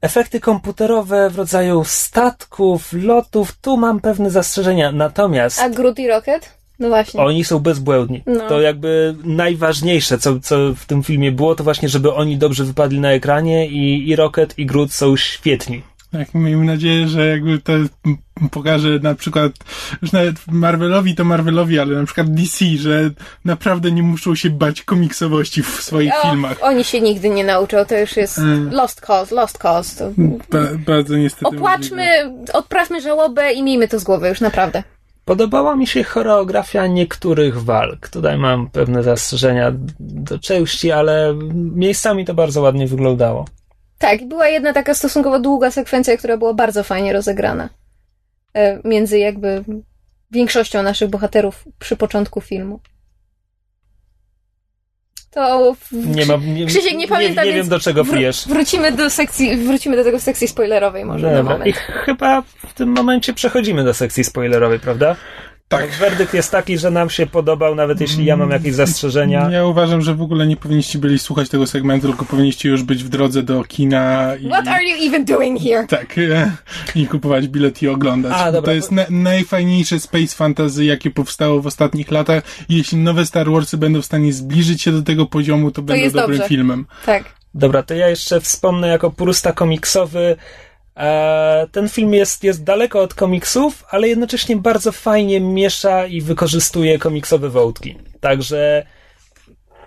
efekty 0.00 0.40
komputerowe 0.40 1.30
w 1.30 1.38
rodzaju 1.38 1.84
statków, 1.84 2.92
lotów, 2.92 3.52
tu 3.60 3.76
mam 3.76 4.00
pewne 4.00 4.30
zastrzeżenia. 4.30 4.92
Natomiast 4.92 5.60
A 5.60 5.68
Groot 5.68 5.98
i 5.98 6.08
Rocket? 6.08 6.57
No 6.78 6.88
właśnie. 6.88 7.20
oni 7.20 7.44
są 7.44 7.58
bezbłędni. 7.58 8.22
No. 8.26 8.48
To 8.48 8.60
jakby 8.60 9.14
najważniejsze, 9.24 10.18
co, 10.18 10.40
co 10.40 10.74
w 10.74 10.86
tym 10.86 11.02
filmie 11.02 11.32
było, 11.32 11.54
to 11.54 11.64
właśnie, 11.64 11.88
żeby 11.88 12.14
oni 12.14 12.36
dobrze 12.38 12.64
wypadli 12.64 13.00
na 13.00 13.12
ekranie 13.12 13.66
i, 13.68 14.08
i 14.08 14.16
Rocket 14.16 14.58
i 14.58 14.66
Groot 14.66 14.92
są 14.92 15.16
świetni. 15.16 15.82
Tak, 16.12 16.34
miejmy 16.34 16.64
nadzieję, 16.64 17.08
że 17.08 17.26
jakby 17.26 17.58
to 17.58 17.72
pokaże 18.50 18.88
na 19.02 19.14
przykład, 19.14 19.52
już 20.02 20.12
nawet 20.12 20.34
Marvelowi 20.46 21.14
to 21.14 21.24
Marvelowi, 21.24 21.78
ale 21.78 21.94
na 21.96 22.04
przykład 22.06 22.34
DC, 22.34 22.64
że 22.76 23.10
naprawdę 23.44 23.92
nie 23.92 24.02
muszą 24.02 24.34
się 24.34 24.50
bać 24.50 24.82
komiksowości 24.82 25.62
w 25.62 25.66
swoich 25.68 26.12
O, 26.24 26.28
filmach. 26.28 26.58
Oni 26.60 26.84
się 26.84 27.00
nigdy 27.00 27.28
nie 27.28 27.44
nauczą, 27.44 27.84
to 27.84 27.98
już 27.98 28.16
jest 28.16 28.38
Mm. 28.38 28.70
lost 28.72 29.00
cause, 29.00 29.34
lost 29.34 29.58
cause. 29.58 29.96
To... 29.98 30.10
Ba- 30.50 30.78
bardzo 30.86 31.16
niestety. 31.16 31.44
możliwe. 31.44 31.64
Opłaczmy, 31.64 32.06
odprawmy 32.52 33.00
żałobę 33.00 33.52
i 33.52 33.62
miejmy 33.62 33.88
to 33.88 33.98
z 33.98 34.04
głowy 34.04 34.28
już 34.28 34.40
naprawdę. 34.40 34.82
Podobała 35.28 35.76
mi 35.76 35.86
się 35.86 36.04
choreografia 36.04 36.86
niektórych 36.86 37.62
walk. 37.62 38.08
Tutaj 38.08 38.38
mam 38.38 38.70
pewne 38.70 39.02
zastrzeżenia 39.02 39.72
do 40.00 40.38
części, 40.38 40.92
ale 40.92 41.34
miejscami 41.54 42.24
to 42.24 42.34
bardzo 42.34 42.62
ładnie 42.62 42.86
wyglądało. 42.86 43.44
Tak, 43.98 44.28
była 44.28 44.48
jedna 44.48 44.72
taka 44.72 44.94
stosunkowo 44.94 45.40
długa 45.40 45.70
sekwencja, 45.70 46.16
która 46.16 46.36
była 46.36 46.54
bardzo 46.54 46.82
fajnie 46.82 47.12
rozegrana. 47.12 47.68
E, 48.54 48.80
Między 48.88 49.18
jakby 49.18 49.64
większością 50.30 50.82
naszych 50.82 51.10
bohaterów 51.10 51.64
przy 51.78 51.96
początku 51.96 52.40
filmu. 52.40 52.80
To. 55.30 55.74
w- 55.92 56.16
Nie 56.16 56.26
ma, 56.26 56.34
nie, 56.46 56.66
Krzysiek, 56.66 56.94
nie 56.96 57.08
pamiętam, 57.08 57.44
Nie, 57.44 57.52
więc 57.52 57.68
wiem, 57.68 57.70
do 57.78 57.80
czego 57.80 58.04
pijesz. 58.04 58.48
Wrócimy 58.48 58.92
do 58.92 59.10
sekcji, 59.10 59.56
wrócimy 59.56 59.96
do 59.96 60.04
tego 60.04 60.18
w 60.18 60.22
sekcji 60.22 60.48
spoilerowej 60.48 61.04
może 61.04 61.30
na 61.30 61.42
Dobra. 61.42 61.66
I 61.66 61.72
chyba 61.72 62.42
w 62.42 62.72
tym 62.74 62.88
momencie 62.88 63.32
przechodzimy 63.34 63.84
do 63.84 63.94
sekcji 63.94 64.24
spoilerowej, 64.24 64.80
prawda? 64.80 65.16
Tak. 65.68 65.90
No, 65.90 65.98
werdykt 66.00 66.34
jest 66.34 66.50
taki, 66.50 66.78
że 66.78 66.90
nam 66.90 67.10
się 67.10 67.26
podobał, 67.26 67.74
nawet 67.74 68.00
jeśli 68.00 68.24
ja 68.24 68.36
mam 68.36 68.50
jakieś 68.50 68.74
zastrzeżenia. 68.74 69.50
Ja 69.50 69.66
uważam, 69.66 70.00
że 70.02 70.14
w 70.14 70.22
ogóle 70.22 70.46
nie 70.46 70.56
powinniście 70.56 70.98
byli 70.98 71.18
słuchać 71.18 71.48
tego 71.48 71.66
segmentu, 71.66 72.08
tylko 72.08 72.24
powinniście 72.24 72.68
już 72.68 72.82
być 72.82 73.04
w 73.04 73.08
drodze 73.08 73.42
do 73.42 73.64
kina 73.64 74.34
i... 74.40 74.48
What 74.48 74.68
are 74.68 74.84
you 74.84 75.06
even 75.08 75.24
doing 75.24 75.60
here? 75.60 75.86
Tak, 75.86 76.16
i 76.94 77.06
kupować 77.06 77.48
bilet 77.48 77.82
i 77.82 77.88
oglądać. 77.88 78.32
A, 78.36 78.52
dobra, 78.52 78.66
to 78.70 78.74
jest 78.74 78.88
to- 78.88 78.94
na, 78.94 79.04
najfajniejsze 79.10 80.00
space 80.00 80.36
fantasy, 80.36 80.84
jakie 80.84 81.10
powstało 81.10 81.60
w 81.60 81.66
ostatnich 81.66 82.10
latach. 82.10 82.42
Jeśli 82.68 82.98
nowe 82.98 83.26
Star 83.26 83.50
Warsy 83.50 83.76
będą 83.76 84.02
w 84.02 84.06
stanie 84.06 84.32
zbliżyć 84.32 84.82
się 84.82 84.92
do 84.92 85.02
tego 85.02 85.26
poziomu, 85.26 85.70
to, 85.70 85.82
będą 85.82 86.02
jest 86.02 86.14
dobrym 86.16 86.38
dobrze. 86.38 86.48
filmem. 86.48 86.86
Tak. 87.06 87.24
Dobra, 87.54 87.82
to 87.82 87.94
ja 87.94 88.08
jeszcze 88.08 88.40
wspomnę 88.40 88.88
jako 88.88 89.10
purysta 89.10 89.52
komiksowy. 89.52 90.36
E, 90.98 91.66
ten 91.72 91.88
film 91.88 92.14
jest, 92.14 92.44
jest 92.44 92.64
daleko 92.64 93.00
od 93.00 93.14
komiksów, 93.14 93.84
ale 93.90 94.08
jednocześnie 94.08 94.56
bardzo 94.56 94.92
fajnie 94.92 95.40
miesza 95.40 96.06
i 96.06 96.20
wykorzystuje 96.20 96.98
komiksowe 96.98 97.48
wątki. 97.48 97.98
Także. 98.20 98.86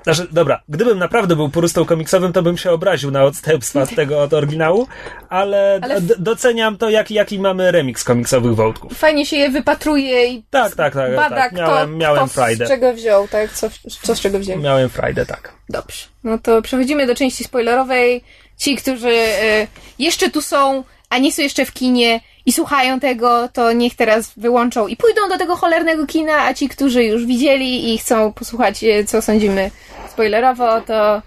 Znaczy, 0.03 0.27
dobra, 0.31 0.61
gdybym 0.69 0.99
naprawdę 0.99 1.35
był 1.35 1.49
purystą 1.49 1.85
komiksowym, 1.85 2.33
to 2.33 2.41
bym 2.41 2.57
się 2.57 2.71
obraził 2.71 3.11
na 3.11 3.23
odstępstwa 3.23 3.85
z 3.85 3.95
tego 3.95 4.21
od 4.21 4.33
oryginału, 4.33 4.87
ale, 5.29 5.79
Ale- 5.83 6.01
d- 6.01 6.15
doceniam 6.19 6.77
to, 6.77 6.89
jaki, 6.89 7.13
jaki 7.13 7.39
mamy 7.39 7.71
remix 7.71 8.03
komiksowych 8.03 8.55
wątków. 8.55 8.97
Fajnie 8.97 9.25
się 9.25 9.35
je 9.37 9.49
wypatruje 9.49 10.27
i 10.27 10.43
Tak, 10.49 10.75
tak, 10.75 10.93
tak. 10.93 11.15
bada, 11.15 11.35
tak. 11.35 11.53
kto, 11.53 11.61
Miałem, 11.61 11.97
miałem 11.97 12.17
kto 12.25 12.27
frajdę. 12.33 12.65
z 12.65 12.69
czego 12.69 12.93
wziął, 12.93 13.27
tak? 13.27 13.51
Co, 13.53 13.69
co 14.03 14.15
z 14.15 14.19
czego 14.21 14.39
wziął. 14.39 14.59
Miałem 14.59 14.89
frajdę, 14.89 15.25
tak. 15.25 15.53
Dobrze. 15.69 16.05
No 16.23 16.37
to 16.37 16.61
przechodzimy 16.61 17.07
do 17.07 17.15
części 17.15 17.43
spoilerowej. 17.43 18.23
Ci, 18.57 18.75
którzy 18.75 19.09
e, 19.11 19.67
jeszcze 19.99 20.29
tu 20.29 20.41
są, 20.41 20.83
a 21.11 21.17
nie 21.17 21.31
są 21.31 21.41
jeszcze 21.41 21.65
w 21.65 21.73
kinie 21.73 22.19
i 22.45 22.51
słuchają 22.51 22.99
tego, 22.99 23.49
to 23.53 23.73
niech 23.73 23.95
teraz 23.95 24.33
wyłączą 24.37 24.87
i 24.87 24.95
pójdą 24.95 25.29
do 25.29 25.37
tego 25.37 25.55
cholernego 25.55 26.07
kina, 26.07 26.45
a 26.45 26.53
ci, 26.53 26.69
którzy 26.69 27.03
już 27.03 27.25
widzieli 27.25 27.93
i 27.93 27.97
chcą 27.97 28.33
posłuchać, 28.33 28.83
e, 28.83 29.03
co 29.03 29.21
sądzimy 29.21 29.71
spoilerowo, 30.09 30.81
to 30.81 31.21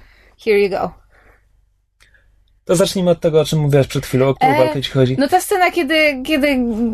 here 0.45 0.61
you 0.61 0.71
go. 0.71 1.04
To 2.65 2.77
zacznijmy 2.77 3.11
od 3.11 3.21
tego, 3.21 3.41
o 3.41 3.45
czym 3.45 3.59
mówiłaś 3.59 3.87
przed 3.87 4.07
chwilą, 4.07 4.29
o 4.29 4.35
którą 4.35 4.53
E, 4.53 4.59
walkę 4.59 4.83
ci 4.83 4.91
chodzi. 4.91 5.17
No 5.19 5.29
ta 5.29 5.41
scena, 5.41 5.71
kiedy, 5.71 6.23
kiedy 6.27 6.47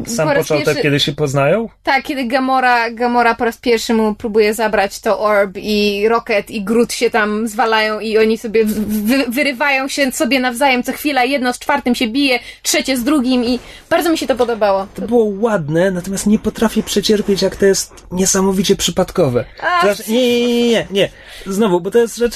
Sam 0.07 0.29
po 0.29 0.35
początek, 0.35 0.67
pierwszy... 0.67 0.83
kiedy 0.83 1.01
się 1.01 1.13
poznają? 1.13 1.69
Tak, 1.83 2.05
kiedy 2.05 2.25
Gamora, 2.25 2.91
Gamora 2.91 3.35
po 3.35 3.45
raz 3.45 3.57
pierwszy 3.57 3.95
mu 3.95 4.15
próbuje 4.15 4.55
zabrać 4.55 5.01
to 5.01 5.21
orb 5.21 5.57
i 5.57 6.09
Rocket 6.09 6.51
i 6.51 6.65
Groot 6.65 6.93
się 6.93 7.11
tam 7.11 7.49
zwalają 7.49 8.01
i 8.01 8.19
oni 8.19 8.39
sobie 8.39 8.65
wy, 8.65 9.25
wyrywają 9.29 9.89
się 9.89 10.13
sobie 10.13 10.41
nawzajem 10.41 10.83
co 10.83 10.93
chwila, 10.93 11.25
jedno 11.25 11.53
z 11.53 11.59
czwartym 11.59 11.95
się 11.95 12.09
bije, 12.09 12.39
trzecie 12.63 12.97
z 12.97 13.05
drugim 13.05 13.45
i 13.45 13.59
bardzo 13.91 14.11
mi 14.11 14.19
się 14.19 14.27
to 14.27 14.37
podobało. 14.37 14.87
To 14.95 15.03
było 15.03 15.33
ładne, 15.41 15.91
natomiast 15.91 16.27
nie 16.27 16.39
potrafię 16.39 16.83
przecierpieć, 16.83 17.43
jak 17.43 17.57
to 17.57 17.67
jest 17.67 17.93
niesamowicie 18.13 18.77
przypadkowe. 18.77 19.45
A, 19.61 19.87
nie, 19.87 19.95
nie, 20.09 20.49
nie, 20.49 20.69
nie, 20.71 20.87
nie. 20.91 21.09
Znowu, 21.47 21.81
bo 21.81 21.91
to 21.91 21.99
jest 21.99 22.17
rzecz. 22.17 22.35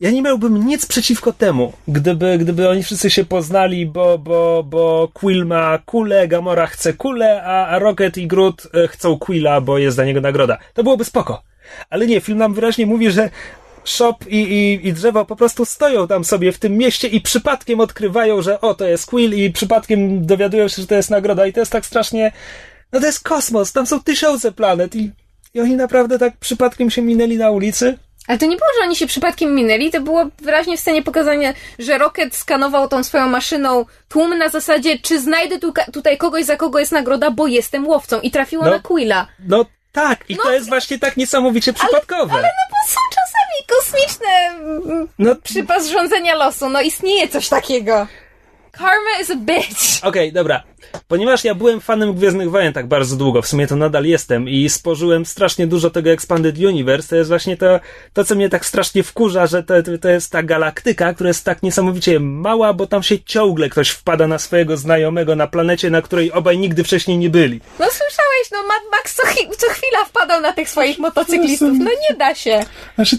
Ja 0.00 0.10
nie 0.10 0.22
miałbym 0.22 0.66
nic 0.66 0.86
przeciwko 0.86 1.32
temu, 1.32 1.72
gdyby, 1.88 2.38
gdyby 2.38 2.68
oni 2.68 2.82
wszyscy 2.82 3.10
się 3.10 3.24
poznali, 3.24 3.86
bo, 3.86 4.18
bo, 4.18 4.62
bo 4.62 5.08
Quill 5.14 5.46
ma 5.46 5.78
kulę, 5.78 6.28
Gamora 6.28 6.66
chce 6.66 6.92
kulę, 6.92 7.42
a, 7.42 7.78
Rocket 7.78 8.18
i 8.18 8.26
Groot 8.26 8.68
e, 8.74 8.88
chcą 8.88 9.18
Quilla, 9.18 9.60
bo 9.60 9.78
jest 9.78 9.96
za 9.96 10.04
niego 10.04 10.20
nagroda. 10.20 10.58
To 10.74 10.82
byłoby 10.82 11.04
spoko. 11.04 11.42
Ale 11.90 12.06
nie, 12.06 12.20
film 12.20 12.38
nam 12.38 12.54
wyraźnie 12.54 12.86
mówi, 12.86 13.10
że 13.10 13.30
Shop 13.84 14.14
i, 14.28 14.36
i, 14.36 14.88
i 14.88 14.92
drzewo 14.92 15.24
po 15.24 15.36
prostu 15.36 15.64
stoją 15.64 16.08
tam 16.08 16.24
sobie 16.24 16.52
w 16.52 16.58
tym 16.58 16.76
mieście 16.76 17.08
i 17.08 17.20
przypadkiem 17.20 17.80
odkrywają, 17.80 18.42
że 18.42 18.60
o, 18.60 18.74
to 18.74 18.86
jest 18.86 19.06
Quill 19.06 19.34
i 19.34 19.52
przypadkiem 19.52 20.26
dowiadują 20.26 20.68
się, 20.68 20.82
że 20.82 20.88
to 20.88 20.94
jest 20.94 21.10
nagroda 21.10 21.46
i 21.46 21.52
to 21.52 21.60
jest 21.60 21.72
tak 21.72 21.86
strasznie... 21.86 22.32
No 22.92 23.00
to 23.00 23.06
jest 23.06 23.20
kosmos, 23.20 23.72
tam 23.72 23.86
są 23.86 24.02
tysiące 24.02 24.52
planet 24.52 24.96
i, 24.96 25.10
i 25.54 25.60
oni 25.60 25.76
naprawdę 25.76 26.18
tak 26.18 26.36
przypadkiem 26.36 26.90
się 26.90 27.02
minęli 27.02 27.36
na 27.36 27.50
ulicy. 27.50 27.98
Ale 28.28 28.38
to 28.38 28.46
nie 28.46 28.56
było, 28.56 28.68
że 28.78 28.84
oni 28.86 28.96
się 28.96 29.06
przypadkiem 29.06 29.54
minęli, 29.54 29.90
to 29.90 30.00
było 30.00 30.24
wyraźnie 30.42 30.76
w 30.76 30.80
scenie 30.80 31.02
pokazania, 31.02 31.54
że 31.78 31.98
Rocket 31.98 32.36
skanował 32.36 32.88
tą 32.88 33.04
swoją 33.04 33.28
maszyną 33.28 33.84
tłum 34.08 34.38
na 34.38 34.48
zasadzie, 34.48 34.98
czy 34.98 35.20
znajdę 35.20 35.58
tu, 35.58 35.72
tutaj 35.92 36.18
kogoś, 36.18 36.44
za 36.44 36.56
kogo 36.56 36.78
jest 36.78 36.92
nagroda, 36.92 37.30
bo 37.30 37.46
jestem 37.46 37.86
łowcą 37.86 38.20
i 38.20 38.30
trafiło 38.30 38.64
No. 38.64 38.70
na 38.70 38.78
Quilla. 38.78 39.26
No 39.48 39.64
tak, 39.92 40.24
i 40.28 40.36
to 40.36 40.52
jest 40.52 40.68
właśnie 40.68 40.98
tak 40.98 41.16
niesamowicie 41.16 41.72
przypadkowe. 41.72 42.32
Ale 42.32 42.42
no 42.42 42.64
bo 42.70 42.92
są 42.92 43.00
czasami 43.14 43.66
kosmiczne 43.68 44.28
mm, 44.90 45.08
No 45.18 45.34
przypas 45.34 45.86
rządzenia 45.86 46.34
losu. 46.34 46.68
No 46.68 46.80
istnieje 46.80 47.28
coś 47.28 47.48
takiego. 47.48 48.06
Karma 48.78 49.20
is 49.22 49.30
a 49.30 49.36
bitch. 49.36 50.04
Okej, 50.04 50.32
dobra. 50.32 50.62
Ponieważ 51.08 51.44
ja 51.44 51.54
byłem 51.54 51.80
fanem 51.80 52.14
Gwiezdnych 52.14 52.50
Wojen 52.50 52.72
tak 52.72 52.86
bardzo 52.86 53.16
długo, 53.16 53.42
w 53.42 53.46
sumie 53.48 53.66
to 53.66 53.76
nadal 53.76 54.04
jestem 54.04 54.48
i 54.48 54.68
spożyłem 54.68 55.26
strasznie 55.26 55.66
dużo 55.66 55.90
tego 55.90 56.10
Expanded 56.10 56.58
Universe, 56.58 57.08
to 57.08 57.16
jest 57.16 57.28
właśnie 57.30 57.56
to, 57.56 57.80
to 58.12 58.24
co 58.24 58.34
mnie 58.34 58.48
tak 58.48 58.66
strasznie 58.66 59.02
wkurza, 59.02 59.46
że 59.46 59.62
to, 59.62 59.74
to, 60.00 60.08
jest 60.08 60.32
ta 60.32 60.42
galaktyka, 60.42 61.14
która 61.14 61.28
jest 61.28 61.44
tak 61.44 61.62
niesamowicie 61.62 62.20
mała, 62.20 62.72
bo 62.74 62.86
tam 62.86 63.02
się 63.02 63.18
ciągle 63.20 63.68
ktoś 63.68 63.90
wpada 63.90 64.26
na 64.26 64.38
swojego 64.38 64.76
znajomego 64.76 65.36
na 65.36 65.46
planecie, 65.46 65.90
na 65.90 66.02
której 66.02 66.32
obaj 66.32 66.58
nigdy 66.58 66.84
wcześniej 66.84 67.18
nie 67.18 67.30
byli. 67.30 67.60
No 67.78 67.86
słyszałeś, 67.86 68.50
no 68.52 68.58
Mad 68.62 68.82
Max 68.90 69.14
co, 69.14 69.22
chi- 69.22 69.56
co 69.58 69.66
chwila 69.70 70.04
wpadał 70.04 70.40
na 70.40 70.52
tych 70.52 70.70
swoich 70.70 70.98
motocyklistów. 70.98 71.68
No 71.78 71.90
nie 72.10 72.16
da 72.16 72.34
się. 72.34 72.64
Znaczy, 72.94 73.16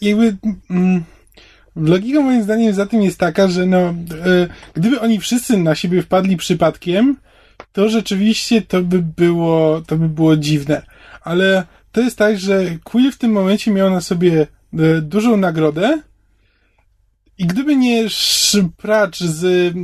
jakby. 0.00 0.36
Mm, 0.70 1.04
logika 1.78 2.20
moim 2.20 2.42
zdaniem 2.42 2.74
za 2.74 2.86
tym 2.86 3.02
jest 3.02 3.18
taka, 3.18 3.48
że 3.48 3.66
no, 3.66 3.78
e, 3.78 3.94
gdyby 4.74 5.00
oni 5.00 5.18
wszyscy 5.18 5.56
na 5.56 5.74
siebie 5.74 6.02
wpadli 6.02 6.36
przypadkiem, 6.36 7.16
to 7.72 7.88
rzeczywiście 7.88 8.62
to 8.62 8.82
by 8.82 9.02
było, 9.02 9.82
to 9.86 9.96
by 9.96 10.08
było 10.08 10.36
dziwne. 10.36 10.82
Ale 11.22 11.64
to 11.92 12.00
jest 12.00 12.18
tak, 12.18 12.38
że 12.38 12.64
Quill 12.84 13.12
w 13.12 13.18
tym 13.18 13.32
momencie 13.32 13.70
miał 13.70 13.90
na 13.90 14.00
sobie 14.00 14.46
e, 14.78 15.00
dużą 15.00 15.36
nagrodę 15.36 16.02
i 17.38 17.46
gdyby 17.46 17.76
nie 17.76 18.10
szpracz 18.10 19.20
z, 19.20 19.44
e, 19.44 19.74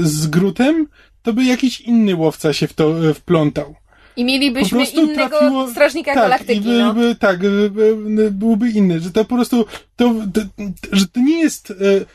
z 0.00 0.26
Grutem, 0.26 0.86
to 1.22 1.32
by 1.32 1.44
jakiś 1.44 1.80
inny 1.80 2.14
łowca 2.14 2.52
się 2.52 2.68
w 2.68 2.72
to 2.72 3.10
e, 3.10 3.14
wplątał. 3.14 3.81
I 4.16 4.24
mielibyśmy 4.24 4.84
innego 4.84 5.38
trafiło- 5.38 5.70
strażnika 5.70 6.14
tak, 6.14 6.22
galaktyki, 6.22 6.68
i 6.68 6.78
no. 6.78 6.94
by, 6.94 7.14
tak, 7.14 7.38
by, 7.38 7.70
by, 7.70 8.30
byłby 8.30 8.70
inny, 8.70 9.00
że 9.00 9.10
to 9.10 9.24
po 9.24 9.34
prostu, 9.36 9.64
to, 9.96 10.14
to, 10.34 10.40
że 10.92 11.06
to 11.08 11.20
nie 11.20 11.38
jest 11.40 11.70
e, 11.70 11.74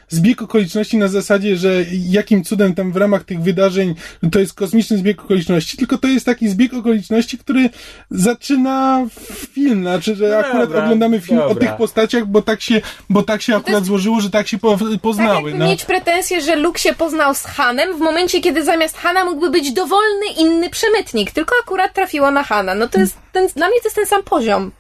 zbieg 0.10 0.42
okoliczności 0.42 0.98
na 0.98 1.08
zasadzie, 1.08 1.58
że 1.58 1.86
jakim 2.10 2.44
cudem 2.44 2.76
tam 2.76 2.92
w 2.92 2.98
ramach 2.98 3.24
tych 3.24 3.42
wydarzeń 3.42 3.96
to 4.32 4.40
jest 4.40 4.54
kosmiczny 4.54 4.98
zbieg 4.98 5.22
okoliczności, 5.22 5.78
tylko 5.78 5.98
to 5.98 6.08
jest 6.08 6.26
taki 6.26 6.50
zbieg 6.50 6.74
okoliczności, 6.74 7.38
który 7.38 7.70
zaczyna 8.12 9.06
film, 9.54 9.82
znaczy, 9.82 10.16
że 10.16 10.30
No 10.30 10.38
akurat 10.38 10.68
dobra, 10.70 10.84
oglądamy 10.84 11.22
film 11.22 11.40
o 11.40 11.50
dobra. 11.50 11.68
tych 11.68 11.78
postaciach, 11.78 12.26
bo 12.26 12.42
tak 12.42 12.62
się, 12.62 12.82
bo 13.10 13.24
tak 13.24 13.42
się 13.42 13.56
akurat 13.56 13.74
jest- 13.80 13.88
złożyło, 13.88 14.22
że 14.22 14.30
tak 14.30 14.48
się 14.48 14.58
po, 14.58 14.78
Tak 14.78 15.02
poznały. 15.02 15.50
jakby 15.50 15.60
no. 15.66 15.66
mieć 15.66 15.86
pretensję, 15.86 16.42
że 16.42 16.56
Luke 16.56 16.80
się 16.80 16.94
poznał 16.94 17.36
z 17.36 17.44
Hanem 17.44 17.98
w 17.98 18.00
momencie, 18.00 18.42
kiedy 18.42 18.64
zamiast 18.64 18.98
Hana 18.98 19.26
mógłby 19.26 19.50
być 19.50 19.72
dowolny 19.72 20.26
inny 20.40 20.70
przemytnik, 20.70 21.32
tylko 21.32 21.56
akurat 21.64 21.87
Trafiła 21.94 22.32
na 22.32 22.44
Hana. 22.44 22.76
No 22.76 22.88
to 22.88 23.00
jest, 23.00 23.18
ten, 23.32 23.48
dla 23.48 23.68
mnie 23.68 23.80
to 23.82 23.88
jest 23.88 23.96
ten 23.96 24.06
sam 24.06 24.24
poziom. 24.24 24.72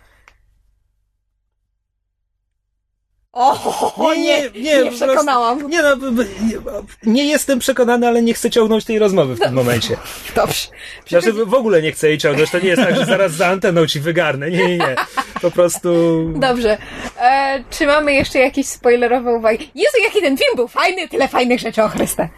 O, 3.38 4.14
nie, 4.14 4.42
nie, 4.42 4.62
nie, 4.62 4.84
nie 4.84 4.92
przekonałam. 4.92 5.70
nie, 5.70 5.82
no, 5.84 5.96
nie, 5.96 7.14
nie, 7.14 7.26
jestem 7.26 7.60
przekonany, 7.60 8.08
ale 8.08 8.22
nie 8.22 8.34
chcę 8.34 8.50
ciągnąć 8.50 8.86
tej 8.86 9.00
rozmowy 9.00 9.36
w 9.36 9.40
tym 9.40 9.56
no, 9.56 9.64
momencie. 9.64 9.98
Dobrze. 10.36 10.68
Znaczy, 11.08 11.34
w 11.34 11.54
ogóle 11.54 11.82
nie 11.82 11.92
chcę 11.92 12.08
jej 12.10 12.18
ciągnąć. 12.18 12.52
To 12.52 12.60
nie 12.60 12.68
jest 12.68 12.82
tak, 12.82 12.96
że 12.96 13.06
zaraz 13.06 13.32
za 13.32 13.48
anteną 13.48 13.88
ci 13.88 14.00
wygarnę. 14.00 14.52
Nie, 14.52 14.68
nie, 14.68 14.78
nie. 14.78 14.96
Po 15.42 15.52
prostu. 15.52 15.90
Dobrze. 16.36 16.78
E, 17.20 17.64
czy 17.70 17.86
mamy 17.86 18.14
jeszcze 18.14 18.40
jakieś 18.40 18.68
spoilerowe 18.68 19.34
uwagi? 19.34 19.72
Jezu, 19.76 19.98
jaki 20.04 20.22
ten 20.22 20.38
film 20.38 20.56
był 20.56 20.68
fajny, 20.68 21.08
tyle 21.08 21.28
fajnych 21.28 21.60
rzeczy 21.60 21.84
o 21.84 21.90
Chryste. 21.90 22.30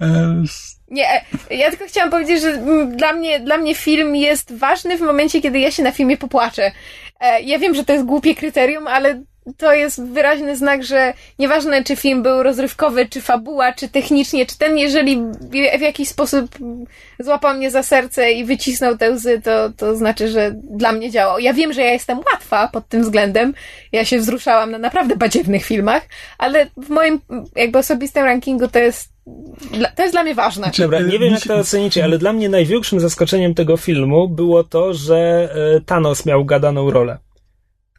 E, 0.00 0.42
nie, 0.88 1.04
e, 1.10 1.22
ja 1.50 1.70
tylko 1.70 1.84
chciałam 1.86 2.10
powiedzieć, 2.10 2.40
że 2.42 2.48
mm, 2.48 2.96
dla 2.96 3.12
mnie, 3.12 3.40
dla 3.40 3.58
mnie 3.58 3.74
film 3.74 4.16
jest 4.16 4.54
ważny 4.58 4.96
w 4.98 5.00
momencie, 5.00 5.40
kiedy 5.42 5.58
ja 5.58 5.70
się 5.70 5.82
na 5.82 5.92
filmie 5.92 6.16
popłaczę. 6.16 6.72
E, 7.20 7.42
Ja 7.42 7.58
wiem, 7.58 7.74
że 7.74 7.84
to 7.84 7.92
jest 7.92 8.04
głupie 8.04 8.34
kryterium, 8.34 8.88
ale 8.88 9.22
to 9.56 9.74
jest 9.74 10.02
wyraźny 10.02 10.56
znak, 10.56 10.84
że 10.84 11.12
nieważne, 11.38 11.84
czy 11.84 11.96
film 11.96 12.22
był 12.22 12.42
rozrywkowy, 12.42 13.06
czy 13.06 13.20
fabuła, 13.20 13.72
czy 13.72 13.88
technicznie, 13.88 14.46
czy 14.46 14.58
ten, 14.58 14.78
jeżeli 14.78 15.22
w 15.78 15.80
jakiś 15.80 16.08
sposób 16.08 16.50
złapał 17.18 17.54
mnie 17.54 17.70
za 17.70 17.82
serce 17.82 18.32
i 18.32 18.44
wycisnął 18.44 18.96
te 18.96 19.10
łzy, 19.10 19.40
to, 19.44 19.70
to 19.70 19.96
znaczy, 19.96 20.28
że 20.28 20.50
dla 20.54 20.92
mnie 20.92 21.10
działał. 21.10 21.38
Ja 21.38 21.52
wiem, 21.52 21.72
że 21.72 21.82
ja 21.82 21.92
jestem 21.92 22.18
łatwa 22.18 22.68
pod 22.68 22.88
tym 22.88 23.02
względem. 23.02 23.54
Ja 23.92 24.04
się 24.04 24.18
wzruszałam 24.18 24.70
na 24.70 24.78
naprawdę 24.78 25.16
badziewnych 25.16 25.64
filmach, 25.64 26.02
ale 26.38 26.66
w 26.76 26.88
moim 26.88 27.20
jakby 27.56 27.78
osobistym 27.78 28.24
rankingu 28.24 28.68
to 28.68 28.78
jest, 28.78 29.08
dla- 29.72 29.90
to 29.90 30.02
jest 30.02 30.14
dla 30.14 30.22
mnie 30.22 30.34
ważne. 30.34 30.70
Dobra, 30.78 31.00
nie 31.00 31.18
wiem 31.18 31.32
jak 31.32 31.42
to 31.42 31.54
ocenicie, 31.56 32.04
ale 32.04 32.18
dla 32.18 32.32
mnie 32.32 32.48
największym 32.48 33.00
zaskoczeniem 33.00 33.54
tego 33.54 33.76
filmu 33.76 34.28
było 34.28 34.64
to, 34.64 34.94
że 34.94 35.48
e, 35.76 35.80
Thanos 35.80 36.26
miał 36.26 36.44
gadaną 36.44 36.90
rolę. 36.90 37.18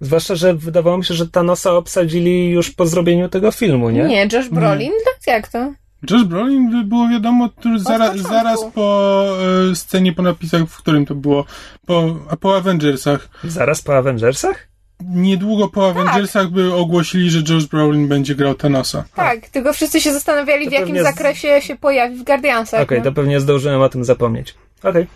Zwłaszcza, 0.02 0.36
że 0.36 0.54
wydawało 0.54 0.98
mi 0.98 1.06
się, 1.06 1.14
że 1.14 1.28
Thanosa 1.28 1.74
obsadzili 1.74 2.50
już 2.50 2.72
po 2.72 2.86
zrobieniu 2.86 3.30
tego 3.30 3.52
filmu, 3.52 3.90
nie? 3.90 4.04
Nie, 4.04 4.28
Josh 4.34 4.50
Brolin? 4.50 4.92
Tak 5.06 5.28
jak 5.28 5.48
to? 5.48 5.74
Josh 6.12 6.24
Brolin 6.24 6.72
by 6.72 6.84
było 6.84 7.08
wiadomo 7.10 7.50
tuż 7.50 7.82
zaraz, 7.82 8.18
zaraz 8.18 8.60
po 8.76 9.26
e, 9.72 9.76
scenie 9.76 10.14
po 10.14 10.22
napisach, 10.22 10.62
w 10.62 10.78
którym 10.78 11.06
to 11.06 11.16
było. 11.16 11.46
Po, 11.86 12.16
a 12.30 12.38
po 12.38 12.56
Avengersach. 12.58 13.30
Zaraz 13.44 13.82
po 13.82 13.98
Avengersach? 13.98 14.67
Niedługo 15.06 15.68
po 15.68 15.82
Tak. 15.94 15.98
Avengersach 15.98 16.50
by 16.50 16.74
ogłosili, 16.74 17.30
że 17.30 17.40
Josh 17.54 17.66
Brolin 17.66 18.08
będzie 18.08 18.36
grał 18.36 18.56
Thanosa. 18.56 19.04
Tak, 19.16 19.50
tylko 19.50 19.74
wszyscy 19.74 20.02
się 20.02 20.14
zastanawiali, 20.14 20.66
To 20.66 20.70
w 20.70 20.74
jakim 20.74 21.00
z- 21.00 21.04
zakresie 21.04 21.62
się 21.62 21.76
pojawi 21.76 22.16
w 22.16 22.24
Guardiansach. 22.24 22.82
Okej, 22.82 22.98
no. 22.98 23.04
to 23.04 23.12
pewnie 23.12 23.40
zdążyłem 23.40 23.82
o 23.82 23.90
tym 23.90 24.04
zapomnieć. 24.04 24.56
Okej. 24.84 25.08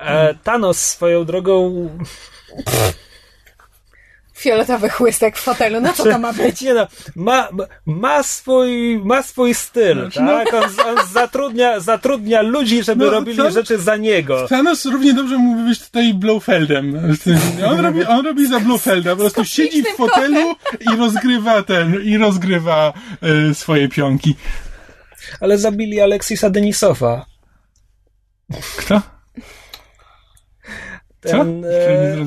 E, 0.00 0.34
Thanos 0.34 0.80
swoją 0.80 1.24
drogą... 1.24 1.88
Fioletowy 4.38 4.88
chłystek 4.88 5.36
w 5.38 5.40
fotelu, 5.42 5.80
no 5.80 5.92
co 5.92 6.04
to 6.04 6.18
ma 6.18 6.32
być? 6.32 6.60
Nie 6.60 6.74
no, 6.74 6.86
ma, 7.16 7.48
ma- 7.86 8.22
swój, 8.22 8.98
ma 9.04 9.22
swój 9.22 9.54
styl, 9.54 10.00
Znaczy, 10.00 10.18
tak? 10.18 10.54
On, 10.54 10.64
on 10.86 11.06
zatrudnia, 11.12 11.80
zatrudnia 11.80 12.42
ludzi, 12.42 12.82
żeby 12.82 13.04
No, 13.04 13.10
robili 13.10 13.36
co? 13.36 13.50
rzeczy 13.50 13.78
za 13.78 13.96
niego. 13.96 14.48
Thanos 14.48 14.84
równie 14.86 15.14
dobrze 15.14 15.38
mógłby 15.38 15.68
być 15.68 15.80
tutaj 15.86 16.14
Blofeldem. 16.14 17.14
On 17.70 17.80
robi, 17.80 18.04
on 18.04 18.26
robi 18.26 18.46
za 18.48 18.60
Blofelda, 18.60 19.10
po 19.10 19.16
prostu 19.20 19.44
siedzi 19.44 19.82
w 19.82 19.96
fotelu 19.96 20.54
i 20.80 20.96
rozgrywa 20.96 21.62
ten, 21.62 22.02
i 22.04 22.18
rozgrywa 22.18 22.92
e, 23.50 23.54
swoje 23.54 23.88
pionki. 23.88 24.36
Ale 25.40 25.58
zabili 25.58 26.00
Aleksisa 26.00 26.50
Denisowa. 26.50 27.26
Kto? 28.76 29.02
Co? 31.20 31.30
Ten 31.30 31.64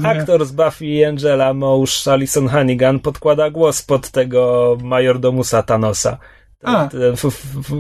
e, 0.03 0.09
aktor 0.09 0.45
z 0.45 0.51
Buffy 0.51 0.85
i 0.85 1.05
Angela, 1.05 1.53
Mąż 1.53 2.07
Alison 2.07 2.47
Hannigan, 2.47 2.99
podkłada 2.99 3.49
głos 3.49 3.81
pod 3.81 4.09
tego 4.09 4.77
majordomusa 4.83 5.63
Thanosa. 5.63 6.17
Ten, 6.59 6.75
A. 6.75 6.87
ten 6.87 7.13
f, 7.13 7.25
f, 7.25 7.33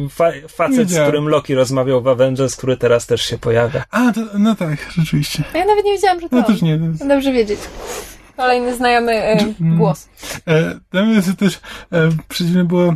fa, 0.09 0.31
facet, 0.47 0.89
z 0.89 0.99
którym 0.99 1.27
Loki 1.27 1.55
rozmawiał 1.55 2.01
w 2.01 2.07
Avengers, 2.07 2.55
który 2.55 2.77
teraz 2.77 3.07
też 3.07 3.21
się 3.21 3.37
pojawia. 3.37 3.83
A, 3.91 4.13
to, 4.13 4.21
no 4.39 4.55
tak, 4.55 4.87
rzeczywiście. 4.97 5.43
Ja 5.53 5.65
nawet 5.65 5.85
nie 5.85 5.91
wiedziałam, 5.91 6.21
że 6.21 6.29
to 6.29 6.35
No 6.35 6.43
też 6.43 6.61
nie. 6.61 6.77
Dobrze 7.07 7.31
wiedzieć. 7.31 7.59
Kolejny 8.37 8.75
znajomy 8.75 9.11
e, 9.11 9.37
głos. 9.59 10.09
E, 10.47 10.79
dla 10.91 11.05
mnie 11.05 11.21
to 11.21 11.33
też 11.33 11.59
e, 11.91 12.09
przeciwne 12.27 12.63
było, 12.63 12.95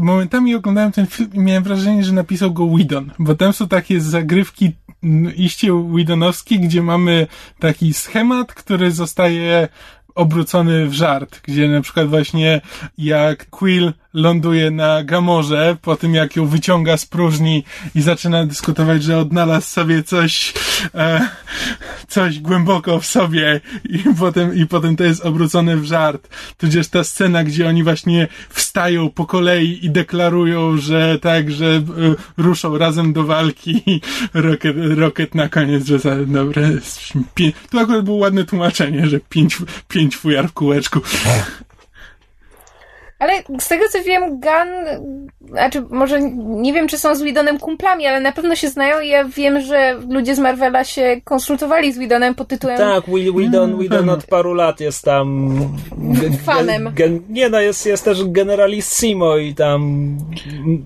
momentami 0.00 0.54
oglądałem 0.54 0.92
ten 0.92 1.06
film 1.06 1.30
i 1.34 1.38
miałem 1.38 1.62
wrażenie, 1.62 2.04
że 2.04 2.12
napisał 2.12 2.52
go 2.52 2.66
Whedon, 2.66 3.10
bo 3.18 3.34
tam 3.34 3.52
są 3.52 3.68
takie 3.68 4.00
zagrywki 4.00 4.72
iście 5.36 5.72
Whedonowskie, 5.72 6.58
gdzie 6.58 6.82
mamy 6.82 7.26
taki 7.58 7.94
schemat, 7.94 8.54
który 8.54 8.90
zostaje 8.90 9.68
obrócony 10.14 10.86
w 10.86 10.92
żart, 10.92 11.40
gdzie 11.42 11.68
na 11.68 11.80
przykład 11.80 12.08
właśnie 12.08 12.60
jak 12.98 13.50
Quill 13.50 13.92
ląduje 14.14 14.70
na 14.70 15.04
Gamorze, 15.04 15.76
po 15.82 15.96
tym 15.96 16.14
jak 16.14 16.36
ją 16.36 16.46
wyciąga 16.46 16.96
z 16.96 17.06
próżni 17.06 17.64
i 17.94 18.02
zaczyna 18.02 18.46
dyskutować, 18.46 19.02
że 19.02 19.18
odnalazł 19.18 19.66
sobie 19.66 20.02
coś 20.02 20.52
e, 20.94 21.28
coś 22.08 22.38
głęboko 22.38 23.00
w 23.00 23.06
sobie 23.06 23.60
i 23.84 24.04
potem, 24.18 24.54
i 24.54 24.66
potem 24.66 24.96
to 24.96 25.04
jest 25.04 25.26
obrócone 25.26 25.76
w 25.76 25.84
żart. 25.84 26.28
Tudzież 26.58 26.88
ta 26.88 27.04
scena, 27.04 27.44
gdzie 27.44 27.68
oni 27.68 27.84
właśnie 27.84 28.28
wstają 28.48 29.10
po 29.10 29.26
kolei 29.26 29.86
i 29.86 29.90
deklarują, 29.90 30.76
że 30.76 31.18
tak, 31.18 31.50
że 31.50 31.66
e, 31.66 31.82
ruszą 32.36 32.78
razem 32.78 33.12
do 33.12 33.24
walki 33.24 33.82
i 33.92 34.00
Rocket, 34.34 34.76
Rocket 34.76 35.34
na 35.34 35.48
koniec, 35.48 35.86
że 35.86 35.98
za, 35.98 36.16
dobra, 36.16 36.62
pie, 37.34 37.52
tu 37.70 37.78
akurat 37.78 38.04
było 38.04 38.16
ładne 38.16 38.44
tłumaczenie, 38.44 39.06
że 39.06 39.20
pięć, 39.28 39.58
pięć 39.88 40.16
fujar 40.16 40.48
w 40.48 40.52
kółeczku. 40.52 41.00
Ale 43.20 43.32
z 43.60 43.68
tego 43.68 43.84
co 43.92 44.02
wiem, 44.02 44.40
Gun, 44.40 45.00
znaczy 45.48 45.82
może 45.90 46.20
nie 46.40 46.72
wiem, 46.72 46.88
czy 46.88 46.98
są 46.98 47.14
z 47.14 47.22
Widonem 47.22 47.58
kumplami, 47.58 48.06
ale 48.06 48.20
na 48.20 48.32
pewno 48.32 48.56
się 48.56 48.68
znają 48.68 49.00
i 49.00 49.08
ja 49.08 49.24
wiem, 49.24 49.60
że 49.60 49.96
ludzie 50.08 50.36
z 50.36 50.38
Marvela 50.38 50.84
się 50.84 51.20
konsultowali 51.24 51.92
z 51.92 51.98
Widonem 51.98 52.34
pod 52.34 52.48
tytułem 52.48 52.78
Tak, 52.78 53.04
Will 53.06 53.32
Whedon, 53.32 53.76
Whedon 53.78 53.98
pewno. 53.98 54.12
od 54.12 54.26
paru 54.26 54.54
lat 54.54 54.80
jest 54.80 55.04
tam... 55.04 55.58
Fanem. 56.44 56.90
Gen, 56.94 57.20
nie 57.28 57.48
no, 57.48 57.60
jest, 57.60 57.86
jest 57.86 58.04
też 58.04 58.24
generalissimo 58.24 59.36
i 59.36 59.54
tam 59.54 60.10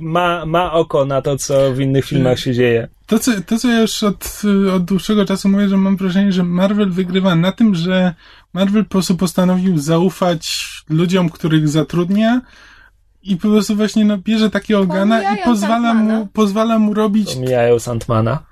ma, 0.00 0.46
ma 0.46 0.72
oko 0.72 1.04
na 1.04 1.22
to, 1.22 1.38
co 1.38 1.72
w 1.72 1.80
innych 1.80 2.04
filmach 2.04 2.38
się 2.38 2.52
dzieje. 2.52 2.88
To 3.06 3.18
co, 3.18 3.32
to, 3.46 3.58
co 3.58 3.68
ja 3.68 3.80
już 3.80 4.02
od, 4.02 4.42
od 4.76 4.84
dłuższego 4.84 5.24
czasu 5.24 5.48
mówię, 5.48 5.68
że 5.68 5.76
mam 5.76 5.96
wrażenie, 5.96 6.32
że 6.32 6.42
Marvel 6.42 6.90
wygrywa 6.90 7.34
na 7.34 7.52
tym, 7.52 7.74
że 7.74 8.14
Marvel 8.54 8.84
po 8.84 8.90
prostu 8.90 9.16
postanowił 9.16 9.78
zaufać 9.78 10.64
ludziom, 10.88 11.30
których 11.30 11.68
zatrudnia 11.68 12.40
i 13.22 13.36
po 13.36 13.48
prostu 13.48 13.76
właśnie 13.76 14.04
no, 14.04 14.18
bierze 14.18 14.50
takiego 14.50 14.80
organa 14.80 15.18
i 15.20 15.24
Pomijają 15.24 15.44
pozwala 15.44 15.94
mu, 15.94 16.26
pozwala 16.26 16.78
mu 16.78 16.94
robić... 16.94 17.36
Mijają 17.36 17.78
Sandmana. 17.78 18.42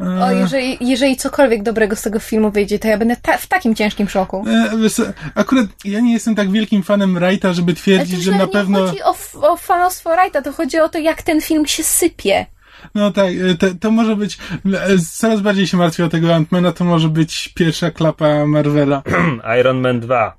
e, 0.00 0.24
O, 0.24 0.30
jeżeli, 0.30 0.78
jeżeli 0.80 1.16
cokolwiek 1.16 1.62
dobrego 1.62 1.96
z 1.96 2.02
tego 2.02 2.18
filmu 2.18 2.50
wyjdzie, 2.50 2.78
to 2.78 2.88
ja 2.88 2.98
będę 2.98 3.16
ta, 3.16 3.38
w 3.38 3.46
takim 3.46 3.74
ciężkim 3.74 4.08
szoku. 4.08 4.44
e, 4.48 5.12
akurat 5.34 5.66
ja 5.84 6.00
nie 6.00 6.12
jestem 6.12 6.34
tak 6.34 6.50
wielkim 6.50 6.82
fanem 6.82 7.14
Wrighta, 7.14 7.52
żeby 7.52 7.74
twierdzić, 7.74 8.22
że 8.22 8.32
na 8.32 8.46
pewno... 8.46 8.80
nie 8.80 8.86
chodzi 8.86 9.02
o, 9.02 9.16
o 9.52 9.56
fanostwo 9.56 10.10
Wrighta, 10.10 10.42
to 10.42 10.52
chodzi 10.52 10.78
o 10.78 10.88
to, 10.88 10.98
jak 10.98 11.22
ten 11.22 11.40
film 11.40 11.66
się 11.66 11.84
sypie. 11.84 12.46
No 12.94 13.10
tak, 13.10 13.32
e, 13.50 13.54
to, 13.54 13.66
to 13.80 13.90
może 13.90 14.16
być... 14.16 14.38
e, 14.74 14.98
Coraz 15.12 15.40
bardziej 15.40 15.66
się 15.66 15.76
martwię 15.76 16.04
o 16.04 16.08
tego 16.08 16.34
Antmana, 16.34 16.72
to 16.72 16.84
może 16.84 17.08
być 17.08 17.48
pierwsza 17.48 17.90
klapa 17.90 18.46
Marvela. 18.46 19.02
Iron 19.60 19.80
Man 19.80 20.00
2. 20.00 20.36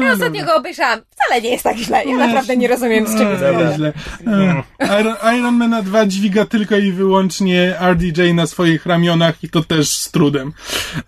Ja 0.00 0.12
ostatnio 0.12 0.44
go 0.44 0.54
obejrzałam. 0.56 1.00
Wcale 1.10 1.42
nie 1.42 1.50
jest 1.50 1.64
tak 1.64 1.76
źle. 1.76 2.04
Ja 2.04 2.16
naprawdę 2.16 2.56
nie 2.56 2.68
rozumiem, 2.68 3.06
z 3.06 3.18
czego 3.18 3.30
to 3.36 3.40
Dobra. 3.52 3.74
źle. 3.76 3.92
E, 4.26 5.00
Iron, 5.00 5.14
Iron 5.38 5.54
Man 5.54 5.84
2 5.84 6.06
dźwiga 6.06 6.44
tylko 6.44 6.76
i 6.76 6.92
wyłącznie 6.92 7.74
RDJ 7.92 8.34
na 8.34 8.46
swoich 8.46 8.86
ramionach 8.86 9.44
i 9.44 9.48
to 9.48 9.62
też 9.62 9.96
z 9.96 10.10
trudem. 10.10 10.52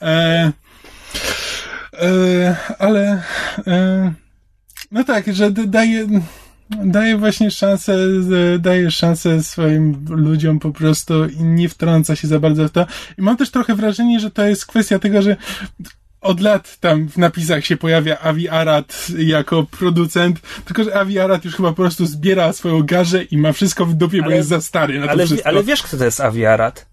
E, 0.02 0.52
e, 2.02 2.56
ale 2.78 3.22
e, 3.66 4.12
no 4.90 5.04
tak, 5.04 5.34
że 5.34 5.50
daje 5.50 6.06
daje 6.84 7.16
właśnie 7.16 7.50
szansę, 7.50 8.22
z- 8.22 8.62
daje 8.62 8.90
szansę 8.90 9.42
swoim 9.42 10.04
ludziom 10.08 10.58
po 10.58 10.70
prostu 10.70 11.26
i 11.26 11.42
nie 11.44 11.68
wtrąca 11.68 12.16
się 12.16 12.28
za 12.28 12.40
bardzo 12.40 12.68
w 12.68 12.70
to. 12.70 12.86
I 13.18 13.22
mam 13.22 13.36
też 13.36 13.50
trochę 13.50 13.74
wrażenie, 13.74 14.20
że 14.20 14.30
to 14.30 14.46
jest 14.46 14.66
kwestia 14.66 14.98
tego, 14.98 15.22
że 15.22 15.36
od 16.20 16.40
lat 16.40 16.76
tam 16.80 17.08
w 17.08 17.16
napisach 17.16 17.64
się 17.66 17.76
pojawia 17.76 18.18
Avi 18.18 18.48
Arad 18.48 19.06
jako 19.18 19.66
producent, 19.78 20.40
tylko 20.64 20.84
że 20.84 20.94
Avi 21.00 21.18
Arad 21.18 21.44
już 21.44 21.56
chyba 21.56 21.68
po 21.68 21.74
prostu 21.74 22.06
zbiera 22.06 22.52
swoją 22.52 22.82
garzę 22.82 23.22
i 23.24 23.38
ma 23.38 23.52
wszystko 23.52 23.86
w 23.86 23.94
dupie, 23.94 24.18
bo 24.18 24.24
Ale- 24.26 24.36
jest 24.36 24.48
za 24.48 24.60
stary 24.60 24.98
na 25.00 25.06
to 25.06 25.12
Ale, 25.12 25.26
wszystko. 25.26 25.48
ale 25.48 25.62
wiesz, 25.64 25.82
kto 25.82 25.96
to 25.96 26.04
jest 26.04 26.20
Avi 26.20 26.46
Arad? 26.46 26.86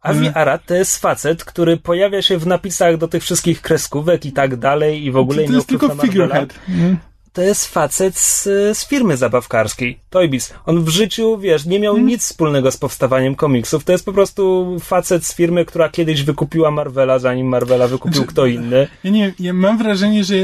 Avi 0.00 0.18
Mm. 0.18 0.32
Arad 0.36 0.66
to 0.66 0.74
jest 0.74 0.98
facet, 0.98 1.44
który 1.44 1.76
pojawia 1.76 2.22
się 2.22 2.38
w 2.38 2.46
napisach 2.46 2.96
do 2.96 3.08
tych 3.08 3.22
wszystkich 3.22 3.62
kreskówek 3.62 4.26
i 4.26 4.32
tak 4.32 4.56
dalej 4.56 5.04
i 5.04 5.10
w 5.10 5.16
ogóle 5.16 5.38
to 5.42 5.48
miał 5.48 5.54
jest 5.54 5.68
tylko 5.68 5.88
figurehead. 5.96 6.54
Mm. 6.68 6.96
To 7.34 7.42
jest 7.42 7.66
facet 7.66 8.18
z, 8.18 8.42
z 8.78 8.88
firmy 8.88 9.16
zabawkarskiej, 9.16 9.98
Toybiz. 10.10 10.54
On 10.66 10.84
w 10.84 10.88
życiu, 10.88 11.38
wiesz, 11.38 11.66
nie 11.66 11.80
miał 11.80 11.98
nic 11.98 12.22
wspólnego 12.22 12.70
z 12.70 12.76
powstawaniem 12.76 13.34
komiksów. 13.34 13.84
To 13.84 13.92
jest 13.92 14.04
po 14.04 14.12
prostu 14.12 14.66
facet 14.80 15.26
z 15.26 15.34
firmy, 15.34 15.64
która 15.64 15.88
kiedyś 15.88 16.22
wykupiła 16.22 16.70
Marvela, 16.70 17.18
zanim 17.18 17.46
Marvela 17.46 17.88
wykupił 17.88 18.14
Znaczy, 18.14 18.28
kto 18.28 18.46
inny. 18.46 18.88
Ja 19.04 19.10
nie 19.10 19.34
ja 19.40 19.52
mam 19.52 19.78
wrażenie, 19.78 20.24
że 20.24 20.34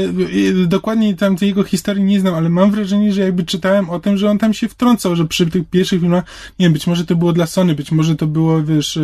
dokładnie 0.67 1.15
tam 1.15 1.35
tej 1.35 1.47
jego 1.47 1.63
historii 1.63 2.03
nie 2.03 2.19
znam, 2.19 2.35
ale 2.35 2.49
mam 2.49 2.71
wrażenie, 2.71 3.13
że 3.13 3.21
jakby 3.21 3.43
czytałem 3.43 3.89
o 3.89 3.99
tym, 3.99 4.17
że 4.17 4.29
on 4.29 4.37
tam 4.37 4.53
się 4.53 4.69
wtrącał, 4.69 5.15
że 5.15 5.25
przy 5.25 5.49
tych 5.49 5.69
pierwszych 5.69 6.01
filmach, 6.01 6.23
nie 6.59 6.65
wiem, 6.65 6.73
być 6.73 6.87
może 6.87 7.05
to 7.05 7.15
było 7.15 7.33
dla 7.33 7.45
Sony, 7.45 7.75
być 7.75 7.91
może 7.91 8.15
to 8.15 8.27
było, 8.27 8.63
wiesz, 8.63 8.99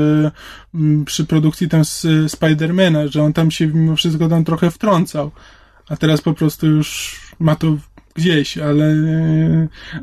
mm, 0.74 1.06
przy 1.06 1.26
produkcji 1.26 1.70
tam 1.70 1.86
z 1.86 2.08
Spidermana, 2.28 3.08
że 3.08 3.24
on 3.24 3.34
tam 3.34 3.52
się 3.52 3.68
mimo 3.68 3.96
wszystko 3.96 4.28
tam 4.28 4.44
trochę 4.44 4.72
wtrącał, 4.72 5.32
a 5.90 5.98
teraz 5.98 6.22
po 6.22 6.34
prostu 6.34 6.68
już 6.68 7.27
ma 7.40 7.56
to 7.56 7.80
gdzieś, 8.18 8.58
ale, 8.58 8.96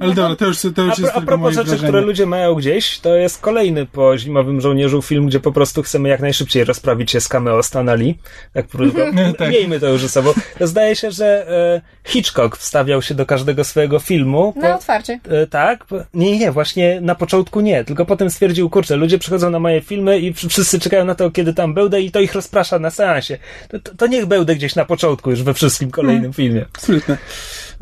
ale 0.00 0.14
dobra, 0.14 0.36
to 0.36 0.46
już, 0.46 0.58
to 0.74 0.82
już 0.82 0.98
A, 0.98 1.02
jest 1.02 1.14
a 1.14 1.20
propos 1.20 1.40
moje 1.40 1.54
rzeczy, 1.54 1.66
wrażenie. 1.66 1.88
które 1.88 2.00
ludzie 2.02 2.26
mają 2.26 2.54
gdzieś, 2.54 2.98
to 2.98 3.14
jest 3.16 3.40
kolejny 3.40 3.86
po 3.86 4.18
Zimowym 4.18 4.60
Żołnierzu 4.60 5.02
film, 5.02 5.26
gdzie 5.26 5.40
po 5.40 5.52
prostu 5.52 5.82
chcemy 5.82 6.08
jak 6.08 6.20
najszybciej 6.20 6.64
rozprawić 6.64 7.10
się 7.10 7.20
z 7.20 7.28
cameo 7.28 7.62
Stana 7.62 7.94
Lee. 7.94 8.18
Tak, 8.52 8.68
krótko. 8.68 9.00
Tak. 9.38 9.50
Miejmy 9.50 9.80
to 9.80 9.88
już 9.88 10.02
ze 10.02 10.08
sobą. 10.08 10.32
Zdaje 10.60 10.96
się, 10.96 11.10
że 11.10 11.48
e, 11.48 11.80
Hitchcock 12.10 12.56
wstawiał 12.56 13.02
się 13.02 13.14
do 13.14 13.26
każdego 13.26 13.64
swojego 13.64 13.98
filmu. 13.98 14.52
po- 14.52 14.60
Na 14.60 14.74
otwarcie. 14.76 15.20
E, 15.28 15.46
tak? 15.46 15.84
Po- 15.84 15.96
Nie, 16.14 16.38
nie, 16.38 16.52
właśnie 16.52 17.00
na 17.00 17.14
początku 17.14 17.60
nie, 17.60 17.84
tylko 17.84 18.04
potem 18.06 18.30
stwierdził, 18.30 18.70
kurczę, 18.70 18.96
ludzie 18.96 19.18
przychodzą 19.18 19.50
na 19.50 19.58
moje 19.58 19.80
filmy 19.80 20.18
i 20.18 20.32
wsz- 20.34 20.48
wszyscy 20.48 20.80
czekają 20.80 21.04
na 21.04 21.14
to, 21.14 21.30
kiedy 21.30 21.54
tam 21.54 21.74
będę 21.74 22.00
i 22.00 22.10
to 22.10 22.20
ich 22.20 22.34
rozprasza 22.34 22.78
na 22.78 22.90
seansie. 22.90 23.38
To, 23.68 23.78
to, 23.78 23.94
to 23.94 24.06
niech 24.06 24.26
będę 24.26 24.54
gdzieś 24.56 24.74
na 24.74 24.84
początku 24.84 25.30
już 25.30 25.42
we 25.42 25.54
wszystkim 25.54 25.90
kolejnym 25.90 26.32
filmie. 26.32 26.64
Sprytne. 26.78 27.18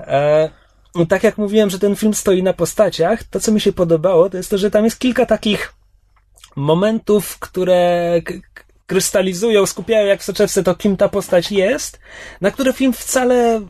E, 0.06 0.50
I 0.94 1.06
tak 1.06 1.22
jak 1.24 1.38
mówiłem, 1.38 1.70
że 1.70 1.78
ten 1.78 1.96
film 1.96 2.14
stoi 2.14 2.42
na 2.42 2.52
postaciach, 2.52 3.24
to 3.24 3.40
co 3.40 3.52
mi 3.52 3.60
się 3.60 3.72
podobało, 3.72 4.30
to 4.30 4.36
jest 4.36 4.50
to, 4.50 4.58
że 4.58 4.70
tam 4.70 4.84
jest 4.84 4.98
kilka 4.98 5.26
takich 5.26 5.74
momentów, 6.56 7.38
które 7.38 8.12
krystalizują, 8.86 9.66
skupiają 9.66 10.06
jak 10.06 10.20
w 10.20 10.24
soczewce 10.24 10.62
to, 10.62 10.74
kim 10.74 10.96
ta 10.96 11.08
postać 11.08 11.52
jest, 11.52 12.00
na 12.40 12.50
które 12.50 12.72
film 12.72 12.92
wcale 12.92 13.60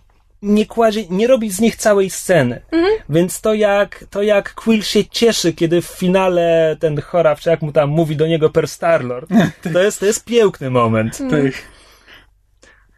nie 0.43 0.67
kładzie, 0.67 1.05
nie 1.11 1.27
robi 1.27 1.51
z 1.51 1.61
nich 1.61 1.77
całej 1.77 2.11
sceny. 2.11 2.61
Więc 3.09 3.41
to 3.41 3.55
jak, 3.55 4.05
to 4.11 4.23
jak 4.23 4.55
Quill 4.55 4.83
się 4.83 5.05
cieszy, 5.05 5.53
kiedy 5.53 5.83
w 5.83 5.87
finale 5.87 6.77
ten 6.81 7.01
chorab, 7.01 7.41
czy 7.41 7.51
jak 7.51 7.63
mu 7.63 7.73
tam 7.73 7.91
mówi 7.91 8.17
do 8.17 8.27
niego 8.27 8.51
per 8.51 8.69
Starlord, 8.69 9.31
to 9.73 9.83
jest, 9.83 10.01
to 10.01 10.07
jest 10.07 10.25
piękny 10.25 10.71
moment. 10.71 11.19
Tak. 11.19 11.53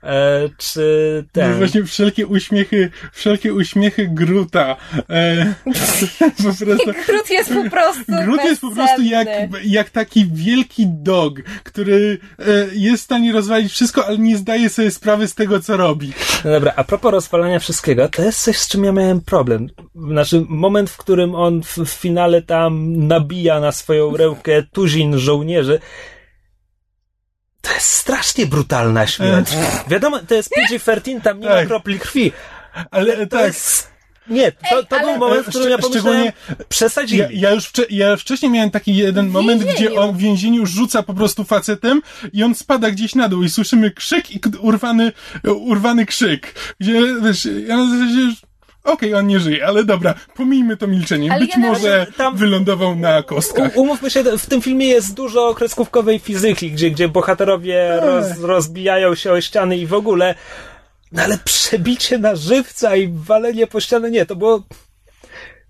E, 0.04 0.48
czy 0.58 1.24
No 1.24 1.28
ten... 1.32 1.54
właśnie 1.54 1.84
wszelkie 1.84 2.26
uśmiechy, 2.26 2.90
wszelkie 3.12 3.54
uśmiechy 3.54 4.08
Gruta. 4.08 4.76
E, 5.10 5.54
po 6.36 6.42
prostu, 6.42 6.92
Grut 7.08 7.30
jest 7.30 7.52
po 7.52 7.70
prostu 7.70 8.12
Grut 8.24 8.44
jest 8.44 8.60
po 8.60 8.70
prostu 8.70 9.02
jak, 9.02 9.28
jak 9.64 9.90
taki 9.90 10.26
wielki 10.32 10.86
dog, 10.86 11.34
który 11.64 12.18
e, 12.38 12.44
jest 12.72 13.02
w 13.02 13.04
stanie 13.04 13.32
rozwalić 13.32 13.72
wszystko, 13.72 14.06
ale 14.06 14.18
nie 14.18 14.36
zdaje 14.36 14.68
sobie 14.68 14.90
sprawy 14.90 15.28
z 15.28 15.34
tego, 15.34 15.60
co 15.60 15.76
robi. 15.76 16.12
No 16.44 16.50
dobra, 16.50 16.72
a 16.76 16.84
propos 16.84 17.12
rozwalania 17.12 17.58
wszystkiego, 17.58 18.08
to 18.08 18.22
jest 18.22 18.42
coś, 18.42 18.58
z 18.58 18.68
czym 18.68 18.84
ja 18.84 18.92
miałem 18.92 19.20
problem. 19.20 19.68
Znaczy, 19.94 20.44
moment, 20.48 20.90
w 20.90 20.96
którym 20.96 21.34
on 21.34 21.62
w, 21.62 21.78
w 21.78 21.88
finale 21.88 22.42
tam 22.42 23.06
nabija 23.06 23.60
na 23.60 23.72
swoją 23.72 24.16
rękę 24.16 24.62
tuzin 24.72 25.18
żołnierzy, 25.18 25.80
to 27.64 27.74
jest 27.74 27.90
strasznie 27.90 28.46
brutalna 28.46 29.06
śmierć. 29.06 29.48
Wiadomo, 29.88 30.18
to 30.28 30.34
jest 30.34 30.50
PG-13, 30.50 31.20
tam 31.20 31.40
nie 31.40 31.46
ma 31.48 31.54
Tak. 31.54 31.66
kropli 31.68 31.98
krwi. 31.98 32.32
Ale 32.90 33.26
To 33.26 33.36
tak. 33.36 33.46
jest... 33.46 33.94
Nie, 34.28 34.52
to, 34.52 34.82
to 34.82 34.96
ale- 34.96 35.04
był 35.04 35.18
moment, 35.28 35.46
w 35.46 35.48
którym 35.48 35.70
ja 35.70 35.76
Szcz- 35.76 35.80
pomyślałem, 35.80 36.20
szczególnie- 36.20 36.64
przesadzili. 36.68 37.20
Ja, 37.20 37.28
ja, 37.32 37.50
już 37.50 37.64
wcze- 37.64 37.86
ja 37.90 38.16
wcześniej 38.16 38.50
miałem 38.52 38.70
taki 38.70 38.96
jeden 38.96 39.28
moment, 39.28 39.64
gdzie 39.64 39.94
on 40.00 40.12
w 40.12 40.18
więzieniu 40.18 40.66
rzuca 40.66 41.02
po 41.02 41.14
prostu 41.14 41.44
facetem 41.44 42.02
i 42.32 42.42
on 42.42 42.54
spada 42.54 42.90
gdzieś 42.90 43.14
na 43.14 43.28
dół 43.28 43.42
i 43.42 43.50
słyszymy 43.50 43.90
krzyk 43.90 44.30
i 44.30 44.40
k- 44.40 44.50
urwany, 44.60 45.12
urwany 45.44 46.06
krzyk. 46.06 46.54
Gdzie, 46.80 46.92
wiesz, 47.22 47.48
ja 47.66 47.76
na 47.76 47.90
zasadzie, 47.90 48.30
że 48.30 48.36
okej, 48.84 49.14
on 49.14 49.26
nie 49.26 49.40
żyje, 49.40 49.66
ale 49.66 49.84
dobra, 49.84 50.14
pomijmy 50.36 50.76
to 50.76 50.86
milczenie. 50.86 51.32
Ale 51.32 51.40
Być 51.40 51.50
ja 51.50 51.58
może 51.58 52.06
tam- 52.16 52.36
wylądował 52.36 52.96
na 52.96 53.22
kostkach. 53.22 53.76
U, 53.76 53.80
umówmy 53.80 54.10
się, 54.10 54.22
w 54.38 54.46
tym 54.46 54.62
filmie 54.62 54.86
jest 54.86 55.14
dużo 55.14 55.54
kreskówkowej 55.54 56.18
fizyki, 56.18 56.70
gdzie, 56.70 56.90
gdzie 56.90 57.08
bohaterowie 57.08 58.00
roz, 58.00 58.40
rozbijają 58.40 59.14
się 59.14 59.32
o 59.32 59.40
ściany 59.40 59.76
i 59.78 59.86
w 59.86 59.94
ogóle. 59.94 60.34
No 61.12 61.22
ale 61.22 61.38
przebicie 61.44 62.18
na 62.18 62.36
żywca 62.36 62.96
i 62.96 63.08
walenie 63.12 63.66
po 63.66 63.80
ścianę, 63.80 64.10
nie, 64.10 64.26
to 64.26 64.36
było. 64.36 64.62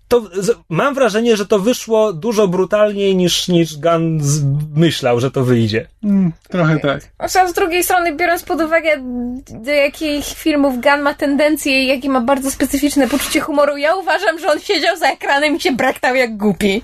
To, 0.07 0.21
z, 0.33 0.57
mam 0.69 0.93
wrażenie, 0.93 1.37
że 1.37 1.45
to 1.45 1.59
wyszło 1.59 2.13
dużo 2.13 2.47
brutalniej 2.47 3.15
niż, 3.15 3.47
niż 3.47 3.77
Gunn 3.77 4.23
z, 4.23 4.43
myślał, 4.75 5.19
że 5.19 5.31
to 5.31 5.43
wyjdzie. 5.43 5.87
Mm, 6.03 6.31
trochę 6.49 6.79
tak. 6.79 7.01
Zresztą 7.19 7.49
z 7.49 7.53
drugiej 7.53 7.83
strony, 7.83 8.15
biorąc 8.15 8.43
pod 8.43 8.61
uwagę, 8.61 8.89
do 9.49 9.71
jakich 9.71 10.25
filmów 10.25 10.81
Gunn 10.81 11.01
ma 11.01 11.13
tendencje 11.13 11.83
i 11.83 11.87
jakie 11.87 12.09
ma 12.09 12.21
bardzo 12.21 12.51
specyficzne 12.51 13.07
poczucie 13.07 13.39
humoru, 13.39 13.77
ja 13.77 13.95
uważam, 13.95 14.39
że 14.39 14.51
on 14.51 14.59
siedział 14.59 14.97
za 14.97 15.11
ekranem 15.11 15.55
i 15.55 15.59
się 15.59 15.71
braktał 15.71 16.15
jak 16.15 16.37
głupi. 16.37 16.81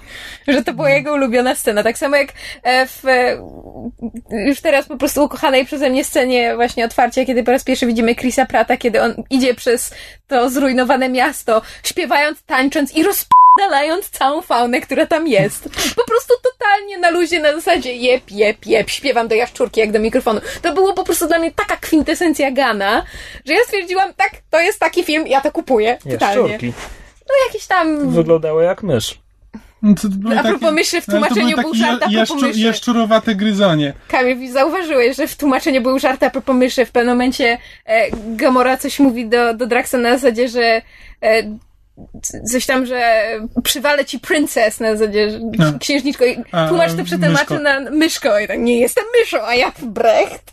Że 0.48 0.64
to 0.64 0.74
była 0.74 0.90
jego 0.90 1.14
ulubiona 1.14 1.56
scena. 1.56 1.84
Tak 1.84 1.98
samo 1.98 2.16
jak 2.16 2.34
e, 2.64 2.88
w 2.88 3.06
e, 3.06 3.38
już 4.48 4.62
teraz 4.62 4.88
po 4.88 4.98
prostu 4.98 5.24
ukochanej 5.24 5.66
przeze 5.66 5.90
mnie 5.90 6.04
scenie 6.04 6.56
właśnie 6.56 6.86
otwarcia, 6.86 7.26
kiedy 7.26 7.44
po 7.44 7.52
raz 7.52 7.64
pierwszy 7.64 7.86
widzimy 7.86 8.16
Chrisa 8.16 8.46
Prata, 8.46 8.78
kiedy 8.78 9.02
on 9.02 9.14
idzie 9.30 9.54
przez 9.54 9.94
to 10.32 10.50
zrujnowane 10.50 11.10
miasto, 11.10 11.62
śpiewając, 11.84 12.42
tańcząc 12.42 12.96
i 12.96 13.04
rozpadalając 13.04 14.10
całą 14.10 14.42
faunę, 14.42 14.82
która 14.82 15.06
tam 15.06 15.28
jest. 15.28 15.64
Po 15.96 16.06
prostu 16.06 16.34
totalnie 16.44 16.98
na 16.98 17.10
luzie, 17.10 17.40
na 17.40 17.54
zasadzie 17.54 17.94
jep, 17.94 18.32
jep, 18.32 18.66
jep, 18.66 18.90
śpiewam 18.90 19.28
do 19.28 19.36
jaszczurki 19.36 19.80
jak 19.80 19.92
do 19.92 20.00
mikrofonu. 20.00 20.42
To 20.62 20.74
było 20.74 20.94
po 20.94 21.04
prostu 21.04 21.28
dla 21.28 21.40
mnie 21.40 21.52
taka 21.52 21.78
kwintesencja 21.78 22.52
Gana, 22.52 23.06
że 23.46 23.54
ja 23.54 23.64
stwierdziłam, 23.64 24.14
tak, 24.14 24.32
to 24.50 24.60
jest 24.60 24.80
taki 24.80 25.04
film, 25.04 25.28
ja 25.28 25.42
to 25.42 25.52
kupuję. 25.52 25.98
Totalnie. 26.12 26.42
Jaszczurki. 26.42 26.74
No 27.30 27.34
jakiś 27.48 27.68
tam... 27.68 28.10
Wyglądały 28.12 28.64
jak 28.64 28.84
mysz. 28.84 29.21
No 29.82 29.96
to 29.96 30.08
A 30.40 30.44
propos 30.44 30.74
myszy, 30.74 31.02
w 31.02 31.06
tłumaczeniu 31.06 31.58
był 31.58 31.74
żart 31.76 31.94
a 31.96 31.98
propos 31.98 32.14
jaszczu, 32.14 32.36
myszy. 32.42 32.60
jaszczurowate 32.60 33.36
gryzonie. 33.36 33.94
Kamil, 34.08 34.52
zauważyłeś, 34.52 35.18
że 35.18 35.28
w 35.28 35.38
tłumaczeniu 35.38 35.82
był 35.82 36.00
żart 36.00 36.24
a 36.24 36.30
propos 36.30 36.56
myszy. 36.56 36.86
W 36.86 36.92
pewnym 36.92 37.14
momencie 37.16 37.58
e, 37.86 38.08
Gamora 38.36 38.78
coś 38.78 39.00
mówi 39.00 39.30
do, 39.30 39.54
do 39.54 39.68
Draxa 39.68 39.94
na 39.98 40.14
zasadzie, 40.18 40.48
że 40.50 40.82
e, 41.24 41.58
coś 42.52 42.66
tam, 42.66 42.86
że 42.86 43.26
przywalę 43.64 44.06
ci 44.06 44.20
princess 44.20 44.80
na 44.80 44.96
zasadzie, 44.96 45.40
No. 45.58 45.80
księżniczko 45.80 46.26
i 46.26 46.38
tłumacz 46.68 46.94
to 46.94 47.04
przetłumaczył 47.04 47.60
na 47.60 47.80
myszko 47.80 48.40
i 48.40 48.48
tak, 48.48 48.60
nie 48.60 48.80
jestem 48.80 49.04
myszą, 49.20 49.38
a 49.46 49.56
ja 49.56 49.72
Brecht. 49.82 50.52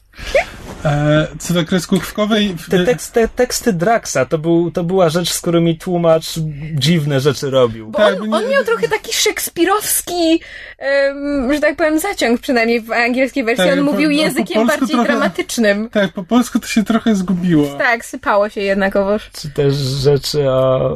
E, 0.85 1.27
co 1.39 1.55
do 1.55 1.65
kreskówkowej... 1.65 2.57
Te, 2.71 2.85
tekst, 2.85 3.13
te 3.13 3.29
teksty 3.29 3.73
Draxa 3.73 4.25
to, 4.29 4.39
był, 4.39 4.71
to 4.71 4.85
była 4.85 5.09
rzecz, 5.09 5.33
z 5.33 5.41
którymi 5.41 5.79
tłumacz 5.79 6.35
dziwne 6.75 7.21
rzeczy 7.21 7.51
robił. 7.51 7.91
Bo 7.91 7.99
Tak, 7.99 8.21
on, 8.21 8.35
on 8.35 8.49
miał 8.51 8.65
trochę 8.65 8.89
taki 8.89 9.13
szekspirowski, 9.13 10.41
em, 10.79 11.55
że 11.55 11.61
tak 11.61 11.77
powiem, 11.77 11.99
zaciąg, 11.99 12.41
przynajmniej 12.41 12.81
w 12.81 12.93
angielskiej 12.93 13.45
wersji. 13.45 13.65
Tak, 13.65 13.73
on 13.79 13.79
po- 13.87 13.93
mówił 13.93 14.11
no, 14.11 14.17
po 14.17 14.23
językiem 14.23 14.55
polsku 14.55 14.79
bardziej 14.81 14.97
trochę- 14.97 15.09
dramatycznym. 15.13 15.89
Tak, 15.91 16.13
po 16.13 16.25
polsku 16.25 16.59
to 16.59 16.67
się 16.67 16.85
trochę 16.85 17.15
zgubiło. 17.15 17.67
Tak, 17.79 18.05
sypało 18.05 18.49
się 18.49 18.61
jednakowoż. 18.61 19.31
Czy 19.33 19.51
też 19.51 19.75
rzeczy 19.75 20.51
o... 20.51 20.93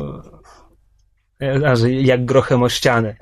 A, 1.67 1.77
że 1.77 1.91
jak 1.91 2.25
grochem 2.25 2.63
o 2.63 2.69
ścianę. 2.69 3.17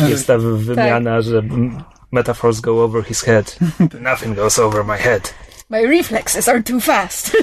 Jak 0.00 0.10
jest 0.10 0.26
ta 0.26 0.38
wy- 0.38 0.58
wymiana, 0.58 1.20
że 1.20 1.38
mm, 1.38 1.82
metaphors 2.12 2.60
go 2.60 2.82
over 2.82 3.02
his 3.08 3.22
head. 3.26 3.56
Nothing 4.00 4.34
goes 4.34 4.58
over 4.58 4.84
my 4.84 4.96
head. 4.98 5.34
My 5.70 5.82
reflexes 5.86 6.48
are 6.48 6.62
too 6.62 6.80
fast. 6.80 7.36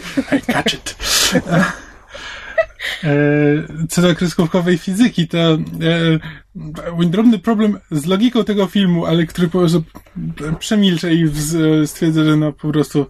Catch 0.47 0.73
it. 0.73 0.95
E, 3.03 3.07
Co 3.89 4.01
do 4.01 4.15
kreskówkowej 4.15 4.77
fizyki, 4.77 5.27
to 5.27 5.37
e, 5.37 5.57
mój 6.95 7.07
drobny 7.07 7.39
problem 7.39 7.79
z 7.91 8.05
logiką 8.05 8.43
tego 8.43 8.65
filmu, 8.67 9.05
ale 9.05 9.25
który 9.25 9.47
po 9.47 9.59
prostu 9.59 9.83
przemilczę 10.59 11.13
i 11.13 11.25
stwierdzę, 11.85 12.25
że 12.25 12.35
no 12.37 12.53
po 12.53 12.71
prostu 12.71 13.05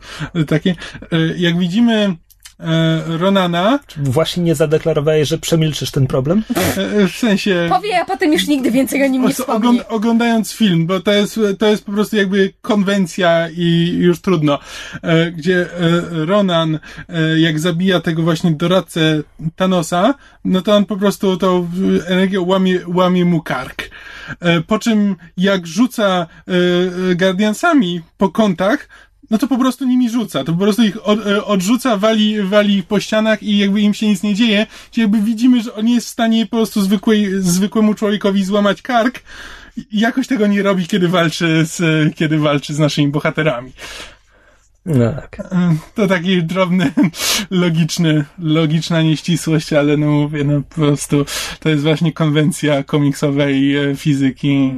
takie. 0.47 0.75
E, 1.11 1.17
Jak 1.37 1.59
widzimy 1.59 2.15
e, 2.59 3.03
Ronana, 3.17 3.79
Właśnie 3.97 4.43
nie 4.43 4.55
zadeklarowałeś, 4.55 5.27
że 5.29 5.37
przemilczysz 5.37 5.91
ten 5.91 6.07
problem? 6.07 6.43
e, 6.77 7.07
w 7.07 7.11
sensie... 7.15 7.67
Powie, 7.69 8.01
a 8.01 8.05
potem 8.05 8.33
już 8.33 8.47
nigdy 8.47 8.71
więcej 8.71 9.03
o 9.03 9.07
nim 9.07 9.21
nie 9.21 9.29
wspomni. 9.33 9.67
ogląd- 9.67 9.83
oglądając 9.89 10.51
film, 10.53 10.87
bo 10.87 10.99
to 10.99 11.11
jest, 11.11 11.39
to 11.59 11.67
jest 11.67 11.85
po 11.85 11.91
prostu 11.91 12.15
jakby 12.15 12.53
konwencja 12.61 13.49
i 13.49 13.95
już 13.99 14.21
trudno. 14.21 14.59
E, 15.03 15.31
gdzie 15.31 15.61
e, 15.61 15.65
Ronan, 16.25 16.79
e, 17.09 17.39
jak 17.39 17.59
zabija 17.59 17.99
tego 17.99 18.21
właśnie 18.23 18.51
doradcę 18.51 19.21
Thanosa, 19.55 20.13
no 20.45 20.61
to 20.61 20.75
on 20.75 20.85
po 20.85 20.97
prostu 20.97 21.37
tą 21.37 21.69
energię 22.07 22.41
łamie, 22.41 22.79
łamie 22.87 23.25
mu 23.25 23.41
kark. 23.41 23.89
E, 24.39 24.61
po 24.61 24.79
czym 24.79 25.15
jak 25.37 25.67
rzuca 25.67 26.27
e, 26.47 26.51
e, 27.11 27.15
Guardiansami 27.15 28.01
po 28.17 28.29
kątach, 28.29 28.89
no 29.29 29.37
to 29.37 29.47
po 29.47 29.57
prostu 29.57 29.85
nimi 29.85 30.09
rzuca. 30.09 30.43
To 30.43 30.53
po 30.53 30.59
prostu 30.59 30.83
ich 30.83 31.07
od, 31.07 31.27
e, 31.27 31.45
odrzuca, 31.45 31.97
wali, 31.97 32.41
wali 32.41 32.77
ich 32.77 32.85
po 32.85 32.99
ścianach 32.99 33.43
i 33.43 33.57
jakby 33.57 33.81
im 33.81 33.93
się 33.93 34.07
nic 34.07 34.23
nie 34.23 34.35
dzieje. 34.35 34.67
Czyli 34.91 35.01
jakby 35.01 35.21
widzimy, 35.21 35.63
że 35.63 35.73
on 35.73 35.85
nie 35.85 35.95
jest 35.95 36.07
w 36.07 36.11
stanie 36.11 36.45
po 36.45 36.57
prostu 36.57 36.81
zwykłej, 36.81 37.27
zwykłemu 37.39 37.93
człowiekowi 37.93 38.43
złamać 38.43 38.81
kark 38.81 39.19
i 39.77 39.99
jakoś 39.99 40.27
tego 40.27 40.47
nie 40.47 40.63
robi, 40.63 40.87
kiedy 40.87 41.07
walczy 41.07 41.65
z, 41.65 42.15
kiedy 42.15 42.39
walczy 42.39 42.73
z 42.73 42.79
naszymi 42.79 43.07
bohaterami. 43.07 43.71
No 44.85 45.13
tak. 45.13 45.37
To 45.95 46.07
taki 46.07 46.43
drobny, 46.43 46.91
logiczny, 47.49 48.25
logiczna 48.39 49.01
nieścisłość, 49.01 49.73
ale 49.73 49.97
no 49.97 50.07
mówię, 50.07 50.43
no 50.43 50.61
po 50.69 50.75
prostu 50.75 51.25
to 51.59 51.69
jest 51.69 51.83
właśnie 51.83 52.13
konwencja 52.13 52.83
komiksowej 52.83 53.77
e, 53.77 53.95
fizyki. 53.95 54.73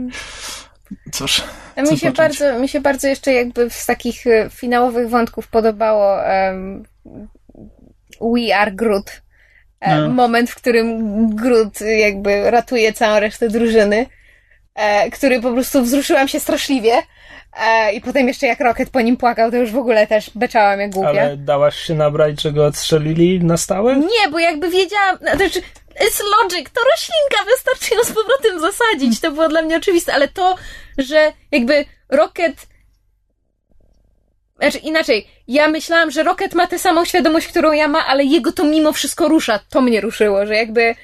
Cóż. 1.11 1.41
Mi 1.77 1.97
się, 1.97 2.11
począć? 2.11 2.17
bardzo, 2.17 2.59
mi 2.59 2.69
się 2.69 2.81
bardzo 2.81 3.07
jeszcze 3.07 3.33
jakby 3.33 3.69
z 3.69 3.85
takich 3.85 4.27
e, 4.27 4.49
finałowych 4.49 5.09
wątków 5.09 5.47
podobało 5.47 6.25
em, 6.25 6.83
We 8.21 8.55
Are 8.57 8.71
Groot. 8.71 9.21
E, 9.79 9.97
No. 9.97 10.09
Moment, 10.09 10.49
w 10.49 10.55
którym 10.55 11.35
Groot 11.35 11.81
jakby 11.81 12.51
ratuje 12.51 12.93
całą 12.93 13.19
resztę 13.19 13.49
drużyny, 13.49 14.05
e, 14.75 15.11
który 15.11 15.41
po 15.41 15.51
prostu 15.53 15.83
wzruszyłam 15.83 16.27
się 16.27 16.39
straszliwie. 16.39 16.91
I 17.93 18.01
potem 18.01 18.27
jeszcze 18.27 18.47
jak 18.47 18.59
Rocket 18.59 18.89
po 18.89 19.01
nim 19.01 19.17
płakał, 19.17 19.51
to 19.51 19.57
już 19.57 19.71
w 19.71 19.77
ogóle 19.77 20.07
też 20.07 20.31
beczałam 20.35 20.79
jak 20.79 20.91
głupia. 20.91 21.09
Ale 21.09 21.37
dałaś 21.37 21.75
się 21.75 21.93
nabrać, 21.93 22.41
że 22.41 22.51
go 22.51 22.65
odstrzelili 22.65 23.43
na 23.43 23.57
stałe? 23.57 23.95
Nie, 23.95 24.31
bo 24.31 24.39
jakby 24.39 24.69
wiedziałam, 24.69 25.17
znaczy, 25.35 25.61
it's 26.01 26.21
logic, 26.41 26.69
to 26.69 26.81
roślinka, 26.91 27.51
wystarczy 27.55 27.95
ją 27.95 28.03
z 28.03 28.11
powrotem 28.11 28.59
zasadzić, 28.59 29.19
to 29.19 29.31
było 29.31 29.49
dla 29.49 29.61
mnie 29.61 29.77
oczywiste, 29.77 30.13
ale 30.13 30.27
to, 30.27 30.55
że 30.97 31.33
jakby 31.51 31.85
Rocket, 32.09 32.67
znaczy 34.59 34.77
inaczej, 34.77 35.27
ja 35.47 35.67
myślałam, 35.67 36.11
że 36.11 36.23
Rocket 36.23 36.53
ma 36.53 36.67
tę 36.67 36.79
samą 36.79 37.05
świadomość, 37.05 37.47
którą 37.47 37.71
ja 37.71 37.87
ma, 37.87 38.05
ale 38.05 38.23
jego 38.23 38.51
to 38.51 38.63
mimo 38.63 38.93
wszystko 38.93 39.27
rusza, 39.27 39.59
to 39.69 39.81
mnie 39.81 40.01
ruszyło, 40.01 40.45
że 40.45 40.55
jakby 40.55 40.95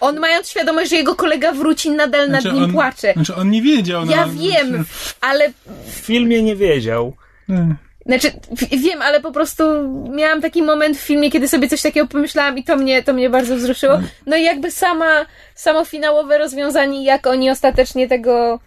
on 0.00 0.20
mając 0.20 0.48
świadomość, 0.50 0.90
że 0.90 0.96
jego 0.96 1.14
kolega 1.14 1.52
wróci, 1.52 1.90
nadal 1.90 2.28
nad 2.30 2.40
Znaczy 2.42 2.54
nim 2.54 2.64
on- 2.64 2.72
płacze. 2.72 3.12
Znaczy 3.12 3.34
on 3.34 3.50
nie 3.50 3.62
wiedział. 3.62 4.04
no, 4.06 4.12
Ja 4.12 4.26
wiem, 4.28 4.84
ale 5.20 5.52
W 5.86 5.90
filmie 5.94 6.42
nie 6.42 6.56
wiedział. 6.56 7.16
Znaczy, 7.48 7.74
Znaczy, 8.06 8.32
wiem, 8.70 9.02
ale 9.02 9.20
po 9.20 9.32
prostu 9.32 9.64
miałam 10.10 10.42
taki 10.42 10.62
moment 10.62 10.96
w 10.96 11.00
filmie, 11.00 11.30
kiedy 11.30 11.48
sobie 11.48 11.68
coś 11.68 11.82
takiego 11.82 12.06
pomyślałam 12.06 12.58
i 12.58 12.64
to 12.64 12.76
mnie, 12.76 13.02
to 13.02 13.12
mnie 13.12 13.30
bardzo 13.30 13.56
wzruszyło. 13.56 14.00
No 14.26 14.36
i 14.36 14.42
jakby 14.42 14.70
sama, 14.70 15.26
samo 15.54 15.84
finałowe 15.84 16.38
rozwiązanie, 16.38 17.04
jak 17.04 17.26
oni 17.26 17.50
ostatecznie 17.50 18.08
tego 18.08 18.60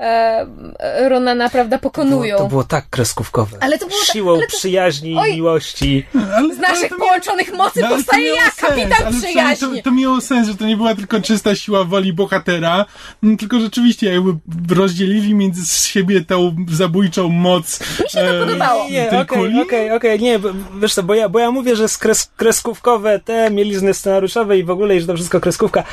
e, 0.00 1.08
Ronana, 1.08 1.48
prawda, 1.50 1.78
pokonują. 1.78 2.36
Było, 2.36 2.38
to 2.38 2.48
było 2.48 2.64
tak 2.64 2.90
kreskówkowe. 2.90 3.56
Ale 3.60 3.78
to 3.78 3.86
było 3.86 4.00
tak- 4.06 4.12
Siłą 4.12 4.32
ale 4.36 4.46
to- 4.46 4.56
przyjaźni 4.56 5.12
i 5.12 5.32
miłości. 5.34 6.06
ale, 6.36 6.54
Z 6.54 6.58
naszych 6.58 6.88
to 6.88 6.94
miało- 6.96 7.06
połączonych 7.08 7.52
mocy 7.54 7.80
no, 7.80 7.88
to 7.88 7.94
powstaje 7.96 8.34
ja, 8.34 8.42
sens, 8.42 8.54
kapitan 8.56 9.12
przyjaźni. 9.20 9.76
To, 9.82 9.90
to 9.90 9.96
miało 9.96 10.20
sens, 10.20 10.48
że 10.48 10.54
to 10.54 10.64
nie 10.66 10.76
była 10.76 10.94
tylko 10.94 11.20
czysta 11.20 11.54
siła 11.54 11.84
woli 11.84 12.12
bohatera, 12.12 12.84
no, 13.22 13.36
tylko 13.36 13.60
rzeczywiście 13.60 14.12
jakby 14.12 14.34
rozdzielili 14.74 15.34
między 15.34 15.88
siebie 15.88 16.20
tą 16.24 16.56
zabójczą 16.70 17.28
moc. 17.28 17.80
Mi 17.80 18.10
się 18.10 18.18
to 18.18 18.46
podobało. 18.46 18.88
Nie, 18.90 19.08
okej, 19.20 19.60
okej, 19.62 19.90
okej, 19.92 20.20
nie, 20.20 20.38
bo- 20.38 20.48
wiesz 20.80 20.94
co, 20.94 21.02
bo 21.02 21.14
ja, 21.14 21.28
bo 21.28 21.38
ja 21.38 21.50
mówię, 21.50 21.76
że 21.76 21.88
skres, 21.88 22.30
kreskówkowe 22.36 23.18
te 23.18 23.50
mielizny 23.50 23.94
scenariuszowe 23.94 24.58
i 24.58 24.64
w 24.64 24.70
ogóle, 24.70 24.96
i 24.96 25.00
że 25.00 25.06
to 25.06 25.14
wszystko 25.14 25.40
kreskówka. 25.40 25.84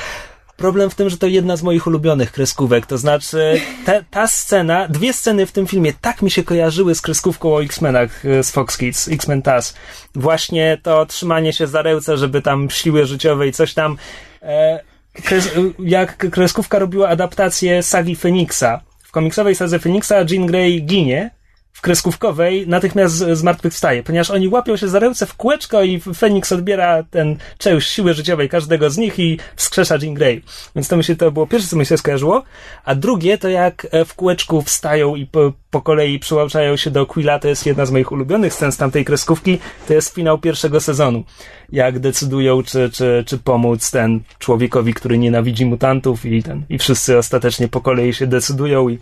Problem 0.58 0.90
w 0.90 0.96
tym, 0.96 1.10
że 1.10 1.18
to 1.18 1.28
jedna 1.28 1.56
z 1.56 1.64
moich 1.64 1.88
ulubionych 1.88 2.32
kreskówek, 2.32 2.86
to 2.86 2.98
znaczy 2.98 3.62
te, 3.86 4.04
ta 4.12 4.28
scena, 4.28 4.88
dwie 4.88 5.14
sceny 5.14 5.46
w 5.46 5.52
tym 5.52 5.68
filmie 5.68 5.94
tak 6.02 6.22
mi 6.22 6.32
się 6.32 6.44
kojarzyły 6.44 6.96
z 6.96 7.02
kreskówką 7.02 7.56
o 7.56 7.64
X-Menach 7.64 8.26
e, 8.26 8.44
z 8.44 8.52
Fox 8.52 8.78
Kids, 8.78 9.08
X-Men 9.08 9.42
TAS. 9.42 9.76
Właśnie 10.16 10.78
to 10.84 11.06
trzymanie 11.06 11.54
się 11.54 11.68
za 11.68 11.82
ręce, 11.82 12.18
żeby 12.18 12.42
tam 12.42 12.70
siły 12.70 13.06
życiowe 13.06 13.48
i 13.48 13.52
coś 13.52 13.74
tam. 13.74 13.98
E, 14.42 14.80
kres, 15.24 15.50
jak 15.80 16.30
kreskówka 16.32 16.80
robiła 16.80 17.10
adaptację 17.10 17.84
sagi 17.84 18.16
Feniksa. 18.16 18.82
W 19.04 19.12
komiksowej 19.12 19.56
sadze 19.56 19.80
Feniksa 19.80 20.16
Jean 20.30 20.46
Grey 20.46 20.82
ginie, 20.82 21.32
w 21.76 21.82
kreskówkowej 21.82 22.68
natychmiast 22.68 23.16
zmartwychwstaje, 23.16 24.04
ponieważ 24.04 24.32
oni 24.32 24.48
łapią 24.48 24.78
się 24.78 24.88
za 24.88 25.00
ręce 25.00 25.26
w 25.26 25.36
kółeczko 25.36 25.84
i 25.84 26.00
Feniks 26.00 26.52
odbiera 26.52 27.04
ten 27.04 27.38
część 27.58 27.90
siły 27.90 28.14
życiowej 28.14 28.50
każdego 28.50 28.90
z 28.90 28.98
nich 28.98 29.20
i 29.20 29.40
wskrzesza 29.56 29.98
Jean 30.02 30.14
Grey. 30.14 30.42
Więc 30.76 30.88
to 30.88 30.98
mi 30.98 31.04
się 31.04 31.16
to 31.16 31.32
było 31.32 31.48
pierwsze, 31.48 31.68
co 31.68 31.76
mi 31.76 31.86
się 31.86 31.98
skojarzyło. 31.98 32.44
A 32.86 32.96
drugie 32.96 33.38
to 33.38 33.50
jak 33.50 33.88
e, 33.92 34.06
w 34.06 34.14
kółeczku 34.14 34.62
wstają 34.62 35.16
i 35.16 35.26
po, 35.26 35.54
po 35.72 35.82
kolei 35.82 36.20
przyłączają 36.20 36.76
się 36.76 36.92
do 36.92 37.06
Quilla, 37.06 37.40
to 37.40 37.48
jest 37.48 37.66
jedna 37.66 37.86
z 37.86 37.92
moich 37.92 38.12
ulubionych 38.12 38.54
scen 38.54 38.72
z 38.72 38.78
tamtej 38.78 39.06
kreskówki, 39.06 39.60
to 39.88 39.94
jest 39.94 40.14
finał 40.14 40.38
pierwszego 40.38 40.82
sezonu. 40.82 41.24
Jak 41.72 42.00
decydują, 42.00 42.64
czy, 42.64 42.90
czy, 42.90 43.24
czy 43.28 43.38
pomóc 43.38 43.92
ten 43.92 44.20
człowiekowi, 44.40 44.94
który 44.94 45.18
nienawidzi 45.18 45.66
mutantów 45.66 46.26
i 46.26 46.44
ten, 46.44 46.64
i 46.70 46.78
wszyscy 46.78 47.18
ostatecznie 47.18 47.68
po 47.68 47.82
kolei 47.82 48.14
się 48.14 48.28
decydują 48.28 48.90
i 48.90 49.00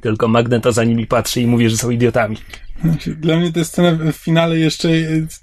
tylko 0.00 0.28
Magneto 0.28 0.72
za 0.72 0.84
nimi 0.84 1.06
patrzy 1.06 1.40
i 1.40 1.46
mówi, 1.46 1.68
że 1.70 1.76
są 1.76 1.90
idiotami. 1.90 2.36
Dla 3.06 3.36
mnie 3.36 3.52
ta 3.52 3.64
scena 3.64 4.12
w 4.12 4.16
finale 4.16 4.58
jeszcze, 4.58 4.88
e, 4.88 4.92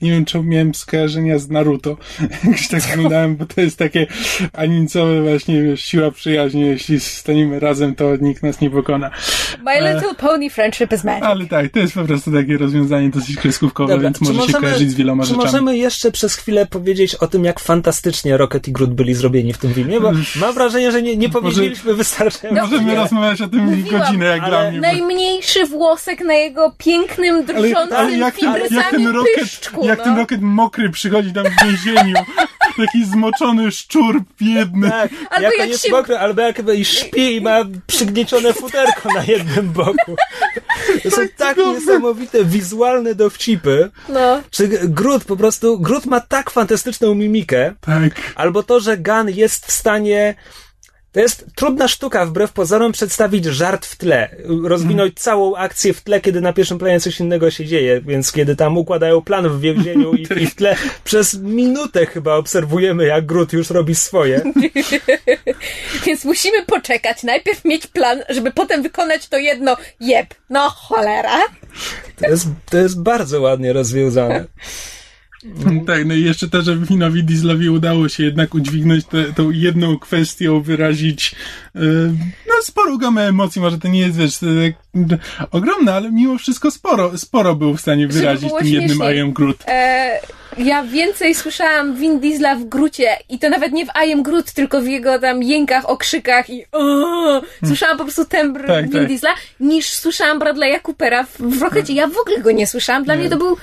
nie 0.01 0.11
wiem 0.11 0.25
czemu 0.25 0.43
miałem 0.43 0.75
skojarzenia 0.75 1.39
z 1.39 1.49
Naruto. 1.49 1.97
Jakoś 2.43 2.67
tak 2.67 2.81
oglądałem, 2.93 3.35
bo 3.35 3.45
to 3.45 3.61
jest 3.61 3.77
takie 3.77 4.07
animicowe 4.53 5.21
właśnie, 5.21 5.63
wiesz, 5.63 5.83
siła 5.83 6.11
przyjaźni. 6.11 6.61
Jeśli 6.61 6.99
staniemy 6.99 7.59
razem, 7.59 7.95
to 7.95 8.15
nikt 8.15 8.43
nas 8.43 8.61
nie 8.61 8.69
pokona. 8.69 9.11
My 9.63 9.93
Little 9.93 10.15
Pony 10.15 10.49
Friendship 10.49 10.93
is 10.93 11.03
Magic. 11.03 11.23
Ale 11.23 11.45
tak, 11.45 11.71
to 11.71 11.79
jest 11.79 11.93
po 11.93 12.03
prostu 12.03 12.31
takie 12.31 12.57
rozwiązanie 12.57 13.09
dosyć 13.09 13.35
kreskówkowe, 13.37 13.99
więc 13.99 14.21
może 14.21 14.41
się 14.47 14.53
kojarzyć 14.53 14.91
z 14.91 14.95
wieloma 14.95 15.23
czy 15.23 15.29
rzeczami. 15.29 15.45
możemy 15.45 15.77
jeszcze 15.77 16.11
przez 16.11 16.35
chwilę 16.35 16.65
powiedzieć 16.65 17.15
o 17.15 17.27
tym, 17.27 17.43
jak 17.45 17.59
fantastycznie 17.59 18.37
Rocket 18.37 18.67
i 18.67 18.71
Groot 18.71 18.93
byli 18.93 19.13
zrobieni 19.13 19.53
w 19.53 19.57
tym 19.57 19.73
filmie? 19.73 19.99
Bo 20.01 20.11
mam 20.39 20.53
wrażenie, 20.53 20.91
że 20.91 21.01
nie, 21.01 21.17
nie 21.17 21.29
powiedzieliśmy 21.29 21.93
wystarczająco. 21.93 22.61
Możemy 22.61 22.95
rozmawiać 22.95 23.41
o 23.41 23.47
tym 23.47 23.59
Mówiłam, 23.59 24.01
godzinę, 24.01 24.25
jak 24.25 24.45
dla 24.45 24.69
mnie. 24.69 24.81
bo- 24.81 24.87
Najmniejszy 24.87 25.65
włosek 25.65 26.21
na 26.21 26.33
jego 26.33 26.75
pięknym, 26.77 27.26
Ale, 27.33 27.43
drżącym 27.43 27.97
ale 27.97 28.17
jak, 28.17 28.35
ten, 28.35 28.53
jak 28.71 28.89
ten 28.91 29.07
roket, 29.07 29.35
pyszczku, 29.35 29.85
jak 29.85 29.97
no. 29.97 30.03
ten 30.03 30.17
roket 30.17 30.41
mokry 30.41 30.89
przychodzi 30.89 31.33
tam 31.33 31.45
w 31.45 31.63
więzieniu, 31.63 32.15
taki 32.85 33.05
zmoczony 33.05 33.71
szczur 33.71 34.21
biedny. 34.41 34.89
Tak, 34.89 35.11
Albo 35.29 35.43
jak, 35.43 35.53
jak 35.53 35.61
on 35.61 35.67
jest 35.69 35.83
się- 35.83 35.91
mokry, 35.91 36.17
albo 36.17 36.41
jak 36.41 36.61
i 36.75 36.85
śpi 36.85 37.35
i 37.35 37.41
ma 37.41 37.57
przygniecione 37.87 38.53
futerko 38.53 39.13
na 39.13 39.23
jednym 39.23 39.71
boku. 39.71 40.15
To 41.03 41.11
są 41.11 41.21
tak 41.37 41.57
niesamowite 41.57 42.45
wizualne 42.45 43.15
dowcipy. 43.15 43.89
No. 44.09 44.41
Czy 44.51 44.67
Groot 44.67 45.23
po 45.25 45.37
prostu, 45.37 45.79
Groot 45.79 46.05
ma 46.05 46.19
tak 46.19 46.49
fantastyczną 46.49 47.15
mimikę, 47.15 47.73
Tak. 47.81 48.33
albo 48.35 48.63
to, 48.63 48.79
że 48.79 48.97
Gun 48.97 49.29
jest 49.29 49.65
w 49.65 49.71
stanie. 49.71 50.35
To 51.11 51.19
jest 51.19 51.45
trudna 51.55 51.87
sztuka, 51.87 52.25
wbrew 52.25 52.53
pozorom, 52.53 52.91
przedstawić 52.91 53.45
żart 53.45 53.85
w 53.85 53.97
tle. 53.97 54.29
Rozwinąć 54.63 55.19
całą 55.19 55.55
akcję 55.55 55.93
w 55.93 56.01
tle, 56.01 56.21
kiedy 56.21 56.41
na 56.41 56.53
pierwszym 56.53 56.77
planie 56.77 56.99
coś 56.99 57.19
innego 57.19 57.51
się 57.51 57.65
dzieje. 57.65 58.01
Więc 58.01 58.31
kiedy 58.31 58.55
tam 58.55 58.77
układają 58.77 59.21
plan 59.21 59.49
w 59.49 59.61
więzieniu 59.61 60.13
i, 60.13 60.21
i 60.21 60.47
w 60.47 60.55
tle 60.55 60.75
przez 61.03 61.33
minutę 61.33 62.05
chyba 62.05 62.35
obserwujemy, 62.35 63.05
jak 63.05 63.25
Groot 63.25 63.53
już 63.53 63.69
robi 63.69 63.95
swoje. 63.95 64.41
Więc 66.05 66.25
musimy 66.25 66.65
poczekać, 66.65 67.23
najpierw 67.23 67.65
mieć 67.65 67.87
plan, 67.87 68.23
żeby 68.29 68.51
potem 68.51 68.83
wykonać 68.83 69.27
to 69.27 69.37
jedno 69.37 69.77
jeb. 69.99 70.27
No 70.49 70.69
cholera. 70.69 71.39
To 72.15 72.29
jest, 72.29 72.47
to 72.69 72.77
jest 72.77 73.01
bardzo 73.01 73.41
ładnie 73.41 73.73
rozwiązane. 73.73 74.45
Tak, 75.87 76.05
no 76.05 76.13
i 76.13 76.23
jeszcze 76.23 76.47
to, 76.49 76.61
że 76.61 76.77
Winowi 76.77 77.23
Dieslowi 77.23 77.69
udało 77.69 78.09
się 78.09 78.23
jednak 78.23 78.55
udźwignąć 78.55 79.05
tę 79.05 79.23
tą 79.35 79.51
jedną 79.51 79.99
kwestią, 79.99 80.61
wyrazić 80.61 81.35
e, 81.75 81.79
no 82.47 82.53
sporą 82.61 82.97
gamę 82.97 83.27
emocji, 83.27 83.61
może 83.61 83.77
to 83.77 83.87
nie 83.87 83.99
jest, 83.99 84.17
wiesz, 84.17 84.37
tak, 84.37 84.73
ogromne, 85.51 85.93
ale 85.93 86.11
mimo 86.11 86.37
wszystko 86.37 86.71
sporo, 86.71 87.17
sporo 87.17 87.55
był 87.55 87.77
w 87.77 87.81
stanie 87.81 88.07
wyrazić 88.07 88.51
tym 88.59 88.67
jednym. 88.67 89.15
I 89.15 89.19
am 89.19 89.33
Groot. 89.33 89.63
E, 89.67 90.19
ja 90.57 90.83
więcej 90.83 91.35
słyszałam 91.35 91.95
Vin 91.95 92.19
Diesla 92.19 92.55
w 92.55 92.63
Grucie 92.63 93.09
i 93.29 93.39
to 93.39 93.49
nawet 93.49 93.71
nie 93.71 93.85
w 93.85 93.89
I 94.07 94.13
am 94.13 94.23
Groot, 94.23 94.51
tylko 94.51 94.81
w 94.81 94.87
jego 94.87 95.19
tam 95.19 95.43
jękach, 95.43 95.89
okrzykach 95.89 96.49
i 96.49 96.65
o, 96.71 97.41
słyszałam 97.65 97.97
po 97.97 98.03
prostu 98.03 98.25
tembr 98.25 98.67
Tak, 98.67 98.83
Vin 98.83 98.99
tak. 98.99 99.07
Diesla, 99.07 99.29
niż 99.59 99.89
słyszałam 99.89 100.39
Bradley'a 100.39 100.81
Coopera 100.81 101.23
w, 101.23 101.37
w 101.37 101.61
Rockecie. 101.61 101.93
Ja 101.93 102.07
w 102.07 102.17
ogóle 102.17 102.39
go 102.41 102.51
nie 102.51 102.67
słyszałam. 102.67 103.03
Dla 103.03 103.15
Nie. 103.15 103.21
mnie 103.21 103.29
to 103.29 103.37
był 103.37 103.57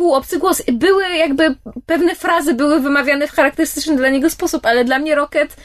półobcy 0.00 0.38
głos. 0.38 0.62
Były 0.72 1.08
jakby, 1.08 1.54
pewne 1.86 2.14
frazy 2.14 2.54
były 2.54 2.80
wymawiane 2.80 3.26
w 3.28 3.32
charakterystyczny 3.32 3.96
dla 3.96 4.08
niego 4.08 4.30
sposób, 4.30 4.66
ale 4.66 4.84
dla 4.84 4.98
mnie 4.98 5.14
Rocket 5.14 5.56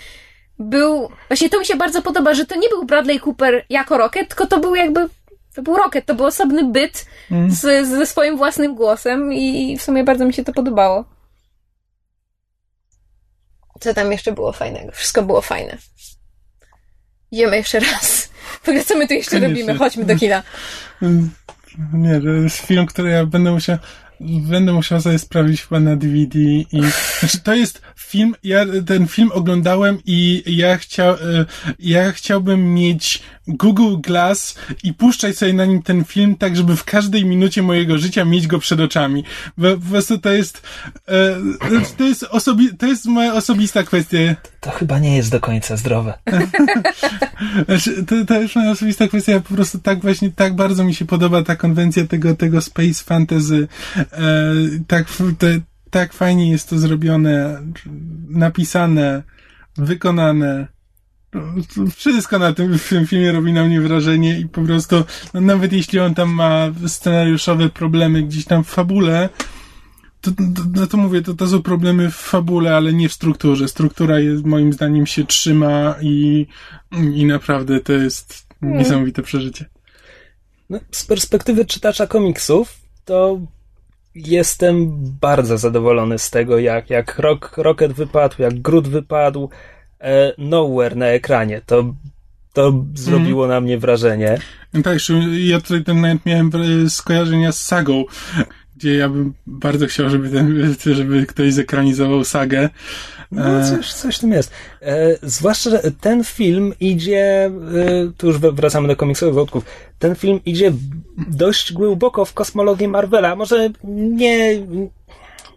był, 0.59 1.09
właśnie 1.27 1.49
to 1.49 1.59
mi 1.59 1.65
się 1.65 1.75
bardzo 1.75 2.01
podoba, 2.01 2.33
że 2.33 2.45
to 2.45 2.55
nie 2.55 2.69
był 2.69 2.85
Bradley 2.85 3.19
Cooper 3.19 3.65
jako 3.69 3.97
Rocket, 3.97 4.27
tylko 4.29 4.47
to 4.47 4.59
był 4.59 4.75
jakby, 4.75 5.09
to 5.55 5.61
był 5.61 5.75
Rocket, 5.77 6.05
to 6.05 6.15
był 6.15 6.25
osobny 6.25 6.63
byt 6.63 7.05
z, 7.47 7.87
ze 7.87 8.05
swoim 8.05 8.37
własnym 8.37 8.75
głosem 8.75 9.33
i 9.33 9.77
w 9.77 9.81
sumie 9.81 10.03
bardzo 10.03 10.25
mi 10.25 10.33
się 10.33 10.43
to 10.43 10.53
podobało. 10.53 11.05
Co 13.79 13.93
tam 13.93 14.11
jeszcze 14.11 14.31
było 14.31 14.51
fajnego? 14.51 14.91
Wszystko 14.91 15.23
było 15.23 15.41
fajne. 15.41 15.77
Idziemy 17.31 17.57
jeszcze 17.57 17.79
raz. 17.79 18.29
W 18.63 18.69
ogóle 18.69 18.83
co 18.83 18.97
my 18.97 19.07
tu 19.07 19.13
jeszcze 19.13 19.31
Koniecznie. 19.31 19.47
robimy? 19.61 19.79
Chodźmy 19.79 20.05
do 20.05 20.15
kina. 20.15 20.43
Mm, 21.01 21.31
Nie, 21.93 22.21
to 22.21 22.27
jest 22.27 22.57
film, 22.57 22.85
który 22.85 23.09
ja 23.09 23.25
będę 23.25 23.51
musiał, 23.51 23.77
będę 24.19 24.73
musiał 24.73 25.01
sobie 25.01 25.19
sprawdzić 25.19 25.61
chyba 25.61 25.79
na 25.79 25.95
DVD 25.95 26.39
i, 26.39 26.65
znaczy 27.19 27.39
to 27.43 27.55
jest 27.55 27.81
film, 27.95 28.35
ja 28.43 28.65
ten 28.85 29.07
film 29.07 29.29
oglądałem 29.33 29.97
i 30.05 30.43
ja 30.47 30.77
chciał, 30.77 31.13
e, 31.13 31.45
ja 31.79 32.11
chciałbym 32.11 32.73
mieć 32.73 33.23
Google 33.47 33.97
Glass 33.97 34.55
i 34.83 34.93
puszczać 34.93 35.37
sobie 35.37 35.53
na 35.53 35.65
nim 35.65 35.81
ten 35.81 36.03
film 36.03 36.35
tak, 36.35 36.57
żeby 36.57 36.75
w 36.75 36.83
każdej 36.83 37.25
minucie 37.25 37.61
mojego 37.61 37.97
życia 37.97 38.25
mieć 38.25 38.47
go 38.47 38.59
przed 38.59 38.79
oczami. 38.79 39.23
Bo 39.57 39.77
po 39.77 39.89
prostu 39.89 40.17
to 40.17 40.29
jest, 40.31 40.61
e, 41.07 41.35
to 41.97 42.03
jest 42.03 42.23
osobi, 42.23 42.77
to 42.77 42.85
jest 42.85 43.05
moja 43.05 43.33
osobista 43.33 43.83
kwestia. 43.83 44.35
To 44.61 44.71
chyba 44.71 44.99
nie 44.99 45.17
jest 45.17 45.31
do 45.31 45.39
końca 45.39 45.77
zdrowe. 45.77 46.13
Znaczy, 47.65 48.03
to, 48.05 48.25
to 48.25 48.41
już 48.41 48.55
moja 48.55 48.71
osobista 48.71 49.07
kwestia, 49.07 49.31
ja 49.31 49.39
po 49.39 49.53
prostu 49.53 49.79
tak 49.79 50.01
właśnie, 50.01 50.31
tak 50.31 50.55
bardzo 50.55 50.83
mi 50.83 50.95
się 50.95 51.05
podoba 51.05 51.43
ta 51.43 51.55
konwencja 51.55 52.07
tego, 52.07 52.35
tego 52.35 52.61
space 52.61 53.03
fantasy, 53.03 53.67
tak, 54.87 55.07
te, 55.37 55.59
tak 55.89 56.13
fajnie 56.13 56.51
jest 56.51 56.69
to 56.69 56.79
zrobione, 56.79 57.61
napisane, 58.29 59.23
wykonane. 59.77 60.67
No, 61.33 61.41
Wszystko 61.95 62.39
na 62.39 62.53
tym, 62.53 62.79
tym 62.89 63.07
filmie 63.07 63.31
robi 63.31 63.53
na 63.53 63.65
mnie 63.65 63.81
wrażenie 63.81 64.39
i 64.39 64.47
po 64.47 64.61
prostu, 64.61 65.03
no, 65.33 65.41
nawet 65.41 65.73
jeśli 65.73 65.99
on 65.99 66.15
tam 66.15 66.29
ma 66.29 66.71
scenariuszowe 66.87 67.69
problemy 67.69 68.23
gdzieś 68.23 68.45
tam 68.45 68.63
w 68.63 68.67
fabule, 68.67 69.29
to, 70.21 70.31
to, 70.31 70.61
no 70.73 70.87
to 70.87 70.97
mówię, 70.97 71.21
to, 71.21 71.33
to 71.33 71.47
są 71.47 71.61
problemy 71.61 72.11
w 72.11 72.15
fabule, 72.15 72.75
ale 72.75 72.93
nie 72.93 73.09
w 73.09 73.13
strukturze. 73.13 73.67
Struktura 73.67 74.19
jest, 74.19 74.45
moim 74.45 74.73
zdaniem 74.73 75.05
się 75.05 75.25
trzyma 75.25 75.95
i, 76.01 76.47
i 76.91 77.25
naprawdę 77.25 77.79
to 77.79 77.93
jest 77.93 78.47
niesamowite 78.61 79.21
przeżycie. 79.21 79.65
No, 80.69 80.79
z 80.91 81.05
perspektywy 81.05 81.65
czytacza 81.65 82.07
komiksów, 82.07 82.77
to 83.05 83.39
jestem 84.15 84.91
bardzo 85.21 85.57
zadowolony 85.57 86.19
z 86.19 86.29
tego, 86.29 86.59
jak, 86.59 86.89
jak 86.89 87.19
Rock, 87.19 87.57
Rocket 87.57 87.93
wypadł, 87.93 88.35
jak 88.39 88.61
Groot 88.61 88.87
wypadł, 88.87 89.49
e, 90.01 90.33
Nowhere 90.37 90.95
na 90.95 91.05
ekranie. 91.05 91.61
To, 91.65 91.95
to 92.53 92.85
zrobiło 92.93 93.47
na 93.47 93.61
mnie 93.61 93.77
wrażenie. 93.77 94.37
Tak, 94.83 94.93
jeszcze 94.93 95.13
ja 95.37 95.61
tutaj 95.61 95.83
ten 95.83 95.95
moment 95.95 96.25
miałem 96.25 96.51
e, 96.85 96.89
skojarzenia 96.89 97.51
z 97.51 97.59
sagą, 97.61 98.03
gdzie 98.75 98.95
ja 98.95 99.09
bym 99.09 99.33
bardzo 99.47 99.87
chciał, 99.87 100.09
żeby, 100.09 100.29
ten, 100.29 100.95
żeby 100.95 101.25
ktoś 101.25 101.53
zekranizował 101.53 102.23
sagę. 102.23 102.69
No, 103.31 103.59
E, 103.59 103.69
coś, 103.69 103.93
coś 103.93 104.17
w 104.17 104.19
tym 104.19 104.31
jest. 104.31 104.51
E, 104.81 105.17
zwłaszcza, 105.21 105.69
że 105.69 105.81
ten 106.01 106.23
film 106.23 106.73
idzie, 106.79 107.45
e, 107.45 107.51
tu 108.17 108.27
już 108.27 108.37
wracamy 108.37 108.87
do 108.87 108.95
komiksowych 108.95 109.35
wątków, 109.35 109.65
ten 109.99 110.15
film 110.15 110.39
idzie 110.45 110.71
dość 111.27 111.73
głęboko 111.73 112.25
w 112.25 112.33
kosmologię 112.33 112.87
Marvela. 112.87 113.35
Może 113.35 113.69
nie, 113.83 114.61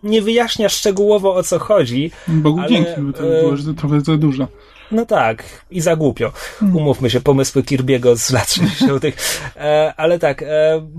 nie 0.03 0.23
wyjaśnia 0.23 0.69
szczegółowo 0.69 1.35
o 1.35 1.43
co 1.43 1.59
chodzi. 1.59 2.11
Bogu 2.29 2.61
ale, 2.61 2.69
dzięki, 2.69 3.01
bo 3.01 3.13
to 3.13 3.39
e, 3.39 3.41
było 3.41 3.57
że 3.57 3.75
trochę 3.75 4.01
za 4.01 4.17
dużo. 4.17 4.49
No 4.93 5.07
tak, 5.07 5.45
i 5.71 5.81
za 5.81 5.97
głupio. 5.97 6.33
Umówmy 6.75 7.11
się, 7.11 7.21
pomysły 7.21 7.63
Kirby'ego 7.63 8.17
z 8.17 8.31
lat 8.31 8.53
60. 8.55 9.05
E, 9.57 9.95
ale 9.97 10.19
tak, 10.19 10.43
e, 10.43 10.47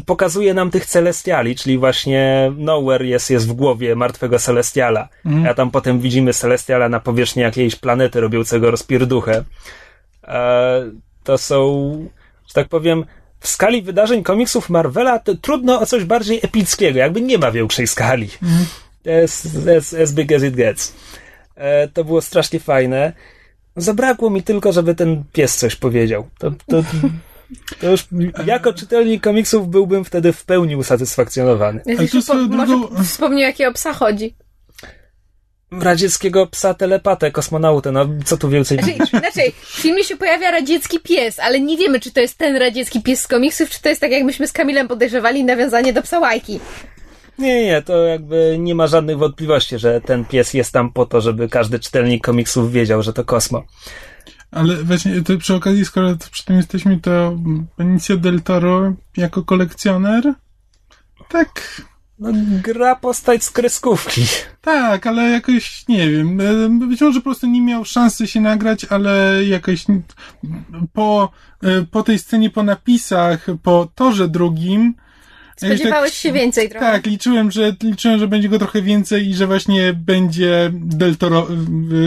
pokazuje 0.06 0.53
nam 0.53 0.72
tych 0.72 0.86
celestiali, 0.86 1.56
czyli 1.56 1.78
właśnie 1.78 2.52
Nowhere 2.57 3.06
jest, 3.06 3.30
jest 3.30 3.48
w 3.48 3.53
głowie 3.53 3.95
martwego 3.95 4.40
celestiala. 4.40 5.10
A 5.49 5.53
tam 5.53 5.72
potem 5.72 5.99
widzimy 5.99 6.34
celestiala 6.34 6.90
na 6.90 6.99
powierzchni 6.99 7.41
jakiejś 7.41 7.76
planety 7.76 8.22
robiącego 8.22 8.72
rozpierduchę. 8.72 9.44
E, 10.24 10.91
to 11.24 11.38
są, 11.38 12.07
że 12.48 12.53
tak 12.53 12.68
powiem, 12.68 13.06
w 13.40 13.48
skali 13.48 13.82
wydarzeń 13.82 14.24
komiksów 14.24 14.70
Marvela 14.70 15.20
trudno 15.41 15.80
o 15.80 15.86
coś 15.86 16.03
bardziej 16.03 16.40
epickiego, 16.44 16.99
jakby 16.99 17.22
nie 17.22 17.38
ma 17.38 17.52
większej 17.52 17.88
skali. 17.88 18.30
To 19.03 19.10
jest 19.10 19.48
as, 19.78 19.94
as 19.94 20.14
big 20.14 20.32
as 20.32 20.44
it 20.44 20.56
gets. 20.56 20.94
E, 21.56 21.88
to 21.88 22.03
było 22.03 22.22
strasznie 22.22 22.60
fajne. 22.60 23.14
Zabrakło 23.81 24.30
mi 24.30 24.43
tylko, 24.43 24.72
żeby 24.73 24.95
ten 24.95 25.23
pies 25.34 25.57
coś 25.57 25.76
powiedział. 25.76 26.27
To, 26.39 26.51
to, 26.68 26.84
to 27.80 27.91
już 27.91 28.07
jako 28.45 28.73
czytelnik 28.73 29.23
komiksów 29.23 29.69
byłbym 29.69 30.06
wtedy 30.06 30.34
w 30.34 30.45
pełni 30.45 30.76
usatysfakcjonowany. 30.76 31.81
Ja 31.85 31.95
Ale 31.97 32.07
swoją 32.07 32.49
po, 32.49 32.56
może 32.56 32.73
wspomniał, 33.03 33.39
jakiego 33.39 33.73
psa 33.73 33.93
chodzi. 33.93 34.35
Radzieckiego 35.72 36.47
psa 36.47 36.73
telepatę, 36.73 37.31
kosmonautę, 37.31 37.91
no 37.91 38.06
co 38.26 38.38
tu 38.38 38.49
więcej 38.49 38.77
Znaczy, 38.77 38.93
mówić? 38.93 39.14
inaczej, 39.14 39.51
w 39.61 39.81
filmie 39.81 40.03
się 40.03 40.18
pojawia 40.18 40.51
radziecki 40.51 40.99
pies, 40.99 41.39
ale 41.39 41.60
nie 41.60 41.77
wiemy, 41.77 41.99
czy 41.99 42.11
to 42.11 42.19
jest 42.19 42.38
ten 42.38 42.56
radziecki 42.56 43.01
pies 43.01 43.22
z 43.22 43.27
komiksów, 43.27 43.69
czy 43.69 43.81
to 43.81 43.89
jest 43.89 44.01
tak, 44.01 44.11
jak 44.11 44.23
myśmy 44.23 44.47
z 44.47 44.51
Kamilem 44.51 44.88
podejrzewali, 44.88 45.43
nawiązanie 45.43 45.93
do 45.93 46.01
psa 46.01 46.19
Łajki. 46.19 46.60
Nie, 47.40 47.66
nie, 47.66 47.82
to 47.82 47.98
jakby 48.06 48.56
nie 48.60 48.76
ma 48.76 48.88
żadnych 48.88 49.18
wątpliwości, 49.18 49.80
że 49.80 50.02
ten 50.02 50.26
pies 50.26 50.53
jest 50.53 50.72
tam 50.74 50.91
po 50.94 51.06
to, 51.06 51.22
żeby 51.22 51.49
każdy 51.49 51.80
czytelnik 51.80 52.24
komiksów 52.24 52.72
wiedział, 52.72 53.03
że 53.03 53.14
to 53.14 53.26
Kosmo. 53.26 53.64
Ale 54.52 54.76
właśnie 54.76 55.22
to 55.22 55.38
przy 55.38 55.56
okazji, 55.56 55.86
skoro 55.86 56.16
przy 56.32 56.45
tym 56.45 56.57
jesteśmy, 56.57 56.99
to 56.99 57.36
Benicio 57.78 58.18
del 58.18 58.41
Toro 58.41 58.94
jako 59.18 59.44
kolekcjoner 59.44 60.34
tak, 61.30 61.82
No, 62.20 62.30
gra 62.64 62.95
postać 62.95 63.44
z 63.44 63.52
kreskówki. 63.52 64.22
tak, 64.61 65.07
ale 65.07 65.30
jakoś 65.30 65.88
nie 65.88 66.11
wiem. 66.11 66.41
e, 66.41 66.88
Być 66.88 67.02
może 67.02 67.20
po 67.20 67.24
prostu 67.24 67.48
nie 67.48 67.61
miał 67.61 67.86
szansy 67.86 68.28
się 68.28 68.41
nagrać, 68.41 68.86
ale 68.90 69.44
jakoś 69.45 69.86
po, 70.94 71.32
e, 71.64 71.86
po 71.91 72.03
tej 72.03 72.20
scenie, 72.20 72.49
po 72.49 72.64
napisach, 72.64 73.45
po 73.64 73.88
torze 73.95 74.28
drugim. 74.28 74.94
Już 75.68 75.76
Spodziewałeś 75.77 76.14
się 76.14 76.31
więcej 76.31 76.69
trochę. 76.69 76.86
Tak, 76.86 77.06
liczyłem, 77.06 77.52
że 77.52 77.76
liczyłem, 77.84 78.19
że 78.19 78.27
będzie 78.27 78.49
go 78.49 78.60
trochę 78.60 78.81
więcej 78.81 79.30
i 79.30 79.34
że 79.34 79.48
właśnie 79.48 79.94
będzie 79.94 80.72
deltoro, 80.73 81.48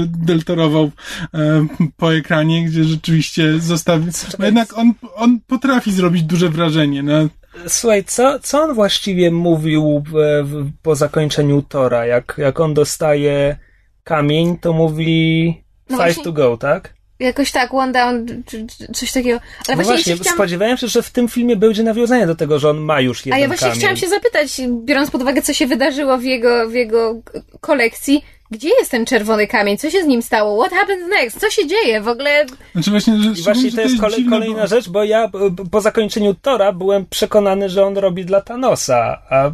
deltorował 0.06 0.90
e, 1.34 1.66
po 1.96 2.14
ekranie, 2.14 2.64
gdzie 2.64 2.84
rzeczywiście 2.84 3.60
zostawi. 3.60 4.06
Bo 4.38 4.44
jednak 4.44 4.78
on, 4.78 4.92
on 5.14 5.40
potrafi 5.46 5.92
zrobić 5.92 6.22
duże 6.22 6.48
wrażenie. 6.48 7.02
No, 7.02 7.28
Słuchaj, 7.66 8.04
co, 8.04 8.38
co 8.38 8.62
on 8.62 8.74
właściwie 8.74 9.30
mówił 9.30 10.02
w, 10.06 10.12
w, 10.44 10.70
po 10.82 10.94
zakończeniu 10.94 11.62
Tora? 11.62 12.06
Jak, 12.06 12.34
jak 12.38 12.60
on 12.60 12.74
dostaje 12.74 13.56
kamień, 14.04 14.58
to 14.58 14.72
mówi 14.72 15.44
No 15.90 15.96
five 15.96 16.06
właśnie- 16.06 16.24
to 16.24 16.32
go, 16.32 16.56
tak? 16.56 16.94
Jakoś 17.22 17.52
tak, 17.52 17.74
one 17.74 17.92
down, 17.92 18.26
czy, 18.46 18.66
czy 18.66 18.92
coś 18.92 19.12
takiego. 19.12 19.40
Ale 19.68 19.76
No 19.76 19.82
właśnie, 19.82 20.14
chciałam, 20.16 20.34
spodziewałem 20.34 20.76
się, 20.76 20.88
że 20.88 21.02
w 21.02 21.10
tym 21.10 21.28
filmie 21.28 21.56
będzie 21.56 21.82
nawiązanie 21.82 22.26
do 22.26 22.34
tego, 22.34 22.58
że 22.58 22.70
on 22.70 22.78
ma 22.78 23.00
już 23.00 23.26
jeden 23.26 23.34
a 23.38 23.38
ja 23.42 23.46
właśnie 23.48 23.66
kamień. 23.66 23.78
chciałam 23.78 23.96
się 23.96 24.08
zapytać, 24.08 24.60
biorąc 24.84 25.10
pod 25.10 25.22
uwagę, 25.22 25.42
co 25.42 25.52
się 25.52 25.66
wydarzyło 25.66 26.18
w 26.18 26.22
jego, 26.24 26.68
w 26.68 26.72
jego 26.74 27.14
kolekcji, 27.60 28.24
gdzie 28.50 28.68
jest 28.78 28.90
ten 28.90 29.06
czerwony 29.06 29.46
kamień? 29.46 29.78
Co 29.78 29.90
się 29.90 30.02
z 30.02 30.06
nim 30.06 30.22
stało? 30.22 30.64
What 30.64 30.80
happens 30.80 31.02
next? 31.10 31.40
Co 31.40 31.50
się 31.50 31.66
dzieje? 31.66 32.00
W 32.00 32.08
ogóle 32.08 32.46
znaczy 32.72 32.90
właśnie, 32.90 33.16
że, 33.22 33.30
I 33.40 33.42
właśnie 33.42 33.72
to 33.72 33.80
jest 33.80 34.00
kole, 34.00 34.16
kolejna 34.30 34.60
bo- 34.62 34.66
rzecz, 34.66 34.88
bo 34.88 35.04
ja 35.04 35.28
b- 35.28 35.38
po 35.70 35.80
zakończeniu 35.80 36.34
Tora 36.34 36.72
byłem 36.72 37.06
przekonany, 37.06 37.68
że 37.68 37.86
on 37.86 37.96
robi 37.96 38.24
dla 38.24 38.40
Thanosa, 38.40 39.22
a 39.30 39.50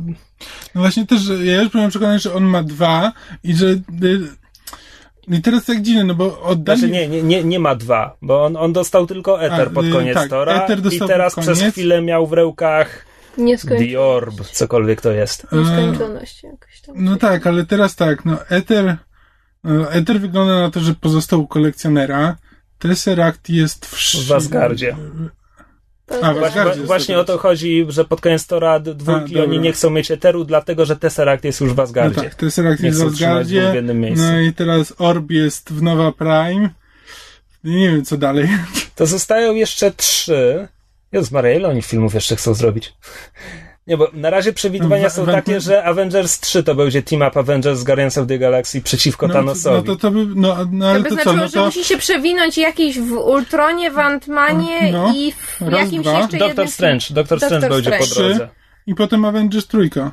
No 0.74 0.80
właśnie 0.80 1.06
też, 1.06 1.20
ja 1.44 1.62
już 1.62 1.68
byłem 1.68 1.90
przekonany, 1.90 2.18
że 2.18 2.34
on 2.34 2.44
ma 2.44 2.62
dwa 2.62 3.12
i 3.44 3.54
że... 3.54 3.66
I 5.30 5.42
teraz 5.42 5.64
tak 5.64 5.82
dziwne, 5.82 6.04
no 6.04 6.14
bo 6.14 6.42
oddali... 6.42 6.78
Znaczy 6.78 6.92
nie, 6.92 7.08
nie, 7.08 7.22
nie, 7.22 7.44
nie 7.44 7.58
ma 7.58 7.74
dwa, 7.74 8.16
bo 8.22 8.44
on, 8.44 8.56
on 8.56 8.72
dostał 8.72 9.06
tylko 9.06 9.42
Eter 9.42 9.68
A, 9.68 9.70
pod 9.70 9.84
y, 9.84 9.90
koniec 9.92 10.14
tak, 10.14 10.30
Tora 10.30 10.66
i 10.92 10.98
teraz 11.06 11.34
przez 11.34 11.58
koniec. 11.58 11.74
chwilę 11.74 12.02
miał 12.02 12.26
w 12.26 12.32
rękach. 12.32 13.06
The 13.78 14.00
Orb, 14.00 14.40
cokolwiek 14.52 15.00
to 15.00 15.12
jest. 15.12 15.46
Nieskończoność 15.52 16.42
jakoś 16.42 16.80
tam. 16.80 16.94
No 16.98 17.16
tak, 17.16 17.46
ale 17.46 17.66
teraz 17.66 17.96
tak, 17.96 18.24
no 18.24 18.46
Ether, 18.48 18.96
no, 19.64 19.92
Ether 19.92 20.20
wygląda 20.20 20.60
na 20.60 20.70
to, 20.70 20.80
że 20.80 20.94
pozostał 20.94 21.40
u 21.40 21.46
kolekcjonera. 21.46 22.36
Tesseract 22.78 23.48
jest 23.48 23.86
w... 23.86 23.94
sz- 23.94 24.26
W 24.28 24.32
Asgardzie. 24.32 24.96
A, 26.22 26.34
w 26.34 26.38
Właśnie, 26.38 26.62
właśnie 26.84 27.18
o 27.18 27.24
to 27.24 27.38
chodzi, 27.38 27.86
że 27.88 28.04
pod 28.04 28.20
koniec 28.20 28.46
Tora 28.46 28.80
d- 28.80 28.94
dwójki 28.94 29.32
dobra. 29.34 29.48
oni 29.48 29.58
nie 29.58 29.72
chcą 29.72 29.90
mieć 29.90 30.10
Eteru, 30.10 30.44
dlatego 30.44 30.84
że 30.84 30.96
Tesseract 30.96 31.44
jest 31.44 31.60
już 31.60 31.72
w 31.72 31.76
No 31.76 31.82
Asgardzie. 31.82 32.22
tak, 32.22 32.34
Tesseract 32.34 32.80
Nie 32.82 32.88
jest 32.88 33.02
w 33.04 33.06
Asgardzie. 33.06 33.70
w 33.70 33.74
jednym 33.74 34.00
miejscu. 34.00 34.24
No 34.26 34.40
i 34.40 34.52
teraz 34.52 34.94
Orb 34.98 35.30
jest 35.30 35.72
w 35.72 35.82
Nowa 35.82 36.12
Prime. 36.12 36.70
Nie 37.64 37.88
wiem, 37.90 38.04
co 38.04 38.16
dalej. 38.16 38.48
To 38.94 39.06
zostają 39.06 39.54
jeszcze 39.54 39.90
trzy. 39.92 40.68
Jezus 41.12 41.30
Maria, 41.30 41.52
ile 41.54 41.68
oni 41.68 41.82
filmów 41.82 42.14
jeszcze 42.14 42.36
chcą 42.36 42.54
zrobić? 42.54 42.92
Nie, 43.88 43.96
bo 43.96 44.08
na 44.12 44.30
razie 44.30 44.52
przewidywania 44.52 45.08
W- 45.08 45.12
są 45.12 45.24
w- 45.24 45.26
takie, 45.32 45.60
że 45.60 45.84
Avengers 45.84 46.40
3 46.40 46.62
to 46.62 46.74
będzie 46.74 47.02
team 47.02 47.22
up 47.28 47.40
Avengers 47.40 47.78
z 47.78 47.84
Guardians 47.84 48.18
of 48.18 48.26
the 48.26 48.38
Galaxy 48.38 48.82
przeciwko 48.82 49.26
No, 49.26 49.32
to, 49.32 49.38
Thanosowi. 49.38 49.76
no 49.76 49.82
to, 49.82 50.00
to 50.00 50.10
by, 50.10 50.26
no, 50.34 50.56
no 50.72 50.84
To 50.84 50.90
ale 50.90 51.00
by 51.00 51.08
to 51.08 51.16
co, 51.16 51.22
znaczyło, 51.22 51.36
no 51.36 51.46
że 51.48 51.52
to... 51.52 51.64
musi 51.66 51.84
się 51.84 51.98
przewinąć 51.98 52.58
jakiś 52.58 52.98
w 53.00 53.12
Ultronie, 53.12 53.90
w 53.90 53.98
Antmanie 53.98 54.92
No. 54.92 55.12
i 55.16 55.32
w 55.32 55.60
Raz, 55.60 55.80
jakimś 55.80 56.06
dwa. 56.06 56.18
jeszcze 56.18 56.36
Doktor 56.38 56.48
jednym... 56.48 56.68
Strange, 56.68 57.06
Doktor 57.10 57.38
Doktor 57.40 57.48
Strange 57.58 57.68
będzie 57.68 57.90
po 57.98 58.04
Strange. 58.06 58.34
drodze. 58.34 58.48
I 58.86 58.94
potem 58.94 59.24
Avengers 59.24 59.66
trójka. 59.66 60.10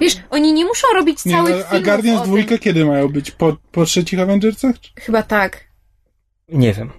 Wiesz, 0.00 0.16
oni 0.30 0.52
nie 0.52 0.64
muszą 0.64 0.86
robić 0.94 1.24
Nie, 1.24 1.32
całych 1.32 1.66
a, 1.72 1.76
a 1.76 1.80
Guardians 1.80 2.22
dwójka 2.22 2.58
kiedy 2.58 2.84
mają 2.84 3.08
być? 3.08 3.30
Po, 3.30 3.56
po 3.72 3.84
trzecich 3.84 4.20
Avengersach? 4.20 4.74
Chyba 5.00 5.22
tak. 5.22 5.64
Nie 6.48 6.72
wiem. 6.72 6.90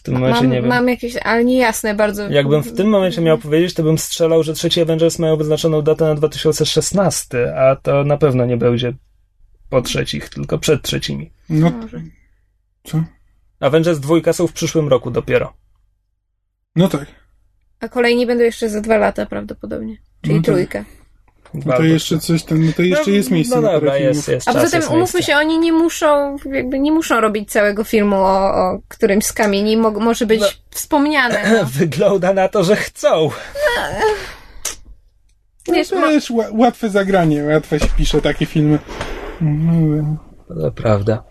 W 0.00 0.02
tym 0.02 0.14
momencie 0.14 0.40
Mam, 0.42 0.50
nie 0.50 0.60
wiem. 0.60 0.68
mam 0.68 0.88
jakieś, 0.88 1.16
ale 1.16 1.44
niejasne 1.44 1.94
bardzo. 1.94 2.28
Jakbym 2.30 2.62
w 2.62 2.72
tym 2.76 2.88
momencie 2.88 3.20
miał 3.20 3.38
powiedzieć, 3.38 3.74
to 3.74 3.82
bym 3.82 3.98
strzelał, 3.98 4.42
że 4.42 4.54
trzeci 4.54 4.80
Avengers 4.82 5.18
mają 5.18 5.36
wyznaczoną 5.36 5.82
datę 5.82 6.04
na 6.04 6.14
2016, 6.14 7.54
a 7.56 7.76
to 7.76 8.04
na 8.04 8.16
pewno 8.16 8.46
nie 8.46 8.56
będzie 8.56 8.92
po 9.70 9.82
trzecich, 9.82 10.28
tylko 10.28 10.58
przed 10.58 10.82
trzecimi. 10.82 11.32
No, 11.48 11.70
Może. 11.70 12.02
co? 12.84 13.02
Avengers 13.60 13.98
dwójka 13.98 14.32
są 14.32 14.46
w 14.46 14.52
przyszłym 14.52 14.88
roku 14.88 15.10
dopiero. 15.10 15.52
No 16.76 16.88
tak. 16.88 17.06
A 17.80 17.88
kolejni 17.88 18.26
będą 18.26 18.44
jeszcze 18.44 18.68
za 18.68 18.80
dwa 18.80 18.96
lata 18.96 19.26
prawdopodobnie. 19.26 19.96
Czyli 20.22 20.34
No 20.34 20.40
tak. 20.42 20.46
trójkę. 20.46 20.84
No 21.54 21.76
to 21.76 21.82
jeszcze 21.82 22.18
coś 22.18 22.42
tam, 22.42 22.66
no 22.66 22.72
to 22.76 22.82
jeszcze 22.82 23.10
No, 23.10 23.16
jest 23.16 23.30
miejsce 23.30 23.56
No 23.56 23.62
na 23.62 23.72
dobra, 23.72 23.90
parę 23.90 24.02
jest, 24.02 24.28
jest 24.28 24.48
A 24.48 24.52
poza 24.52 24.70
tym 24.70 24.80
umówmy 24.80 24.96
miejsce. 24.98 25.22
się, 25.22 25.36
oni 25.36 25.58
nie 25.58 25.72
muszą, 25.72 26.36
jakby 26.52 26.78
nie 26.78 26.92
muszą 26.92 27.20
robić 27.20 27.52
całego 27.52 27.84
filmu 27.84 28.16
o, 28.16 28.54
o 28.54 28.78
którymś 28.88 29.24
z 29.24 29.32
kamieni. 29.32 29.76
Mo, 29.76 29.90
może 29.90 30.26
być 30.26 30.40
No. 30.40 30.46
wspomniane. 30.70 31.38
No. 31.52 31.64
Wygląda 31.78 32.32
na 32.32 32.48
to, 32.48 32.64
że 32.64 32.76
chcą. 32.76 33.30
Wiesz, 35.72 35.90
No 35.90 36.00
to 36.00 36.10
jest 36.10 36.30
ła- 36.30 36.50
łatwe 36.58 36.90
zagranie, 36.90 37.44
łatwo 37.44 37.78
się 37.78 37.86
pisze 37.96 38.20
takie 38.22 38.46
filmy. 38.46 38.78
Mm, 39.42 40.16
To 40.48 40.70
prawda. 40.72 41.22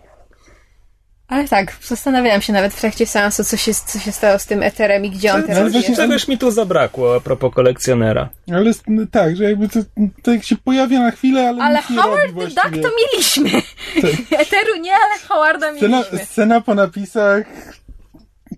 Ale 1.30 1.48
tak, 1.48 1.76
zastanawiałam 1.82 2.42
się 2.42 2.52
nawet 2.52 2.72
w 2.74 2.80
trakcie 2.80 3.06
seansu, 3.06 3.44
co 3.44 3.56
się, 3.56 3.72
co 3.74 3.98
się 3.98 4.12
stało 4.12 4.38
z 4.38 4.46
tym 4.46 4.62
eterem 4.62 5.04
i 5.04 5.10
gdzie 5.10 5.34
on 5.34 5.42
teraz 5.42 5.72
właśnie- 5.72 5.88
jest. 5.88 6.00
Czegoś 6.00 6.28
mi 6.28 6.38
tu 6.38 6.50
zabrakło 6.50 7.16
a 7.16 7.20
propos 7.20 7.54
kolekcjonera. 7.54 8.28
Ale 8.52 8.70
no, 8.86 9.02
tak, 9.12 9.36
że 9.36 9.44
jakby 9.44 9.68
to, 9.68 9.80
to 10.22 10.32
jak 10.32 10.44
się 10.44 10.56
pojawia 10.56 10.98
na 11.00 11.10
chwilę, 11.10 11.48
ale, 11.48 11.62
Ale 11.62 11.78
nic 11.78 11.90
nie 11.90 11.96
Howard 11.96 12.22
robi 12.22 12.28
the 12.28 12.34
właściwie. 12.34 12.70
Duck 12.70 12.82
to 12.82 12.96
mieliśmy. 13.02 13.50
Eteru 14.42 14.76
nie, 14.80 14.92
ale 14.92 15.18
Howarda 15.28 15.76
Scena, 15.76 15.96
mieliśmy. 15.98 16.18
scena 16.18 16.60
po 16.60 16.74
napisach 16.74 17.44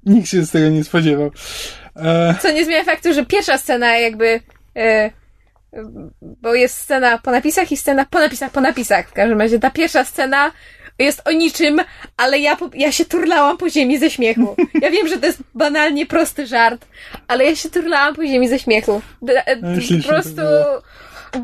nikt 0.07 0.29
się 0.29 0.43
z 0.43 0.51
tego 0.51 0.69
nie 0.69 0.85
spodziewał. 0.85 1.31
E, 1.97 2.35
Co 2.43 2.53
nie 2.53 2.65
zmienia 2.65 2.85
faktu, 2.85 3.13
że 3.15 3.27
pierwsza 3.27 3.59
scena 3.59 3.97
jakby... 3.97 4.41
E, 4.77 5.11
bo 6.21 6.55
jest 6.55 6.79
scena 6.79 7.19
po 7.19 7.31
napisach 7.31 7.73
i 7.73 7.77
scena 7.77 8.07
po 8.11 8.19
napisach 8.19 8.51
po 8.51 8.61
napisach. 8.61 9.09
W 9.09 9.13
każdym 9.13 9.41
razie 9.41 9.59
ta 9.59 9.71
pierwsza 9.71 10.05
scena 10.05 10.53
jest 10.99 11.23
o 11.25 11.33
niczym, 11.33 11.81
ale 12.17 12.39
ja, 12.39 12.57
ja 12.75 12.93
się 12.93 13.05
turlałam 13.05 13.59
po 13.59 13.71
ziemi 13.71 13.99
ze 13.99 14.11
śmiechu. 14.11 14.57
Ja 14.83 14.91
wiem, 14.91 15.09
że 15.09 15.19
to 15.19 15.27
jest 15.27 15.43
banalnie 15.55 16.07
prosty 16.07 16.47
żart, 16.47 16.87
ale 17.29 17.45
ja 17.45 17.57
się 17.57 17.71
turlałam 17.71 18.15
po 18.15 18.27
ziemi 18.27 18.49
ze 18.49 18.59
śmiechu. 18.59 19.03
E, 19.29 19.57
po 19.57 19.63
to 20.03 20.09
prostu. 20.09 20.41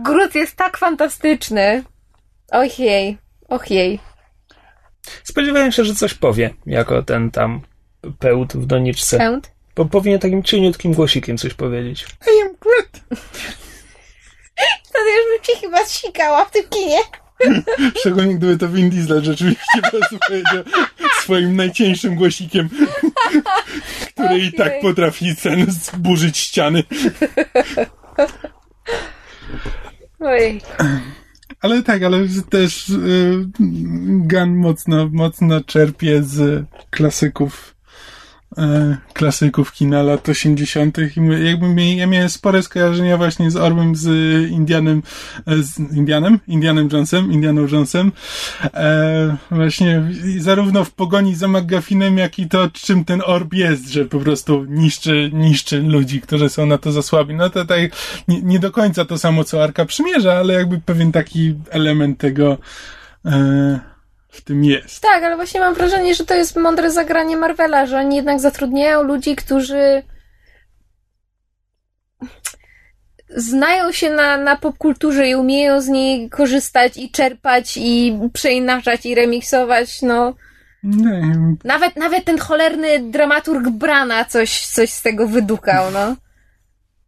Grut 0.05 0.35
jest 0.35 0.57
tak 0.57 0.77
fantastyczny. 0.79 1.85
Ojej, 2.51 3.19
ojej. 3.49 3.99
Spodziewałem 5.25 5.73
się, 5.73 5.85
że 5.85 5.95
coś 5.95 6.15
powie, 6.15 6.55
jako 6.67 7.03
ten 7.03 7.31
tam 7.31 7.61
pełt 8.19 8.53
w 8.57 8.67
doniczce. 8.67 9.19
Pęd? 9.19 9.51
Bo 9.77 9.85
powinien 9.85 10.21
takim 10.21 10.43
cieniutkim 10.43 10.93
głosikiem 10.93 11.39
coś 11.39 11.55
powiedzieć. 11.55 12.03
I 12.05 12.43
am 12.43 12.55
Groot! 12.61 13.21
Wtedy 14.85 15.11
już 15.17 15.25
bym 15.37 15.45
się 15.45 15.61
chyba 15.61 15.85
zsikała 15.85 16.45
w 16.45 16.51
tym 16.51 16.69
kinie. 16.69 16.99
Szczególnie 18.01 18.35
gdyby 18.35 18.59
to 18.59 18.69
Vin 18.69 18.91
Diesel 18.91 19.25
rzeczywiście 19.25 19.83
po 19.83 19.91
prostu 19.91 20.17
powiedział 20.29 20.65
swoim 21.23 21.57
najcieńszym 21.57 22.15
głosikiem, 22.15 22.69
który 24.15 24.39
i 24.39 24.53
tak 24.53 24.73
potrafi 24.83 25.35
sen 25.35 25.67
zburzyć 25.71 26.39
ściany. 26.39 26.83
Ojej. 30.21 30.61
Ale 31.61 31.83
tak, 31.83 32.03
ale 32.03 32.19
też 32.51 32.89
y, 32.89 33.45
Gun 34.09 34.57
mocno, 34.57 35.09
mocno 35.13 35.61
czerpie 35.61 36.23
z 36.23 36.65
klasyków 36.91 37.75
y, 38.59 38.97
klasyków 39.13 39.73
kina 39.73 40.03
lat 40.03 40.29
80. 40.29 40.99
i 40.99 41.47
jakby 41.47 41.69
mi, 41.69 41.97
ja 41.97 42.07
miałem 42.07 42.29
spore 42.29 42.63
skojarzenia 42.63 43.17
właśnie 43.17 43.51
z 43.51 43.57
Orłem, 43.57 43.97
z 43.97 44.07
Indianem, 44.51 45.03
e, 45.47 45.63
z 45.63 45.79
Indianem, 45.79 46.39
Indianem 46.49 46.89
Jonesem, 46.93 47.33
Indianą 47.33 47.61
Jonesem. 47.61 48.13
E, 48.75 49.37
właśnie 49.51 50.11
zarówno 50.39 50.85
w 50.85 50.91
pogoni 50.91 51.35
za 51.35 51.49
McGuffinem, 51.49 52.19
jak 52.19 52.39
i 52.39 52.49
to, 52.49 52.69
czym 52.73 53.05
ten 53.05 53.23
orb 53.27 53.55
jest, 53.55 53.89
że 53.89 54.05
po 54.05 54.19
prostu 54.19 54.65
niszczy, 54.65 55.31
niszczy 55.33 55.83
ludzi, 55.83 56.21
którzy 56.21 56.49
są 56.49 56.67
na 56.67 56.79
to 56.79 56.93
za 56.93 57.03
słabi. 57.03 57.35
No 57.35 57.51
to 57.51 57.65
tak 57.65 57.81
nie, 58.29 58.43
nie 58.43 58.59
do 58.59 58.71
końca 58.71 59.05
to 59.05 59.19
samo, 59.19 59.45
co 59.45 59.65
Arka 59.65 59.85
Przymierza, 59.85 60.35
ale 60.35 60.55
jakby 60.55 60.81
pewien 60.81 61.13
taki 61.13 61.55
element 61.71 62.19
tego 62.19 62.59
e, 63.25 63.98
w 64.39 64.45
tym 64.45 64.65
jest. 64.65 65.03
Tak, 65.03 65.25
ale 65.25 65.37
właśnie 65.37 65.61
mam 65.61 65.75
wrażenie, 65.75 66.15
że 66.15 66.27
to 66.27 66.35
jest 66.35 66.57
mądre 66.57 66.91
zagranie 66.91 67.37
Marvela, 67.37 67.87
że 67.87 67.99
oni 67.99 68.17
jednak 68.17 68.41
zatrudniają 68.41 69.03
ludzi, 69.03 69.37
którzy 69.37 70.03
znają 73.37 73.93
się 73.93 74.11
na, 74.11 74.37
na 74.37 74.57
popkulturze 74.57 75.29
i 75.29 75.35
umieją 75.35 75.81
z 75.81 75.89
niej 75.89 76.31
korzystać 76.31 76.97
i 76.97 77.11
czerpać 77.11 77.77
i 77.77 78.19
przeinaczać 78.33 79.07
i 79.07 79.15
remiksować, 79.15 80.03
no. 80.03 80.35
Nie, 80.83 81.23
Nawet, 81.65 81.97
nawet 81.97 82.25
ten 82.25 82.39
cholerny 82.39 83.11
dramaturg 83.11 83.69
Brana 83.69 84.25
coś, 84.25 84.67
coś 84.67 84.91
z 84.91 85.03
tego 85.03 85.29
wydukał, 85.29 85.91
no. 85.91 86.17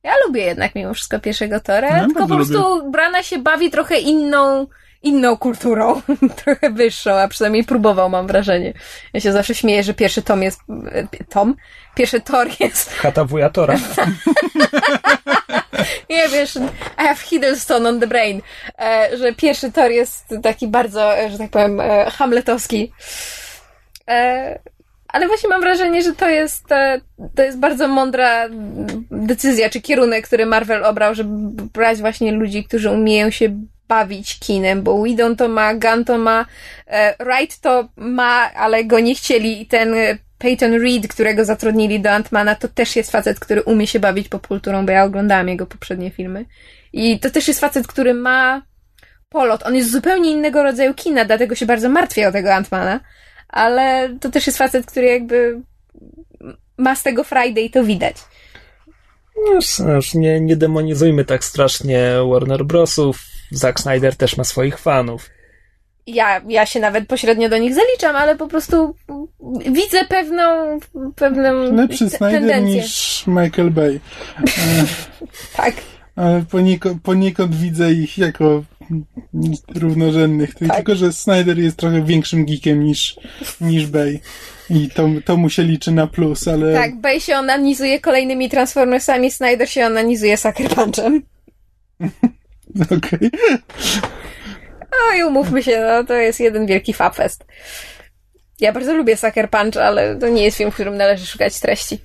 Ja 0.02 0.12
lubię 0.27 0.44
jednak 0.44 0.74
mimo 0.74 0.94
wszystko 0.94 1.20
pierwszego 1.20 1.61
Tora, 1.61 1.89
Ja 1.89 2.05
tylko 2.05 2.27
po 2.27 2.35
prostu 2.35 2.90
Brana 2.90 3.23
się 3.23 3.39
bawi 3.39 3.70
trochę 3.70 3.98
inną, 3.98 4.66
inną 5.02 5.36
kulturą, 5.36 6.02
trochę 6.44 6.70
wyższą, 6.70 7.10
a 7.10 7.28
przynajmniej 7.28 7.64
próbował, 7.64 8.10
mam 8.10 8.27
wrażenie. 8.27 8.72
Ja 9.12 9.20
się 9.20 9.32
zawsze 9.32 9.55
śmieję, 9.55 9.82
że 9.82 9.94
pierwszy 9.94 10.22
tom 10.22 10.43
jest, 10.43 10.60
e, 10.93 11.24
tom? 11.24 11.56
Pierwszy 11.94 12.20
Thor 12.20 12.48
jest, 12.60 12.94
Chata 13.02 13.24
wujatora. 13.24 13.74
nie 16.10 16.28
wiesz, 16.28 16.56
I 16.98 17.02
have 17.02 17.16
Hiddleston 17.16 17.86
on 17.86 18.01
the 18.01 18.06
brain, 18.06 18.40
e, 18.78 19.16
że 19.16 19.35
pierwszy 19.35 19.72
Thor 19.72 19.90
jest 19.90 20.35
taki 20.43 20.68
bardzo, 20.68 21.18
e, 21.18 21.31
że 21.31 21.39
tak 21.39 21.51
powiem, 21.51 21.81
hamletowski. 22.10 22.93
Ale 25.09 25.27
właśnie 25.27 25.48
mam 25.48 25.60
wrażenie, 25.60 26.02
że 26.02 26.12
to 26.12 26.28
jest, 26.28 26.64
to 27.35 27.43
jest 27.43 27.59
bardzo 27.59 27.89
mądra 27.89 28.48
decyzja, 29.10 29.70
czy 29.70 29.81
kierunek, 29.81 30.27
który 30.27 30.47
Marvel 30.47 30.85
obrał, 30.85 31.14
żeby 31.14 31.31
brać 31.72 31.98
właśnie 31.98 32.32
ludzi, 32.32 32.64
którzy 32.64 32.90
umieją 32.90 33.31
się 33.31 33.56
bawić 33.91 34.39
kinem, 34.39 34.83
bo 34.83 35.03
Whedon 35.03 35.37
to 35.37 35.49
ma, 35.49 35.75
Gunn 35.75 36.05
to 36.05 36.19
ma, 36.19 36.47
e, 36.87 37.15
Wright 37.25 37.61
to 37.61 37.89
ma, 37.97 38.53
ale 38.55 38.85
go 38.85 39.01
nie 39.01 39.15
chcieli 39.15 39.62
i 39.62 39.67
ten 39.67 39.95
e, 39.95 40.19
Peyton 40.39 40.73
Reed, 40.83 41.09
którego 41.09 41.45
zatrudnili 41.45 42.01
do 42.01 42.11
Antmana, 42.11 42.55
to 42.55 42.69
też 42.69 42.97
jest 42.97 43.11
facet, 43.11 43.41
który 43.41 43.62
umie 43.62 43.87
się 43.87 44.01
bawić 44.01 44.29
popkulturą, 44.29 44.87
bo 44.87 44.93
ja 44.93 45.05
oglądałam 45.05 45.49
jego 45.49 45.67
poprzednie 45.67 46.11
filmy. 46.11 46.45
I 46.93 47.21
to 47.21 47.31
też 47.31 47.49
jest 47.49 47.61
facet, 47.61 47.87
który 47.87 48.15
ma 48.15 48.62
polot. 49.29 49.62
On 49.67 49.75
jest 49.75 49.91
zupełnie 49.91 50.31
innego 50.31 50.62
rodzaju 50.62 50.95
kina, 50.95 51.25
dlatego 51.25 51.55
się 51.55 51.67
bardzo 51.67 51.89
martwię 51.89 52.29
o 52.29 52.33
tego 52.33 52.55
Antmana, 52.55 53.01
ale 53.49 54.17
to 54.21 54.31
też 54.31 54.47
jest 54.47 54.59
facet, 54.59 54.87
który 54.87 55.07
jakby 55.07 55.61
ma 56.77 56.95
z 56.95 57.03
tego 57.03 57.25
Friday 57.25 57.65
i 57.65 57.71
to 57.71 57.85
widać. 57.85 58.17
No, 59.79 59.93
już 59.95 60.15
nie, 60.15 60.41
nie 60.41 60.57
demonizujmy 60.57 61.25
tak 61.25 61.45
strasznie 61.45 62.12
Warner 62.33 62.65
Brosów. 62.65 63.40
Zack 63.51 63.81
Snyder 63.81 64.16
też 64.16 64.36
ma 64.36 64.44
swoich 64.44 64.78
fanów. 64.78 65.31
Ja, 66.06 66.40
ja 66.48 66.66
się 66.66 66.81
nawet 66.81 67.06
pośrednio 67.09 67.48
do 67.48 67.59
nich 67.59 67.74
zaliczam, 67.74 68.16
ale 68.16 68.36
po 68.36 68.48
prostu 68.48 68.94
widzę 69.66 70.05
pewną, 70.05 70.78
pewną 71.16 71.72
lepszy 71.74 72.10
Snyder 72.10 72.40
tendencję. 72.40 72.74
niż 72.74 73.24
Michael 73.27 73.70
Bay. 73.70 74.01
Tak. 75.56 75.74
ale 76.16 76.43
poniekąd, 76.51 77.02
poniekąd 77.02 77.55
widzę 77.55 77.93
ich 77.93 78.18
jako 78.18 78.64
równorzędnych. 79.74 80.55
Tak. 80.55 80.77
Tylko, 80.77 80.94
że 80.94 81.12
Snyder 81.12 81.59
jest 81.59 81.77
trochę 81.77 82.02
większym 82.05 82.47
geekiem 82.47 82.85
niż, 82.85 83.16
niż 83.60 83.86
Bay. 83.86 84.20
I 84.70 84.89
to, 84.89 85.09
to 85.24 85.36
mu 85.36 85.51
się 85.51 85.62
liczy 85.62 85.93
na 85.93 86.06
plus, 86.06 86.48
ale 86.48 86.74
Tak, 86.74 86.97
Bay 87.01 87.20
się 87.20 87.36
onanizuje 87.36 88.01
kolejnymi 88.01 88.48
Transformersami, 88.51 89.31
Snyder 89.31 89.70
się 89.70 89.86
onanizuje 89.86 90.36
Sucker 90.36 90.68
Punchem. 90.68 91.22
okej. 92.97 93.31
No 94.93 95.19
i 95.19 95.25
umówmy 95.25 95.63
się, 95.63 95.81
no 95.81 96.05
to 96.05 96.15
jest 96.15 96.41
jeden 96.41 96.67
wielki 96.67 96.93
fabfest. 96.93 97.45
Ja 98.61 98.73
bardzo 98.73 98.95
lubię 98.95 99.17
Sucker 99.17 99.51
Punch, 99.51 99.77
ale 99.77 100.17
to 100.17 100.29
nie 100.29 100.45
jest 100.45 100.57
film, 100.57 100.71
w 100.71 100.75
którym 100.75 100.97
należy 100.97 101.27
szukać 101.27 101.61
treści. 101.61 101.99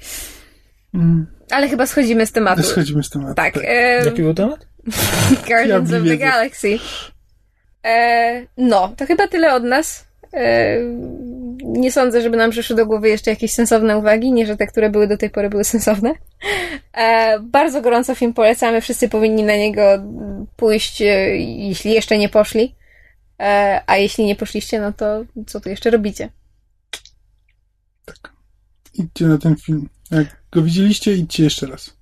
Mm, 0.94 1.28
Ale 1.52 1.70
chyba 1.70 1.88
schodzimy 1.88 2.26
z 2.26 2.32
tematu. 2.32 2.64
Schodzimy 2.64 3.04
z 3.04 3.10
tematu. 3.10 3.34
Tak, 3.34 3.58
e, 3.64 4.06
Jaki 4.06 4.22
był 4.22 4.34
temat? 4.34 4.68
Guardians 5.48 5.70
Ja 5.70 5.78
of 5.78 5.90
the 5.90 6.02
wiedzę. 6.02 6.18
Galaxy. 6.18 6.80
E, 7.86 8.46
no, 8.58 8.94
to 8.98 9.06
chyba 9.06 9.28
tyle 9.28 9.54
od 9.54 9.64
nas. 9.64 10.06
E, 10.34 10.78
nie 11.66 11.92
sądzę, 11.92 12.22
żeby 12.22 12.38
nam 12.38 12.52
przyszły 12.52 12.76
do 12.76 12.86
głowy 12.86 13.10
jeszcze 13.10 13.30
jakieś 13.32 13.54
sensowne 13.54 13.98
uwagi, 13.98 14.32
nie, 14.32 14.46
że 14.46 14.58
te, 14.58 14.68
które 14.68 14.90
były 14.90 15.08
do 15.08 15.18
tej 15.18 15.30
pory 15.30 15.50
były 15.50 15.64
sensowne. 15.64 16.14
E, 16.94 17.40
bardzo 17.40 17.82
gorąco 17.82 18.16
film 18.16 18.34
polecamy, 18.34 18.82
wszyscy 18.82 19.10
powinni 19.10 19.44
na 19.44 19.56
niego 19.56 19.82
pójść, 20.56 21.02
e, 21.02 21.06
jeśli 21.38 21.92
jeszcze 21.92 22.18
nie 22.18 22.30
poszli. 22.30 22.76
E, 23.40 23.82
a 23.88 23.98
jeśli 23.98 24.26
nie 24.26 24.36
poszliście, 24.36 24.82
no 24.82 24.94
to 24.94 25.26
co 25.48 25.60
tu 25.60 25.70
jeszcze 25.70 25.90
robicie? 25.90 26.30
idźcie 28.98 29.26
na 29.28 29.38
ten 29.38 29.56
film. 29.56 29.90
Jak 30.12 30.42
go 30.52 30.62
widzieliście, 30.62 31.14
idźcie 31.14 31.44
jeszcze 31.44 31.68
raz. 31.68 31.98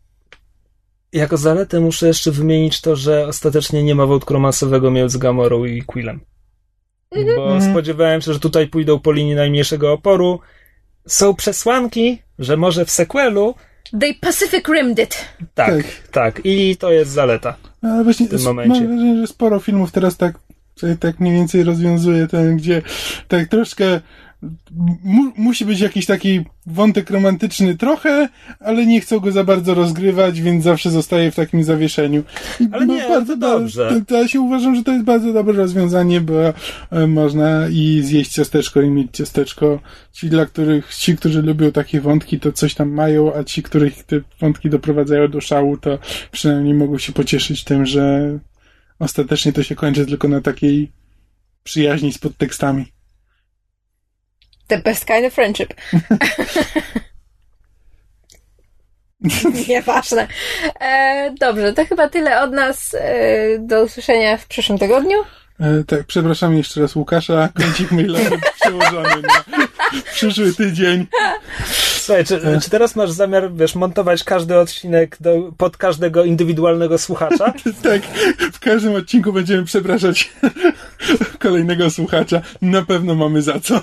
Jako 1.13 1.37
zaletę 1.37 1.79
muszę 1.79 2.07
jeszcze 2.07 2.31
wymienić 2.31 2.81
to, 2.81 2.95
że 2.95 3.27
ostatecznie 3.27 3.83
nie 3.83 3.95
ma 3.95 4.05
wątku 4.05 4.33
romansowego 4.33 4.91
między 4.91 5.19
Gamorą 5.19 5.65
i 5.65 5.81
Quillem. 5.81 6.19
Bo 7.35 7.53
Mhm. 7.53 7.71
spodziewałem 7.71 8.21
się, 8.21 8.33
że 8.33 8.39
tutaj 8.39 8.67
pójdą 8.67 8.99
po 8.99 9.11
linii 9.11 9.35
najmniejszego 9.35 9.93
oporu. 9.93 10.39
Są 11.07 11.33
przesłanki, 11.35 12.21
że 12.39 12.57
może 12.57 12.85
w 12.85 12.91
sequelu. 12.91 13.55
They 13.99 14.13
Pacific 14.21 14.67
Rimmed 14.67 14.99
it. 14.99 15.15
Tak, 15.53 15.73
Tak. 15.75 15.85
tak, 16.11 16.41
I 16.43 16.77
to 16.77 16.91
jest 16.91 17.11
zaleta. 17.11 17.55
Ale 17.81 18.03
właśnie 18.03 18.25
W 18.25 18.29
tym 18.29 18.41
momencie. 18.43 18.79
mam 18.81 18.87
wrażenie, 18.89 19.17
że 19.21 19.27
sporo 19.27 19.59
filmów 19.59 19.91
teraz 19.91 20.17
tak, 20.17 20.39
tak 20.99 21.19
mniej 21.19 21.33
więcej 21.33 21.63
rozwiązuje 21.63 22.27
ten, 22.27 22.57
gdzie 22.57 22.81
tak 23.27 23.47
troszkę 23.47 24.01
mu, 25.03 25.31
musi 25.37 25.65
być 25.65 25.79
jakiś 25.79 26.05
taki 26.05 26.41
wątek 26.65 27.09
romantyczny 27.09 27.75
trochę, 27.77 28.29
ale 28.59 28.85
nie 28.85 29.01
chcą 29.01 29.19
go 29.19 29.31
za 29.31 29.43
bardzo 29.43 29.73
rozgrywać, 29.73 30.41
więc 30.41 30.63
zawsze 30.63 30.91
zostaje 30.91 31.31
w 31.31 31.35
takim 31.35 31.63
zawieszeniu. 31.63 32.23
Ale 32.71 32.85
nie, 32.85 33.01
to 33.01 33.25
do- 33.25 33.37
dobrze. 33.37 34.01
To 34.07 34.21
ja 34.21 34.27
się 34.27 34.41
uważam, 34.41 34.75
że 34.75 34.83
to 34.83 34.91
jest 34.91 35.05
bardzo 35.05 35.33
dobre 35.33 35.53
rozwiązanie, 35.53 36.21
bo 36.21 36.53
e, 36.91 37.07
można 37.07 37.67
i 37.69 38.01
zjeść 38.03 38.31
ciasteczko 38.31 38.81
i 38.81 38.89
mieć 38.89 39.11
ciasteczko. 39.11 39.79
Ci, 40.11 40.29
dla 40.29 40.45
których, 40.45 40.95
ci, 40.95 41.17
którzy 41.17 41.41
lubią 41.41 41.71
takie 41.71 42.01
wątki, 42.01 42.39
to 42.39 42.51
coś 42.51 42.73
tam 42.73 42.89
mają, 42.89 43.33
a 43.35 43.43
ci, 43.43 43.63
których 43.63 44.03
te 44.03 44.21
wątki 44.41 44.69
doprowadzają 44.69 45.27
do 45.27 45.41
szału, 45.41 45.77
to 45.77 45.99
przynajmniej 46.31 46.73
mogą 46.73 46.97
się 46.97 47.13
pocieszyć 47.13 47.63
tym, 47.63 47.85
że 47.85 48.39
ostatecznie 48.99 49.53
to 49.53 49.63
się 49.63 49.75
kończy 49.75 50.05
tylko 50.05 50.27
na 50.27 50.41
takiej 50.41 50.91
przyjaźni 51.63 52.13
z 52.13 52.17
podtekstami. 52.17 52.92
The 54.67 54.77
best 54.77 55.05
kind 55.05 55.25
of 55.25 55.33
friendship. 55.33 55.73
Nieważne. 59.67 60.27
E, 60.79 61.33
dobrze, 61.39 61.73
to 61.73 61.85
chyba 61.85 62.09
tyle 62.09 62.41
od 62.41 62.51
nas. 62.51 62.93
E, 62.99 63.59
do 63.59 63.83
usłyszenia 63.83 64.37
w 64.37 64.47
przyszłym 64.47 64.77
tygodniu. 64.77 65.17
E, 65.59 65.83
tak, 65.83 66.03
przepraszam 66.03 66.57
jeszcze 66.57 66.81
raz 66.81 66.95
Łukasza, 66.95 67.49
kącik 67.59 67.91
mailowy 67.91 68.39
przełożony 68.61 69.21
na 69.21 69.63
przyszły 70.13 70.53
tydzień. 70.53 71.07
Słuchaj, 71.97 72.25
czy, 72.25 72.41
czy 72.61 72.69
teraz 72.69 72.95
masz 72.95 73.11
zamiar, 73.11 73.53
wiesz, 73.53 73.75
montować 73.75 74.23
każdy 74.23 74.59
odcinek 74.59 75.17
do, 75.19 75.51
pod 75.57 75.77
każdego 75.77 76.23
indywidualnego 76.23 76.97
słuchacza? 76.97 77.53
Tak, 77.83 78.01
w 78.53 78.59
każdym 78.59 78.95
odcinku 78.95 79.33
będziemy 79.33 79.63
przepraszać 79.63 80.31
kolejnego 81.39 81.89
słuchacza. 81.89 82.41
Na 82.61 82.81
pewno 82.81 83.15
mamy 83.15 83.41
za 83.41 83.59
co. 83.59 83.81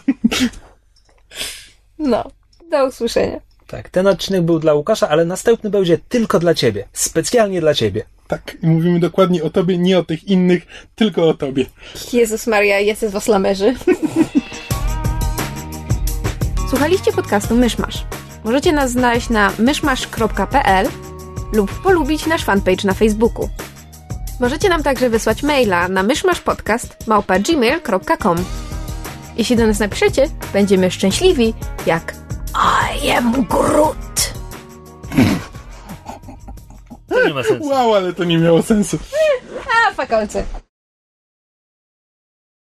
No, 2.00 2.30
do 2.70 2.86
usłyszenia. 2.86 3.40
Tak, 3.66 3.88
ten 3.88 4.06
odcinek 4.06 4.42
był 4.42 4.58
dla 4.58 4.74
Łukasza, 4.74 5.08
ale 5.08 5.24
następny 5.24 5.70
będzie 5.70 5.98
tylko 6.08 6.38
dla 6.38 6.54
ciebie. 6.54 6.88
Specjalnie 6.92 7.60
dla 7.60 7.74
ciebie. 7.74 8.04
Tak, 8.28 8.56
i 8.62 8.66
mówimy 8.66 9.00
dokładnie 9.00 9.42
o 9.42 9.50
tobie, 9.50 9.78
nie 9.78 9.98
o 9.98 10.02
tych 10.02 10.24
innych, 10.24 10.66
tylko 10.94 11.28
o 11.28 11.34
tobie. 11.34 11.66
Jezus 12.12 12.46
Maria, 12.46 12.80
jest 12.80 13.00
z 13.00 13.12
was 13.12 13.28
lamerzy. 13.28 13.74
Słuchaliście 16.70 17.12
podcastu 17.12 17.56
Myszmasz. 17.56 18.04
Możecie 18.44 18.72
nas 18.72 18.90
znaleźć 18.90 19.28
na 19.28 19.52
myszmasz.pl 19.58 20.88
lub 21.52 21.82
polubić 21.82 22.26
nasz 22.26 22.44
fanpage 22.44 22.84
na 22.84 22.94
Facebooku. 22.94 23.48
Możecie 24.40 24.68
nam 24.68 24.82
także 24.82 25.10
wysłać 25.10 25.42
maila 25.42 25.88
na 25.88 26.02
myszmaszpodcast.gmail.com 26.02 28.44
Jeśli 29.40 29.56
do 29.56 29.66
nas 29.66 29.78
napiszecie, 29.78 30.28
będziemy 30.52 30.90
szczęśliwi 30.90 31.54
jak 31.86 32.14
I 33.04 33.10
am 33.10 33.46
Groot. 33.46 34.32
To 37.08 37.26
nie 37.26 37.34
ma 37.34 37.42
sensu. 37.42 37.68
Wow, 37.68 37.94
ale 37.94 38.12
to 38.12 38.24
nie 38.24 38.38
miało 38.38 38.62
sensu. 38.62 38.98
A, 39.88 39.94
fakolce. 39.94 40.44